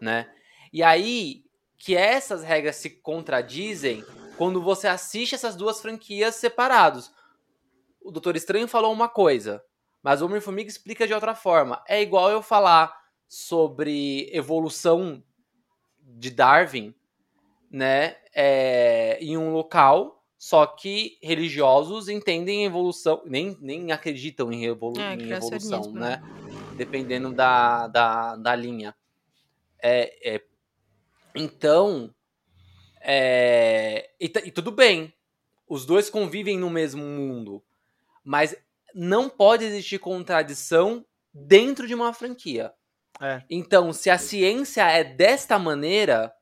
né? 0.00 0.32
E 0.72 0.82
aí 0.82 1.44
que 1.76 1.96
essas 1.96 2.42
regras 2.42 2.76
se 2.76 2.90
contradizem 2.90 4.04
quando 4.36 4.60
você 4.60 4.88
assiste 4.88 5.34
essas 5.34 5.56
duas 5.56 5.80
franquias 5.80 6.34
separados. 6.34 7.10
O 8.00 8.10
Doutor 8.10 8.36
Estranho 8.36 8.66
falou 8.68 8.92
uma 8.92 9.08
coisa, 9.08 9.62
mas 10.02 10.20
o 10.20 10.26
Homem-Formiga 10.26 10.68
explica 10.68 11.06
de 11.06 11.14
outra 11.14 11.34
forma. 11.34 11.82
É 11.86 12.02
igual 12.02 12.30
eu 12.30 12.42
falar 12.42 12.96
sobre 13.28 14.28
evolução 14.32 15.22
de 16.00 16.30
Darwin, 16.30 16.94
né, 17.70 18.16
é, 18.34 19.18
em 19.20 19.36
um 19.36 19.52
local, 19.52 20.24
só 20.38 20.66
que 20.66 21.18
religiosos 21.20 22.08
entendem 22.08 22.64
evolução, 22.64 23.22
nem, 23.26 23.58
nem 23.60 23.92
acreditam 23.92 24.52
em, 24.52 24.60
revolu 24.60 25.00
É, 25.00 25.14
em 25.14 25.30
evolução, 25.30 25.48
criacionismo, 25.48 25.98
né? 25.98 26.22
Dependendo 26.76 27.32
da, 27.32 27.88
da, 27.88 28.36
da 28.36 28.54
linha. 28.54 28.94
É, 29.82 30.36
é, 30.36 30.44
então, 31.38 32.14
é, 33.00 34.10
e, 34.20 34.26
e 34.26 34.50
tudo 34.50 34.72
bem, 34.72 35.14
os 35.68 35.86
dois 35.86 36.10
convivem 36.10 36.58
no 36.58 36.68
mesmo 36.68 37.02
mundo, 37.02 37.62
mas 38.24 38.56
não 38.94 39.28
pode 39.28 39.64
existir 39.64 39.98
contradição 39.98 41.04
dentro 41.32 41.86
de 41.86 41.94
uma 41.94 42.12
franquia. 42.12 42.72
É. 43.20 43.42
Então, 43.50 43.92
se 43.92 44.10
a 44.10 44.18
ciência 44.18 44.82
é 44.88 45.04
desta 45.04 45.58
maneira, 45.58 46.32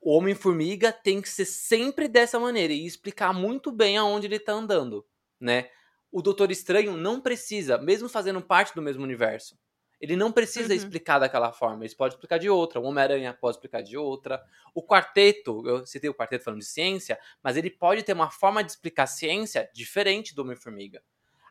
o 0.00 0.16
Homem-Formiga 0.16 0.92
tem 0.92 1.20
que 1.20 1.28
ser 1.28 1.44
sempre 1.44 2.08
dessa 2.08 2.38
maneira 2.38 2.72
e 2.72 2.86
explicar 2.86 3.32
muito 3.32 3.72
bem 3.72 3.96
aonde 3.96 4.26
ele 4.26 4.38
tá 4.38 4.52
andando, 4.52 5.04
né? 5.40 5.68
O 6.10 6.22
Doutor 6.22 6.50
Estranho 6.50 6.96
não 6.96 7.20
precisa, 7.20 7.76
mesmo 7.78 8.08
fazendo 8.08 8.40
parte 8.40 8.74
do 8.74 8.80
mesmo 8.80 9.02
universo, 9.02 9.58
ele 10.00 10.16
não 10.16 10.30
precisa 10.32 10.74
Uhum. 10.74 10.76
explicar 10.76 11.18
daquela 11.18 11.52
forma, 11.52 11.84
ele 11.84 11.94
pode 11.94 12.14
explicar 12.14 12.38
de 12.38 12.50
outra. 12.50 12.80
O 12.80 12.84
Homem-Aranha 12.84 13.32
pode 13.34 13.56
explicar 13.56 13.82
de 13.82 13.96
outra. 13.96 14.42
O 14.74 14.82
quarteto, 14.82 15.66
eu 15.66 15.86
citei 15.86 16.10
o 16.10 16.14
quarteto 16.14 16.44
falando 16.44 16.60
de 16.60 16.66
ciência, 16.66 17.18
mas 17.42 17.56
ele 17.56 17.70
pode 17.70 18.02
ter 18.02 18.12
uma 18.12 18.30
forma 18.30 18.62
de 18.62 18.70
explicar 18.72 19.06
ciência 19.06 19.70
diferente 19.74 20.34
do 20.34 20.42
Homem-Formiga. 20.42 21.02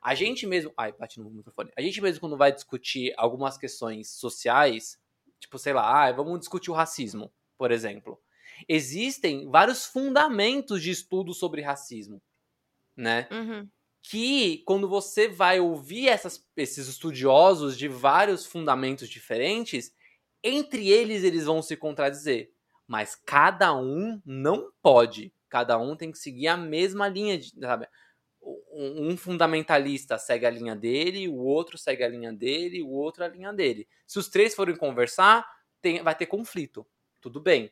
A 0.01 0.13
gente 0.15 0.45
mesmo. 0.45 0.71
Ai, 0.77 0.91
bate 0.93 1.19
no 1.19 1.29
microfone. 1.31 1.71
A 1.75 1.81
gente 1.81 1.99
mesmo, 2.01 2.19
quando 2.19 2.37
vai 2.37 2.51
discutir 2.51 3.13
algumas 3.17 3.57
questões 3.57 4.09
sociais, 4.11 4.99
tipo, 5.39 5.57
sei 5.57 5.73
lá, 5.73 6.05
ah, 6.07 6.11
vamos 6.11 6.39
discutir 6.39 6.69
o 6.71 6.73
racismo, 6.75 7.33
por 7.57 7.71
exemplo. 7.71 8.21
Existem 8.69 9.49
vários 9.49 9.85
fundamentos 9.85 10.81
de 10.81 10.91
estudo 10.91 11.33
sobre 11.33 11.61
racismo, 11.61 12.21
né? 12.95 13.31
Uhum. 13.31 13.69
Que 14.09 14.59
quando 14.65 14.87
você 14.87 15.27
vai 15.27 15.59
ouvir 15.59 16.07
essas- 16.07 16.45
esses 16.55 16.87
estudiosos 16.87 17.77
de 17.77 17.87
vários 17.87 18.45
fundamentos 18.45 19.09
diferentes, 19.09 19.93
entre 20.43 20.89
eles 20.89 21.23
eles 21.23 21.45
vão 21.45 21.61
se 21.61 21.75
contradizer. 21.75 22.51
Mas 22.87 23.15
cada 23.15 23.75
um 23.75 24.21
não 24.23 24.71
pode. 24.81 25.33
Cada 25.49 25.77
um 25.79 25.95
tem 25.95 26.11
que 26.11 26.19
seguir 26.19 26.47
a 26.47 26.57
mesma 26.57 27.07
linha, 27.07 27.37
de, 27.37 27.49
sabe? 27.59 27.87
Um 28.71 29.17
fundamentalista 29.17 30.19
segue 30.19 30.45
a 30.45 30.51
linha 30.51 30.75
dele, 30.75 31.27
o 31.27 31.37
outro 31.37 31.77
segue 31.79 32.03
a 32.03 32.07
linha 32.07 32.31
dele, 32.31 32.83
o 32.83 32.89
outro 32.89 33.23
a 33.23 33.27
linha 33.27 33.51
dele. 33.51 33.87
Se 34.05 34.19
os 34.19 34.27
três 34.29 34.53
forem 34.53 34.75
conversar, 34.75 35.47
tem- 35.81 36.03
vai 36.03 36.13
ter 36.13 36.27
conflito. 36.27 36.85
Tudo 37.21 37.39
bem. 37.39 37.71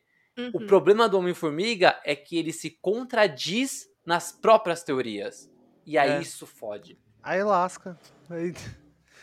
O 0.52 0.62
Uhum. 0.62 0.66
problema 0.66 1.08
do 1.08 1.20
Homem-Formiga 1.20 2.02
é 2.04 2.16
que 2.16 2.38
ele 2.40 2.52
se 2.52 2.72
contradiz 2.72 3.88
nas 4.04 4.32
próprias 4.32 4.82
teorias. 4.84 5.48
E 5.86 5.98
aí 5.98 6.12
É. 6.12 6.22
isso 6.22 6.46
fode. 6.48 6.98
Aí 7.22 7.44
lasca. 7.44 7.98
Aí 8.30 8.54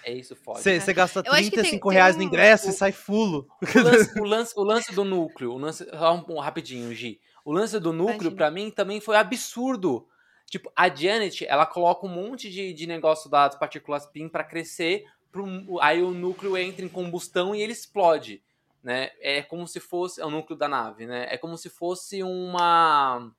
É 0.04 0.12
isso 0.12 0.34
fode. 0.34 0.60
Você 0.62 0.92
gasta 0.94 1.22
Eu 1.26 1.32
acho 1.32 1.44
que 1.44 1.50
tem- 1.50 1.60
35 1.60 1.88
tem 1.90 1.98
reais 1.98 2.14
um- 2.16 2.18
no 2.18 2.24
ingresso 2.24 2.68
e 2.68 2.70
o- 2.70 2.72
sai 2.72 2.90
fulo. 2.92 3.46
O 3.62 3.78
lance, 3.82 4.18
o 4.20 4.24
lance- 4.24 4.54
o 4.56 4.62
lance 4.62 4.94
do 4.94 5.04
núcleo, 5.04 5.52
o 5.52 5.58
lance, 5.58 5.84
um, 6.28 6.34
um 6.36 6.38
rapidinho, 6.40 6.92
Gi. 6.94 7.20
O 7.44 7.52
lance 7.52 7.78
do 7.78 7.92
núcleo, 7.92 8.32
pra 8.32 8.50
mim, 8.50 8.70
também 8.70 9.00
foi 9.00 9.16
absurdo. 9.16 10.06
Tipo, 10.46 10.72
a 10.74 10.88
Janet, 10.88 11.44
ela 11.46 11.64
coloca 11.66 12.06
um 12.06 12.08
monte 12.10 12.50
de, 12.50 12.72
de 12.72 12.86
negócio 12.86 13.30
das 13.30 13.54
partículas 13.56 14.06
PIN 14.06 14.28
pra 14.28 14.42
crescer, 14.42 15.04
pro- 15.30 15.78
aí 15.80 16.02
o 16.02 16.10
núcleo 16.10 16.56
entra 16.56 16.84
em 16.84 16.88
combustão 16.88 17.54
e 17.54 17.60
ele 17.62 17.72
explode, 17.72 18.42
né? 18.82 19.10
É 19.20 19.42
como 19.42 19.66
se 19.68 19.78
fosse, 19.80 20.20
é 20.20 20.24
o 20.26 20.30
núcleo 20.30 20.58
da 20.58 20.66
nave, 20.68 21.06
né? 21.06 21.26
É 21.30 21.36
como 21.38 21.56
se 21.58 21.68
fosse 21.70 22.22
uma 22.22 23.30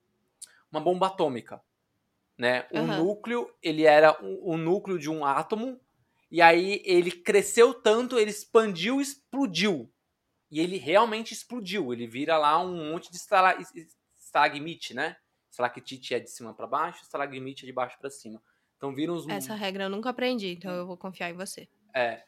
uma 0.72 0.80
bomba 0.80 1.08
atômica, 1.08 1.60
né? 2.42 2.68
O 2.72 2.80
Aham. 2.80 2.98
núcleo, 2.98 3.54
ele 3.62 3.84
era 3.84 4.20
o, 4.26 4.54
o 4.54 4.58
núcleo 4.58 4.98
de 4.98 5.08
um 5.08 5.24
átomo, 5.24 5.80
e 6.32 6.42
aí 6.42 6.82
ele 6.84 7.12
cresceu 7.12 7.72
tanto, 7.72 8.18
ele 8.18 8.32
expandiu 8.32 9.00
e 9.00 9.04
explodiu. 9.04 9.94
E 10.50 10.60
ele 10.60 10.78
realmente 10.78 11.34
explodiu. 11.36 11.94
Ele 11.94 12.08
vira 12.08 12.40
lá 12.40 12.60
um 12.60 12.92
monte 12.92 13.12
de 13.12 13.18
estala- 13.18 13.56
es- 13.62 13.74
es- 13.76 13.96
estalagmite, 14.20 14.92
né? 14.96 15.16
Estalactite 15.52 16.16
é 16.16 16.20
de 16.20 16.32
cima 16.32 16.52
para 16.52 16.66
baixo, 16.66 17.04
estalagmite 17.04 17.64
é 17.64 17.68
de 17.68 17.72
baixo 17.72 17.96
para 18.00 18.10
cima. 18.10 18.42
Então 18.76 18.92
vira 18.96 19.14
uns. 19.14 19.28
Essa 19.30 19.54
regra 19.54 19.84
eu 19.84 19.90
nunca 19.90 20.10
aprendi, 20.10 20.48
então 20.48 20.72
eu 20.72 20.88
vou 20.88 20.98
confiar 20.98 21.30
em 21.30 21.34
você. 21.36 21.70
É. 21.94 22.24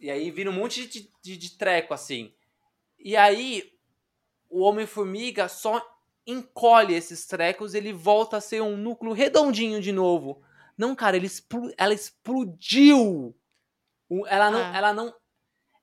E 0.00 0.10
aí 0.10 0.30
vira 0.30 0.48
um 0.48 0.54
monte 0.54 0.86
de, 0.88 1.10
de, 1.22 1.36
de 1.36 1.58
treco 1.58 1.92
assim. 1.92 2.32
E 2.98 3.14
aí 3.14 3.70
o 4.48 4.60
Homem-Formiga 4.62 5.48
só 5.48 5.82
encolhe 6.26 6.94
esses 6.94 7.26
trecos, 7.26 7.74
ele 7.74 7.92
volta 7.92 8.36
a 8.38 8.40
ser 8.40 8.62
um 8.62 8.76
núcleo 8.76 9.12
redondinho 9.12 9.80
de 9.80 9.92
novo. 9.92 10.42
Não, 10.76 10.94
cara, 10.94 11.16
ele 11.16 11.26
explo- 11.26 11.72
ela 11.78 11.94
explodiu. 11.94 13.34
Ela 14.26 14.50
não, 14.50 14.60
Ah. 14.60 14.76
ela 14.76 14.92
não, 14.92 15.14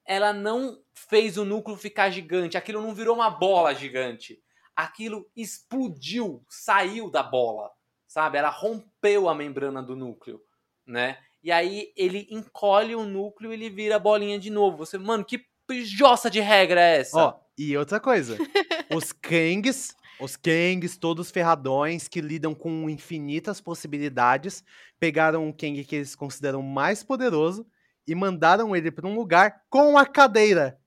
ela 0.06 0.34
não 0.34 0.80
fez 0.94 1.38
o 1.38 1.46
núcleo 1.46 1.78
ficar 1.78 2.10
gigante. 2.10 2.58
Aquilo 2.58 2.82
não 2.82 2.94
virou 2.94 3.16
uma 3.16 3.30
bola 3.30 3.74
gigante. 3.74 4.42
Aquilo 4.76 5.30
explodiu, 5.36 6.44
saiu 6.50 7.10
da 7.10 7.22
bola, 7.24 7.70
sabe? 8.08 8.38
Ela 8.38 8.50
rompeu 8.50 9.28
a 9.30 9.36
membrana 9.36 9.82
do 9.84 9.96
núcleo, 9.96 10.42
né? 10.86 11.18
E 11.44 11.52
aí 11.52 11.92
ele 11.96 12.28
encolhe 12.30 12.96
o 12.96 13.04
núcleo 13.06 13.52
e 13.52 13.56
ele 13.56 13.70
vira 13.70 13.98
bolinha 14.00 14.40
de 14.40 14.50
novo. 14.50 14.78
Você, 14.78 14.98
mano, 14.98 15.26
que 15.26 15.44
jossa 15.84 16.30
de 16.30 16.40
regra 16.40 16.82
é 16.82 16.98
essa? 17.00 17.18
Ó, 17.18 17.40
e 17.58 17.76
outra 17.78 18.00
coisa. 18.00 18.38
os 19.04 19.12
Kangs, 19.12 19.96
os 20.22 20.36
Kangs, 20.36 20.98
todos 20.98 21.32
ferradões 21.32 22.08
que 22.08 22.22
lidam 22.22 22.54
com 22.54 22.90
infinitas 22.90 23.60
possibilidades, 23.60 24.64
pegaram 25.00 25.48
um 25.48 25.52
Kang 25.52 25.84
que 25.84 25.96
eles 25.96 26.16
consideram 26.16 26.62
mais 26.62 27.04
poderoso 27.04 27.66
e 28.08 28.14
mandaram 28.14 28.76
ele 28.76 28.92
para 28.92 29.08
um 29.08 29.16
lugar 29.16 29.64
com 29.70 29.98
a 29.98 30.06
cadeira. 30.06 30.78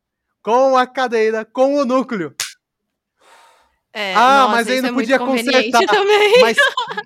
Com 0.40 0.76
a 0.76 0.86
cadeira, 0.86 1.44
com 1.44 1.74
o 1.74 1.84
núcleo. 1.84 2.34
É, 3.92 4.14
Ah, 4.14 4.42
nossa, 4.42 4.52
mas 4.52 4.68
aí 4.68 4.80
não 4.80 4.90
é 4.90 4.92
podia 4.92 5.18
consertar. 5.18 5.80
também. 5.86 6.40
Mas, 6.40 6.56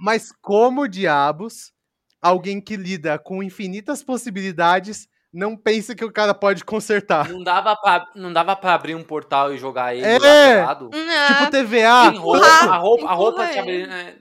mas 0.00 0.32
como 0.42 0.88
diabos 0.88 1.72
alguém 2.20 2.60
que 2.60 2.76
lida 2.76 3.18
com 3.18 3.42
infinitas 3.42 4.02
possibilidades 4.02 5.08
não 5.32 5.56
pensa 5.56 5.94
que 5.94 6.04
o 6.04 6.12
cara 6.12 6.32
pode 6.34 6.64
consertar? 6.64 7.28
Não 7.28 7.42
dava 7.42 7.76
pra, 7.76 8.06
não 8.14 8.32
dava 8.32 8.56
pra 8.56 8.74
abrir 8.74 8.94
um 8.94 9.02
portal 9.04 9.52
e 9.52 9.58
jogar 9.58 9.94
ele 9.94 10.04
É. 10.06 10.64
Não, 10.64 10.90
Tipo 10.90 11.50
TVA. 11.50 12.08
Roupa, 12.10 12.46
a 12.46 12.76
roupa, 12.76 13.06
a 13.08 13.12
roupa 13.12 13.44
abre, 13.44 13.58
ele. 13.72 13.86
né? 13.86 14.14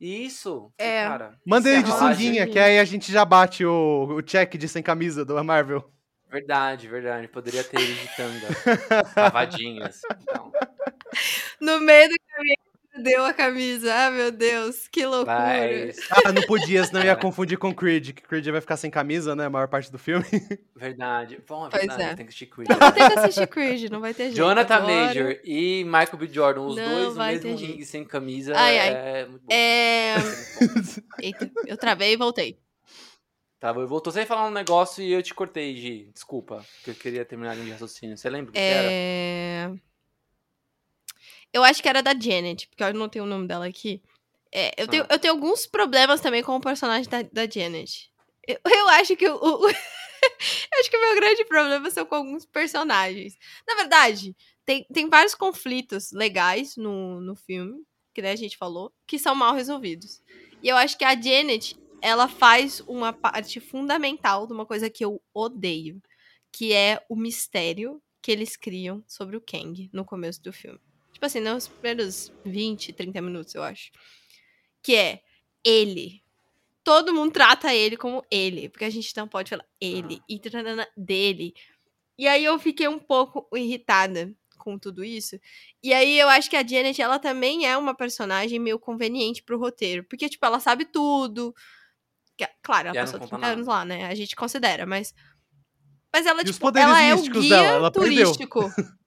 Isso. 0.00 0.70
É. 0.76 1.04
Cara, 1.06 1.34
Manda 1.46 1.68
ele 1.70 1.78
é 1.78 1.82
de 1.82 1.90
raiva. 1.90 2.12
sunguinha, 2.14 2.46
que 2.46 2.58
aí 2.58 2.78
a 2.78 2.84
gente 2.84 3.10
já 3.10 3.24
bate 3.24 3.64
o, 3.64 4.08
o 4.16 4.22
check 4.22 4.56
de 4.56 4.68
sem 4.68 4.82
camisa 4.82 5.24
do 5.24 5.42
Marvel. 5.44 5.88
Verdade, 6.30 6.88
verdade. 6.88 7.28
Poderia 7.28 7.62
ter 7.62 7.80
ele 7.80 7.94
de 7.94 8.08
tanga. 8.16 8.48
Cavadinhas. 9.14 10.00
Então, 10.20 10.50
No 11.60 11.80
meio 11.80 12.08
do 12.08 12.14
deu 13.02 13.24
a 13.24 13.32
camisa. 13.32 13.92
Ah, 13.94 14.10
meu 14.10 14.30
Deus, 14.30 14.88
que 14.88 15.04
loucura. 15.04 15.36
mas, 15.38 15.96
Ah, 16.24 16.32
não 16.32 16.42
podia, 16.42 16.84
senão 16.84 17.02
ia 17.02 17.16
confundir 17.16 17.58
com 17.58 17.74
Creed, 17.74 18.12
que 18.12 18.22
Creed 18.22 18.46
vai 18.48 18.60
ficar 18.60 18.76
sem 18.76 18.90
camisa, 18.90 19.34
né, 19.34 19.46
a 19.46 19.50
maior 19.50 19.68
parte 19.68 19.90
do 19.90 19.98
filme. 19.98 20.24
verdade. 20.76 21.38
Bom, 21.46 21.66
é 21.66 21.70
Pois 21.70 21.82
verdade, 21.82 22.02
é. 22.02 22.14
tem 22.14 22.26
que 22.26 22.30
assistir 22.30 22.46
Creed. 22.46 22.68
Não, 22.68 22.78
ter 22.92 23.10
que 23.10 23.18
assistir 23.18 23.46
Creed, 23.46 23.90
não 23.90 24.00
vai 24.00 24.14
ter 24.14 24.24
jeito. 24.24 24.36
Jonathan 24.36 24.74
agora. 24.74 25.06
Major 25.06 25.40
e 25.44 25.84
Michael 25.84 26.18
B. 26.18 26.26
Jordan, 26.28 26.60
os 26.62 26.76
Não 26.76 26.88
dois 26.88 27.14
no 27.16 27.24
mesmo 27.24 27.56
ringue 27.56 27.84
sem 27.84 28.04
camisa, 28.04 28.52
Ai, 28.56 28.78
ai. 28.78 28.88
é 28.92 29.26
muito 29.26 29.42
bom. 29.44 29.52
É... 29.54 30.14
Eita, 31.20 31.50
eu 31.66 31.76
travei 31.76 32.12
e 32.12 32.16
voltei. 32.16 32.58
Tá, 33.58 33.70
eu 33.70 33.88
voltou 33.88 34.12
sem 34.12 34.26
falar 34.26 34.46
um 34.46 34.50
negócio 34.50 35.02
e 35.02 35.10
eu 35.10 35.22
te 35.22 35.32
cortei, 35.32 35.74
Gi. 35.74 36.10
Desculpa, 36.12 36.62
que 36.84 36.90
eu 36.90 36.94
queria 36.94 37.24
terminar 37.24 37.52
a 37.52 37.54
linha 37.54 37.64
de 37.66 37.72
raciocínio. 37.72 38.14
Você 38.14 38.28
lembra 38.28 38.50
o 38.50 38.52
que, 38.52 38.58
que 38.60 38.64
era? 38.64 39.74
Eu 41.54 41.62
acho 41.64 41.80
que 41.80 41.88
era 41.88 42.02
da 42.02 42.12
Janet, 42.18 42.66
porque 42.68 42.82
eu 42.82 42.92
não 42.92 43.08
tenho 43.08 43.24
o 43.24 43.28
nome 43.28 43.46
dela 43.46 43.66
aqui. 43.66 44.02
É, 44.52 44.72
eu, 44.76 44.88
tenho, 44.88 45.04
Ah. 45.04 45.14
eu 45.14 45.18
tenho 45.18 45.32
alguns 45.34 45.66
problemas 45.66 46.20
também 46.20 46.42
com 46.42 46.54
o 46.56 46.60
personagem 46.60 47.08
da, 47.08 47.22
da 47.22 47.48
Janet. 47.48 48.10
Eu, 48.46 48.58
eu 48.64 48.88
acho 48.88 49.16
que 49.16 49.28
o. 49.28 49.36
o- 49.36 49.68
eu 49.70 50.80
acho 50.80 50.90
que 50.90 50.96
o 50.96 51.00
meu 51.00 51.14
grande 51.14 51.44
problema 51.44 51.90
são 51.90 52.04
com 52.04 52.16
alguns 52.16 52.44
personagens. 52.44 53.36
Na 53.66 53.76
verdade, 53.76 54.36
tem, 54.66 54.84
tem 54.92 55.08
vários 55.08 55.34
conflitos 55.34 56.10
legais 56.12 56.76
no, 56.76 57.20
no 57.20 57.34
filme, 57.36 57.82
que 58.12 58.20
né, 58.20 58.32
a 58.32 58.36
gente 58.36 58.56
falou, 58.56 58.92
que 59.06 59.18
são 59.18 59.34
mal 59.34 59.54
resolvidos. 59.54 60.20
E 60.62 60.68
eu 60.68 60.76
acho 60.76 60.96
que 60.98 61.04
a 61.04 61.14
Janet, 61.20 61.76
ela 62.02 62.26
faz 62.28 62.80
uma 62.86 63.12
parte 63.12 63.60
fundamental 63.60 64.46
de 64.46 64.52
uma 64.52 64.66
coisa 64.66 64.90
que 64.90 65.04
eu 65.04 65.22
odeio, 65.32 66.00
que 66.52 66.72
é 66.72 67.04
o 67.08 67.14
mistério 67.16 68.00
que 68.22 68.32
eles 68.32 68.56
criam 68.56 69.04
sobre 69.06 69.36
o 69.36 69.40
Kang 69.40 69.88
no 69.92 70.04
começo 70.04 70.42
do 70.42 70.52
filme. 70.52 70.80
Tipo 71.24 71.26
assim, 71.26 71.40
nos 71.40 71.68
primeiros 71.68 72.32
20, 72.44 72.92
30 72.92 73.22
minutos, 73.22 73.54
eu 73.54 73.62
acho. 73.62 73.90
Que 74.82 74.94
é 74.94 75.20
ele. 75.64 76.22
Todo 76.82 77.14
mundo 77.14 77.32
trata 77.32 77.74
ele 77.74 77.96
como 77.96 78.22
ele, 78.30 78.68
porque 78.68 78.84
a 78.84 78.90
gente 78.90 79.16
não 79.16 79.26
pode 79.26 79.48
falar 79.48 79.64
ele 79.80 80.20
e 80.28 80.38
tranana 80.38 80.86
dele. 80.94 81.54
E 82.18 82.28
aí 82.28 82.44
eu 82.44 82.58
fiquei 82.58 82.86
um 82.88 82.98
pouco 82.98 83.48
irritada 83.56 84.34
com 84.58 84.78
tudo 84.78 85.02
isso. 85.02 85.40
E 85.82 85.94
aí 85.94 86.18
eu 86.18 86.28
acho 86.28 86.50
que 86.50 86.56
a 86.56 86.66
Janet, 86.66 87.00
ela 87.00 87.18
também 87.18 87.66
é 87.66 87.74
uma 87.74 87.94
personagem 87.94 88.58
meio 88.58 88.78
conveniente 88.78 89.42
pro 89.42 89.58
roteiro, 89.58 90.04
porque 90.04 90.28
tipo, 90.28 90.44
ela 90.44 90.60
sabe 90.60 90.84
tudo. 90.84 91.54
Claro, 92.62 92.88
ela 92.88 92.98
E 92.98 93.00
passou 93.00 93.18
não 93.18 93.26
30 93.26 93.36
conta 93.36 93.46
anos 93.46 93.66
lá, 93.66 93.82
né? 93.82 94.06
A 94.08 94.14
gente 94.14 94.36
considera, 94.36 94.84
mas 94.84 95.14
mas 96.12 96.26
ela 96.26 96.42
E 96.42 96.44
tipo, 96.44 96.68
ela 96.76 97.02
é 97.02 97.14
o 97.14 97.22
guia 97.22 97.56
dela? 97.56 97.90
Turístico. 97.90 98.60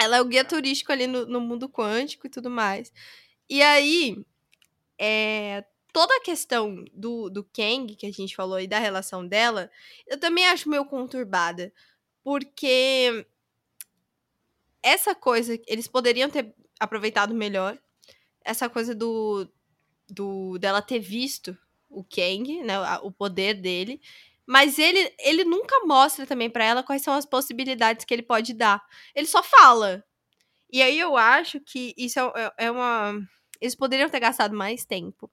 ela 0.00 0.16
é 0.18 0.20
o 0.20 0.24
guia 0.24 0.44
turístico 0.44 0.92
ali 0.92 1.06
no, 1.06 1.26
no 1.26 1.40
mundo 1.40 1.68
quântico 1.68 2.26
e 2.26 2.30
tudo 2.30 2.50
mais. 2.50 2.92
E 3.48 3.62
aí, 3.62 4.16
é, 4.98 5.64
toda 5.92 6.14
a 6.16 6.20
questão 6.20 6.84
do, 6.94 7.28
do 7.30 7.44
Kang, 7.44 7.94
que 7.96 8.06
a 8.06 8.12
gente 8.12 8.36
falou, 8.36 8.60
e 8.60 8.66
da 8.66 8.78
relação 8.78 9.26
dela, 9.26 9.70
eu 10.06 10.18
também 10.18 10.46
acho 10.46 10.68
meio 10.68 10.84
conturbada. 10.84 11.72
Porque 12.22 13.26
essa 14.82 15.14
coisa, 15.14 15.58
eles 15.66 15.88
poderiam 15.88 16.30
ter 16.30 16.54
aproveitado 16.78 17.34
melhor. 17.34 17.78
Essa 18.44 18.68
coisa 18.68 18.94
do, 18.94 19.48
do 20.08 20.58
dela 20.58 20.80
ter 20.82 21.00
visto 21.00 21.56
o 21.88 22.04
Kang, 22.04 22.62
né, 22.62 22.78
o 23.02 23.10
poder 23.10 23.54
dele. 23.54 24.00
Mas 24.48 24.78
ele, 24.80 25.14
ele 25.20 25.44
nunca 25.44 25.76
mostra 25.86 26.26
também 26.26 26.50
pra 26.50 26.64
ela 26.64 26.82
quais 26.84 27.02
são 27.02 27.14
as 27.14 27.26
possibilidades 27.26 28.06
que 28.06 28.14
ele 28.14 28.22
pode 28.24 28.54
dar. 28.54 28.82
Ele 29.14 29.28
só 29.28 29.42
fala. 29.44 30.04
E 30.72 30.82
aí 30.82 30.98
eu 30.98 31.16
acho 31.16 31.60
que 31.60 31.94
isso 31.98 32.20
é, 32.20 32.32
é- 32.58 32.66
é 32.66 32.70
uma. 32.72 33.14
Eles 33.60 33.74
poderiam 33.76 34.10
ter 34.10 34.20
gastado 34.20 34.56
mais 34.56 34.84
tempo 34.86 35.30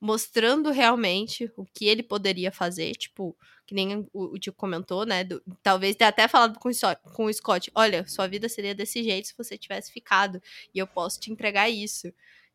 mostrando 0.00 0.70
realmente 0.70 1.50
o 1.56 1.64
que 1.66 1.86
ele 1.86 2.02
poderia 2.02 2.50
fazer, 2.50 2.92
tipo, 2.94 3.36
que 3.66 3.74
nem 3.74 3.98
o, 4.12 4.34
o 4.34 4.38
comentou, 4.52 5.04
né? 5.04 5.24
do- 5.24 5.42
talvez 5.62 5.94
ter 5.96 6.04
até 6.04 6.26
falado 6.28 6.58
com 6.58 6.68
com 7.14 7.26
o 7.26 7.32
Scott: 7.32 7.70
olha, 7.74 8.06
sua 8.06 8.26
vida 8.26 8.48
seria 8.48 8.74
desse 8.74 9.02
jeito 9.02 9.28
se 9.28 9.34
você 9.36 9.58
tivesse 9.58 9.92
ficado, 9.92 10.40
e 10.74 10.78
eu 10.78 10.86
posso 10.86 11.20
te 11.20 11.30
entregar 11.30 11.68
isso. 11.68 12.12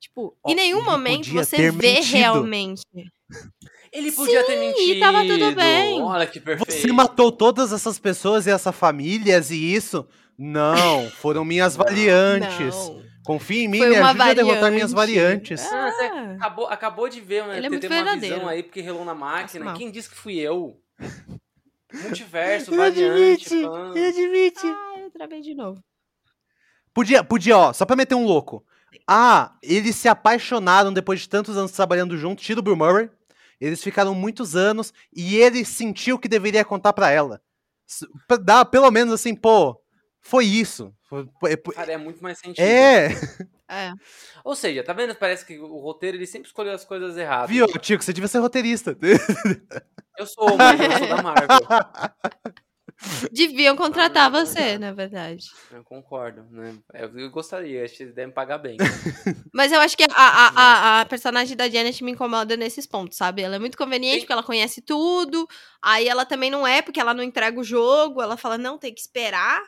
Tipo, 0.08 0.38
Ó, 0.44 0.52
em 0.52 0.56
nenhum 0.56 0.84
momento 0.84 1.30
você 1.32 1.72
vê 1.72 1.96
mentido. 1.96 2.14
realmente. 2.18 2.84
Ele 3.92 4.12
podia 4.12 4.46
ter 4.46 4.60
mentido. 4.60 5.00
tava 5.00 5.22
tudo 5.26 5.52
bem. 5.56 6.02
Olha 6.02 6.28
que 6.28 6.40
perfeito. 6.40 6.72
Você 6.72 6.92
matou 6.94 7.32
todas 7.32 7.72
essas 7.74 7.98
pessoas 7.98 8.46
e 8.46 8.52
essas 8.52 8.76
famílias 8.76 9.50
e 9.50 9.74
isso? 9.74 10.08
Não, 10.38 11.10
foram 11.10 11.44
minhas 11.44 11.76
variantes. 11.78 12.76
Não. 12.76 13.04
Confia 13.26 13.64
em 13.64 13.68
mim, 13.68 13.80
Foi 13.80 13.90
me 13.90 13.96
ajude 13.96 14.22
a 14.22 14.34
derrotar 14.36 14.72
minhas 14.72 14.92
variante. 14.92 15.56
variantes. 15.56 15.74
Ah, 15.74 15.92
você 15.92 16.04
acabou, 16.36 16.68
acabou 16.68 17.10
de 17.10 17.20
ver, 17.22 17.48
né? 17.48 17.58
Ele 17.58 17.66
é 17.66 17.70
muito 17.70 17.88
uma 17.88 18.16
visão 18.18 18.48
aí 18.48 18.62
porque 18.62 18.82
relou 18.82 19.04
na 19.04 19.16
máquina. 19.16 19.74
Quem 19.74 19.90
disse 19.90 20.10
que 20.10 20.16
fui 20.16 20.36
eu? 20.38 20.80
Multiverso, 21.92 22.70
Ele 22.72 22.78
variante, 22.78 23.46
admite, 23.48 23.62
fã. 23.64 23.92
ele 23.96 24.08
admite. 24.08 24.68
Ah, 24.68 25.00
eu 25.00 25.10
travei 25.12 25.42
de 25.42 25.56
novo. 25.56 25.82
Podia, 26.94 27.24
podia, 27.24 27.58
ó, 27.58 27.74
só 27.74 27.86
pra 27.86 27.96
meter 27.96 28.14
um 28.16 28.26
louco. 28.26 28.64
Ah, 29.08 29.56
eles 29.62 29.96
se 29.96 30.08
apaixonaram 30.08 30.92
depois 30.94 31.22
de 31.22 31.30
tantos 31.30 31.58
anos 31.58 31.72
trabalhando 31.72 32.18
juntos, 32.18 32.46
tira 32.46 32.60
o 32.60 32.64
Bill 32.64 32.76
Murray. 32.76 33.10
Eles 33.60 33.82
ficaram 33.84 34.14
muitos 34.14 34.56
anos 34.56 34.94
e 35.16 35.38
ele 35.38 35.64
sentiu 35.64 36.20
que 36.20 36.28
deveria 36.28 36.66
contar 36.66 36.94
pra 36.94 37.10
ela. 37.10 37.42
Pra 38.28 38.38
dar 38.38 38.66
pelo 38.66 38.90
menos 38.92 39.14
assim, 39.14 39.34
pô, 39.36 39.80
foi 40.22 40.46
isso. 40.46 40.94
Foi- 41.08 41.28
Cara, 41.74 41.94
é 41.94 41.98
muito 41.98 42.22
mais 42.22 42.38
sentido. 42.40 42.64
É, 42.64 43.10
É. 43.70 43.92
Ou 44.44 44.56
seja, 44.56 44.84
tá 44.84 44.94
vendo? 44.94 45.16
Parece 45.16 45.44
que 45.46 45.58
o 45.58 45.80
roteiro 45.80 46.18
ele 46.18 46.28
sempre 46.28 46.48
escolheu 46.48 46.74
as 46.74 46.86
coisas 46.86 47.18
erradas. 47.18 47.50
viu, 47.50 47.66
Tico, 47.80 48.04
você 48.04 48.14
devia 48.14 48.28
ser 48.28 48.40
roteirista. 48.40 48.96
Eu 50.18 50.26
sou, 50.28 50.56
mas 50.58 50.80
eu 50.80 50.92
sou 50.98 51.08
da 51.08 51.22
Marvel. 51.24 51.48
Deviam 53.32 53.76
contratar 53.76 54.28
Ah, 54.28 54.30
não, 54.30 54.46
você, 54.46 54.78
na 54.78 54.92
verdade. 54.92 55.46
Eu 55.72 55.84
concordo, 55.84 56.44
né? 56.52 56.78
Eu, 56.94 57.30
gostaria, 57.30 57.84
acho 57.84 57.96
que 57.96 58.04
eles 58.04 58.16
devem 58.16 58.34
pagar 58.34 58.58
bem. 58.58 58.78
Mas 59.54 59.72
eu 59.72 59.80
acho 59.80 59.96
que 59.96 60.04
a, 60.04 60.08
a, 60.16 60.48
a, 60.48 61.02
a 61.02 61.06
personagem 61.06 61.56
da 61.56 61.70
Janet 61.70 62.04
me 62.04 62.12
incomoda 62.12 62.58
nesses 62.58 62.86
pontos, 62.86 63.18
sabe? 63.18 63.42
Ela 63.42 63.56
é 63.56 63.60
muito 63.60 63.78
conveniente 63.78 64.16
Sim. 64.16 64.22
porque 64.22 64.34
ela 64.34 64.44
conhece 64.44 64.82
tudo. 64.82 65.48
Aí 65.82 66.08
ela 66.08 66.26
também 66.26 66.50
não 66.50 66.66
é 66.66 66.82
porque 66.82 67.00
ela 67.00 67.14
não 67.14 67.24
entrega 67.24 67.60
o 67.60 67.64
jogo. 67.64 68.22
Ela 68.22 68.38
fala, 68.38 68.58
não, 68.58 68.78
tem 68.78 68.94
que 68.94 69.02
esperar, 69.02 69.62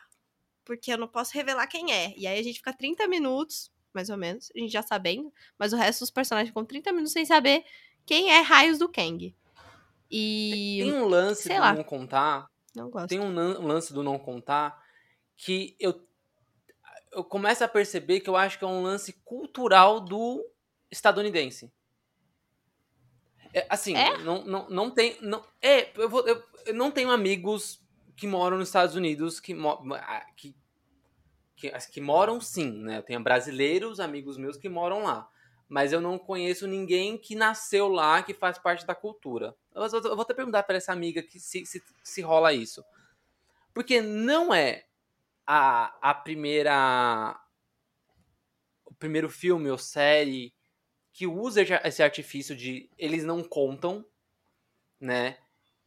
porque 0.66 0.92
eu 0.92 0.98
não 0.98 1.08
posso 1.08 1.34
revelar 1.34 1.68
quem 1.68 1.92
é. 1.92 2.14
E 2.18 2.28
aí 2.28 2.40
a 2.40 2.44
gente 2.44 2.58
fica 2.58 2.74
30 2.74 3.08
minutos, 3.08 3.72
mais 3.94 4.10
ou 4.10 4.18
menos, 4.18 4.50
a 4.56 4.60
gente 4.60 4.72
já 4.72 4.82
sabendo. 4.82 5.32
Mas 5.58 5.74
o 5.74 5.78
resto 5.78 6.02
dos 6.02 6.12
personagens 6.12 6.50
ficam 6.50 6.66
30 6.66 6.92
minutos 6.92 7.14
sem 7.14 7.26
saber 7.26 7.64
quem 8.06 8.32
é 8.32 8.42
Raios 8.42 8.78
do 8.80 8.90
Kang. 8.90 9.36
E. 10.10 10.80
Tem 10.82 10.94
um 10.94 11.06
lance 11.06 11.50
lá. 11.50 11.74
não 11.74 11.84
contar 11.84 12.48
Não 12.78 12.90
gosto. 12.90 13.10
tem 13.10 13.20
um 13.20 13.28
um 13.28 13.66
lance 13.68 13.92
do 13.92 14.04
não 14.04 14.20
contar 14.20 14.82
que 15.36 15.76
eu, 15.80 16.08
eu 17.12 17.24
começo 17.24 17.64
a 17.64 17.68
perceber 17.68 18.20
que 18.20 18.30
eu 18.30 18.36
acho 18.36 18.58
que 18.60 18.64
é 18.64 18.68
um 18.68 18.84
lance 18.84 19.14
cultural 19.26 20.00
do 20.00 20.46
estadunidense. 20.92 21.72
É, 23.54 23.66
assim, 23.70 23.96
É? 23.96 24.18
não, 24.20 24.46
não, 24.46 24.70
não 24.70 24.92
tem. 24.92 25.18
Não, 25.22 25.44
é, 25.62 25.92
eu, 26.00 26.10
vou, 26.10 26.28
eu, 26.28 26.44
eu 26.66 26.74
não 26.74 26.92
tenho 26.92 27.10
amigos 27.10 27.82
que 28.16 28.28
moram 28.28 28.58
nos 28.58 28.70
Estados 28.70 28.96
Unidos, 28.96 29.40
que, 29.40 29.56
que, 30.36 30.56
que, 31.56 31.72
que 31.72 32.02
moram 32.02 32.40
sim, 32.40 32.72
né? 32.72 32.98
Eu 32.98 33.04
tenho 33.04 33.24
brasileiros, 33.24 34.00
amigos 34.00 34.38
meus 34.38 34.58
que 34.58 34.70
moram 34.70 35.04
lá. 35.04 35.30
Mas 35.68 35.92
eu 35.92 36.00
não 36.00 36.18
conheço 36.18 36.66
ninguém 36.66 37.18
que 37.18 37.36
nasceu 37.36 37.88
lá, 37.88 38.24
que 38.24 38.34
faz 38.34 38.58
parte 38.58 38.86
da 38.86 38.96
cultura. 38.96 39.56
Eu, 39.76 39.90
vou 39.90 40.22
até 40.22 40.34
perguntar 40.34 40.64
para 40.64 40.78
essa 40.78 40.94
amiga 40.94 41.22
que 41.22 41.40
se, 41.40 41.66
se, 41.66 41.84
se 42.04 42.22
rola 42.22 42.54
isso. 42.54 42.84
Porque 43.74 44.02
não 44.02 44.54
é 44.54 44.86
a, 45.46 45.96
a 46.02 46.14
primeira. 46.14 47.40
O 48.86 48.94
primeiro 48.94 49.30
filme 49.30 49.70
ou 49.70 49.78
série 49.78 50.54
que 51.12 51.28
usa 51.28 51.62
esse 51.84 52.04
artifício 52.04 52.56
de 52.56 52.90
eles 52.98 53.24
não 53.24 53.44
contam, 53.44 54.06
né? 55.00 55.38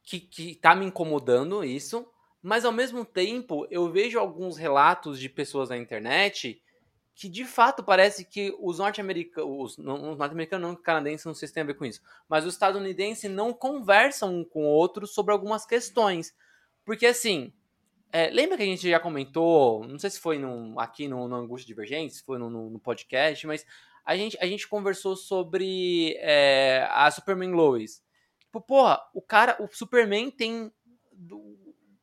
Que, 0.03 0.21
que 0.21 0.55
tá 0.57 0.75
me 0.75 0.85
incomodando 0.85 1.65
isso. 1.65 2.07
Mas 2.43 2.65
ao 2.65 2.73
mesmo 2.73 3.05
tempo, 3.05 3.67
eu 3.71 3.91
vejo 3.91 4.19
alguns 4.19 4.57
relatos 4.57 5.21
de 5.21 5.29
pessoas 5.29 5.69
na 5.69 5.77
internet 5.77 6.63
que 7.21 7.29
de 7.29 7.45
fato 7.45 7.85
parece 7.85 8.25
que 8.25 8.57
os 8.59 8.79
norte-americanos, 8.79 9.77
os 9.77 9.77
norte-americanos 9.77 10.71
não, 10.71 10.75
canadenses 10.75 11.27
não 11.27 11.35
sei 11.35 11.47
se 11.47 11.53
tem 11.53 11.63
a 11.63 11.67
ver 11.67 11.75
com 11.75 11.85
isso, 11.85 12.01
mas 12.27 12.47
os 12.47 12.55
estadunidenses 12.55 13.31
não 13.31 13.53
conversam 13.53 14.37
um 14.37 14.43
com 14.43 14.65
o 14.65 14.71
outro 14.71 15.07
sobre 15.07 15.31
algumas 15.31 15.67
questões. 15.67 16.35
Porque 16.83 17.05
assim, 17.05 17.53
é, 18.11 18.31
lembra 18.31 18.57
que 18.57 18.63
a 18.63 18.67
gente 18.67 18.89
já 18.89 18.99
comentou, 18.99 19.87
não 19.87 19.99
sei 19.99 20.09
se 20.09 20.19
foi 20.19 20.41
aqui 20.79 21.09
no, 21.09 21.29
no 21.29 21.37
Angústia 21.37 21.67
Divergente, 21.67 22.15
se 22.15 22.23
foi 22.23 22.39
no, 22.39 22.49
no, 22.49 22.71
no, 22.71 22.81
podcast, 22.81 23.47
mas 23.47 23.67
a 24.03 24.17
gente, 24.17 24.39
a 24.41 24.47
gente 24.47 24.67
conversou 24.67 25.15
sobre 25.15 26.17
é, 26.21 26.89
a 26.91 27.11
Superman 27.11 27.53
Lois. 27.53 28.03
Tipo, 28.39 28.63
porra, 28.63 28.99
o 29.13 29.21
cara, 29.21 29.63
o 29.63 29.69
Superman 29.71 30.31
tem 30.31 30.73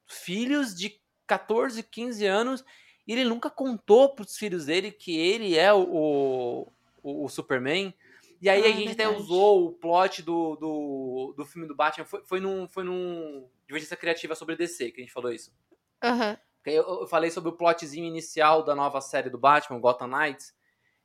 filhos 0.05 0.75
de 0.75 1.01
14, 1.25 1.81
15 1.81 2.23
anos 2.23 2.63
e 3.07 3.13
ele 3.13 3.23
nunca 3.23 3.49
contou 3.49 4.13
pros 4.13 4.35
filhos 4.35 4.65
dele 4.65 4.91
que 4.91 5.17
ele 5.17 5.57
é 5.57 5.73
o, 5.73 6.67
o, 7.01 7.25
o 7.25 7.29
Superman. 7.29 7.93
E 8.41 8.49
aí 8.49 8.61
ah, 8.61 8.65
a 8.65 8.67
gente 8.67 8.87
verdade. 8.87 9.09
até 9.09 9.17
usou 9.17 9.65
o 9.65 9.71
plot 9.71 10.21
do, 10.21 10.55
do, 10.57 11.33
do 11.37 11.45
filme 11.45 11.67
do 11.67 11.75
Batman. 11.75 12.05
Foi, 12.05 12.23
foi 12.25 12.39
num. 12.39 12.67
Foi 12.67 12.83
num. 12.83 13.47
Divergência 13.65 13.97
Criativa 13.97 14.35
sobre 14.35 14.55
DC 14.55 14.91
que 14.91 15.01
a 15.01 15.03
gente 15.03 15.13
falou 15.13 15.31
isso. 15.31 15.51
Uhum. 16.03 16.37
Eu, 16.65 17.01
eu 17.01 17.07
falei 17.07 17.31
sobre 17.31 17.49
o 17.49 17.53
plotzinho 17.53 18.05
inicial 18.05 18.63
da 18.63 18.75
nova 18.75 19.01
série 19.01 19.29
do 19.29 19.37
Batman, 19.37 19.79
Gotham 19.79 20.07
Knights. 20.07 20.55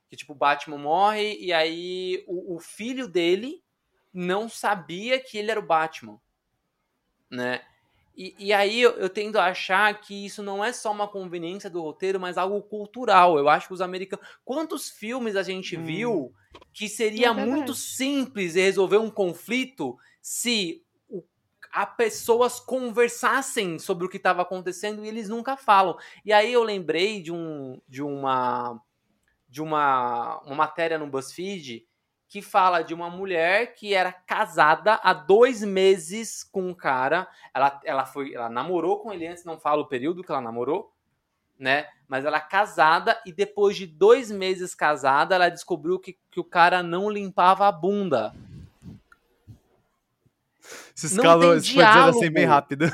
Que 0.09 0.15
tipo, 0.15 0.33
o 0.33 0.35
Batman 0.35 0.77
morre 0.77 1.37
e 1.39 1.51
aí 1.51 2.23
o, 2.27 2.55
o 2.55 2.59
filho 2.59 3.07
dele 3.07 3.63
não 4.13 4.47
sabia 4.47 5.19
que 5.19 5.37
ele 5.37 5.49
era 5.49 5.59
o 5.59 5.65
Batman. 5.65 6.21
Né? 7.29 7.61
E, 8.15 8.35
e 8.37 8.53
aí 8.53 8.81
eu, 8.81 8.91
eu, 8.91 9.09
tendo 9.09 9.39
a 9.39 9.45
achar 9.45 9.99
que 9.99 10.25
isso 10.25 10.43
não 10.43 10.63
é 10.63 10.71
só 10.71 10.91
uma 10.91 11.07
conveniência 11.07 11.69
do 11.69 11.81
roteiro, 11.81 12.19
mas 12.19 12.37
algo 12.37 12.61
cultural. 12.61 13.37
Eu 13.37 13.49
acho 13.49 13.67
que 13.67 13.73
os 13.73 13.81
americanos. 13.81 14.25
Quantos 14.45 14.89
filmes 14.89 15.35
a 15.35 15.43
gente 15.43 15.75
hum. 15.75 15.83
viu 15.83 16.33
que 16.71 16.87
seria 16.87 17.27
é 17.27 17.33
muito 17.33 17.73
simples 17.73 18.55
resolver 18.55 18.97
um 18.97 19.09
conflito 19.09 19.97
se 20.21 20.83
o, 21.09 21.23
a 21.71 21.85
pessoas 21.85 22.59
conversassem 22.59 23.79
sobre 23.79 24.05
o 24.05 24.09
que 24.09 24.17
estava 24.17 24.43
acontecendo 24.43 25.03
e 25.03 25.07
eles 25.07 25.27
nunca 25.27 25.57
falam. 25.57 25.97
E 26.23 26.31
aí 26.31 26.53
eu 26.53 26.63
lembrei 26.63 27.21
de 27.21 27.31
um 27.31 27.81
de 27.87 28.03
uma 28.03 28.79
de 29.49 29.61
uma, 29.61 30.39
uma 30.45 30.55
matéria 30.55 30.97
no 30.97 31.05
BuzzFeed 31.05 31.85
que 32.33 32.41
fala 32.41 32.81
de 32.81 32.95
uma 32.95 33.11
mulher 33.11 33.75
que 33.75 33.93
era 33.93 34.11
casada 34.11 34.99
há 35.03 35.13
dois 35.13 35.63
meses 35.63 36.43
com 36.43 36.67
um 36.69 36.73
cara. 36.73 37.27
Ela, 37.53 37.79
ela 37.85 38.05
foi, 38.07 38.33
ela 38.33 38.49
namorou 38.49 39.01
com 39.01 39.13
ele 39.13 39.27
antes, 39.27 39.45
não 39.45 39.59
fala 39.59 39.83
o 39.83 39.87
período 39.87 40.23
que 40.23 40.31
ela 40.31 40.41
namorou, 40.41 40.91
né? 41.59 41.85
Mas 42.07 42.25
ela 42.25 42.37
é 42.37 42.39
casada 42.41 43.21
e 43.23 43.31
depois 43.31 43.77
de 43.77 43.85
dois 43.85 44.31
meses 44.31 44.73
casada, 44.73 45.35
ela 45.35 45.47
descobriu 45.47 45.99
que, 45.99 46.17
que 46.31 46.39
o 46.39 46.43
cara 46.43 46.81
não 46.81 47.07
limpava 47.07 47.67
a 47.67 47.71
bunda. 47.71 48.33
Se 50.95 51.05
escalou, 51.05 51.55
isso 51.55 51.71
foi 51.71 51.83
assim 51.83 52.31
bem 52.31 52.45
rápido. 52.45 52.85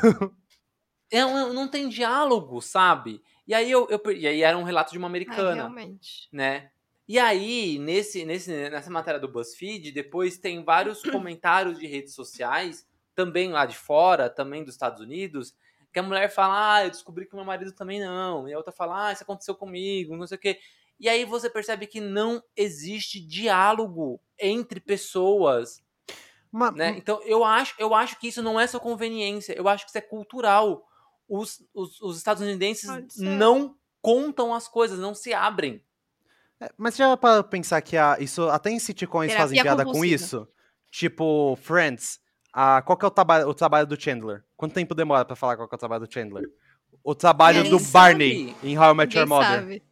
É, 1.12 1.22
não, 1.22 1.54
não 1.54 1.68
tem 1.70 1.88
diálogo, 1.88 2.62
sabe? 2.62 3.24
E 3.48 3.54
aí 3.54 3.72
eu, 3.72 3.88
eu 3.90 4.12
e 4.12 4.28
aí 4.28 4.44
era 4.44 4.58
um 4.58 4.64
relato 4.64 4.92
de 4.92 4.98
uma 4.98 5.08
americana, 5.08 5.52
é, 5.52 5.56
realmente. 5.56 6.28
né? 6.30 6.72
E 7.10 7.18
aí, 7.18 7.80
nesse, 7.80 8.24
nesse, 8.24 8.52
nessa 8.70 8.92
matéria 8.92 9.20
do 9.20 9.28
BuzzFeed, 9.28 9.92
depois 9.92 10.38
tem 10.38 10.64
vários 10.64 11.02
comentários 11.12 11.80
de 11.80 11.88
redes 11.88 12.14
sociais, 12.14 12.88
também 13.16 13.52
lá 13.52 13.66
de 13.66 13.76
fora, 13.76 14.30
também 14.30 14.64
dos 14.64 14.76
Estados 14.76 15.02
Unidos, 15.02 15.56
que 15.92 15.98
a 15.98 16.04
mulher 16.04 16.30
fala, 16.30 16.76
ah, 16.76 16.86
eu 16.86 16.92
descobri 16.92 17.26
que 17.26 17.36
meu 17.36 17.44
marido 17.44 17.72
também 17.72 18.00
não. 18.00 18.48
E 18.48 18.54
a 18.54 18.58
outra 18.58 18.72
fala, 18.72 19.08
ah, 19.08 19.12
isso 19.12 19.24
aconteceu 19.24 19.56
comigo, 19.56 20.16
não 20.16 20.28
sei 20.28 20.38
o 20.38 20.40
quê. 20.40 20.60
E 21.00 21.10
aí 21.10 21.26
você 21.26 21.50
percebe 21.50 21.88
que 21.88 22.00
não 22.00 22.44
existe 22.56 23.20
diálogo 23.20 24.22
entre 24.40 24.80
pessoas. 24.80 25.82
Mas, 26.52 26.76
né? 26.76 26.90
Então 26.96 27.20
eu 27.24 27.44
acho, 27.44 27.74
eu 27.80 27.96
acho 27.96 28.20
que 28.20 28.28
isso 28.28 28.44
não 28.44 28.60
é 28.60 28.68
só 28.68 28.80
conveniência, 28.80 29.54
eu 29.54 29.68
acho 29.68 29.84
que 29.84 29.90
isso 29.90 29.98
é 29.98 30.02
cultural. 30.02 30.88
Os, 31.28 31.68
os, 31.74 32.00
os 32.02 32.18
estadunidenses 32.18 33.18
não 33.18 33.76
contam 34.00 34.54
as 34.54 34.68
coisas, 34.68 35.00
não 35.00 35.16
se 35.16 35.34
abrem. 35.34 35.84
É, 36.62 36.70
mas 36.78 36.98
já 36.98 37.16
para 37.16 37.44
pensar 37.44 37.82
que 37.82 37.96
a, 37.96 38.18
isso 38.20 38.50
até 38.50 38.70
em 38.70 38.80
sitcoms 38.80 39.28
Terapia 39.28 39.38
fazem 39.38 39.62
piada 39.62 39.86
com 39.86 40.04
isso? 40.04 40.48
Tipo, 40.92 41.58
Friends. 41.62 42.20
A, 42.52 42.82
qual 42.82 42.98
que 42.98 43.06
é 43.06 43.08
o, 43.08 43.12
traba 43.12 43.48
o 43.48 43.54
trabalho 43.54 43.88
do 43.88 44.00
Chandler? 44.00 44.44
Quanto 44.58 44.74
tempo 44.74 44.96
demora 44.96 45.24
para 45.24 45.36
falar 45.36 45.56
qual 45.56 45.68
que 45.68 45.76
é 45.76 45.78
o 45.78 45.80
trabalho 45.80 46.06
do 46.06 46.14
Chandler? 46.14 46.46
O 47.04 47.16
trabalho 47.16 47.58
ninguém 47.58 47.72
do 47.72 47.80
sabe. 47.80 47.92
Barney 47.92 48.56
em 48.64 48.78
How 48.78 48.92
I 48.92 48.96
Met 48.96 49.18
Your 49.18 49.28
Mother. 49.28 49.62
Sabe. 49.62 49.84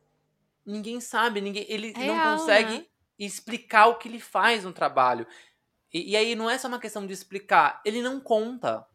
Ninguém 0.65 0.99
sabe, 0.99 1.39
ninguém, 1.39 1.65
ele 1.69 1.93
é 1.95 2.07
não 2.07 2.15
real, 2.15 2.37
consegue 2.37 2.73
né? 2.79 2.85
explicar 3.17 3.87
o 3.87 3.95
que 3.95 4.09
ele 4.09 4.19
faz 4.19 4.65
no 4.65 4.73
trabalho. 4.73 5.25
E, 5.93 6.11
e, 6.11 6.17
aí 6.17 6.35
não 6.35 6.49
é 6.49 6.57
só 6.57 6.67
uma 6.67 6.79
questão 6.79 7.07
de 7.07 7.13
explicar, 7.13 7.81
ele 7.85 8.01
não 8.01 8.19
conta. 8.19 8.85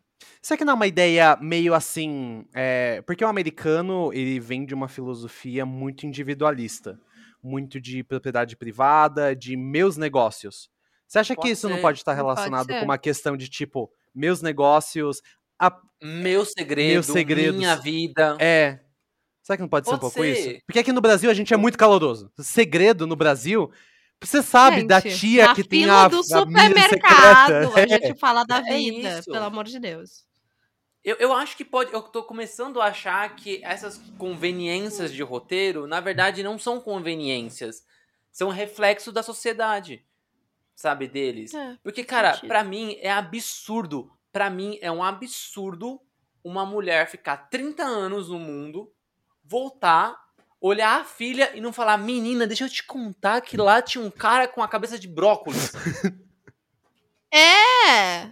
Será 0.42 0.58
que 0.58 0.66
não 0.66 0.72
é 0.72 0.76
uma 0.76 0.86
ideia 0.86 1.34
meio 1.40 1.72
assim. 1.72 2.46
É, 2.52 3.00
porque 3.06 3.24
o 3.24 3.28
americano 3.28 4.12
ele 4.12 4.38
vem 4.38 4.66
de 4.66 4.74
uma 4.74 4.86
filosofia 4.86 5.64
muito 5.64 6.04
individualista 6.04 7.00
muito 7.42 7.80
de 7.80 8.04
propriedade 8.04 8.56
privada, 8.56 9.34
de 9.34 9.56
meus 9.56 9.96
negócios. 9.96 10.70
Você 11.06 11.18
acha 11.18 11.34
pode 11.34 11.46
que 11.46 11.52
isso 11.52 11.68
ser. 11.68 11.74
não 11.74 11.80
pode 11.80 11.98
estar 11.98 12.14
relacionado 12.14 12.68
com 12.68 12.84
uma 12.84 12.96
questão 12.98 13.36
de 13.36 13.48
tipo, 13.48 13.90
meus 14.14 14.40
negócios, 14.40 15.20
a... 15.58 15.76
meu 16.02 16.44
segredo, 16.44 16.92
meus 16.92 17.06
segredos, 17.06 17.58
minha 17.58 17.76
vida. 17.76 18.36
É. 18.40 18.80
Será 19.42 19.56
que 19.56 19.62
não 19.62 19.68
pode, 19.68 19.86
pode 19.86 19.94
ser 19.94 19.96
um 19.96 19.98
pouco 19.98 20.22
ser. 20.22 20.54
isso? 20.54 20.62
Porque 20.66 20.78
aqui 20.78 20.92
no 20.92 21.00
Brasil 21.00 21.28
a 21.28 21.34
gente 21.34 21.52
é 21.52 21.56
muito 21.56 21.76
caloroso. 21.76 22.30
Segredo 22.38 23.06
no 23.06 23.16
Brasil, 23.16 23.70
você 24.22 24.40
sabe 24.40 24.76
gente, 24.76 24.86
da 24.86 25.02
tia 25.02 25.54
que 25.54 25.64
tem 25.64 25.90
a, 25.90 26.06
do 26.06 26.22
supermercado, 26.22 27.76
a, 27.76 27.80
a 27.80 27.86
gente 27.86 28.14
fala 28.18 28.44
da 28.44 28.58
é 28.58 28.62
vida, 28.62 29.08
é 29.08 29.22
pelo 29.22 29.44
amor 29.44 29.64
de 29.64 29.80
Deus. 29.80 30.24
Eu, 31.04 31.16
eu 31.16 31.32
acho 31.32 31.56
que 31.56 31.64
pode. 31.64 31.92
Eu 31.92 32.02
tô 32.02 32.22
começando 32.22 32.80
a 32.80 32.86
achar 32.86 33.34
que 33.34 33.60
essas 33.64 33.98
conveniências 34.18 35.12
de 35.12 35.22
roteiro, 35.22 35.86
na 35.86 36.00
verdade, 36.00 36.42
não 36.42 36.58
são 36.58 36.80
conveniências. 36.80 37.84
São 38.30 38.48
reflexo 38.48 39.10
da 39.10 39.22
sociedade. 39.22 40.04
Sabe, 40.74 41.06
deles. 41.06 41.52
É, 41.54 41.76
Porque, 41.82 42.02
cara, 42.02 42.38
para 42.38 42.64
mim 42.64 42.96
é 43.00 43.10
absurdo. 43.12 44.10
para 44.32 44.48
mim 44.48 44.78
é 44.80 44.90
um 44.90 45.02
absurdo 45.02 46.00
uma 46.44 46.66
mulher 46.66 47.08
ficar 47.08 47.36
30 47.36 47.84
anos 47.84 48.28
no 48.28 48.38
mundo, 48.38 48.92
voltar, 49.44 50.16
olhar 50.60 51.00
a 51.00 51.04
filha 51.04 51.50
e 51.54 51.60
não 51.60 51.72
falar: 51.72 51.96
Menina, 51.96 52.46
deixa 52.46 52.64
eu 52.64 52.68
te 52.68 52.82
contar 52.82 53.40
que 53.40 53.56
lá 53.56 53.80
tinha 53.80 54.04
um 54.04 54.10
cara 54.10 54.48
com 54.48 54.62
a 54.62 54.68
cabeça 54.68 54.98
de 54.98 55.08
brócolis. 55.08 55.72
É! 57.32 58.26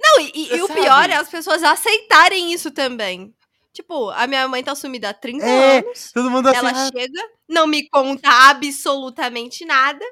Não, 0.00 0.20
e, 0.20 0.56
e 0.56 0.62
o 0.62 0.68
pior 0.68 1.10
é 1.10 1.14
as 1.14 1.28
pessoas 1.28 1.62
aceitarem 1.62 2.52
isso 2.52 2.70
também. 2.70 3.34
Tipo, 3.72 4.08
a 4.10 4.26
minha 4.26 4.48
mãe 4.48 4.64
tá 4.64 4.74
sumida 4.74 5.10
há 5.10 5.14
30 5.14 5.44
é, 5.44 5.78
anos. 5.78 6.10
Todo 6.12 6.30
mundo 6.30 6.48
Ela 6.48 6.70
assim, 6.70 6.90
chega, 6.96 7.30
não 7.46 7.66
me 7.66 7.86
conta 7.90 8.28
absolutamente 8.48 9.66
nada 9.66 10.04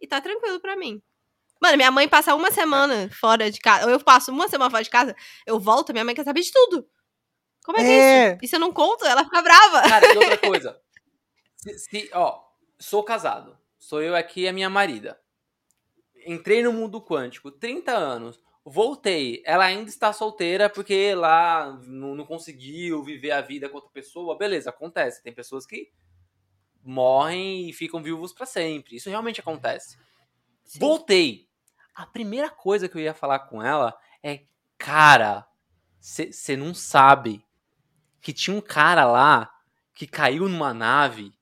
e 0.00 0.06
tá 0.06 0.20
tranquilo 0.20 0.60
pra 0.60 0.76
mim. 0.76 1.02
Mano, 1.60 1.76
minha 1.76 1.90
mãe 1.90 2.08
passa 2.08 2.34
uma 2.34 2.52
semana 2.52 3.10
fora 3.12 3.50
de 3.50 3.58
casa. 3.58 3.84
Ou 3.84 3.90
eu 3.90 3.98
passo 3.98 4.30
uma 4.30 4.48
semana 4.48 4.70
fora 4.70 4.84
de 4.84 4.88
casa, 4.88 5.16
eu 5.44 5.58
volto, 5.58 5.92
minha 5.92 6.04
mãe 6.04 6.14
quer 6.14 6.24
saber 6.24 6.40
de 6.40 6.52
tudo. 6.52 6.88
Como 7.64 7.78
é, 7.78 7.82
é. 7.82 7.84
que 7.84 7.90
é 7.90 8.28
isso? 8.28 8.38
E 8.42 8.48
se 8.48 8.56
eu 8.56 8.60
não 8.60 8.72
conto, 8.72 9.04
ela 9.04 9.24
fica 9.24 9.42
brava. 9.42 9.82
Cara, 9.82 10.14
e 10.14 10.16
outra 10.16 10.38
coisa. 10.48 10.80
se, 11.56 11.78
se, 11.78 12.10
ó, 12.14 12.40
sou 12.78 13.02
casado. 13.02 13.58
Sou 13.76 14.00
eu 14.00 14.14
aqui 14.14 14.42
e 14.42 14.48
a 14.48 14.52
minha 14.52 14.70
marida 14.70 15.18
entrei 16.32 16.62
no 16.62 16.72
mundo 16.72 17.00
quântico, 17.00 17.50
30 17.50 17.92
anos, 17.92 18.40
voltei, 18.64 19.42
ela 19.44 19.64
ainda 19.64 19.88
está 19.88 20.12
solteira 20.12 20.68
porque 20.68 21.14
lá 21.14 21.78
não, 21.86 22.14
não 22.14 22.24
conseguiu 22.24 23.02
viver 23.02 23.32
a 23.32 23.40
vida 23.40 23.68
com 23.68 23.76
outra 23.76 23.90
pessoa, 23.90 24.38
beleza, 24.38 24.70
acontece. 24.70 25.22
Tem 25.22 25.32
pessoas 25.32 25.66
que 25.66 25.90
morrem 26.82 27.68
e 27.68 27.72
ficam 27.72 28.02
vivos 28.02 28.32
para 28.32 28.46
sempre. 28.46 28.96
Isso 28.96 29.08
realmente 29.08 29.40
acontece. 29.40 29.98
Sim. 30.64 30.78
Voltei. 30.78 31.48
A 31.94 32.06
primeira 32.06 32.48
coisa 32.48 32.88
que 32.88 32.96
eu 32.96 33.02
ia 33.02 33.14
falar 33.14 33.40
com 33.40 33.62
ela 33.62 33.98
é: 34.22 34.44
cara, 34.78 35.46
você 35.98 36.56
não 36.56 36.72
sabe. 36.72 37.44
que 38.20 38.32
tinha 38.32 38.56
um 38.56 38.60
cara 38.60 39.04
lá 39.04 39.50
que 39.94 40.06
caiu 40.06 40.48
numa 40.48 40.72
nave 40.72 41.32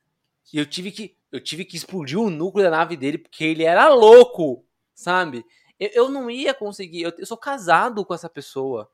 e 0.52 0.59
eu 0.59 0.66
tive 0.66 0.90
que 0.90 1.19
eu 1.31 1.40
tive 1.40 1.65
que 1.65 1.77
explodir 1.77 2.19
o 2.19 2.31
núcleo 2.31 2.65
da 2.65 2.70
nave 2.70 2.97
dele 2.97 3.19
porque 3.19 3.44
ele 3.44 3.65
era 3.65 3.89
louco, 3.89 4.65
sabe? 4.99 5.47
Eu, 5.79 5.91
eu 5.95 6.09
não 6.09 6.31
ia 6.31 6.53
conseguir. 6.53 7.03
Eu, 7.03 7.12
eu 7.16 7.27
sou 7.27 7.37
casado 7.37 8.05
com 8.05 8.12
essa 8.12 8.29
pessoa. 8.29 8.91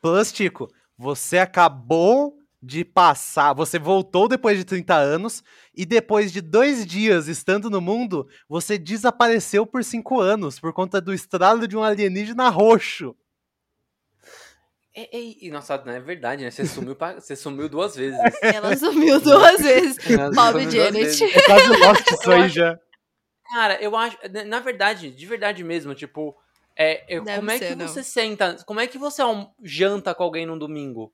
Plus, 0.00 0.32
Tico, 0.32 0.68
você 0.96 1.38
acabou 1.38 2.38
de 2.62 2.82
passar. 2.82 3.52
Você 3.52 3.78
voltou 3.78 4.26
depois 4.26 4.56
de 4.56 4.64
30 4.64 4.94
anos 4.94 5.44
e 5.74 5.84
depois 5.84 6.32
de 6.32 6.40
dois 6.40 6.86
dias 6.86 7.28
estando 7.28 7.68
no 7.68 7.80
mundo, 7.80 8.26
você 8.48 8.78
desapareceu 8.78 9.66
por 9.66 9.84
cinco 9.84 10.18
anos 10.18 10.58
por 10.58 10.72
conta 10.72 10.98
do 10.98 11.12
estralo 11.12 11.68
de 11.68 11.76
um 11.76 11.82
alienígena 11.82 12.48
roxo. 12.48 13.14
É, 14.96 15.08
e, 15.12 15.50
nossa, 15.50 15.76
não 15.84 15.92
é 15.92 16.00
verdade, 16.00 16.44
né? 16.44 16.50
Você 16.50 16.64
sumiu, 16.64 16.94
pra, 16.94 17.20
você 17.20 17.34
sumiu 17.34 17.68
duas 17.68 17.96
vezes. 17.96 18.18
Ela 18.40 18.76
sumiu 18.76 19.20
duas 19.20 19.60
vezes. 19.60 19.98
Bob 20.34 20.70
Janet. 20.70 20.92
vezes. 20.92 21.20
É 21.20 21.42
quase 21.42 21.68
lost 21.68 22.12
isso 22.12 22.30
aí 22.30 22.48
já. 22.48 22.78
Cara, 23.52 23.80
eu 23.82 23.96
acho. 23.96 24.16
Na 24.46 24.60
verdade, 24.60 25.10
de 25.10 25.26
verdade 25.26 25.62
mesmo, 25.64 25.94
tipo. 25.94 26.36
É, 26.76 27.14
é, 27.16 27.18
como 27.20 27.50
é 27.50 27.58
que 27.58 27.74
não. 27.76 27.86
você 27.86 28.02
senta. 28.02 28.56
Como 28.66 28.80
é 28.80 28.86
que 28.86 28.98
você 28.98 29.22
janta 29.62 30.14
com 30.14 30.22
alguém 30.24 30.44
num 30.44 30.58
domingo? 30.58 31.12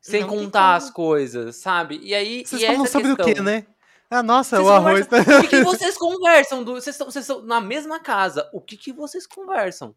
Sem 0.00 0.20
Não 0.20 0.28
contar 0.28 0.76
as 0.76 0.90
coisas, 0.90 1.56
sabe? 1.56 1.98
E 2.02 2.14
aí. 2.14 2.44
Vocês 2.46 2.62
e 2.62 2.66
falam 2.66 2.86
sobre 2.86 3.08
questão, 3.08 3.26
o 3.26 3.34
quê, 3.34 3.40
né? 3.42 3.66
Ah, 4.08 4.22
nossa, 4.22 4.56
Vocês 4.56 4.68
o 4.68 4.70
arroz. 4.72 5.06
conversam- 5.08 5.38
O 5.38 5.42
que, 5.42 5.48
que 5.48 5.62
vocês 5.64 5.98
conversam? 5.98 6.62
Do, 6.62 6.74
vocês, 6.74 6.94
estão, 6.94 7.10
vocês 7.10 7.28
estão 7.28 7.42
na 7.42 7.60
mesma 7.60 7.98
casa. 7.98 8.48
O 8.52 8.60
que, 8.60 8.76
que 8.76 8.92
vocês 8.92 9.26
conversam? 9.26 9.96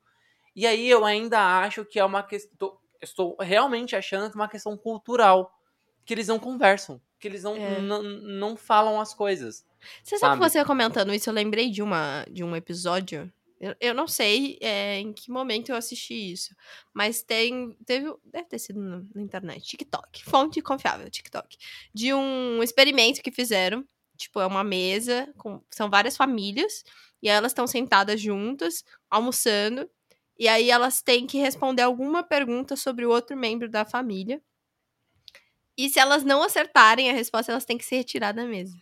E 0.56 0.66
aí 0.66 0.90
eu 0.90 1.06
ainda 1.06 1.40
acho 1.62 1.86
que 1.86 2.00
é 2.00 2.04
uma 2.06 2.24
questão. 2.24 2.76
Estou 3.00 3.38
realmente 3.40 3.96
achando 3.96 4.32
que 4.32 4.36
é 4.38 4.42
uma 4.42 4.50
questão 4.50 4.76
cultural. 4.76 5.54
Que 6.04 6.16
eles 6.16 6.28
não 6.28 6.40
conversam. 6.40 7.00
Que 7.20 7.28
eles 7.28 7.44
não, 7.44 7.56
É. 7.56 7.80
não, 7.80 8.02
não 8.02 8.58
falam 8.58 9.00
as 9.00 9.14
coisas. 9.14 9.64
Você 10.04 10.18
sabe, 10.18 10.34
Sabe? 10.34 10.42
que 10.42 10.50
você 10.50 10.66
comentando 10.66 11.14
isso, 11.14 11.30
eu 11.30 11.34
lembrei 11.34 11.70
de, 11.70 11.82
uma, 11.82 12.26
de 12.30 12.44
um 12.44 12.56
episódio. 12.56 13.32
Eu, 13.60 13.76
eu 13.80 13.94
não 13.94 14.08
sei 14.08 14.58
é, 14.62 15.00
em 15.00 15.12
que 15.12 15.32
momento 15.32 15.70
eu 15.70 15.76
assisti 15.76 16.14
isso. 16.32 16.56
Mas 16.94 17.22
tem. 17.22 17.76
Teve. 17.86 18.14
Deve 18.26 18.48
ter 18.48 18.60
sido 18.60 18.80
na, 18.80 19.04
na 19.14 19.22
internet. 19.22 19.66
TikTok. 19.66 20.24
Fonte 20.24 20.62
confiável, 20.62 21.10
TikTok. 21.10 21.58
De 21.94 22.14
um 22.14 22.64
experimento 22.64 23.22
que 23.22 23.32
fizeram. 23.32 23.86
Tipo, 24.18 24.40
é 24.40 24.46
uma 24.46 24.64
mesa. 24.64 25.32
Com, 25.38 25.62
são 25.70 25.90
várias 25.90 26.16
famílias. 26.16 26.84
E 27.22 27.30
aí 27.30 27.36
elas 27.36 27.52
estão 27.52 27.68
sentadas 27.68 28.22
juntas, 28.22 28.84
almoçando. 29.10 29.90
E 30.38 30.48
aí 30.48 30.72
elas 30.72 31.02
têm 31.02 31.28
que 31.28 31.38
responder 31.38 31.82
alguma 31.82 32.24
pergunta 32.24 32.78
sobre 32.78 33.06
o 33.06 33.10
outro 33.10 33.36
membro 33.36 33.70
da 33.70 33.84
família. 33.84 34.42
E 35.78 35.90
se 35.90 36.00
elas 36.00 36.24
não 36.24 36.42
acertarem 36.44 37.10
a 37.10 37.14
resposta, 37.14 37.52
elas 37.52 37.66
têm 37.66 37.78
que 37.78 37.86
se 37.86 37.96
retirar 37.96 38.32
da 38.32 38.46
mesa. 38.46 38.78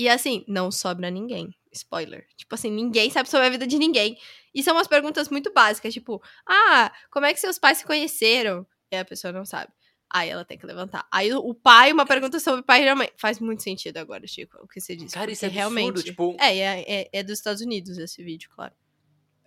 E 0.00 0.08
assim, 0.08 0.44
não 0.48 0.70
sobra 0.70 1.10
ninguém. 1.10 1.54
Spoiler. 1.72 2.26
Tipo 2.36 2.54
assim, 2.54 2.70
ninguém 2.70 3.10
sabe 3.10 3.28
sobre 3.28 3.46
a 3.46 3.50
vida 3.50 3.66
de 3.66 3.78
ninguém. 3.78 4.16
E 4.54 4.62
são 4.62 4.74
umas 4.74 4.88
perguntas 4.88 5.28
muito 5.28 5.52
básicas, 5.52 5.92
tipo, 5.92 6.20
ah, 6.48 6.90
como 7.10 7.26
é 7.26 7.34
que 7.34 7.38
seus 7.40 7.58
pais 7.58 7.78
se 7.78 7.84
conheceram? 7.84 8.66
E 8.90 8.96
a 8.96 9.04
pessoa 9.04 9.30
não 9.32 9.44
sabe. 9.44 9.70
Aí 10.12 10.28
ela 10.28 10.44
tem 10.44 10.58
que 10.58 10.66
levantar. 10.66 11.06
Aí 11.12 11.32
o- 11.32 11.54
pai, 11.54 11.92
uma 11.92 12.04
pergunta 12.04 12.40
sobre 12.40 12.62
o 12.62 12.64
pai 12.64 12.82
e 12.82 12.88
a 12.88 12.96
mãe. 12.96 13.10
Faz 13.16 13.38
muito 13.38 13.62
sentido 13.62 13.98
agora, 13.98 14.26
Chico, 14.26 14.56
o 14.60 14.66
que 14.66 14.80
você 14.80 14.96
disse. 14.96 15.14
Cara, 15.14 15.30
isso 15.30 15.44
é 15.44 15.48
porque 15.48 15.60
absurdo, 15.60 15.78
realmente. 15.80 16.04
tipo- 16.04 16.36
É, 16.40 16.56
é, 16.58 16.84
é, 17.02 17.08
é 17.12 17.22
dos 17.22 17.34
Estados 17.38 17.60
Unidos 17.60 17.96
esse 17.98 18.20
vídeo, 18.24 18.50
claro. 18.56 18.72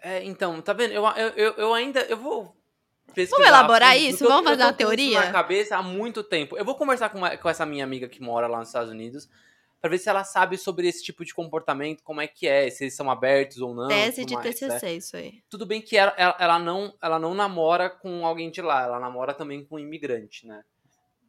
É, 0.01 0.23
então, 0.23 0.61
tá 0.61 0.71
vendo? 0.71 0.93
Eu, 0.93 1.03
eu, 1.05 1.27
eu, 1.30 1.53
eu 1.55 1.73
ainda. 1.73 2.01
Eu 2.01 2.15
vou. 2.17 2.55
pesquisar 3.13 3.35
Vamos 3.38 3.47
elaborar 3.49 3.97
isso? 3.97 4.23
eu- 4.23 4.30
Vamos 4.30 4.43
eu 4.51 4.57
fazer 4.57 4.61
tô 4.61 4.67
uma 4.67 4.73
com 4.73 4.81
isso 4.84 4.88
teoria? 4.88 5.25
na 5.25 5.31
cabeça 5.31 5.75
há 5.77 5.84
muito 5.84 6.23
tempo. 6.23 6.55
Eu 6.57 6.63
vou 6.63 6.75
conversar 6.75 7.09
com, 7.09 7.17
uma- 7.17 7.35
com 7.35 7.49
essa 7.49 7.65
minha 7.65 7.84
amiga 7.84 8.07
que 8.07 8.21
mora 8.21 8.47
lá 8.47 8.59
nos 8.59 8.69
Estados 8.69 8.89
Unidos 8.91 9.27
pra 9.84 9.89
ver 9.89 9.97
se 9.97 10.07
ela 10.07 10.23
sabe 10.23 10.57
sobre 10.57 10.88
esse 10.88 11.03
tipo 11.03 11.26
de 11.26 11.34
comportamento, 11.34 12.01
como 12.03 12.22
é 12.22 12.26
que 12.26 12.47
é, 12.47 12.69
se 12.69 12.85
eles 12.85 12.95
são 12.95 13.11
abertos 13.11 13.57
ou 13.60 13.76
não. 13.76 13.89
Tese 13.89 14.22
tudo 14.22 14.30
de 14.30 14.35
mais, 14.35 14.45
né? 14.61 14.69
TCC, 14.69 14.95
isso 14.95 15.18
aí. 15.18 15.43
Tudo 15.49 15.65
bem 15.65 15.81
que 15.81 15.97
ela, 15.97 16.14
ela, 16.15 16.35
ela 16.39 16.57
não, 16.57 16.95
ela 17.01 17.19
não 17.19 17.34
namora 17.34 17.89
com 17.89 18.26
alguém 18.26 18.49
de 18.49 18.61
lá, 18.61 18.84
ela 18.84 18.97
namora 18.97 19.34
também 19.34 19.65
com 19.65 19.76
um 19.76 19.80
imigrante, 19.80 20.47
né? 20.47 20.64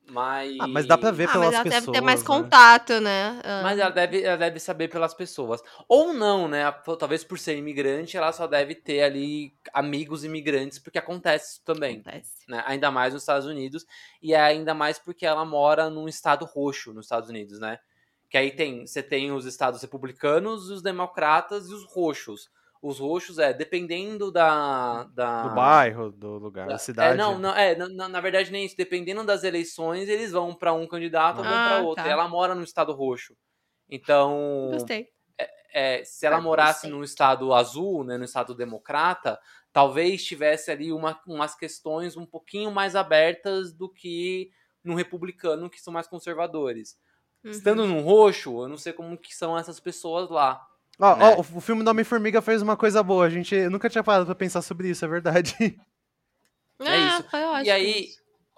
Mas. 0.09 0.57
Ah, 0.61 0.69
mas 0.69 0.87
dá 0.87 0.97
pra 0.97 1.11
ver 1.11 1.29
Ah, 1.31 1.33
pelas 1.33 1.47
mas 1.47 1.55
ela 1.55 1.65
pessoas. 1.65 1.85
deve 1.87 1.93
ter 1.93 2.01
mais 2.01 2.21
né? 2.21 2.27
contato, 2.27 3.01
né? 3.01 3.41
Ah. 3.43 3.61
Mas 3.65 3.79
ela 3.81 3.91
deve, 3.91 4.23
ela 4.23 4.37
deve 4.37 4.61
saber 4.61 4.87
pelas 4.87 5.15
pessoas. 5.15 5.61
Ou 5.89 6.13
não, 6.13 6.47
né? 6.47 6.71
Talvez 6.97 7.25
por 7.25 7.37
ser 7.39 7.57
imigrante, 7.57 8.17
ela 8.17 8.31
só 8.31 8.47
deve 8.47 8.77
ter 8.77 9.03
ali 9.03 9.53
amigos 9.73 10.23
imigrantes, 10.23 10.79
porque 10.79 10.99
acontece 10.99 11.55
isso 11.55 11.63
também. 11.65 12.01
Acontece. 12.07 12.31
né? 12.49 12.63
Ainda 12.69 12.93
mais 12.93 13.15
nos 13.15 13.23
Estados 13.25 13.47
Unidos. 13.49 13.85
E 14.23 14.33
é 14.33 14.41
ainda 14.41 14.75
mais 14.75 14.97
porque 14.97 15.27
ela 15.27 15.45
mora 15.45 15.91
num 15.91 16.07
estado 16.07 16.45
roxo 16.45 16.93
nos 16.93 17.07
Estados 17.07 17.31
Unidos, 17.31 17.59
né? 17.59 17.81
Que 18.35 18.39
aí 18.39 18.51
tem, 18.51 18.85
você 18.85 19.01
tem 19.01 19.31
os 19.31 19.47
estados 19.47 19.81
republicanos, 19.81 20.69
os 20.69 20.83
democratas 20.83 21.69
e 21.69 21.73
os 21.73 21.85
roxos. 21.85 22.51
Os 22.83 22.99
roxos 22.99 23.39
é 23.39 23.53
dependendo 23.55 24.33
da. 24.33 25.05
da 25.05 25.47
Do 25.47 25.55
bairro, 25.55 26.11
do 26.11 26.31
lugar, 26.39 26.67
da 26.67 26.77
cidade. 26.77 27.15
É, 27.15 27.17
não, 27.17 27.39
não, 27.39 27.55
é, 27.55 27.77
na- 27.77 28.09
na, 28.09 28.21
verdade 28.21 28.51
nem 28.51 28.65
isso. 28.65 28.77
Dependendo 28.77 29.23
das 29.23 29.45
eleições, 29.45 30.09
eles 30.09 30.33
vão 30.33 30.53
pra 30.53 30.73
um 30.73 30.85
candidato 30.85 31.39
ou 31.39 31.45
vão 31.45 31.53
Ah, 31.55 31.65
pra 31.69 31.83
outro. 31.83 32.03
tá. 32.03 32.11
Ela 32.11 32.27
mora 32.27 32.57
no 32.57 32.65
estado 32.65 32.93
roxo. 32.93 33.37
Então, 33.89 34.71
Gostei. 34.73 35.07
é, 35.73 36.03
se 36.03 36.27
ela 36.27 36.39
Ah, 36.39 36.41
morasse 36.41 36.89
no 36.89 37.05
estado 37.05 37.55
azul, 37.55 38.03
né, 38.03 38.19
no 38.19 38.25
estado 38.25 38.53
democrata, 38.53 39.39
talvez 39.73 40.25
tivesse 40.25 40.73
ali 40.73 40.93
uma, 40.93 41.23
umas 41.25 41.55
questões 41.55 42.17
um 42.17 42.27
pouquinho 42.27 42.73
mais 42.73 42.97
abertas 42.97 43.73
do 43.73 43.89
que 43.89 44.51
no 44.83 44.97
republicano, 44.97 45.71
que 45.71 45.81
são 45.81 45.93
mais 45.93 46.09
conservadores. 46.09 46.99
Uhum. 47.45 47.51
Estando 47.51 47.87
no 47.87 48.01
roxo, 48.01 48.63
eu 48.63 48.69
não 48.69 48.79
sei 48.79 48.93
como 48.93 49.19
que 49.19 49.35
são 49.35 49.57
essas 49.59 49.79
pessoas 49.79 50.31
lá. 50.31 50.67
Ó, 50.99 51.17
né? 51.17 51.37
ó, 51.37 51.41
o 51.41 51.61
filme 51.61 51.83
do 51.83 51.91
Homem-Formiga 51.91 52.41
fez 52.41 52.63
uma 52.63 52.77
coisa 52.77 53.03
boa. 53.03 53.27
A 53.27 53.31
gente 53.31 53.55
eu 53.55 53.71
nunca 53.71 53.91
tinha 53.91 54.03
parado 54.03 54.27
pra 54.27 54.35
pensar 54.35 54.63
sobre 54.63 54.89
isso, 54.89 55.05
é 55.05 55.09
verdade. 55.09 55.55
É 56.81 56.89
Ah, 56.89 57.19
isso. 57.19 57.31
Foi 57.31 57.43
ótimo 57.43 57.67
E 57.67 57.71
aí, 57.71 58.09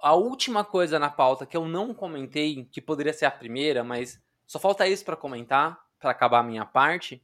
a 0.00 0.14
última 0.14 0.64
coisa 0.64 0.98
na 0.98 1.10
pauta 1.10 1.44
que 1.44 1.56
eu 1.56 1.66
não 1.66 1.92
comentei, 1.92 2.64
que 2.70 2.80
poderia 2.80 3.12
ser 3.12 3.26
a 3.26 3.30
primeira, 3.30 3.82
mas 3.82 4.20
só 4.46 4.58
falta 4.58 4.86
isso 4.86 5.04
pra 5.04 5.16
comentar, 5.16 5.78
pra 5.98 6.10
acabar 6.10 6.40
a 6.40 6.42
minha 6.42 6.64
parte. 6.64 7.22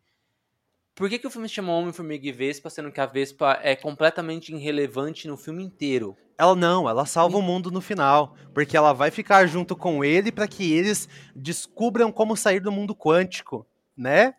Por 0.95 1.09
que, 1.09 1.19
que 1.19 1.27
o 1.27 1.31
filme 1.31 1.49
se 1.49 1.55
chama 1.55 1.73
Homem-Formiga 1.73 2.27
e 2.27 2.33
Vespa, 2.33 2.69
sendo 2.69 2.93
que 2.93 3.01
a 3.01 3.07
Vespa 3.07 3.59
é 3.63 3.75
completamente 3.75 4.55
irrelevante 4.55 5.27
no 5.27 5.39
filme 5.39 5.65
inteiro? 5.65 6.17
Ela 6.37 6.55
não, 6.55 6.89
ela 6.89 7.07
salva 7.07 7.39
o 7.39 7.43
mundo 7.43 7.71
no 7.71 7.81
final, 7.81 8.37
porque 8.53 8.77
ela 8.77 8.93
vai 8.93 9.11
ficar 9.11 9.47
junto 9.47 9.75
com 9.75 10.05
ele 10.05 10.31
pra 10.31 10.47
que 10.47 10.73
eles 10.73 11.09
descubram 11.35 12.13
como 12.13 12.37
sair 12.37 12.61
do 12.61 12.71
mundo 12.71 12.95
quântico, 12.95 13.67
né? 13.97 14.35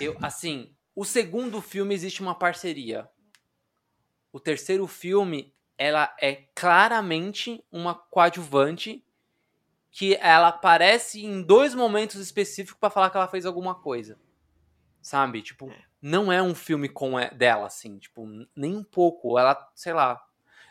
Eu, 0.00 0.16
assim, 0.22 0.72
o 0.94 1.04
segundo 1.04 1.60
filme 1.60 1.94
existe 1.94 2.20
uma 2.20 2.34
parceria. 2.34 3.08
O 4.32 4.38
terceiro 4.38 4.86
filme, 4.86 5.52
ela 5.76 6.14
é 6.20 6.44
claramente 6.54 7.64
uma 7.72 7.94
coadjuvante 7.94 9.04
que 9.90 10.14
ela 10.16 10.48
aparece 10.48 11.24
em 11.24 11.42
dois 11.42 11.74
momentos 11.74 12.20
específicos 12.20 12.78
pra 12.78 12.90
falar 12.90 13.10
que 13.10 13.16
ela 13.16 13.26
fez 13.26 13.46
alguma 13.46 13.74
coisa. 13.74 14.18
Sabe? 15.08 15.40
Tipo, 15.40 15.72
não 16.02 16.30
é 16.30 16.42
um 16.42 16.54
filme 16.54 16.86
com 16.86 17.18
e- 17.18 17.30
dela 17.30 17.64
assim, 17.64 17.98
tipo, 17.98 18.28
nem 18.54 18.76
um 18.76 18.84
pouco. 18.84 19.38
Ela, 19.38 19.56
sei 19.74 19.94
lá, 19.94 20.20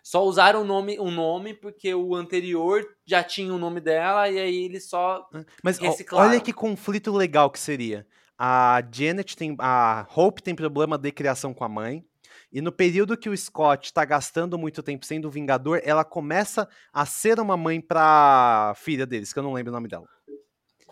só 0.03 0.23
usaram 0.23 0.61
o 0.61 0.63
nome, 0.63 0.99
o 0.99 1.09
nome 1.09 1.55
porque 1.55 1.91
o 1.95 2.13
anterior 2.13 2.85
já 3.03 3.23
tinha 3.23 3.51
o 3.51 3.57
nome 3.57 3.81
dela 3.81 4.29
e 4.29 4.37
aí 4.37 4.65
eles 4.65 4.87
só 4.87 5.27
Mas 5.63 5.79
Reciclaram. 5.79 6.29
olha 6.29 6.39
que 6.39 6.53
conflito 6.53 7.11
legal 7.11 7.49
que 7.49 7.59
seria. 7.59 8.05
A 8.37 8.79
Janet 8.93 9.35
tem. 9.35 9.55
A 9.57 10.05
Hope 10.15 10.43
tem 10.43 10.53
problema 10.53 10.99
de 10.99 11.11
criação 11.11 11.51
com 11.51 11.63
a 11.63 11.69
mãe. 11.69 12.05
E 12.53 12.61
no 12.61 12.71
período 12.71 13.17
que 13.17 13.29
o 13.29 13.35
Scott 13.35 13.91
tá 13.91 14.05
gastando 14.05 14.55
muito 14.55 14.83
tempo 14.83 15.03
sendo 15.03 15.31
Vingador, 15.31 15.81
ela 15.83 16.05
começa 16.05 16.69
a 16.93 17.07
ser 17.07 17.39
uma 17.39 17.57
mãe 17.57 17.81
pra 17.81 18.75
filha 18.77 19.07
deles, 19.07 19.33
que 19.33 19.39
eu 19.39 19.43
não 19.43 19.53
lembro 19.53 19.71
o 19.71 19.75
nome 19.75 19.87
dela. 19.87 20.05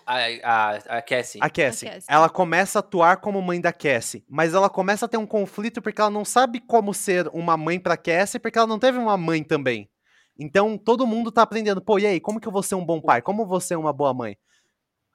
A, 0.05 0.17
a, 0.43 0.69
a 0.97 1.01
Cassie. 1.01 1.39
A 1.41 1.49
Cassie. 1.49 1.87
A 1.87 1.91
Cassie. 1.93 2.07
Ela 2.09 2.29
começa 2.29 2.79
a 2.79 2.81
atuar 2.81 3.17
como 3.17 3.41
mãe 3.41 3.59
da 3.59 3.73
Cassie, 3.73 4.23
mas 4.29 4.53
ela 4.53 4.69
começa 4.69 5.05
a 5.05 5.09
ter 5.09 5.17
um 5.17 5.25
conflito 5.25 5.81
porque 5.81 5.99
ela 5.99 6.09
não 6.09 6.23
sabe 6.25 6.59
como 6.59 6.93
ser 6.93 7.27
uma 7.33 7.57
mãe 7.57 7.79
pra 7.79 7.97
Cassie, 7.97 8.39
porque 8.39 8.57
ela 8.57 8.67
não 8.67 8.79
teve 8.79 8.97
uma 8.97 9.17
mãe 9.17 9.43
também. 9.43 9.89
Então 10.37 10.77
todo 10.77 11.07
mundo 11.07 11.31
tá 11.31 11.41
aprendendo, 11.41 11.81
pô, 11.81 11.97
e 11.97 12.05
aí, 12.05 12.19
como 12.19 12.39
que 12.39 12.47
eu 12.47 12.51
vou 12.51 12.61
ser 12.63 12.75
um 12.75 12.85
bom 12.85 12.99
pai? 13.01 13.21
Como 13.21 13.43
eu 13.43 13.47
vou 13.47 13.59
ser 13.61 13.75
uma 13.77 13.93
boa 13.93 14.13
mãe? 14.13 14.37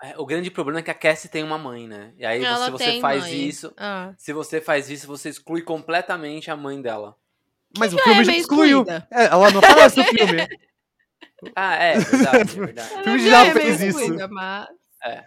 É, 0.02 0.18
O 0.18 0.24
grande 0.24 0.50
problema 0.50 0.80
é 0.80 0.82
que 0.82 0.90
a 0.90 0.94
Cassie 0.94 1.28
tem 1.28 1.44
uma 1.44 1.58
mãe, 1.58 1.86
né? 1.86 2.12
E 2.16 2.24
aí, 2.24 2.42
Ela 2.42 2.64
se 2.64 2.70
você 2.70 3.00
faz 3.00 3.22
mãe. 3.24 3.34
isso, 3.46 3.72
Ah. 3.76 4.14
se 4.16 4.32
você 4.32 4.60
faz 4.60 4.88
isso, 4.88 5.06
você 5.06 5.28
exclui 5.28 5.60
completamente 5.62 6.50
a 6.50 6.56
mãe 6.56 6.80
dela. 6.80 7.14
Mas 7.78 7.92
o 7.92 7.98
já 7.98 8.02
filme 8.04 8.20
é 8.20 8.24
já 8.24 8.32
excluiu. 8.34 8.84
É, 8.88 9.26
ela 9.26 9.50
não 9.50 9.58
aparece 9.58 9.98
no 9.98 10.04
filme. 10.04 10.48
Ah, 11.56 11.74
é, 11.76 11.98
verdade, 11.98 12.38
é 12.38 12.44
verdade. 12.66 12.92
Ela 12.92 13.02
filme 13.02 13.18
já 13.20 13.30
já 13.30 13.46
é 13.46 13.52
fez 13.52 13.80
isso. 13.80 13.98
excluída, 14.00 14.28
mas- 14.28 14.68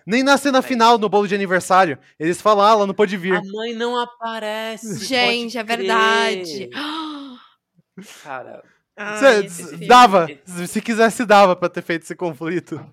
Nem 0.06 0.24
na 0.24 0.38
cena 0.38 0.60
É 0.60 0.62
final, 0.62 0.98
no 0.98 1.10
bolo 1.10 1.28
de 1.28 1.36
aniversário, 1.36 1.98
eles 2.20 2.42
falam, 2.42 2.66
ah, 2.66 2.72
ela 2.72 2.88
não 2.88 2.94
pode 2.94 3.18
vir. 3.18 3.36
A 3.36 3.42
mãe 3.42 3.74
não 3.74 4.00
aparece. 4.00 5.04
Gente, 5.06 5.54
pode 5.54 5.58
é 5.58 5.64
verdade. 5.64 6.70
Cara, 8.24 8.64
Ai, 8.96 9.18
Cê- 9.18 9.46
esse 9.46 9.68
filme. 9.70 9.88
dava. 9.88 10.28
Se 10.68 10.82
quisesse, 10.82 11.26
dava 11.26 11.56
pra 11.56 11.70
ter 11.70 11.82
feito 11.82 12.04
esse 12.04 12.16
conflito. 12.16 12.84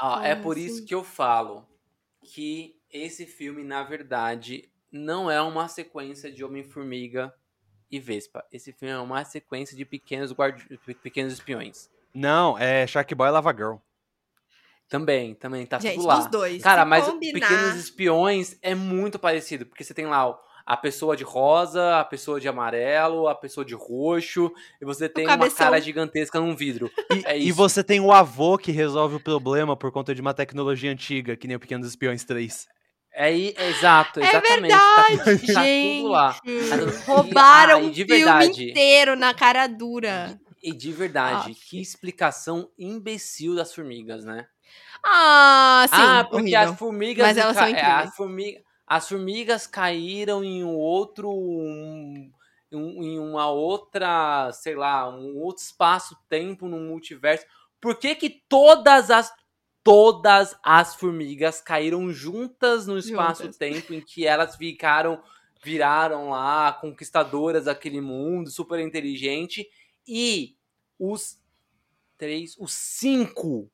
Ó, 0.00 0.20
é 0.20 0.34
por 0.34 0.58
isso 0.58 0.84
que 0.84 0.94
eu 0.94 1.02
falo 1.02 1.66
que 2.22 2.76
esse 2.90 3.26
filme, 3.26 3.64
na 3.64 3.82
verdade, 3.82 4.68
não 4.92 5.30
é 5.30 5.40
uma 5.40 5.68
sequência 5.68 6.30
de 6.30 6.44
Homem-Formiga 6.44 7.32
e 7.90 7.98
Vespa. 7.98 8.44
Esse 8.52 8.72
filme 8.72 8.92
é 8.92 8.98
uma 8.98 9.24
sequência 9.24 9.76
de 9.76 9.84
pequenos, 9.84 10.32
guardi... 10.32 10.64
pequenos 11.02 11.32
espiões. 11.32 11.88
Não, 12.12 12.56
é 12.58 12.86
Shark 12.86 13.14
Boy 13.14 13.28
e 13.28 13.30
Lava 13.32 13.52
Girl. 13.52 13.76
Também, 14.98 15.34
também, 15.34 15.66
tá 15.66 15.80
Gente, 15.80 15.96
tudo 15.96 16.06
lá. 16.06 16.16
dos 16.18 16.26
dois. 16.30 16.62
Cara, 16.62 16.82
se 16.84 16.88
mas 16.88 17.04
combinar, 17.04 17.40
Pequenos 17.40 17.74
Espiões 17.76 18.56
é 18.62 18.74
muito 18.76 19.18
parecido, 19.18 19.66
porque 19.66 19.82
você 19.82 19.92
tem 19.92 20.06
lá 20.06 20.30
o- 20.30 20.36
a 20.64 20.76
pessoa 20.76 21.16
de 21.16 21.24
rosa, 21.24 21.98
a 21.98 22.04
pessoa 22.04 22.38
de 22.40 22.46
amarelo, 22.48 23.26
a 23.26 23.34
pessoa 23.34 23.64
de 23.66 23.74
roxo, 23.74 24.52
e 24.80 24.84
você 24.84 25.08
tem 25.08 25.26
uma 25.26 25.50
cara 25.50 25.80
gigantesca 25.80 26.40
num 26.40 26.54
vidro. 26.54 26.90
E, 27.12 27.22
É 27.26 27.38
e 27.38 27.50
você 27.50 27.82
tem 27.82 27.98
o 28.00 28.12
avô 28.12 28.56
que 28.56 28.70
resolve 28.70 29.16
o 29.16 29.20
problema 29.20 29.76
por 29.76 29.90
conta 29.90 30.14
de 30.14 30.20
uma 30.20 30.32
tecnologia 30.32 30.92
antiga, 30.92 31.36
que 31.36 31.48
nem 31.48 31.56
o 31.56 31.60
Pequenos 31.60 31.88
Espiões 31.88 32.22
3. 32.24 32.66
É, 33.12 33.36
i- 33.36 33.54
exato, 33.58 34.20
É 34.20 34.28
exatamente. 34.28 34.60
verdade, 34.62 35.18
tá, 35.18 35.24
tá 35.24 35.62
gente. 35.64 35.98
tudo 36.02 36.08
lá. 36.12 36.36
Roubaram 37.06 37.80
e- 37.82 37.84
ah, 37.84 37.88
e 37.88 38.02
o 38.02 38.06
filme 38.06 38.70
inteiro 38.70 39.16
na 39.16 39.34
cara 39.34 39.66
dura. 39.66 40.38
E 40.62 40.72
de 40.72 40.90
verdade, 40.92 41.50
Aff. 41.50 41.60
que 41.68 41.80
explicação 41.80 42.70
imbecil 42.78 43.54
das 43.54 43.74
formigas, 43.74 44.24
né? 44.24 44.46
Ah, 45.04 45.86
sim. 45.88 45.96
ah, 45.96 46.24
porque 46.24 46.56
horrível. 46.56 46.72
as 46.72 46.78
formigas. 46.78 47.26
Mas 47.26 47.36
elas 47.36 47.56
ca- 47.56 47.60
são 47.60 47.68
é, 47.68 47.70
incríveis. 47.72 48.08
as, 48.08 48.16
formiga- 48.16 48.62
as 48.86 49.08
formigas 49.08 49.66
caíram 49.66 50.42
em 50.44 50.64
um 50.64 50.74
outro. 50.76 51.30
um- 51.30 52.30
em 52.72 53.18
uma 53.20 53.48
outra, 53.50 54.50
sei 54.52 54.74
lá, 54.74 55.08
um 55.08 55.36
outro 55.38 55.62
espaço-tempo 55.62 56.66
no 56.68 56.78
multiverso. 56.80 57.46
Por 57.80 57.96
que, 57.98 58.14
que 58.14 58.30
todas 58.48 59.10
as. 59.10 59.32
Todas 59.84 60.56
as 60.62 60.94
formigas 60.94 61.60
caíram 61.60 62.10
juntas 62.10 62.86
no 62.86 62.96
espaço-tempo 62.96 63.92
em 63.92 64.00
que 64.00 64.26
elas 64.26 64.56
ficaram. 64.56 65.22
Viraram 65.62 66.30
lá 66.30 66.72
conquistadoras 66.72 67.66
daquele 67.66 68.00
mundo, 68.00 68.50
super 68.50 68.80
inteligente. 68.80 69.68
E 70.08 70.56
os 70.98 71.38
três. 72.16 72.56
Os 72.58 72.72
cinco 72.72 73.70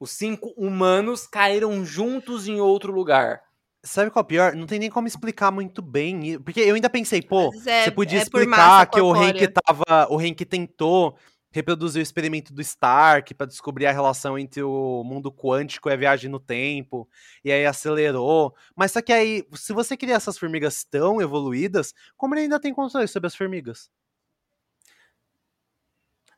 os 0.00 0.10
cinco 0.10 0.52
humanos 0.56 1.26
caíram 1.26 1.84
juntos 1.84 2.48
em 2.48 2.58
outro 2.58 2.90
lugar. 2.90 3.42
Sabe 3.84 4.10
qual 4.10 4.22
é 4.22 4.24
o 4.24 4.26
pior? 4.26 4.54
Não 4.56 4.66
tem 4.66 4.78
nem 4.78 4.90
como 4.90 5.06
explicar 5.06 5.50
muito 5.50 5.80
bem. 5.80 6.38
Porque 6.40 6.60
eu 6.60 6.74
ainda 6.74 6.90
pensei, 6.90 7.22
pô, 7.22 7.52
é- 7.66 7.84
você 7.84 7.90
podia 7.90 8.18
é 8.18 8.22
explicar 8.22 8.86
que 8.86 9.00
o 9.00 9.12
Hank 9.12 9.46
tava. 9.48 10.08
O 10.10 10.18
Hank 10.18 10.44
tentou 10.44 11.16
reproduzir 11.52 12.00
o 12.00 12.02
experimento 12.02 12.52
do 12.54 12.60
Stark 12.62 13.34
pra 13.34 13.46
descobrir 13.46 13.86
a 13.86 13.92
relação 13.92 14.38
entre 14.38 14.62
o 14.62 15.02
mundo 15.04 15.32
quântico 15.32 15.88
e 15.88 15.92
a 15.92 15.96
viagem 15.96 16.30
no 16.30 16.38
tempo. 16.38 17.08
E 17.44 17.50
aí 17.50 17.66
acelerou. 17.66 18.54
Mas 18.76 18.92
só 18.92 19.02
que 19.02 19.12
aí, 19.12 19.44
se 19.54 19.72
você 19.72 19.96
cria 19.96 20.14
essas 20.14 20.38
formigas 20.38 20.84
tão 20.84 21.20
evoluídas, 21.20 21.92
como 22.16 22.34
ele 22.34 22.42
ainda 22.42 22.60
tem 22.60 22.72
controle 22.72 23.08
sobre 23.08 23.26
as 23.26 23.34
formigas? 23.34 23.90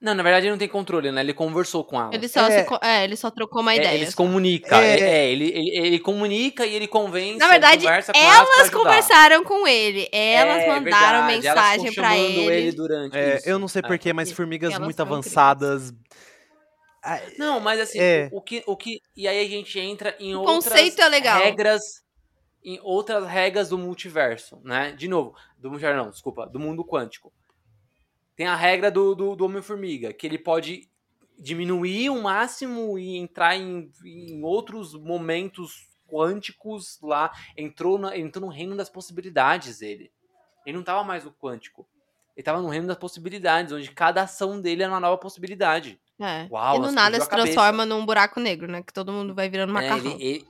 Não, 0.03 0.15
na 0.15 0.23
verdade 0.25 0.47
ele 0.47 0.51
não 0.51 0.59
tem 0.59 0.69
controle, 0.69 1.13
né? 1.13 1.21
Ele 1.21 1.33
conversou 1.33 1.85
com 1.85 1.97
elas. 2.01 2.13
Ele 2.13 2.27
só, 2.27 2.41
É. 2.49 2.59
se 2.59 2.65
co- 2.69 2.81
é, 2.83 3.05
ele 3.05 3.15
só 3.17 3.31
trocou 3.31 3.63
uma 3.63 3.73
É, 3.73 3.77
ideia. 3.77 3.95
ele 3.95 4.07
se 4.07 4.11
só. 4.13 4.17
comunica. 4.17 4.77
É. 4.83 4.99
É, 4.99 5.01
é, 5.01 5.31
ele, 5.31 5.45
ele, 5.51 5.87
ele 5.87 5.99
comunica 6.01 6.67
e 6.67 6.75
ele 6.75 6.89
convence. 6.89 7.39
Na 7.39 7.45
ele 7.45 7.51
verdade, 7.53 7.85
conversa 7.85 8.13
com 8.13 8.19
elas 8.19 8.71
conversaram 8.71 9.45
com 9.45 9.67
ele. 9.69 10.09
Elas 10.11 10.65
É, 10.65 10.67
mandaram 10.67 11.27
verdade, 11.29 11.47
mensagem 11.47 11.95
pra 11.95 12.11
chamando 12.11 12.51
ele. 12.51 12.73
durante 12.73 13.17
É, 13.17 13.37
isso. 13.37 13.49
eu 13.49 13.59
não 13.61 13.69
sei 13.69 13.81
É. 13.85 13.87
porquê, 13.87 14.13
mas 14.13 14.33
formigas 14.33 14.77
muito 14.79 15.01
avançadas. 15.01 15.93
Não, 17.39 17.59
mas 17.61 17.81
assim, 17.81 17.99
É. 18.01 18.29
o, 18.33 18.39
o 18.39 18.41
que, 18.43 18.63
o 18.67 18.77
que. 18.77 19.01
E 19.17 19.27
aí 19.27 19.45
a 19.45 19.49
gente 19.49 19.79
entra 19.79 20.15
em 20.21 20.35
O 20.35 20.41
outras 20.41 20.65
conceito 20.73 21.01
é 21.01 21.09
legal. 21.09 21.39
regras. 21.41 22.03
Em 22.65 22.79
outras 22.83 23.27
regras 23.27 23.69
do 23.71 23.77
multiverso, 23.77 24.61
né? 24.65 24.93
De 24.97 25.09
novo, 25.09 25.35
do 25.59 25.69
multiverso, 25.69 25.97
não, 26.05 26.11
desculpa, 26.13 26.47
do 26.47 26.61
mundo 26.61 26.85
quântico. 26.85 27.33
Tem 28.43 28.49
a 28.49 28.57
regra 28.57 28.91
do, 28.91 29.15
do, 29.15 29.37
do 29.37 29.45
Homem-Formiga, 29.45 30.13
que 30.13 30.27
ele 30.27 30.37
pode 30.37 30.89
diminuir 31.39 32.11
o 32.11 32.21
máximo 32.21 32.99
e 32.99 33.17
entrar 33.17 33.57
em, 33.57 33.89
em 34.05 34.43
outros 34.43 34.95
momentos 34.95 35.89
quânticos 36.09 36.99
lá. 37.01 37.31
Entrou, 37.57 37.99
na, 37.99 38.19
entrou 38.19 38.47
no 38.47 38.53
reino 38.53 38.77
das 38.77 38.91
possibilidades, 38.91 39.81
ele. 39.81 40.11
Ele 40.67 40.77
não 40.77 40.83
tava 40.83 41.05
mais 41.05 41.23
no 41.25 41.31
quântico. 41.31 41.87
Ele 42.37 42.43
tava 42.43 42.61
no 42.61 42.69
reino 42.69 42.89
das 42.89 42.97
possibilidades, 42.97 43.73
onde 43.73 43.89
cada 43.93 44.23
ação 44.23 44.61
dele 44.61 44.83
era 44.83 44.91
uma 44.91 44.99
nova 44.99 45.19
possibilidade. 45.19 46.01
É. 46.19 46.49
Uau, 46.51 46.75
e 46.75 46.79
no 46.81 46.91
nada 46.91 47.21
se 47.21 47.29
transforma 47.29 47.87
num 47.87 48.05
buraco 48.05 48.41
negro, 48.41 48.67
né? 48.67 48.83
Que 48.83 48.93
todo 48.93 49.13
mundo 49.13 49.37
vai 49.37 49.49
virando 49.49 49.71
É, 49.71 49.73
macarrão. 49.75 50.11
ele, 50.19 50.25
ele, 50.25 50.49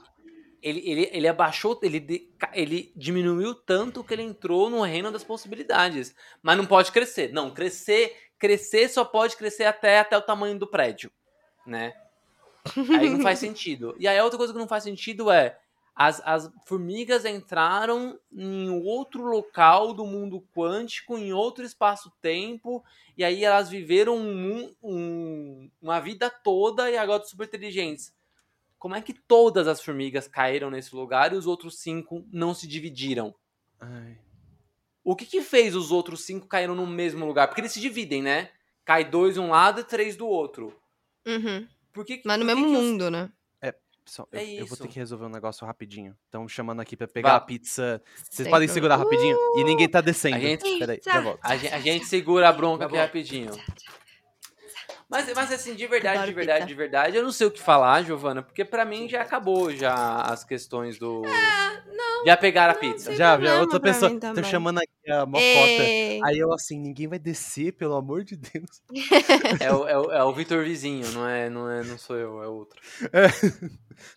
ele, 0.62 0.80
ele, 0.88 1.10
ele 1.12 1.28
abaixou, 1.28 1.78
ele, 1.82 2.30
ele 2.52 2.92
diminuiu 2.96 3.54
tanto 3.54 4.04
que 4.04 4.14
ele 4.14 4.22
entrou 4.22 4.70
no 4.70 4.82
reino 4.82 5.10
das 5.10 5.24
possibilidades. 5.24 6.14
Mas 6.42 6.56
não 6.56 6.66
pode 6.66 6.92
crescer. 6.92 7.32
Não, 7.32 7.50
crescer, 7.50 8.16
crescer 8.38 8.88
só 8.88 9.04
pode 9.04 9.36
crescer 9.36 9.64
até, 9.64 9.98
até 9.98 10.16
o 10.16 10.22
tamanho 10.22 10.58
do 10.58 10.66
prédio, 10.66 11.10
né? 11.66 11.92
Aí 12.98 13.10
não 13.10 13.20
faz 13.20 13.38
sentido. 13.40 13.94
E 13.98 14.06
aí 14.06 14.20
outra 14.20 14.38
coisa 14.38 14.52
que 14.52 14.58
não 14.58 14.68
faz 14.68 14.84
sentido 14.84 15.30
é 15.30 15.58
as, 15.94 16.22
as 16.24 16.50
formigas 16.64 17.24
entraram 17.24 18.18
em 18.32 18.70
outro 18.70 19.22
local 19.24 19.92
do 19.92 20.06
mundo 20.06 20.42
quântico, 20.54 21.18
em 21.18 21.32
outro 21.32 21.64
espaço-tempo, 21.64 22.82
e 23.16 23.22
aí 23.24 23.44
elas 23.44 23.68
viveram 23.68 24.16
um 24.16 24.74
um- 24.82 25.70
uma 25.82 26.00
vida 26.00 26.30
toda 26.30 26.90
e 26.90 26.96
agora 26.96 27.22
super 27.24 27.46
inteligentes. 27.46 28.12
Como 28.82 28.96
é 28.96 29.00
que 29.00 29.12
todas 29.14 29.68
as 29.68 29.80
formigas 29.80 30.26
caíram 30.26 30.68
nesse 30.68 30.92
lugar 30.92 31.32
e 31.32 31.36
os 31.36 31.46
outros 31.46 31.78
cinco 31.78 32.26
não 32.32 32.52
se 32.52 32.66
dividiram? 32.66 33.32
ai. 33.78 34.18
O 35.04 35.14
que 35.14 35.24
que 35.24 35.40
fez 35.40 35.76
os 35.76 35.92
outros 35.92 36.24
cinco 36.24 36.48
caíram 36.48 36.74
no 36.74 36.84
mesmo 36.84 37.24
lugar? 37.24 37.46
Porque 37.46 37.60
eles 37.60 37.70
se 37.70 37.80
dividem, 37.80 38.20
né? 38.20 38.50
Cai 38.84 39.04
dois 39.04 39.34
de 39.34 39.40
um 39.40 39.50
lado 39.50 39.80
e 39.80 39.84
três 39.84 40.16
do 40.16 40.26
outro. 40.26 40.76
Uhum. 41.24 41.64
Por 41.92 42.04
que, 42.04 42.20
Mas 42.24 42.38
no 42.40 42.44
mesmo 42.44 42.66
os- 42.66 42.72
mundo, 42.72 43.08
né? 43.08 43.30
Pessoal, 44.04 44.28
eu, 44.32 44.40
É 44.40 44.44
eu 44.62 44.66
vou 44.66 44.76
ter 44.76 44.88
que 44.88 44.96
resolver 44.98 45.26
um 45.26 45.28
negócio 45.28 45.64
rapidinho. 45.64 46.16
Estão 46.24 46.48
chamando 46.48 46.80
aqui 46.80 46.96
pra 46.96 47.06
pegar 47.06 47.30
Vá. 47.30 47.36
a 47.36 47.40
pizza. 47.40 48.02
Vocês 48.28 48.48
podem 48.48 48.66
segurar 48.66 48.96
rapidinho? 48.96 49.36
E 49.56 49.62
ninguém 49.62 49.88
tá 49.88 50.00
descendo. 50.00 50.34
A 50.34 50.40
gente- 50.40 50.78
Peraí, 50.80 50.96
Pizza. 50.96 51.12
já 51.12 51.20
volto. 51.20 51.38
A 51.40 51.56
gente, 51.56 51.72
a 51.74 51.78
gente 51.80 52.04
segura 52.06 52.48
a 52.48 52.52
bronca 52.52 52.86
aqui 52.86 52.96
rapidinho. 52.96 53.52
Mas, 55.12 55.32
mas 55.34 55.52
assim, 55.52 55.74
de 55.74 55.86
verdade, 55.86 56.16
Adoro 56.16 56.28
de 56.30 56.34
verdade, 56.34 56.58
pizza. 56.60 56.66
de 56.68 56.74
verdade, 56.74 57.16
eu 57.16 57.22
não 57.22 57.30
sei 57.30 57.46
o 57.46 57.50
que 57.50 57.60
falar, 57.60 58.02
Giovana, 58.02 58.42
porque 58.42 58.64
pra 58.64 58.84
mim 58.84 59.08
já 59.08 59.22
acabou 59.22 59.70
já 59.70 59.94
as 60.22 60.42
questões 60.42 60.98
do. 60.98 61.22
não. 61.94 62.24
Já 62.26 62.36
pegaram 62.36 62.72
a 62.72 62.76
pizza. 62.76 63.14
Já, 63.14 63.38
já, 63.40 63.60
outra 63.60 63.78
pessoa. 63.78 64.10
Tô 64.18 64.42
chamando 64.42 64.78
aqui 64.78 65.10
a 65.10 65.26
mocota. 65.26 65.42
Ei, 65.42 66.20
Aí 66.24 66.38
eu 66.38 66.52
assim, 66.52 66.78
ninguém 66.78 67.06
vai 67.08 67.18
descer, 67.18 67.72
pelo 67.72 67.94
amor 67.94 68.24
de 68.24 68.36
Deus. 68.36 68.80
É 69.60 69.72
o, 69.72 69.86
é 69.86 69.98
o, 69.98 70.10
é 70.12 70.24
o 70.24 70.32
Vitor 70.32 70.64
Vizinho, 70.64 71.10
não 71.12 71.28
é, 71.28 71.50
não 71.50 71.68
é, 71.70 71.82
não 71.84 71.98
sou 71.98 72.16
eu, 72.16 72.42
é 72.42 72.48
outro. 72.48 72.80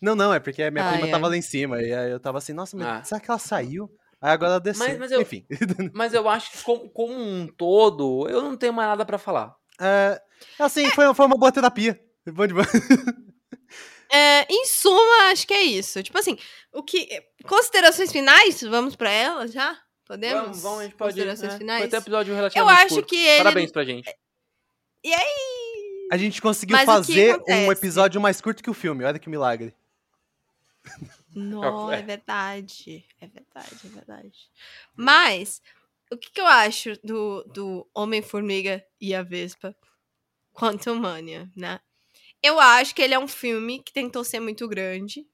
Não, 0.02 0.16
não, 0.16 0.34
é 0.34 0.40
porque 0.40 0.64
a 0.64 0.72
minha 0.72 0.84
Ai, 0.86 0.94
prima 0.98 1.12
tava 1.12 1.26
ai. 1.26 1.32
lá 1.32 1.38
em 1.38 1.42
cima. 1.42 1.82
E 1.82 1.94
aí 1.94 2.10
eu 2.10 2.20
tava 2.20 2.38
assim, 2.40 2.54
nossa, 2.54 2.76
mas 2.76 2.88
Ah. 2.88 3.04
será 3.04 3.20
que 3.22 3.30
ela 3.30 3.38
saiu? 3.38 3.90
Aí 4.22 4.32
agora 4.32 4.52
ela 4.54 4.60
desceu. 4.60 4.88
Mas- 4.88 4.98
mas 4.98 5.12
eu- 5.12 5.22
Enfim. 5.22 5.46
Mas 5.94 6.14
eu 6.14 6.28
acho 6.30 6.52
que 6.52 6.64
como, 6.64 6.90
como 6.90 7.14
um 7.14 7.46
todo, 7.48 8.28
eu 8.30 8.42
não 8.42 8.56
tenho 8.58 8.74
mais 8.74 8.90
nada 8.90 9.06
pra 9.06 9.18
falar. 9.18 9.54
É, 9.80 10.20
assim, 10.60 10.90
foi, 10.91 11.14
foi 11.14 11.26
uma 11.26 11.38
boa 11.38 11.52
terapia. 11.52 11.99
Bom 12.28 12.48
de 12.48 12.53
boa. 12.53 12.66
é, 14.12 14.45
em 14.49 14.66
suma, 14.66 15.32
acho 15.32 15.45
que 15.45 15.53
é 15.53 15.64
isso. 15.64 16.02
Tipo 16.02 16.18
assim, 16.18 16.38
o 16.74 16.84
que. 16.84 17.07
Considerações 17.48 18.12
finais? 18.12 18.62
Vamos 18.62 18.95
pra 18.95 19.10
elas 19.10 19.52
já? 19.52 19.78
Podemos? 20.06 20.41
Vamos, 20.41 20.62
vamos, 20.62 20.80
a 20.80 20.84
gente 20.84 20.95
pode. 20.95 21.14
Considerações 21.14 21.53
né? 21.53 21.57
finais? 21.57 21.80
Foi 21.80 21.88
até 21.88 21.98
um 21.98 22.02
episódio 22.02 22.32
Eu 22.32 22.36
relativamente 22.36 22.82
acho 22.86 22.95
curto. 22.95 23.07
que 23.07 23.16
ele. 23.16 23.44
Parabéns 23.44 23.72
pra 23.72 23.84
gente. 23.84 24.16
E 25.03 25.14
aí? 25.14 26.07
A 26.12 26.18
gente 26.18 26.41
conseguiu 26.41 26.78
Mas 26.78 26.86
fazer 26.86 27.40
um 27.48 27.72
episódio 27.72 28.22
mais 28.22 28.40
curto 28.40 28.64
que 28.64 28.70
o 28.70 28.74
filme. 28.74 29.03
Olha 29.03 29.20
que 29.20 29.30
milagre. 29.30 29.74
Não, 31.36 31.91
É. 31.91 31.98
é 31.99 32.02
verdade. 32.02 33.06
É 33.20 33.28
verdade, 33.28 33.80
é 33.84 33.88
verdade. 33.88 34.49
Mas, 34.95 35.62
o 36.12 36.18
que, 36.18 36.32
que 36.32 36.41
eu 36.41 36.45
acho 36.45 36.94
do, 37.03 37.44
do 37.45 37.90
Homem-Formiga 37.94 38.84
e 39.02 39.14
a 39.16 39.24
Vespa 39.24 39.76
Quantum 40.56 40.95
Mania, 40.95 41.49
né? 41.56 41.80
Eu 42.41 42.60
acho 42.60 42.94
que 42.95 43.02
ele 43.02 43.14
é 43.14 43.19
um 43.19 43.27
filme 43.27 43.82
que 43.84 43.91
tentou 43.91 44.23
ser 44.23 44.40
muito 44.40 44.68
grande 44.68 45.27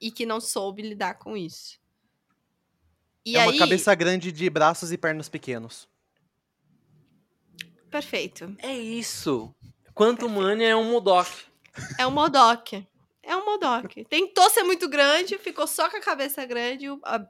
e 0.00 0.10
que 0.10 0.26
não 0.26 0.40
soube 0.40 0.82
lidar 0.82 1.14
com 1.14 1.36
isso. 1.36 1.78
E 3.24 3.36
é 3.36 3.40
aí, 3.40 3.48
uma 3.48 3.58
cabeça 3.58 3.94
grande 3.94 4.30
de 4.32 4.50
braços 4.50 4.92
e 4.92 4.98
pernas 4.98 5.28
pequenos. 5.28 5.88
perfeito. 7.90 8.54
É 8.58 8.76
isso. 8.76 9.54
Quanto 9.94 10.28
Mania 10.28 10.68
é 10.70 10.76
um 10.76 10.90
Modok. 10.90 11.30
É 11.98 12.06
um 12.06 12.10
Modok. 12.10 12.86
É 13.22 13.36
um 13.36 13.44
Modok. 13.44 14.04
Tentou 14.06 14.50
ser 14.50 14.64
muito 14.64 14.88
grande, 14.88 15.38
ficou 15.38 15.66
só 15.66 15.88
com 15.88 15.96
a 15.96 16.00
cabeça 16.00 16.44
grande, 16.44 16.90
o, 16.90 17.00
a- 17.04 17.26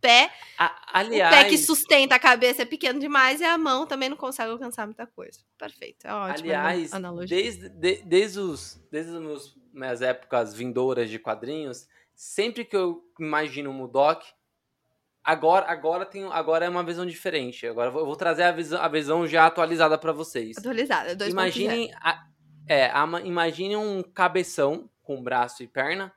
pé, 0.00 0.30
A- 0.58 0.66
o 0.66 0.92
pé 0.92 0.98
aliás, 0.98 1.48
que 1.48 1.58
sustenta 1.58 2.14
a 2.14 2.18
cabeça 2.18 2.62
é 2.62 2.64
pequeno 2.64 2.98
demais 3.00 3.40
e 3.40 3.44
a 3.44 3.56
mão 3.58 3.86
também 3.86 4.08
não 4.08 4.16
consegue 4.16 4.50
alcançar 4.50 4.86
muita 4.86 5.06
coisa. 5.06 5.40
Perfeito, 5.58 6.06
é 6.06 6.12
ótimo. 6.12 6.44
aliás 6.48 6.92
analogia. 6.92 7.36
desde, 7.36 7.68
de- 7.68 8.02
desde, 8.04 8.38
os, 8.38 8.80
desde 8.90 9.14
as 9.14 9.20
meus- 9.20 9.56
minhas 9.72 10.00
épocas 10.02 10.54
vindouras 10.54 11.08
de 11.10 11.18
quadrinhos, 11.18 11.86
sempre 12.14 12.64
que 12.64 12.76
eu 12.76 13.02
imagino 13.20 13.70
o 13.70 13.74
Mudok, 13.74 14.26
agora, 15.22 15.66
agora, 15.70 16.06
tenho, 16.06 16.32
agora 16.32 16.64
é 16.64 16.68
uma 16.68 16.82
visão 16.82 17.04
diferente. 17.06 17.66
Agora 17.66 17.90
eu 17.90 18.04
vou, 18.04 18.16
trazer 18.16 18.44
a 18.44 18.52
visão, 18.52 18.80
a 18.80 18.88
visão 18.88 19.26
já 19.26 19.46
atualizada 19.46 19.96
pra 19.98 20.10
vocês. 20.12 20.56
Atualizada, 20.58 21.14
2.0. 21.14 21.30
Imaginem, 21.30 21.92
a, 22.00 22.24
é, 22.66 22.86
a- 22.90 23.20
imaginem 23.24 23.76
um 23.76 24.02
cabeção 24.02 24.88
com 25.02 25.22
braço 25.22 25.62
e 25.62 25.66
perna 25.68 26.12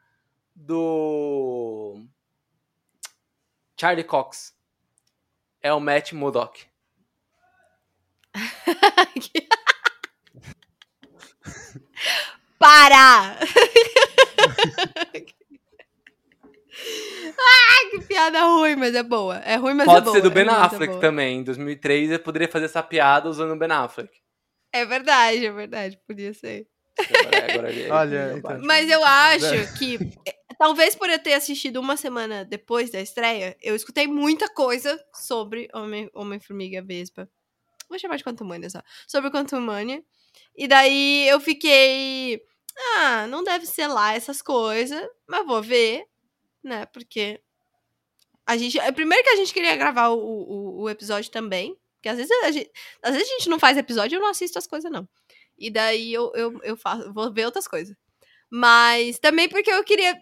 do 0.56 2.04
Charlie 3.82 4.04
Cox. 4.04 4.54
É 5.60 5.74
o 5.74 5.80
Matt 5.80 6.14
Murdock. 6.14 6.66
Para! 12.60 13.38
Ai, 17.40 17.90
que 17.92 18.02
piada 18.02 18.42
ruim, 18.44 18.76
mas 18.76 18.94
é 18.94 19.04
boa. 19.04 19.38
É 19.38 19.56
ruim, 19.56 19.74
mas 19.74 19.88
é 19.88 19.92
Pode 19.92 20.06
boa. 20.06 20.16
ser 20.16 20.22
do 20.22 20.28
é 20.30 20.32
Ben 20.32 20.46
é 20.48 20.52
Affleck 20.52 20.88
boa. 20.92 21.02
também. 21.02 21.40
Em 21.40 21.44
2003 21.44 22.12
eu 22.12 22.20
poderia 22.20 22.48
fazer 22.48 22.66
essa 22.66 22.84
piada 22.84 23.30
usando 23.30 23.52
o 23.54 23.58
Ben 23.58 23.72
Affleck. 23.72 24.12
É 24.72 24.86
verdade, 24.86 25.46
é 25.46 25.52
verdade. 25.52 26.00
Podia 26.08 26.34
ser. 26.34 26.68
Agora- 27.00 27.54
agora 27.54 27.72
ele- 27.72 27.90
Olha, 27.92 28.28
ele 28.30 28.40
então. 28.40 28.60
Mas 28.62 28.90
eu 28.90 29.02
acho 29.04 29.78
que, 29.80 29.98
talvez 30.62 30.94
por 30.94 31.10
eu 31.10 31.18
ter 31.18 31.34
assistido 31.34 31.78
uma 31.80 31.98
semana 31.98 32.46
depois 32.46 32.92
da 32.92 33.02
estreia, 33.02 33.58
eu 33.64 33.76
escutei 33.76 34.06
muita 34.06 34.48
coisa 34.48 35.04
sobre 35.12 35.68
Homem- 35.74 36.08
Homem-Formiga 36.14 36.84
Vespa. 36.84 37.28
Vou 37.90 37.98
chamar 37.98 38.18
de 38.18 38.24
Quantumania 38.24 38.70
só. 38.70 38.80
Sobre 39.08 39.32
Quantumania. 39.32 40.04
E 40.56 40.68
daí 40.68 41.28
eu 41.28 41.40
fiquei. 41.40 42.40
Ah, 42.96 43.26
não 43.26 43.44
deve 43.44 43.66
ser 43.66 43.88
lá 43.88 44.14
essas 44.14 44.40
coisas, 44.40 45.02
mas 45.28 45.48
vou 45.48 45.64
ver, 45.64 46.06
né? 46.64 46.86
Porque. 46.86 47.42
A 48.46 48.56
gente. 48.56 48.78
é, 48.78 48.92
Primeiro 48.92 49.24
que 49.24 49.32
a 49.32 49.36
gente 49.38 49.52
queria 49.52 49.76
gravar 49.76 50.10
o, 50.10 50.20
o, 50.20 50.82
o 50.84 50.90
episódio 50.92 51.32
também. 51.32 51.76
Porque 51.96 52.10
às 52.10 52.18
vezes, 52.18 52.32
a 52.44 52.52
gente, 52.52 52.72
às 53.02 53.14
vezes 53.14 53.28
a 53.28 53.34
gente 53.38 53.50
não 53.50 53.58
faz 53.60 53.78
episódio 53.78 54.16
e 54.16 54.18
eu 54.18 54.22
não 54.22 54.30
assisto 54.30 54.60
as 54.60 54.68
coisas, 54.68 54.92
não. 54.92 55.10
E 55.58 55.72
daí 55.72 56.14
eu, 56.14 56.32
eu, 56.36 56.60
eu 56.62 56.78
faço, 56.78 57.12
vou 57.12 57.34
ver 57.34 57.46
outras 57.46 57.68
coisas. 57.68 57.96
Mas 58.48 59.18
também 59.18 59.50
porque 59.50 59.72
eu 59.72 59.84
queria. 59.84 60.16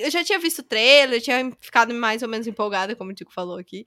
Eu 0.00 0.10
já 0.10 0.24
tinha 0.24 0.38
visto 0.38 0.60
o 0.60 0.62
trailer, 0.62 1.18
eu 1.18 1.22
tinha 1.22 1.50
ficado 1.60 1.94
mais 1.94 2.22
ou 2.22 2.28
menos 2.28 2.46
empolgada, 2.46 2.96
como 2.96 3.10
o 3.10 3.14
Tico 3.14 3.32
falou 3.32 3.58
aqui. 3.58 3.86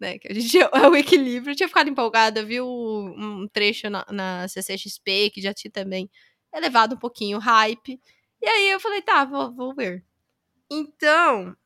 Né, 0.00 0.18
que 0.18 0.28
a 0.32 0.34
gente 0.34 0.56
é 0.58 0.88
o 0.88 0.96
equilíbrio. 0.96 1.52
Eu 1.52 1.56
tinha 1.56 1.68
ficado 1.68 1.90
empolgada, 1.90 2.44
vi 2.44 2.60
o- 2.60 3.14
um 3.18 3.46
trecho 3.48 3.90
na, 3.90 4.04
na 4.10 4.48
CCXP, 4.48 5.30
que 5.30 5.42
já 5.42 5.52
tinha 5.54 5.70
também 5.70 6.10
elevado 6.54 6.94
um 6.96 6.98
pouquinho 6.98 7.38
o 7.38 7.40
hype. 7.40 8.00
E 8.42 8.46
aí 8.48 8.70
eu 8.70 8.80
falei, 8.80 9.02
tá, 9.02 9.24
vou, 9.24 9.52
vou 9.54 9.74
ver. 9.74 10.04
Então, 10.70 11.56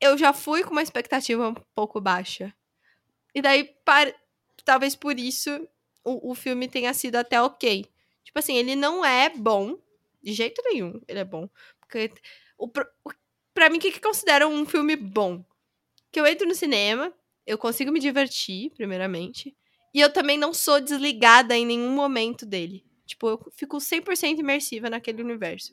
eu 0.00 0.16
já 0.16 0.32
fui 0.32 0.62
com 0.62 0.70
uma 0.70 0.82
expectativa 0.82 1.48
um 1.48 1.54
pouco 1.74 2.00
baixa. 2.00 2.54
E 3.34 3.42
daí, 3.42 3.64
par- 3.84 4.14
talvez 4.64 4.96
por 4.96 5.18
isso, 5.18 5.50
o, 6.04 6.32
o 6.32 6.34
filme 6.34 6.68
tenha 6.68 6.94
sido 6.94 7.16
até 7.16 7.40
ok. 7.42 7.86
Tipo 8.24 8.38
assim, 8.38 8.56
ele 8.56 8.76
não 8.76 9.04
é 9.04 9.30
bom, 9.30 9.78
de 10.22 10.32
jeito 10.32 10.62
nenhum, 10.64 11.00
ele 11.08 11.20
é 11.20 11.24
bom. 11.24 11.48
Porque 11.80 12.12
o, 12.58 12.68
pra 13.54 13.70
mim, 13.70 13.78
o 13.78 13.80
que, 13.80 13.92
que 13.92 14.00
considera 14.00 14.46
um 14.46 14.66
filme 14.66 14.96
bom? 14.96 15.44
Que 16.10 16.20
eu 16.20 16.26
entro 16.26 16.46
no 16.46 16.54
cinema, 16.54 17.12
eu 17.46 17.56
consigo 17.56 17.92
me 17.92 18.00
divertir, 18.00 18.70
primeiramente, 18.70 19.56
e 19.94 20.00
eu 20.00 20.12
também 20.12 20.36
não 20.36 20.52
sou 20.52 20.80
desligada 20.80 21.56
em 21.56 21.64
nenhum 21.64 21.92
momento 21.92 22.44
dele. 22.44 22.84
Tipo, 23.06 23.28
eu 23.30 23.52
fico 23.56 23.78
100% 23.78 24.38
imersiva 24.38 24.90
naquele 24.90 25.22
universo. 25.22 25.72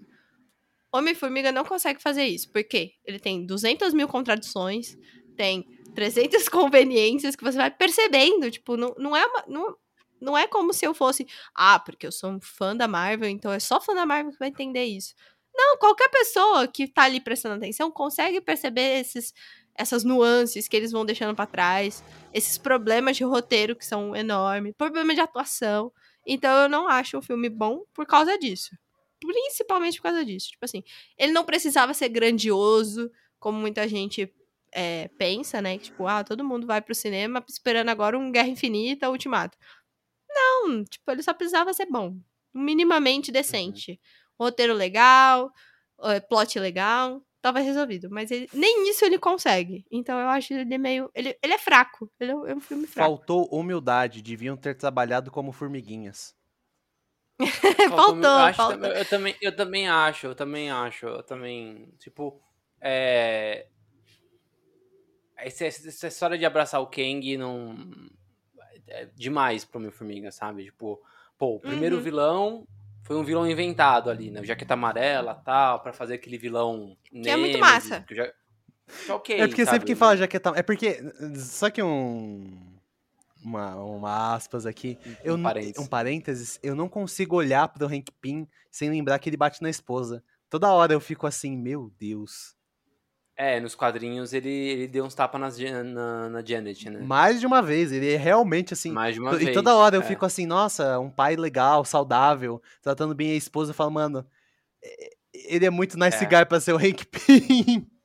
Homem-Formiga 0.92 1.52
não 1.52 1.66
consegue 1.66 2.02
fazer 2.02 2.24
isso. 2.24 2.50
Por 2.50 2.64
quê? 2.64 2.94
Ele 3.04 3.20
tem 3.20 3.46
200 3.46 3.94
mil 3.94 4.08
contradições, 4.08 4.98
tem 5.36 5.66
300 5.94 6.48
conveniências 6.50 7.36
que 7.36 7.44
você 7.44 7.58
vai 7.58 7.70
percebendo. 7.70 8.50
Tipo, 8.50 8.78
não, 8.78 8.96
não, 8.98 9.16
é 9.16 9.26
uma, 9.26 9.44
não, 9.48 9.76
não 10.22 10.38
é 10.38 10.48
como 10.48 10.72
se 10.72 10.86
eu 10.86 10.94
fosse. 10.94 11.28
Ah, 11.54 11.78
porque 11.78 12.08
eu 12.08 12.12
sou 12.12 12.32
um 12.32 12.40
fã 12.40 12.76
da 12.76 12.88
Marvel, 12.88 13.30
então 13.30 13.52
é 13.52 13.60
só 13.60 13.82
fã 13.82 13.94
da 13.94 14.06
Marvel 14.06 14.32
que 14.32 14.40
vai 14.40 14.48
entender 14.48 14.86
isso. 14.86 15.14
Não, 15.56 15.78
qualquer 15.78 16.10
pessoa 16.10 16.68
que 16.68 16.88
tá 16.88 17.04
ali 17.04 17.20
prestando 17.22 17.56
atenção 17.56 17.90
consegue 17.90 18.42
perceber 18.42 19.00
esses, 19.00 19.34
essas 19.76 20.04
nuances 20.04 20.68
que 20.68 20.76
eles 20.76 20.92
vão 20.92 21.06
deixando 21.06 21.36
pra 21.36 21.46
trás, 21.46 22.04
esses 22.34 22.58
problemas 22.58 23.16
de 23.18 23.24
roteiro 23.24 23.76
que 23.76 23.86
são 23.86 24.16
enormes, 24.16 24.74
problemas 24.78 25.16
de 25.16 25.22
atuação. 25.22 25.92
Então 26.26 26.64
eu 26.64 26.70
não 26.70 26.88
acho 26.88 27.18
o 27.18 27.22
filme 27.22 27.50
bom 27.50 27.84
por 27.94 28.06
causa 28.06 28.38
disso. 28.38 28.72
Principalmente 29.20 29.98
por 29.98 30.04
causa 30.04 30.26
disso. 30.26 30.50
Tipo 30.50 30.66
assim, 30.66 30.84
ele 31.18 31.32
não 31.32 31.46
precisava 31.46 31.94
ser 31.94 32.10
grandioso, 32.10 33.10
como 33.40 33.58
muita 33.60 33.88
gente 33.88 34.34
é, 34.74 35.08
pensa, 35.18 35.62
né? 35.62 35.78
Que, 35.78 35.86
tipo, 35.86 36.06
ah, 36.06 36.24
todo 36.24 36.44
mundo 36.44 36.68
vai 36.68 36.82
pro 36.82 36.94
cinema 36.94 37.44
esperando 37.48 37.90
agora 37.90 38.18
um 38.18 38.32
Guerra 38.32 38.50
Infinita, 38.50 39.10
Ultimato. 39.10 39.58
Não, 40.30 40.84
tipo, 40.84 41.10
ele 41.12 41.24
só 41.24 41.34
precisava 41.34 41.74
ser 41.74 41.86
bom. 41.86 42.18
Minimamente 42.54 43.32
decente. 43.32 44.00
Roteiro 44.40 44.74
legal, 44.74 45.52
eh, 46.04 46.20
plot 46.20 46.60
legal, 46.60 47.22
tava 47.42 47.60
resolvido. 47.60 48.10
Mas 48.10 48.32
ele- 48.32 48.50
nem 48.54 48.90
isso 48.90 49.06
ele 49.06 49.18
consegue. 49.20 49.86
Então 49.92 50.20
eu 50.20 50.28
acho 50.30 50.54
ele 50.54 50.78
meio. 50.78 51.10
Ele, 51.16 51.38
ele 51.42 51.54
é 51.54 51.58
fraco. 51.58 52.12
Ele 52.20 52.32
é 52.32 52.36
um- 52.36 52.46
é 52.48 52.60
filme 52.60 52.86
fraco. 52.88 53.10
Faltou 53.18 53.46
humildade, 53.52 54.22
deviam 54.22 54.58
ter 54.58 54.76
trabalhado 54.76 55.32
como 55.32 55.52
formiguinhas. 55.52 56.36
Faltou, 57.90 58.48
eu, 58.48 58.54
faltou. 58.54 58.78
também- 58.80 58.94
eu 58.98 59.06
também, 59.06 59.36
eu 59.42 59.56
também 59.56 59.90
acho, 59.90 60.28
eu 60.28 60.36
também 60.36 60.72
acho, 60.72 61.06
eu 61.06 61.22
também, 61.24 61.94
tipo, 62.00 62.42
é... 62.80 63.68
Essa, 65.38 65.66
essa 65.66 66.08
história 66.08 66.38
de 66.38 66.46
abraçar 66.46 66.82
o 66.82 66.88
Kang 66.88 67.38
não... 67.38 67.76
É 68.88 69.06
demais 69.16 69.66
pro 69.66 69.80
Homem-Formiga, 69.80 70.32
sabe? 70.32 70.64
Tipo, 70.66 71.02
pô, 71.38 71.56
o 71.56 71.60
primeiro 71.60 71.98
Uhum. 71.98 72.02
vilão 72.04 72.68
foi 73.06 73.16
um 73.16 73.24
vilão 73.24 73.50
inventado 73.50 74.10
ali, 74.10 74.30
né? 74.32 74.44
Jaqueta 74.44 74.74
amarela 74.74 75.36
tal, 75.46 75.80
pra 75.80 75.94
fazer 75.94 76.16
aquele 76.16 76.38
vilão 76.38 76.98
Que 77.12 77.30
é 77.30 77.38
muito 77.38 77.58
massa. 77.60 78.02
que 78.02 78.14
já... 78.16 78.26
que 78.28 79.12
ok, 79.12 79.40
é 79.42 79.48
porque 79.48 79.64
sabe? 79.64 79.76
sempre 79.76 79.88
que 79.88 79.96
fala 79.96 80.18
jaqueta. 80.18 80.52
É 80.56 80.62
porque. 80.64 81.00
Só 81.38 81.70
que 81.70 81.82
um. 81.82 82.74
Uma, 83.44 83.76
uma 83.76 84.34
aspas 84.36 84.66
aqui. 84.66 84.98
Eu, 85.24 85.36
Um 85.36 85.38
n- 85.38 85.44
parênteses. 85.44 85.78
um 85.78 85.86
parênteses. 85.88 86.60
Eu 86.64 86.74
não 86.76 86.90
consigo 86.90 87.36
olhar 87.36 87.68
pro 87.68 87.86
Hank 87.86 88.12
Pym 88.20 88.48
sem 88.72 88.90
lembrar 88.90 89.20
que 89.20 89.30
ele 89.30 89.38
bate 89.38 89.62
na 89.62 89.70
esposa. 89.70 90.24
Toda 90.50 90.72
hora 90.74 90.94
eu 90.94 91.00
fico 91.00 91.28
assim, 91.28 91.56
meu 91.56 91.92
Deus. 92.00 92.55
É, 93.38 93.60
nos 93.60 93.76
quadrinhos 93.76 94.32
ele, 94.32 94.50
ele 94.50 94.88
deu 94.88 95.04
uns 95.04 95.14
tapas 95.14 95.42
nas 95.42 95.58
na, 95.58 96.30
na 96.30 96.46
Janet, 96.46 96.90
né? 96.90 97.02
Mais 97.02 97.40
de 97.40 97.46
uma 97.46 97.62
vez. 97.62 97.92
Ele 97.92 98.14
é 98.14 98.18
realmente 98.18 98.74
assim. 98.74 98.92
Mais 98.92 99.14
de 99.14 99.20
uma 99.20 99.32
vez. 99.36 99.50
E 99.50 99.54
toda 99.54 99.76
hora 99.76 99.98
eu 99.98 100.02
é. 100.02 100.06
fico 100.06 100.26
assim, 100.26 100.46
nossa, 100.46 101.00
um 101.00 101.10
pai 101.10 101.36
legal, 101.36 101.84
saudável, 101.84 102.62
tratando 102.82 103.14
bem 103.14 103.32
a 103.32 103.36
esposa. 103.36 103.72
Eu 103.72 103.76
falo, 103.76 103.92
mano, 103.92 104.26
ele 105.34 105.66
é 105.66 105.70
muito 105.70 105.98
nice 105.98 106.24
É. 106.24 106.28
guy 106.28 106.46
pra 106.46 106.60
ser 106.60 106.74
o 106.74 106.78
Hank 106.78 107.06
Pym. 107.06 107.88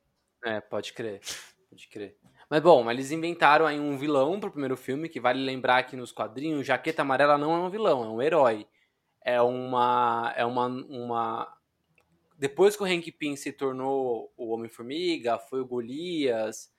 É, 0.43 0.59
pode 0.59 0.95
crer. 0.95 1.21
Pode 1.69 1.87
crer. 1.89 2.17
Mas 2.49 2.63
bom, 2.63 2.91
eles 2.91 3.11
inventaram 3.11 3.67
aí 3.67 3.79
um 3.79 3.99
vilão 3.99 4.41
pro 4.41 4.51
primeiro 4.51 4.75
filme, 4.75 5.07
que 5.07 5.21
vale 5.21 5.39
lembrar 5.39 5.83
que 5.83 5.95
nos 5.95 6.13
quadrinhos, 6.13 6.67
Jaqueta 6.67 7.03
Amarela 7.03 7.37
não 7.37 7.53
é 7.53 7.59
um 7.59 7.69
vilão, 7.69 8.03
é 8.03 8.09
um 8.09 8.23
herói. 8.23 8.67
É 9.23 9.41
uma. 9.41 10.33
É 10.35 10.45
uma. 10.47 10.67
uma... 10.67 11.57
Depois 12.41 12.75
que 12.75 12.83
o 12.83 12.87
Hank 12.87 13.13
Pym 13.13 13.37
se 13.37 13.53
tornou 13.53 14.33
o 14.35 14.49
Homem-Formiga, 14.55 15.39
foi 15.39 15.61
o 15.61 15.67
Golias. 15.67 16.73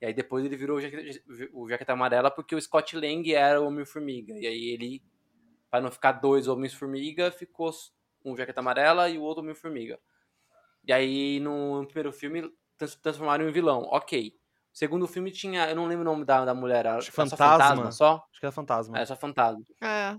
E 0.00 0.06
aí 0.06 0.14
depois 0.14 0.44
ele 0.44 0.56
virou 0.56 0.76
o 0.76 0.80
Jaqueta, 0.80 1.20
o 1.52 1.68
Jaqueta 1.68 1.92
Amarela 1.92 2.30
porque 2.30 2.54
o 2.54 2.60
Scott 2.62 2.94
Lang 2.96 3.34
era 3.34 3.60
o 3.60 3.66
Homem-Formiga. 3.66 4.32
E 4.38 4.46
aí 4.46 4.68
ele, 4.68 5.02
para 5.68 5.80
não 5.80 5.90
ficar 5.90 6.12
dois 6.12 6.46
Homens-Formiga, 6.46 7.32
ficou 7.32 7.72
um 8.24 8.36
Jaqueta 8.36 8.60
Amarela 8.60 9.08
e 9.08 9.18
o 9.18 9.22
outro 9.22 9.42
Homem-Formiga. 9.42 9.98
E 10.86 10.92
aí 10.92 11.40
no, 11.40 11.84
primeiro 11.86 12.12
filme 12.12 12.48
trans- 12.76 12.94
transformaram 12.94 13.48
em 13.48 13.50
vilão. 13.52 13.88
Ok. 13.90 14.32
O 14.72 14.78
segundo 14.78 15.08
filme 15.08 15.32
tinha. 15.32 15.68
Eu 15.68 15.74
não 15.74 15.86
lembro 15.88 16.02
o 16.08 16.12
nome 16.12 16.24
da, 16.24 16.44
da 16.44 16.54
mulher. 16.54 16.86
Era 16.86 16.98
Acho 16.98 17.10
era 17.10 17.28
só 17.28 17.36
Fantasma. 17.36 17.58
fantasma 17.58 17.90
só? 17.92 18.24
Acho 18.30 18.38
que 18.40 18.46
era 18.46 18.52
fantasma. 18.52 18.98
É, 19.00 19.04
só 19.04 19.16
fantasma. 19.16 19.64
É. 19.82 20.16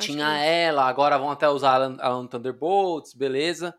Tinha 0.00 0.26
que- 0.26 0.44
ela, 0.46 0.88
agora 0.88 1.16
vão 1.16 1.30
até 1.30 1.48
usar 1.48 1.74
Alan, 1.74 1.96
Alan 2.00 2.26
Thunderbolts, 2.26 3.14
beleza. 3.14 3.72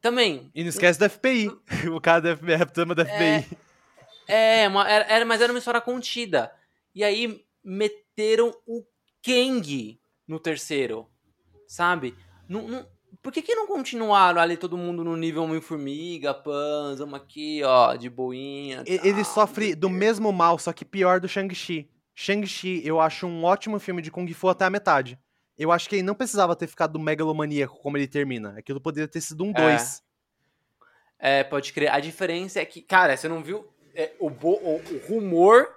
Também. 0.00 0.50
E 0.54 0.62
não 0.62 0.70
esquece 0.70 0.98
do 0.98 1.08
FBI. 1.08 1.48
o 1.94 2.00
cara 2.00 2.20
da 2.20 2.36
FBI, 2.36 2.54
a 2.54 2.66
trama 2.66 2.94
da 2.94 3.04
FBI. 3.04 3.56
É, 4.28 4.68
uma, 4.68 4.88
era, 4.88 5.04
era- 5.06 5.24
mas 5.24 5.40
era 5.40 5.52
uma 5.52 5.58
história 5.58 5.80
contida. 5.80 6.52
E 6.94 7.02
aí 7.04 7.44
meteram 7.64 8.52
o 8.66 8.84
Kang 9.24 10.00
no 10.26 10.38
terceiro. 10.38 11.08
Sabe? 11.66 12.14
Não, 12.48 12.62
não- 12.66 12.86
Por 13.22 13.32
que, 13.32 13.42
que 13.42 13.54
não 13.54 13.66
continuaram 13.66 14.40
ali 14.40 14.56
todo 14.56 14.76
mundo 14.78 15.04
no 15.04 15.16
nível 15.16 15.42
Homem-Formiga, 15.44 16.32
Pan, 16.34 16.94
vamos 16.96 17.14
aqui, 17.20 17.62
ó, 17.64 17.94
de 17.94 18.08
boinha. 18.08 18.84
Tal, 18.84 18.94
Ele 19.06 19.24
sofre 19.24 19.74
do 19.74 19.90
mesmo 19.90 20.32
mal, 20.32 20.58
só 20.58 20.72
que 20.72 20.84
pior 20.84 21.20
do 21.20 21.28
Shang-Chi. 21.28 21.88
Shang-Chi, 22.14 22.82
eu 22.84 23.00
acho 23.00 23.26
um 23.26 23.44
ótimo 23.44 23.78
filme 23.78 24.02
de 24.02 24.10
Kung 24.10 24.26
Fu 24.32 24.48
até 24.48 24.64
a 24.64 24.70
metade. 24.70 25.18
Eu 25.60 25.70
acho 25.70 25.88
que 25.88 25.96
ele 25.96 26.02
não 26.02 26.14
precisava 26.14 26.56
ter 26.56 26.66
ficado 26.66 26.98
megalomaníaco 26.98 27.78
como 27.80 27.96
ele 27.96 28.08
termina. 28.08 28.54
Aquilo 28.58 28.80
poderia 28.80 29.06
ter 29.06 29.20
sido 29.20 29.44
um 29.44 29.52
2. 29.52 30.02
É, 31.18 31.44
pode 31.44 31.72
crer. 31.72 31.90
A 31.92 32.00
diferença 32.00 32.60
é 32.60 32.64
que, 32.64 32.80
cara, 32.80 33.16
você 33.16 33.28
não 33.28 33.42
viu 33.42 33.68
é, 33.94 34.12
o, 34.18 34.30
bo- 34.30 34.58
o- 34.62 34.76
o 34.94 34.98
rumor 35.06 35.68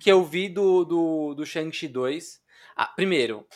que 0.00 0.10
eu 0.10 0.24
vi 0.24 0.48
do, 0.48 0.84
do, 0.84 1.34
do 1.34 1.44
Shang-Chi 1.46 1.86
2? 1.88 2.40
Ah, 2.74 2.86
primeiro, 2.86 3.46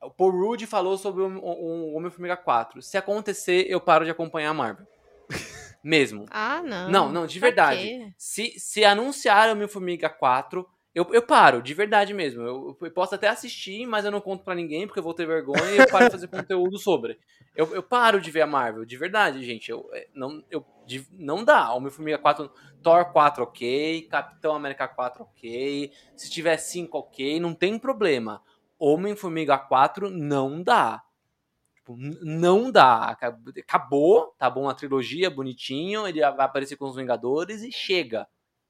o 0.00 0.10
Paul 0.10 0.30
Rudd 0.30 0.66
falou 0.66 0.96
sobre 0.96 1.22
o, 1.22 1.26
o, 1.26 1.92
o 1.92 1.96
Homem-Formiga 1.96 2.36
4. 2.36 2.80
Se 2.80 2.96
acontecer, 2.96 3.66
eu 3.68 3.80
paro 3.80 4.04
de 4.04 4.10
acompanhar 4.12 4.50
a 4.50 4.54
Marvel. 4.54 4.86
Mesmo. 5.82 6.26
Ah, 6.30 6.62
não. 6.62 6.88
Não, 6.90 7.12
não, 7.12 7.26
de 7.26 7.40
Pra 7.40 7.48
verdade. 7.48 8.14
Se, 8.16 8.54
se 8.58 8.84
anunciar 8.84 9.50
Homem-Formiga 9.50 10.08
4, 10.08 10.64
eu, 10.94 11.06
eu 11.12 11.22
paro, 11.22 11.60
de 11.60 11.74
verdade 11.74 12.14
mesmo. 12.14 12.42
Eu, 12.42 12.78
eu 12.80 12.90
posso 12.92 13.14
até 13.14 13.28
assistir, 13.28 13.84
mas 13.86 14.04
eu 14.04 14.10
não 14.10 14.20
conto 14.20 14.44
pra 14.44 14.54
ninguém, 14.54 14.86
porque 14.86 14.98
eu 15.00 15.02
vou 15.02 15.12
ter 15.14 15.26
vergonha 15.26 15.70
e 15.72 15.78
eu 15.78 15.88
paro 15.90 16.04
de 16.06 16.10
fazer 16.12 16.28
conteúdo 16.28 16.78
sobre. 16.78 17.18
Eu, 17.56 17.74
eu 17.74 17.82
paro 17.82 18.20
de 18.20 18.30
ver 18.30 18.42
a 18.42 18.46
Marvel, 18.46 18.84
de 18.84 18.96
verdade, 18.96 19.44
gente. 19.44 19.70
Eu, 19.70 19.88
é, 19.92 20.06
não, 20.14 20.42
eu, 20.50 20.64
de- 20.86 21.06
não 21.12 21.44
dá. 21.44 21.72
Homem-Formiga 21.72 22.18
4, 22.18 22.50
Thor 22.82 23.06
4, 23.12 23.42
ok. 23.42 24.02
Capitão 24.10 24.54
América 24.54 24.86
4, 24.86 25.22
ok. 25.24 25.90
Se 26.16 26.30
tiver 26.30 26.56
5, 26.58 26.96
ok. 26.98 27.40
Não 27.40 27.54
tem 27.54 27.78
problema. 27.78 28.40
Homem-Formiga 28.78 29.58
4 29.58 30.10
não 30.10 30.62
dá. 30.62 31.02
Tipo, 31.74 31.96
não 31.96 32.70
dá. 32.70 33.04
Acab- 33.10 33.52
Acabou, 33.58 34.34
tá 34.38 34.48
bom 34.48 34.68
a 34.68 34.74
trilogia, 34.74 35.28
bonitinho. 35.30 36.06
Ele 36.06 36.20
vai 36.20 36.46
aparecer 36.46 36.76
com 36.76 36.86
os 36.86 36.96
Vingadores 36.96 37.62
e 37.62 37.72
chega. 37.72 38.26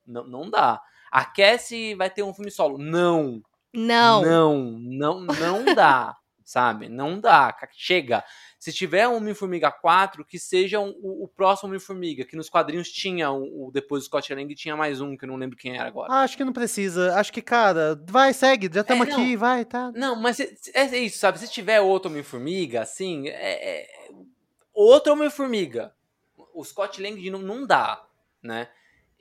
Não, 0.06 0.24
não 0.26 0.50
dá. 0.50 0.80
Aquece 1.14 1.94
vai 1.94 2.10
ter 2.10 2.22
um 2.24 2.34
filme 2.34 2.50
solo. 2.50 2.76
Não. 2.76 3.40
Não. 3.72 4.22
Não, 4.22 4.80
não, 4.80 5.20
não 5.20 5.64
dá. 5.74 6.16
sabe? 6.44 6.88
Não 6.88 7.20
dá. 7.20 7.56
Chega. 7.72 8.22
Se 8.58 8.72
tiver 8.72 9.06
um 9.06 9.16
Homem-Formiga 9.16 9.70
4, 9.70 10.24
que 10.24 10.38
seja 10.38 10.80
um- 10.80 10.94
o, 11.02 11.24
o 11.24 11.28
próximo 11.28 11.68
Homem-Formiga, 11.68 12.24
que 12.24 12.34
nos 12.36 12.48
quadrinhos 12.50 12.90
tinha 12.90 13.30
o, 13.30 13.68
o- 13.68 13.70
depois 13.70 14.02
do 14.02 14.06
Scott 14.06 14.34
Lang 14.34 14.52
tinha 14.54 14.74
mais 14.76 15.00
um, 15.00 15.16
que 15.16 15.24
eu 15.24 15.28
não 15.28 15.36
lembro 15.36 15.56
quem 15.56 15.76
era 15.78 15.86
agora. 15.86 16.12
Acho 16.12 16.36
que 16.36 16.44
não 16.44 16.52
precisa. 16.52 17.14
Acho 17.14 17.32
que, 17.32 17.40
cara, 17.42 17.98
vai, 18.08 18.32
segue. 18.32 18.70
Já 18.72 18.80
estamos 18.80 19.06
É, 19.08 19.12
aqui, 19.12 19.36
vai, 19.36 19.64
tá. 19.64 19.92
Não, 19.94 20.16
mas 20.16 20.36
se- 20.36 20.56
se- 20.60 20.72
é 20.76 20.84
isso, 20.98 21.18
sabe? 21.18 21.38
Se 21.38 21.48
tiver 21.48 21.80
outro 21.80 22.10
Homem-Formiga, 22.10 22.80
assim, 22.82 23.28
é, 23.28 23.80
é- 23.82 23.88
outro 24.72 25.12
Homem-Formiga. 25.12 25.94
O 26.54 26.64
Scott 26.64 27.00
Lang 27.02 27.30
não, 27.30 27.40
não 27.40 27.66
dá, 27.66 28.02
né? 28.42 28.68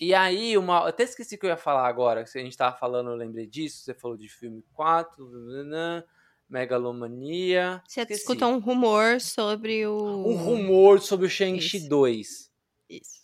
E 0.03 0.13
aí, 0.13 0.57
uma, 0.57 0.79
eu 0.79 0.87
até 0.87 1.03
esqueci 1.03 1.35
o 1.35 1.39
que 1.39 1.45
eu 1.45 1.49
ia 1.49 1.55
falar 1.55 1.87
agora, 1.87 2.23
a 2.23 2.25
gente 2.25 2.57
tava 2.57 2.75
falando, 2.75 3.09
eu 3.09 3.15
lembrei 3.15 3.47
disso, 3.47 3.85
você 3.85 3.93
falou 3.93 4.17
de 4.17 4.27
filme 4.27 4.61
4, 4.73 5.25
nananã, 5.25 6.03
Megalomania. 6.49 7.81
Você 7.87 8.01
esqueci. 8.01 8.19
escutou 8.19 8.49
um 8.49 8.59
rumor 8.59 9.21
sobre 9.21 9.87
o. 9.87 10.27
Um 10.27 10.35
rumor 10.35 10.99
sobre 10.99 11.27
o 11.27 11.29
Shang-Chi 11.29 11.77
Isso. 11.77 11.87
2. 11.87 12.51
Isso. 12.89 13.21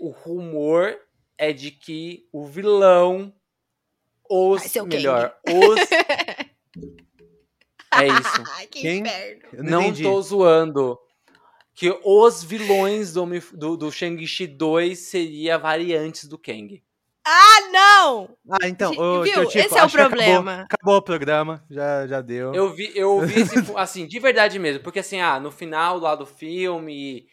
O 0.00 0.08
rumor 0.08 0.98
é 1.36 1.52
de 1.52 1.70
que 1.70 2.26
o 2.32 2.46
vilão, 2.46 3.30
os, 4.26 4.74
melhor, 4.86 5.36
os... 5.46 5.80
é 7.92 8.06
isso. 8.06 8.42
Ai, 8.54 8.66
que 8.68 8.80
Quem? 8.80 9.00
inferno. 9.00 9.42
Eu 9.52 9.64
não 9.64 9.82
entendi. 9.82 10.04
tô 10.04 10.22
zoando. 10.22 10.98
Que 11.78 11.94
os 12.02 12.42
vilões 12.42 13.12
do, 13.12 13.24
do, 13.52 13.76
do 13.76 13.92
Shang-Chi 13.92 14.46
2 14.46 14.98
seria 14.98 15.58
variantes 15.58 16.24
do 16.24 16.38
Kang. 16.38 16.82
Ah, 17.28 17.60
não! 17.70 18.36
Ah, 18.50 18.66
então, 18.68 18.92
ô, 18.96 19.22
viu? 19.22 19.32
tio 19.32 19.50
Chico, 19.50 19.58
Esse 19.66 19.78
é 19.78 19.84
o 19.84 19.88
que 19.88 19.96
acabou- 19.96 20.08
problema. 20.08 20.62
Acabou, 20.62 20.96
o 20.96 21.02
programa, 21.02 21.64
já, 21.70 22.06
já 22.06 22.20
deu. 22.22 22.54
Eu 22.54 22.72
vi, 22.72 22.90
eu 22.94 23.10
ouvi 23.12 23.34
esse, 23.42 23.54
assim, 23.76 24.06
de 24.06 24.18
verdade 24.18 24.58
mesmo. 24.58 24.82
Porque 24.82 25.00
assim, 25.00 25.20
ah, 25.20 25.38
no 25.38 25.50
final 25.50 25.98
lá 25.98 26.14
do 26.14 26.24
filme, 26.24 27.26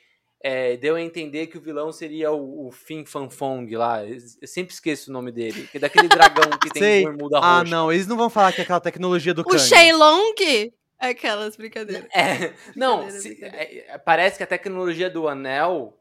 é, 0.43 0.75
deu 0.77 0.95
a 0.95 1.01
entender 1.01 1.45
que 1.47 1.57
o 1.57 1.61
vilão 1.61 1.91
seria 1.91 2.31
o, 2.31 2.67
o 2.67 2.71
Fin 2.71 3.05
Fan 3.05 3.29
Fong 3.29 3.73
lá. 3.77 4.03
Eu 4.03 4.17
sempre 4.47 4.73
esqueço 4.73 5.09
o 5.09 5.13
nome 5.13 5.31
dele. 5.31 5.67
Que 5.71 5.77
é 5.77 5.79
daquele 5.79 6.07
dragão 6.09 6.49
que 6.61 6.69
tem 6.71 6.81
Sei. 6.81 7.05
bermuda 7.05 7.37
Ah, 7.39 7.59
roxa. 7.59 7.71
não, 7.71 7.93
eles 7.93 8.07
não 8.07 8.17
vão 8.17 8.29
falar 8.31 8.51
que 8.51 8.59
é 8.61 8.63
aquela 8.63 8.81
tecnologia 8.81 9.33
do 9.33 9.41
O 9.43 9.45
Kang. 9.45 9.59
Shenlong? 9.59 10.33
Aquelas 10.99 11.55
brincadeiras. 11.55 12.07
É, 12.13 12.53
não, 12.75 12.97
Brincadeira, 13.05 13.21
se- 13.21 13.29
brincadeira. 13.29 13.85
é, 13.89 13.97
parece 13.97 14.37
que 14.37 14.43
a 14.43 14.47
tecnologia 14.47 15.09
do 15.09 15.27
anel 15.27 15.97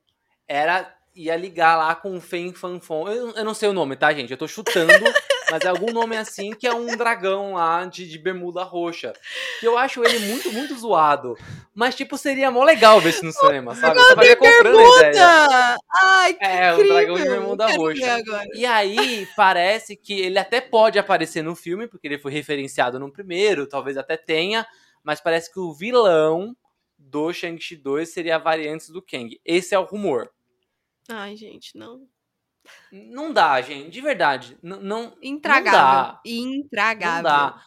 era 0.46 0.94
ia 1.14 1.36
ligar 1.36 1.76
lá 1.76 1.94
com 1.94 2.16
o 2.16 2.20
Fen 2.20 2.54
Fan 2.54 2.80
Fon. 2.80 3.06
Eu, 3.08 3.32
eu 3.32 3.44
não 3.44 3.52
sei 3.52 3.68
o 3.68 3.72
nome, 3.72 3.96
tá, 3.96 4.12
gente? 4.14 4.30
Eu 4.30 4.36
tô 4.38 4.48
chutando, 4.48 4.88
mas 5.50 5.62
é 5.62 5.68
algum 5.68 5.92
nome 5.92 6.16
assim 6.16 6.54
que 6.54 6.66
é 6.66 6.72
um 6.74 6.96
dragão 6.96 7.52
lá 7.54 7.84
de, 7.84 8.08
de 8.08 8.18
bermuda 8.18 8.62
roxa. 8.62 9.12
Que 9.60 9.66
eu 9.66 9.76
acho 9.76 10.02
ele 10.02 10.20
muito, 10.20 10.50
muito 10.52 10.74
zoado. 10.74 11.36
Mas, 11.74 11.94
tipo, 11.94 12.16
seria 12.16 12.50
mó 12.50 12.64
legal 12.64 12.98
ver 13.00 13.10
isso 13.10 13.24
no 13.26 13.32
cinema, 13.32 13.74
sabe? 13.74 13.98
Você 14.00 14.14
vai 14.14 14.36
comprando 14.36 14.78
a 14.78 14.98
ideia. 15.08 15.76
Ai, 16.02 16.34
que 16.34 16.44
É, 16.44 16.70
o 16.72 16.76
incrível! 16.76 16.94
dragão 16.96 17.16
de 17.16 17.24
bermuda 17.28 17.66
roxa. 17.66 18.16
ver. 18.22 18.48
E 18.54 18.64
aí, 18.64 19.28
parece 19.36 19.96
que 19.96 20.18
ele 20.18 20.38
até 20.38 20.62
pode 20.62 20.98
aparecer 20.98 21.42
no 21.42 21.54
filme, 21.54 21.86
porque 21.88 22.06
ele 22.06 22.18
foi 22.18 22.32
referenciado 22.32 22.98
no 22.98 23.12
primeiro, 23.12 23.66
talvez 23.66 23.98
até 23.98 24.16
tenha, 24.16 24.66
mas 25.02 25.20
parece 25.20 25.52
que 25.52 25.58
o 25.60 25.72
vilão 25.72 26.56
do 26.98 27.32
Shang-Chi 27.32 27.76
2 27.76 28.08
seria 28.08 28.36
a 28.36 28.38
variante 28.38 28.92
do 28.92 29.02
Kang. 29.02 29.40
Esse 29.44 29.74
é 29.74 29.78
o 29.78 29.84
rumor. 29.84 30.30
Ai, 31.08 31.36
gente, 31.36 31.76
não. 31.76 32.06
Não 32.92 33.32
dá, 33.32 33.60
gente, 33.60 33.90
de 33.90 34.00
verdade. 34.00 34.56
N- 34.62 34.78
Não, 34.80 35.16
Intragável. 35.20 35.72
Não 35.72 36.12
dá. 36.12 36.20
Intragável. 36.24 37.16
não 37.16 37.22
dá. 37.22 37.62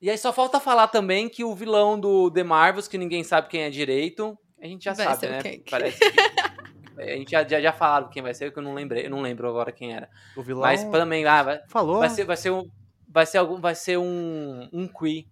E 0.00 0.08
aí 0.10 0.16
só 0.18 0.32
falta 0.32 0.60
falar 0.60 0.88
também 0.88 1.28
que 1.28 1.42
o 1.42 1.54
vilão 1.54 1.98
do 1.98 2.30
The 2.30 2.44
Marvels, 2.44 2.86
que 2.86 2.98
ninguém 2.98 3.24
sabe 3.24 3.48
quem 3.48 3.62
é 3.62 3.70
direito, 3.70 4.38
a 4.60 4.66
gente 4.66 4.84
já 4.84 4.92
Vai 4.92 5.06
sabe, 5.06 5.18
ser 5.20 5.26
o 5.26 5.30
né? 5.30 5.42
Kang. 5.42 5.64
Parece 5.70 5.98
que... 5.98 6.16
A 6.98 7.02
gente 7.08 7.30
já, 7.30 7.46
já, 7.46 7.60
já 7.60 7.72
falaram 7.74 8.08
quem 8.08 8.22
vai 8.22 8.32
ser, 8.32 8.50
que 8.50 8.58
eu 8.58 8.62
não 8.62 8.72
lembrei, 8.72 9.04
eu 9.04 9.10
não 9.10 9.20
lembro 9.20 9.46
agora 9.46 9.70
quem 9.70 9.94
era. 9.94 10.08
O 10.34 10.42
vilão 10.42 10.62
Mas 10.62 10.82
também, 10.84 11.26
ah, 11.26 11.42
vai, 11.42 11.60
falou. 11.68 11.98
Vai 11.98 12.08
ser, 12.08 12.24
vai 12.24 12.38
ser 12.38 12.50
um. 12.50 12.70
Vai 13.06 13.26
ser 13.26 13.36
algum. 13.36 13.60
Vai 13.60 13.74
ser 13.74 13.98
um. 13.98 14.66
Um 14.72 14.88
Kree. 14.88 15.28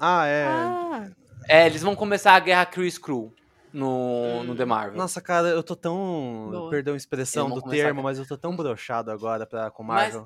Ah, 0.00 0.26
é. 0.26 0.44
Ah, 0.46 1.08
É, 1.48 1.66
eles 1.66 1.82
vão 1.82 1.94
começar 1.94 2.32
a 2.34 2.40
guerra 2.40 2.64
Kree 2.66 2.88
Skrull 2.88 3.34
no, 3.72 4.42
no 4.44 4.54
The 4.56 4.64
Marvel. 4.64 4.96
Nossa, 4.96 5.20
cara, 5.20 5.48
eu 5.48 5.62
tô 5.62 5.76
tão. 5.76 6.48
Boa. 6.50 6.70
Perdão 6.70 6.94
a 6.94 6.96
expressão 6.96 7.50
do 7.50 7.62
termo, 7.62 8.00
a- 8.00 8.02
mas 8.04 8.18
eu 8.18 8.26
tô 8.26 8.36
tão 8.36 8.56
brochado 8.56 9.10
agora 9.10 9.44
pra, 9.46 9.70
com 9.70 9.82
Mas- 9.82 10.14
Marvel. 10.14 10.24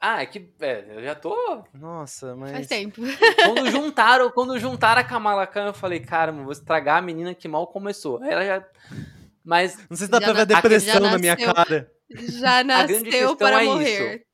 Ah, 0.00 0.20
é 0.22 0.26
que. 0.26 0.52
É, 0.60 0.84
eu 0.96 1.02
já 1.02 1.14
tô. 1.14 1.34
Nossa, 1.72 2.36
mas. 2.36 2.50
faz 2.52 2.66
tempo. 2.66 3.00
Quando 3.46 3.70
juntaram, 3.70 4.30
quando 4.30 4.58
juntaram 4.58 5.00
a 5.00 5.04
Kamala 5.04 5.46
Khan, 5.46 5.68
eu 5.68 5.72
falei, 5.74 5.98
cara, 6.00 6.30
vou 6.30 6.52
estragar 6.52 6.98
a 6.98 7.02
menina 7.02 7.34
que 7.34 7.48
mal 7.48 7.66
começou. 7.68 8.22
Aí 8.22 8.30
ela 8.30 8.44
já. 8.44 8.64
Mas 9.42 9.78
Não 9.88 9.96
sei 9.96 10.04
se 10.06 10.10
dá 10.10 10.18
Já 10.20 10.24
pra 10.26 10.32
ver 10.34 10.40
a 10.42 10.44
depressão 10.44 10.92
já 10.94 11.00
na 11.00 11.18
minha 11.18 11.36
cara. 11.36 11.90
Já 12.10 12.62
grande 12.62 12.94
nasceu 12.94 13.02
questão 13.04 13.36
para 13.36 13.62
é 13.62 13.64
morrer. 13.64 14.26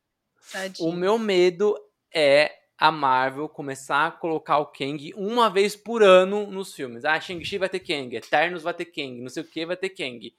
O 0.81 0.91
meu 0.91 1.17
medo 1.19 1.77
é 2.13 2.51
a 2.81 2.91
Marvel 2.91 3.47
começar 3.47 4.07
a 4.07 4.11
colocar 4.11 4.57
o 4.59 4.67
Kang 4.67 5.13
uma 5.15 5.51
vez 5.51 5.77
por 5.77 6.03
ano 6.03 6.47
nos 6.51 6.75
filmes. 6.75 7.05
Ah, 7.05 7.21
Shang-Chi 7.21 7.59
vai 7.59 7.69
ter 7.69 7.81
Kang, 7.81 8.17
Eternos 8.17 8.63
vai 8.63 8.73
ter 8.73 8.87
Kang, 8.87 9.21
não 9.21 9.29
sei 9.29 9.43
o 9.43 9.47
que 9.47 9.67
vai 9.67 9.77
ter 9.77 9.91
Kang. 9.91 10.35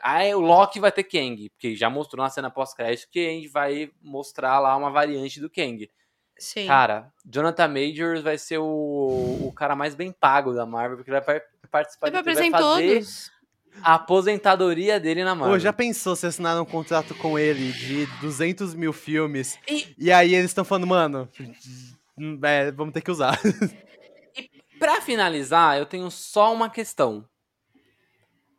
Ah, 0.00 0.20
o 0.34 0.40
Loki 0.40 0.80
vai 0.80 0.90
ter 0.90 1.04
Kang, 1.04 1.50
porque 1.50 1.76
já 1.76 1.90
mostrou 1.90 2.24
na 2.24 2.30
cena 2.30 2.50
pós-crédito 2.50 3.10
que 3.10 3.26
a 3.26 3.30
gente 3.30 3.48
vai 3.48 3.92
mostrar 4.00 4.58
lá 4.58 4.74
uma 4.74 4.90
variante 4.90 5.38
do 5.38 5.50
Kang. 5.50 5.90
Sim. 6.38 6.66
Cara, 6.66 7.12
Jonathan 7.22 7.68
Majors 7.68 8.22
vai 8.22 8.38
ser 8.38 8.56
o, 8.56 8.64
o 9.44 9.52
cara 9.54 9.76
mais 9.76 9.94
bem 9.94 10.10
pago 10.10 10.54
da 10.54 10.64
Marvel, 10.64 10.96
porque 10.96 11.10
ele 11.10 11.20
vai 11.20 11.38
par- 11.38 11.46
participar 11.70 12.06
Ele 12.06 12.16
de 12.16 12.22
vai 12.22 12.50
fazer 12.50 12.50
todos. 12.94 13.30
A 13.82 13.94
aposentadoria 13.94 14.98
dele 15.00 15.24
na 15.24 15.34
Marvel. 15.34 15.54
Pô, 15.54 15.58
já 15.58 15.72
pensou 15.72 16.14
se 16.16 16.26
assinaram 16.26 16.62
um 16.62 16.66
contrato 16.66 17.14
com 17.14 17.38
ele 17.38 17.72
de 17.72 18.06
200 18.20 18.74
mil 18.74 18.92
filmes 18.92 19.58
E- 19.68 19.94
e 19.98 20.12
aí 20.12 20.34
eles 20.34 20.50
estão 20.50 20.64
falando, 20.64 20.86
mano, 20.86 21.28
hum, 22.18 22.38
é, 22.42 22.70
vamos 22.72 22.92
ter 22.92 23.00
que 23.00 23.10
usar. 23.10 23.38
Pra 24.78 25.00
finalizar, 25.02 25.76
eu 25.78 25.84
tenho 25.84 26.10
só 26.10 26.52
uma 26.54 26.70
questão. 26.70 27.28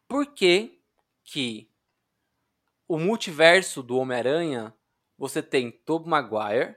Por 0.07 0.27
que 0.33 0.79
que 1.23 1.67
o 2.87 2.97
multiverso 2.99 3.81
do 3.81 3.97
Homem-Aranha 3.97 4.73
você 5.17 5.41
tem 5.41 5.71
Tobey 5.71 6.09
Maguire, 6.09 6.75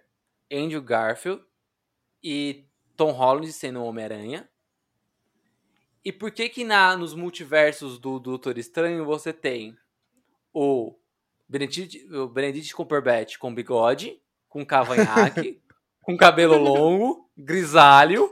Andrew 0.52 0.80
Garfield 0.80 1.42
e 2.22 2.64
Tom 2.96 3.10
Holland 3.10 3.52
sendo 3.52 3.80
o 3.80 3.84
Homem-Aranha? 3.84 4.48
E 6.04 6.12
por 6.12 6.30
que 6.30 6.48
que 6.48 6.64
na, 6.64 6.96
nos 6.96 7.14
multiversos 7.14 7.98
do 7.98 8.18
Doutor 8.18 8.58
Estranho 8.58 9.04
você 9.04 9.32
tem 9.32 9.76
o 10.52 10.94
Benedict, 11.48 12.06
o 12.14 12.28
Benedict 12.28 12.74
Cumberbatch 12.74 13.38
com 13.38 13.54
bigode, 13.54 14.20
com 14.48 14.64
cavanhaque, 14.64 15.60
com 16.02 16.16
cabelo 16.16 16.56
longo, 16.58 17.30
grisalho, 17.36 18.30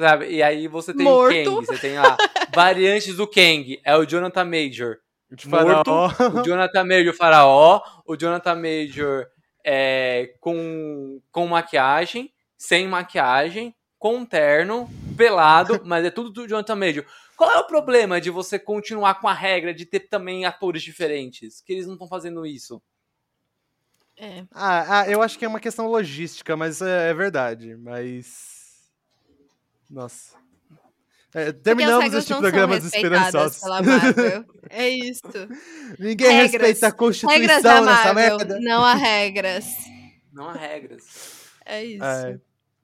Sabe? 0.00 0.30
E 0.30 0.42
aí 0.42 0.66
você 0.66 0.94
tem 0.94 1.04
Morto. 1.04 1.34
o 1.34 1.56
Kang, 1.56 1.66
você 1.66 1.76
tem 1.78 1.98
a 1.98 2.16
variantes 2.54 3.16
do 3.16 3.26
Kang. 3.26 3.78
É 3.84 3.94
o 3.94 4.06
Jonathan 4.06 4.46
Major 4.46 4.96
De 5.30 5.46
morto, 5.46 5.84
faraó. 6.08 6.40
o 6.40 6.42
Jonathan 6.42 6.84
Major 6.84 7.14
faraó, 7.14 7.82
o 8.06 8.16
Jonathan 8.16 8.54
Major 8.54 9.26
é, 9.62 10.32
com, 10.40 11.20
com 11.30 11.46
maquiagem, 11.46 12.32
sem 12.56 12.88
maquiagem, 12.88 13.74
com 13.98 14.24
terno, 14.24 14.88
pelado, 15.20 15.82
mas 15.84 16.02
é 16.02 16.10
tudo 16.10 16.30
do 16.30 16.48
Jonathan 16.48 16.76
Major. 16.76 17.04
Qual 17.36 17.50
é 17.50 17.58
o 17.58 17.66
problema 17.66 18.18
de 18.20 18.30
você 18.30 18.58
continuar 18.58 19.20
com 19.20 19.28
a 19.28 19.34
regra 19.34 19.74
de 19.74 19.84
ter 19.84 20.00
também 20.00 20.46
atores 20.46 20.82
diferentes? 20.82 21.60
Que 21.60 21.74
eles 21.74 21.86
não 21.86 21.92
estão 21.92 22.08
fazendo 22.08 22.46
isso. 22.46 22.80
É. 24.16 24.44
Ah, 24.50 25.00
ah, 25.00 25.10
eu 25.10 25.20
acho 25.20 25.38
que 25.38 25.44
é 25.44 25.48
uma 25.48 25.60
questão 25.60 25.86
logística, 25.86 26.56
mas 26.56 26.80
é, 26.80 27.10
é 27.10 27.14
verdade. 27.14 27.76
Mas. 27.76 28.90
Nossa. 29.88 30.38
É, 31.34 31.52
terminamos 31.52 32.12
este 32.12 32.34
programa 32.34 32.74
Marvel. 33.82 34.44
É 34.68 34.88
isso. 34.88 35.22
Ninguém 35.98 36.28
Regras. 36.28 36.52
respeita 36.52 36.86
a 36.86 36.90
Regras 36.90 36.98
Constituição 36.98 37.84
nessa 37.84 38.14
merda. 38.14 38.58
não 38.60 38.84
há 38.84 38.94
regras. 38.94 39.66
Não 40.32 40.48
há 40.48 40.52
regras. 40.54 41.04
É 41.64 41.84
isso. 41.84 42.04
É. 42.04 42.40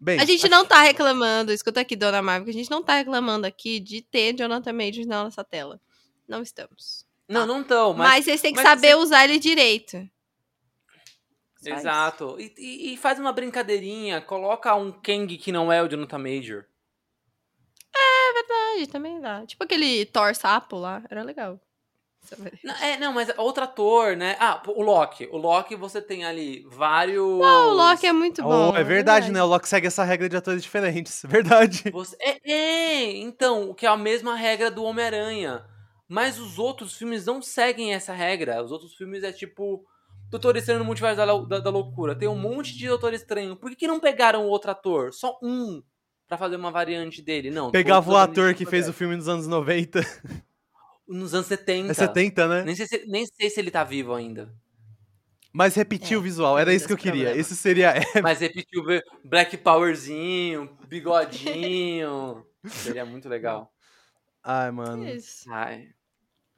Bem, 0.07 0.21
A 0.21 0.25
gente 0.25 0.49
não 0.49 0.65
tá 0.65 0.83
reclamando, 0.83 1.51
escuta 1.53 1.81
aqui, 1.81 1.97
dona 1.97 2.23
Marvel, 2.23 2.45
que 2.45 2.51
a 2.51 2.55
gente 2.55 2.71
não 2.71 2.81
tá 2.81 2.95
reclamando 2.95 3.45
aqui 3.45 3.81
de 3.81 4.01
ter 4.01 4.33
Jonathan 4.39 4.73
Majors 4.73 5.05
na 5.05 5.25
nossa 5.25 5.43
tela. 5.43 5.81
Não 6.29 6.43
estamos. 6.43 7.05
Não, 7.29 7.45
não 7.45 7.63
estão, 7.63 7.93
Mas, 7.93 8.09
mas. 8.09 8.25
vocês 8.25 8.41
têm 8.41 8.55
que 8.55 8.63
saber 8.63 8.95
você- 8.95 9.03
usar 9.03 9.25
ele 9.25 9.41
direito. 9.41 10.09
Exato. 11.65 12.37
E, 12.39 12.93
e- 12.93 12.97
faz 12.97 13.19
uma 13.19 13.33
brincadeirinha, 13.33 14.21
coloca 14.21 14.73
um 14.77 14.93
Kang 14.93 15.37
que 15.37 15.51
não 15.51 15.73
é 15.73 15.83
o 15.83 15.89
Jonathan 15.89 16.19
Major. 16.19 16.65
Verdade, 18.33 18.87
também 18.93 19.21
dá. 19.21 19.45
Tipo 19.45 19.65
aquele 19.65 20.05
Thor 20.07 20.35
sapo 20.37 20.77
lá, 20.77 21.03
era 21.11 21.25
legal. 21.25 21.61
Não, 22.65 22.75
é, 22.75 22.97
não, 22.99 23.13
mas 23.13 23.29
outro 23.37 23.65
ator, 23.65 24.17
né? 24.17 24.37
Ah, 24.41 24.63
o 24.67 24.83
Loki. 24.83 25.29
O 25.31 25.37
Loki 25.37 25.77
você 25.77 26.01
tem 26.01 26.25
ali 26.25 26.67
vários. 26.71 27.23
O 27.23 27.73
Loki 27.73 28.07
é 28.07 28.13
muito 28.13 28.43
bom. 28.43 28.73
Oh, 28.73 28.77
é 28.77 28.83
verdade, 28.85 29.31
né? 29.31 29.43
O 29.43 29.47
Loki 29.47 29.69
segue 29.69 29.87
essa 29.87 30.05
regra 30.05 30.29
de 30.29 30.37
atores 30.37 30.63
diferentes. 30.63 31.23
Verdade. 31.29 31.91
Você... 31.93 32.17
É, 32.21 32.53
é, 32.53 33.17
então, 33.19 33.73
que 33.75 33.87
é 33.87 33.89
a 33.89 33.97
mesma 33.97 34.35
regra 34.35 34.71
do 34.71 34.83
Homem-Aranha. 34.85 35.65
Mas 36.09 36.39
os 36.39 36.59
outros 36.59 36.97
filmes 36.97 37.27
não 37.27 37.43
seguem 37.43 37.93
essa 37.93 38.13
regra. 38.13 38.63
Os 38.63 38.71
outros 38.71 38.95
filmes 38.95 39.23
é 39.25 39.33
tipo. 39.33 39.85
Doutor 40.31 40.57
Estranho 40.57 40.81
no 40.81 40.85
Multiverso 40.85 41.17
da, 41.17 41.27
da- 41.27 41.61
da 41.61 41.71
Loucura. 41.71 42.15
Tem 42.15 42.29
um 42.29 42.37
monte 42.39 42.77
de 42.77 42.89
Doutor 42.89 43.13
Estranho. 43.15 43.57
Por 43.57 43.71
que, 43.71 43.77
que 43.77 43.87
não 43.87 44.01
pegaram 44.01 44.45
outro 44.47 44.71
ator? 44.71 45.13
Só 45.13 45.39
um. 45.43 45.83
Pra 46.29 46.37
fazer 46.37 46.57
uma 46.57 46.73
variante 46.73 47.23
dele. 47.23 47.51
Não. 47.51 47.71
Pegava 47.71 48.11
o 48.11 48.17
ator 48.17 48.53
que 48.55 48.67
fez 48.67 48.89
o 48.89 48.93
filme 48.93 49.15
nos 49.15 49.29
anos 49.29 49.47
90. 49.47 50.01
Nos 51.09 51.33
anos 51.35 51.47
70. 51.47 51.91
É 51.91 51.95
70, 51.95 52.49
né? 52.49 52.63
Nem 52.65 52.75
sei, 52.75 52.87
se, 52.87 53.07
nem 53.07 53.25
sei 53.27 53.49
se 53.51 53.61
ele 53.61 53.71
tá 53.71 53.85
vivo 53.85 54.15
ainda. 54.15 54.53
Mas 55.53 55.75
repetiu 55.75 56.19
É, 56.19 56.21
o 56.21 56.23
visual, 56.23 56.59
era 56.59 56.75
isso 56.75 56.87
que 56.87 56.93
eu 56.93 56.97
esse 56.97 57.03
queria. 57.05 57.25
problema. 57.25 57.41
Isso 57.41 57.55
seria. 57.57 57.91
é, 57.97 58.01
Mas 58.23 58.41
repetiu 58.41 58.83
o 58.83 59.29
Black 59.29 59.57
Powerzinho, 59.57 60.77
bigodinho. 60.89 62.45
Seria 62.67 63.05
muito 63.07 63.29
legal. 63.29 63.73
Ai, 64.43 64.71
mano. 64.71 65.07
É 65.07 65.15
isso. 65.15 65.51
Ai. 65.53 65.89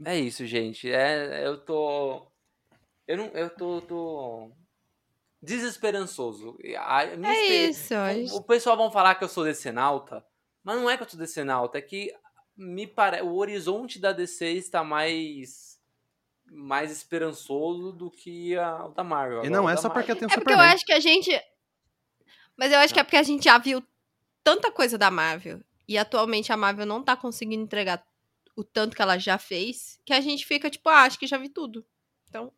É 0.05 0.19
isso, 0.19 0.45
gente. 0.47 0.91
É, 0.91 1.47
eu 1.47 1.59
tô. 1.65 2.27
Eu 3.07 3.17
não. 3.19 3.27
Eu 3.29 3.51
tô. 3.51 3.81
tô 3.83 4.53
desesperançoso. 5.41 6.57
A- 6.79 7.05
É 7.05 7.71
espe- 7.71 7.71
isso. 8.25 8.37
o 8.37 8.43
pessoal 8.43 8.77
vão 8.77 8.91
falar 8.91 9.15
que 9.15 9.23
eu 9.25 9.29
sou 9.29 9.45
decenalta, 9.45 10.25
mas 10.65 10.77
não 10.77 10.91
é 10.91 10.97
que 10.97 11.03
eu 11.05 11.09
sou 11.09 11.19
decenalta, 11.19 11.79
é 11.79 11.83
que 11.83 12.13
me 12.59 12.87
pare... 12.87 13.23
o 13.23 13.37
horizonte 13.37 13.99
da 14.01 14.13
DC 14.13 14.45
está 14.53 14.83
mais 14.85 15.69
mais 16.51 16.91
esperançoso 16.91 17.93
do 17.93 18.11
que 18.11 18.57
a, 18.57 18.87
o 18.87 18.89
da 18.91 19.05
Marvel. 19.05 19.45
E 19.45 19.51
não 19.51 19.69
é 19.69 19.77
só 19.77 19.89
porque 19.89 20.13
Marvel- 20.13 20.17
tem 20.17 20.27
o 20.29 20.31
É 20.31 20.35
porque 20.35 20.51
eu 20.53 20.57
Superman. 20.57 20.75
acho 20.75 20.85
que 20.85 20.93
a 20.93 21.01
gente. 21.01 21.31
Mas 22.57 22.73
eu 22.73 22.79
acho 22.79 22.93
que 22.93 22.99
é 23.01 23.05
porque 23.05 23.17
a 23.19 23.23
gente 23.23 23.45
já 23.45 23.59
viu 23.59 23.83
tanta 24.43 24.71
coisa 24.73 24.97
da 24.99 25.11
Marvel. 25.11 25.61
E 25.87 25.97
atualmente 25.97 26.53
a 26.53 26.57
Marvel 26.57 26.85
não 26.87 27.03
tá 27.03 27.17
conseguindo 27.17 27.63
entregar 27.63 28.05
o 28.57 28.65
tanto 28.65 28.97
que 28.97 29.03
ela 29.03 29.19
já 29.19 29.39
fez. 29.39 30.01
Que 30.05 30.13
a 30.13 30.21
gente 30.21 30.45
fica 30.47 30.69
tipo, 30.71 30.89
ah, 30.89 31.03
acho 31.03 31.19
que 31.19 31.27
já 31.27 31.37
vi 31.39 31.49
tudo. 31.51 31.85
Então, 32.29 32.53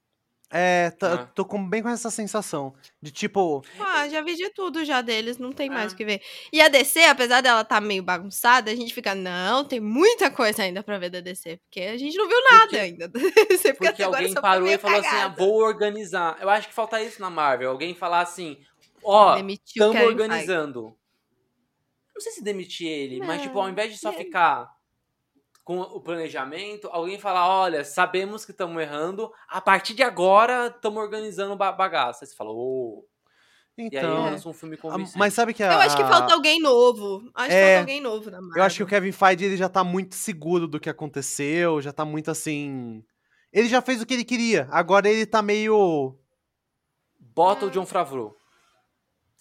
É, 0.52 0.90
tá- 0.90 1.14
Ah. 1.14 1.26
tô 1.26 1.44
com, 1.44 1.64
bem 1.68 1.80
com 1.80 1.88
essa 1.88 2.10
sensação. 2.10 2.74
De 3.00 3.12
tipo, 3.12 3.62
ah, 3.78 4.08
já 4.08 4.20
vi 4.20 4.34
de 4.34 4.50
tudo 4.50 4.84
já 4.84 5.00
deles, 5.00 5.38
não 5.38 5.52
tem 5.52 5.70
mais 5.70 5.92
Ah. 5.92 5.94
o 5.94 5.96
que 5.96 6.04
ver. 6.04 6.20
E 6.52 6.60
a 6.60 6.66
DC, 6.68 7.04
apesar 7.04 7.40
dela 7.40 7.62
tá 7.64 7.80
meio 7.80 8.02
bagunçada, 8.02 8.68
a 8.70 8.74
gente 8.74 8.92
fica, 8.92 9.14
não, 9.14 9.64
tem 9.64 9.78
muita 9.78 10.28
coisa 10.28 10.64
ainda 10.64 10.82
pra 10.82 10.98
ver 10.98 11.08
da 11.10 11.20
DC. 11.20 11.58
Porque 11.58 11.80
a 11.82 11.96
gente 11.96 12.16
não 12.16 12.26
viu 12.28 12.38
nada 12.50 12.60
Porque- 12.62 12.76
ainda. 12.78 13.10
Porque 13.78 14.02
agora 14.02 14.18
alguém 14.22 14.34
parou 14.34 14.66
e 14.68 14.76
falou 14.78 14.98
assim: 14.98 15.08
ah, 15.08 15.12
cagada. 15.12 15.36
vou 15.36 15.54
organizar. 15.62 16.36
Eu 16.40 16.50
acho 16.50 16.66
que 16.68 16.74
falta 16.74 17.00
isso 17.00 17.20
na 17.20 17.30
Marvel. 17.30 17.70
Alguém 17.70 17.94
falar 17.94 18.22
assim: 18.22 18.58
ó, 19.04 19.36
estamos 19.38 19.96
Feige. 19.96 20.04
organizando. 20.08 20.96
Não 22.12 22.20
sei 22.20 22.32
se 22.32 22.42
demitir 22.42 22.88
ele, 22.88 23.20
mas 23.20 23.40
tipo, 23.40 23.54
Não, 23.54 23.62
ao 23.62 23.70
invés 23.70 23.92
de 23.92 23.98
só 23.98 24.12
ficar 24.12 24.68
com 25.70 25.82
o 25.82 26.00
planejamento, 26.00 26.88
alguém 26.90 27.16
falar: 27.16 27.48
olha, 27.48 27.84
sabemos 27.84 28.44
que 28.44 28.50
estamos 28.50 28.82
errando, 28.82 29.32
a 29.48 29.60
partir 29.60 29.94
de 29.94 30.02
agora 30.02 30.66
estamos 30.66 31.00
organizando 31.00 31.54
ba- 31.54 31.70
bagaça. 31.70 32.24
Aí 32.24 32.28
você 32.28 32.34
fala: 32.34 32.50
ô. 32.50 33.06
E 33.78 33.82
aí 33.82 33.88
então. 33.92 34.24
lança 34.24 34.48
um 34.48 34.52
filme 34.52 34.74
ah, 34.74 34.78
convincente. 34.82 35.16
Mas 35.16 35.32
sabe 35.32 35.54
que 35.54 35.62
a. 35.62 35.72
Eu 35.72 35.78
acho 35.78 35.96
que 35.96 36.02
falta 36.02 36.34
alguém 36.34 36.60
novo. 36.60 37.22
Acho 37.32 37.48
que 37.50 37.54
É, 37.54 37.66
falta 37.66 37.80
alguém 37.82 38.00
novo 38.00 38.28
na 38.32 38.40
Marvel. 38.40 38.56
Eu 38.56 38.64
acho 38.64 38.76
que 38.78 38.82
o 38.82 38.86
Kevin 38.86 39.12
Feige 39.12 39.44
ele 39.44 39.56
já 39.56 39.68
tá 39.68 39.84
muito 39.84 40.16
seguro 40.16 40.66
do 40.66 40.80
que 40.80 40.90
aconteceu, 40.90 41.80
já 41.80 41.92
tá 41.92 42.04
muito 42.04 42.32
assim. 42.32 43.04
Ele 43.52 43.68
já 43.68 43.80
fez 43.80 44.02
o 44.02 44.06
que 44.06 44.14
ele 44.14 44.24
queria. 44.24 44.66
Agora 44.72 45.08
ele 45.08 45.24
tá 45.24 45.40
meio. 45.40 46.18
Bota 47.16 47.66
o 47.66 47.70
John 47.70 47.86
Favreau. 47.86 48.36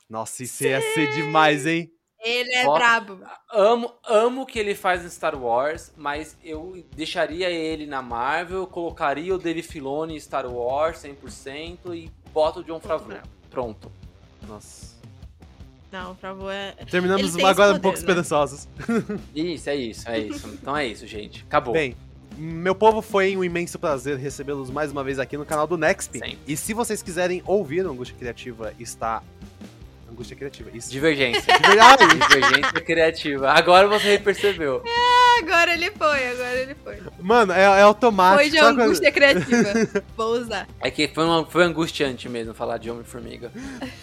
Nossa, 0.08 0.44
isso 0.44 0.64
ia 0.64 0.80
ser 0.80 1.12
demais, 1.12 1.66
hein? 1.66 1.92
Ele 2.22 2.54
é 2.54 2.66
brabo. 2.66 3.20
Amo, 3.52 3.94
amo 4.06 4.42
o 4.42 4.46
que 4.46 4.60
ele 4.60 4.76
faz 4.76 5.06
em 5.06 5.10
Star 5.10 5.42
Wars, 5.42 5.94
mas 5.96 6.38
eu 6.44 6.84
deixaria 6.96 7.50
ele 7.50 7.86
na 7.86 8.02
Marvel, 8.02 8.68
colocaria 8.68 9.34
o 9.34 9.38
Dave 9.38 9.64
Filoni 9.64 10.16
em 10.16 10.20
Star 10.20 10.46
Wars 10.46 10.98
100% 10.98 11.96
e 11.96 12.12
bota 12.34 12.60
o 12.60 12.64
John 12.64 12.80
Favreau. 12.80 13.24
Pronto. 13.50 13.92
Nossa. 14.48 15.00
Não, 15.92 16.16
favor, 16.16 16.52
é... 16.52 16.74
Terminamos 16.90 17.36
agora 17.38 17.72
esse 17.72 17.80
um 17.80 17.82
pouco 17.82 17.98
poder, 17.98 18.14
né? 18.14 18.22
esperançosos. 18.22 18.68
Isso, 19.34 19.70
é 19.70 19.76
isso, 19.76 20.10
é 20.10 20.20
isso. 20.20 20.48
Então 20.48 20.78
é 20.78 20.86
isso, 20.86 21.08
gente. 21.08 21.44
Acabou. 21.48 21.74
Bem, 21.74 21.96
meu 22.38 22.76
povo, 22.76 23.02
foi 23.02 23.36
um 23.36 23.44
imenso 23.44 23.80
prazer 23.80 24.18
recebê-los 24.18 24.70
mais 24.70 24.92
uma 24.92 25.04
vez 25.04 25.18
aqui 25.18 25.36
no 25.36 25.46
canal 25.46 25.66
do. 25.66 25.78
Sempre. 25.78 26.38
E 26.48 26.56
se 26.56 26.74
vocês 26.74 27.02
quiserem 27.02 27.42
ouvir 27.46 27.86
o 27.86 27.92
Angústia 27.92 28.16
Criativa, 28.18 28.74
está. 28.80 29.24
Angústia 30.20 30.36
Criativa, 30.36 30.70
isso. 30.74 30.92
Divergência. 30.92 31.42
De 31.58 31.68
verdade. 31.68 32.06
Divergência 32.08 32.82
criativa. 32.82 33.52
Agora 33.52 33.88
você 33.88 34.20
percebeu. 34.20 34.84
Agora 35.42 35.74
ele 35.74 35.90
foi, 35.92 36.28
agora 36.28 36.60
ele 36.60 36.76
foi. 36.84 36.98
Mano, 37.22 37.54
é, 37.54 37.62
é 37.62 37.82
automático. 37.82 38.42
Foi 38.42 38.50
de 38.50 38.58
sabe 38.58 38.76
quando- 38.76 38.82
angústia 38.88 39.12
criativa. 39.14 40.04
Vou 40.18 40.34
usar. 40.34 40.68
É 40.82 40.92
que 40.92 41.08
foi, 41.08 41.24
uma, 41.24 41.46
foi 41.46 41.64
angustiante 41.64 42.28
mesmo 42.28 42.54
falar 42.54 42.78
de 42.78 42.92
Homem-Formiga. 42.92 43.50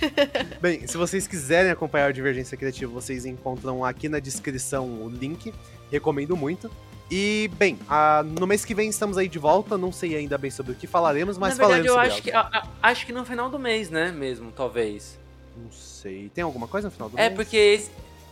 Bem, 0.60 0.86
se 0.86 0.96
vocês 0.96 1.26
quiserem 1.28 1.70
acompanhar 1.70 2.08
o 2.08 2.12
Divergência 2.14 2.56
Criativa, 2.56 2.90
vocês 2.90 3.26
encontram 3.26 3.84
aqui 3.84 4.08
na 4.08 4.18
descrição 4.18 4.86
o 4.86 5.10
link. 5.10 5.52
Recomendo 5.92 6.34
muito. 6.34 6.70
E, 7.10 7.48
bem, 7.56 7.78
ah, 7.88 8.24
no 8.24 8.46
mês 8.48 8.64
que 8.64 8.74
vem 8.74 8.88
estamos 8.88 9.16
aí 9.18 9.28
de 9.28 9.38
volta. 9.38 9.76
Não 9.78 9.92
sei 9.92 10.16
ainda 10.16 10.36
bem 10.38 10.50
sobre 10.50 10.72
o 10.72 10.74
que 10.74 10.86
falaremos, 10.88 11.36
mas 11.38 11.56
Na 11.56 11.66
verdade, 11.66 11.86
falaremos 11.86 12.08
eu 12.10 12.20
sobre 12.22 12.32
acho 12.32 12.50
que, 12.50 12.56
a- 12.56 12.60
a- 12.62 12.88
acho 12.90 13.06
que 13.06 13.12
no 13.12 13.24
final 13.24 13.48
do 13.50 13.58
mês, 13.58 13.90
né? 13.90 14.10
Mesmo, 14.10 14.50
talvez. 14.50 15.16
Não 15.56 15.70
sei. 15.70 15.95
Tem 16.34 16.42
alguma 16.44 16.66
coisa 16.68 16.88
no 16.88 16.92
final 16.92 17.08
do 17.08 17.18
É 17.18 17.24
mês? 17.28 17.34
porque 17.34 17.56
esse... 17.56 17.90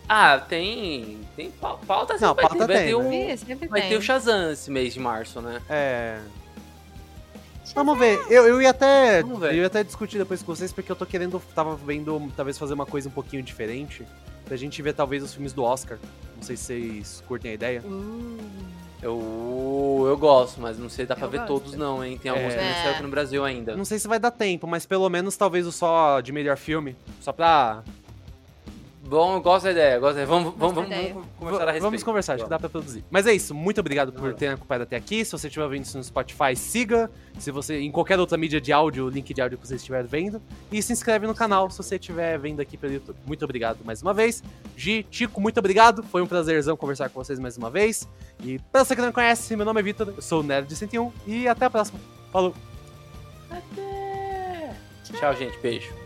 Ah, 0.08 0.38
tem. 0.38 1.18
Tem 1.34 1.50
pau- 1.50 1.80
pauta 1.86 2.14
Não, 2.20 2.34
vai 2.34 2.42
pauta 2.46 2.66
ter, 2.66 2.72
vai 2.74 2.76
tem, 2.76 2.86
ter 2.88 2.92
né? 2.92 3.56
um- 3.64 3.68
Vai 3.68 3.80
tem. 3.80 3.90
ter 3.90 3.96
o 3.96 4.02
Shazam 4.02 4.52
esse 4.52 4.70
mês 4.70 4.92
de 4.92 5.00
março, 5.00 5.40
né? 5.40 5.62
É. 5.68 6.20
Vamos 7.74 7.98
ver. 7.98 8.20
Eu, 8.30 8.46
eu 8.46 8.60
ia 8.60 8.70
até. 8.70 9.22
Vamos 9.22 9.40
ver. 9.40 9.52
Eu 9.54 9.60
ia 9.62 9.66
até 9.66 9.82
discutir 9.82 10.18
depois 10.18 10.42
com 10.42 10.54
vocês, 10.54 10.72
porque 10.72 10.92
eu 10.92 10.96
tô 10.96 11.06
querendo. 11.06 11.40
Tava 11.54 11.74
vendo, 11.74 12.30
talvez, 12.36 12.58
fazer 12.58 12.74
uma 12.74 12.84
coisa 12.86 13.08
um 13.08 13.12
pouquinho 13.12 13.42
diferente. 13.42 14.04
Pra 14.44 14.56
gente 14.58 14.80
ver, 14.82 14.92
talvez, 14.92 15.22
os 15.22 15.32
filmes 15.32 15.54
do 15.54 15.62
Oscar. 15.64 15.98
Não 16.36 16.42
sei 16.42 16.56
se 16.56 16.64
vocês 16.64 17.24
curtem 17.26 17.52
a 17.52 17.54
ideia. 17.54 17.82
Uh, 17.82 18.36
Eu, 19.04 20.04
eu 20.08 20.16
gosto, 20.16 20.60
mas 20.60 20.78
não 20.78 20.88
sei, 20.88 21.04
dá 21.04 21.14
pra 21.14 21.26
Eu 21.26 21.30
ver 21.30 21.36
gosto. 21.38 21.48
todos 21.48 21.74
não, 21.74 22.02
hein? 22.02 22.18
Tem 22.20 22.30
alguns 22.30 22.54
É. 22.54 22.56
que 22.56 22.64
não 22.64 22.72
saíram 22.74 22.90
aqui 22.92 23.02
no 23.02 23.08
Brasil 23.10 23.44
ainda. 23.44 23.76
Não 23.76 23.84
sei 23.84 23.98
se 23.98 24.08
vai 24.08 24.18
dar 24.18 24.30
tempo, 24.30 24.66
mas 24.66 24.86
pelo 24.86 25.08
menos 25.10 25.36
talvez 25.36 25.66
o 25.66 25.72
só 25.72 26.20
de 26.20 26.32
melhor 26.32 26.56
filme. 26.56 26.96
Só 27.20 27.30
pra 27.32 27.82
Bom, 29.14 29.36
eu 29.36 29.40
gosto 29.40 29.66
da 29.66 29.70
ideia, 29.70 29.96
gosto 30.00 30.16
da 30.16 30.22
ideia. 30.24 30.26
Vamos, 30.26 30.54
vamos, 30.58 30.74
vamos, 30.74 30.90
ideia. 30.90 31.14
vamos 31.14 31.28
conversar 31.38 31.62
a 31.62 31.66
respeito. 31.66 31.82
Vamos 31.84 32.02
conversar, 32.02 32.34
acho 32.34 32.44
que 32.44 32.50
dá 32.50 32.58
pra 32.58 32.68
produzir. 32.68 33.04
Mas 33.08 33.28
é 33.28 33.32
isso, 33.32 33.54
muito 33.54 33.78
obrigado 33.78 34.12
por 34.12 34.34
terem 34.34 34.54
acompanhado 34.54 34.82
até 34.82 34.96
aqui. 34.96 35.24
Se 35.24 35.30
você 35.30 35.46
estiver 35.46 35.68
vendo 35.68 35.84
isso 35.84 35.96
no 35.96 36.02
Spotify, 36.02 36.56
siga. 36.56 37.08
Se 37.38 37.52
você 37.52 37.78
em 37.78 37.92
qualquer 37.92 38.18
outra 38.18 38.36
mídia 38.36 38.60
de 38.60 38.72
áudio, 38.72 39.08
link 39.08 39.32
de 39.32 39.40
áudio 39.40 39.56
que 39.56 39.68
você 39.68 39.76
estiver 39.76 40.04
vendo. 40.04 40.42
E 40.72 40.82
se 40.82 40.92
inscreve 40.92 41.28
no 41.28 41.34
canal 41.34 41.70
se 41.70 41.76
você 41.76 41.94
estiver 41.94 42.36
vendo 42.40 42.58
aqui 42.58 42.76
pelo 42.76 42.92
YouTube. 42.92 43.16
Muito 43.24 43.44
obrigado 43.44 43.84
mais 43.84 44.02
uma 44.02 44.12
vez. 44.12 44.42
Gi, 44.76 45.06
Chico, 45.08 45.40
muito 45.40 45.58
obrigado. 45.58 46.02
Foi 46.02 46.20
um 46.20 46.26
prazerzão 46.26 46.76
conversar 46.76 47.08
com 47.08 47.22
vocês 47.22 47.38
mais 47.38 47.56
uma 47.56 47.70
vez. 47.70 48.08
E 48.42 48.58
pra 48.72 48.84
você 48.84 48.96
que 48.96 49.02
não 49.02 49.12
conhece, 49.12 49.54
meu 49.54 49.64
nome 49.64 49.78
é 49.78 49.82
Vitor, 49.84 50.08
eu 50.08 50.20
sou 50.20 50.40
o 50.40 50.42
Nerd 50.42 50.74
101 50.74 51.12
e 51.24 51.46
até 51.46 51.66
a 51.66 51.70
próxima. 51.70 52.00
Falou! 52.32 52.52
Tchau, 55.20 55.36
gente. 55.36 55.56
Beijo. 55.58 56.03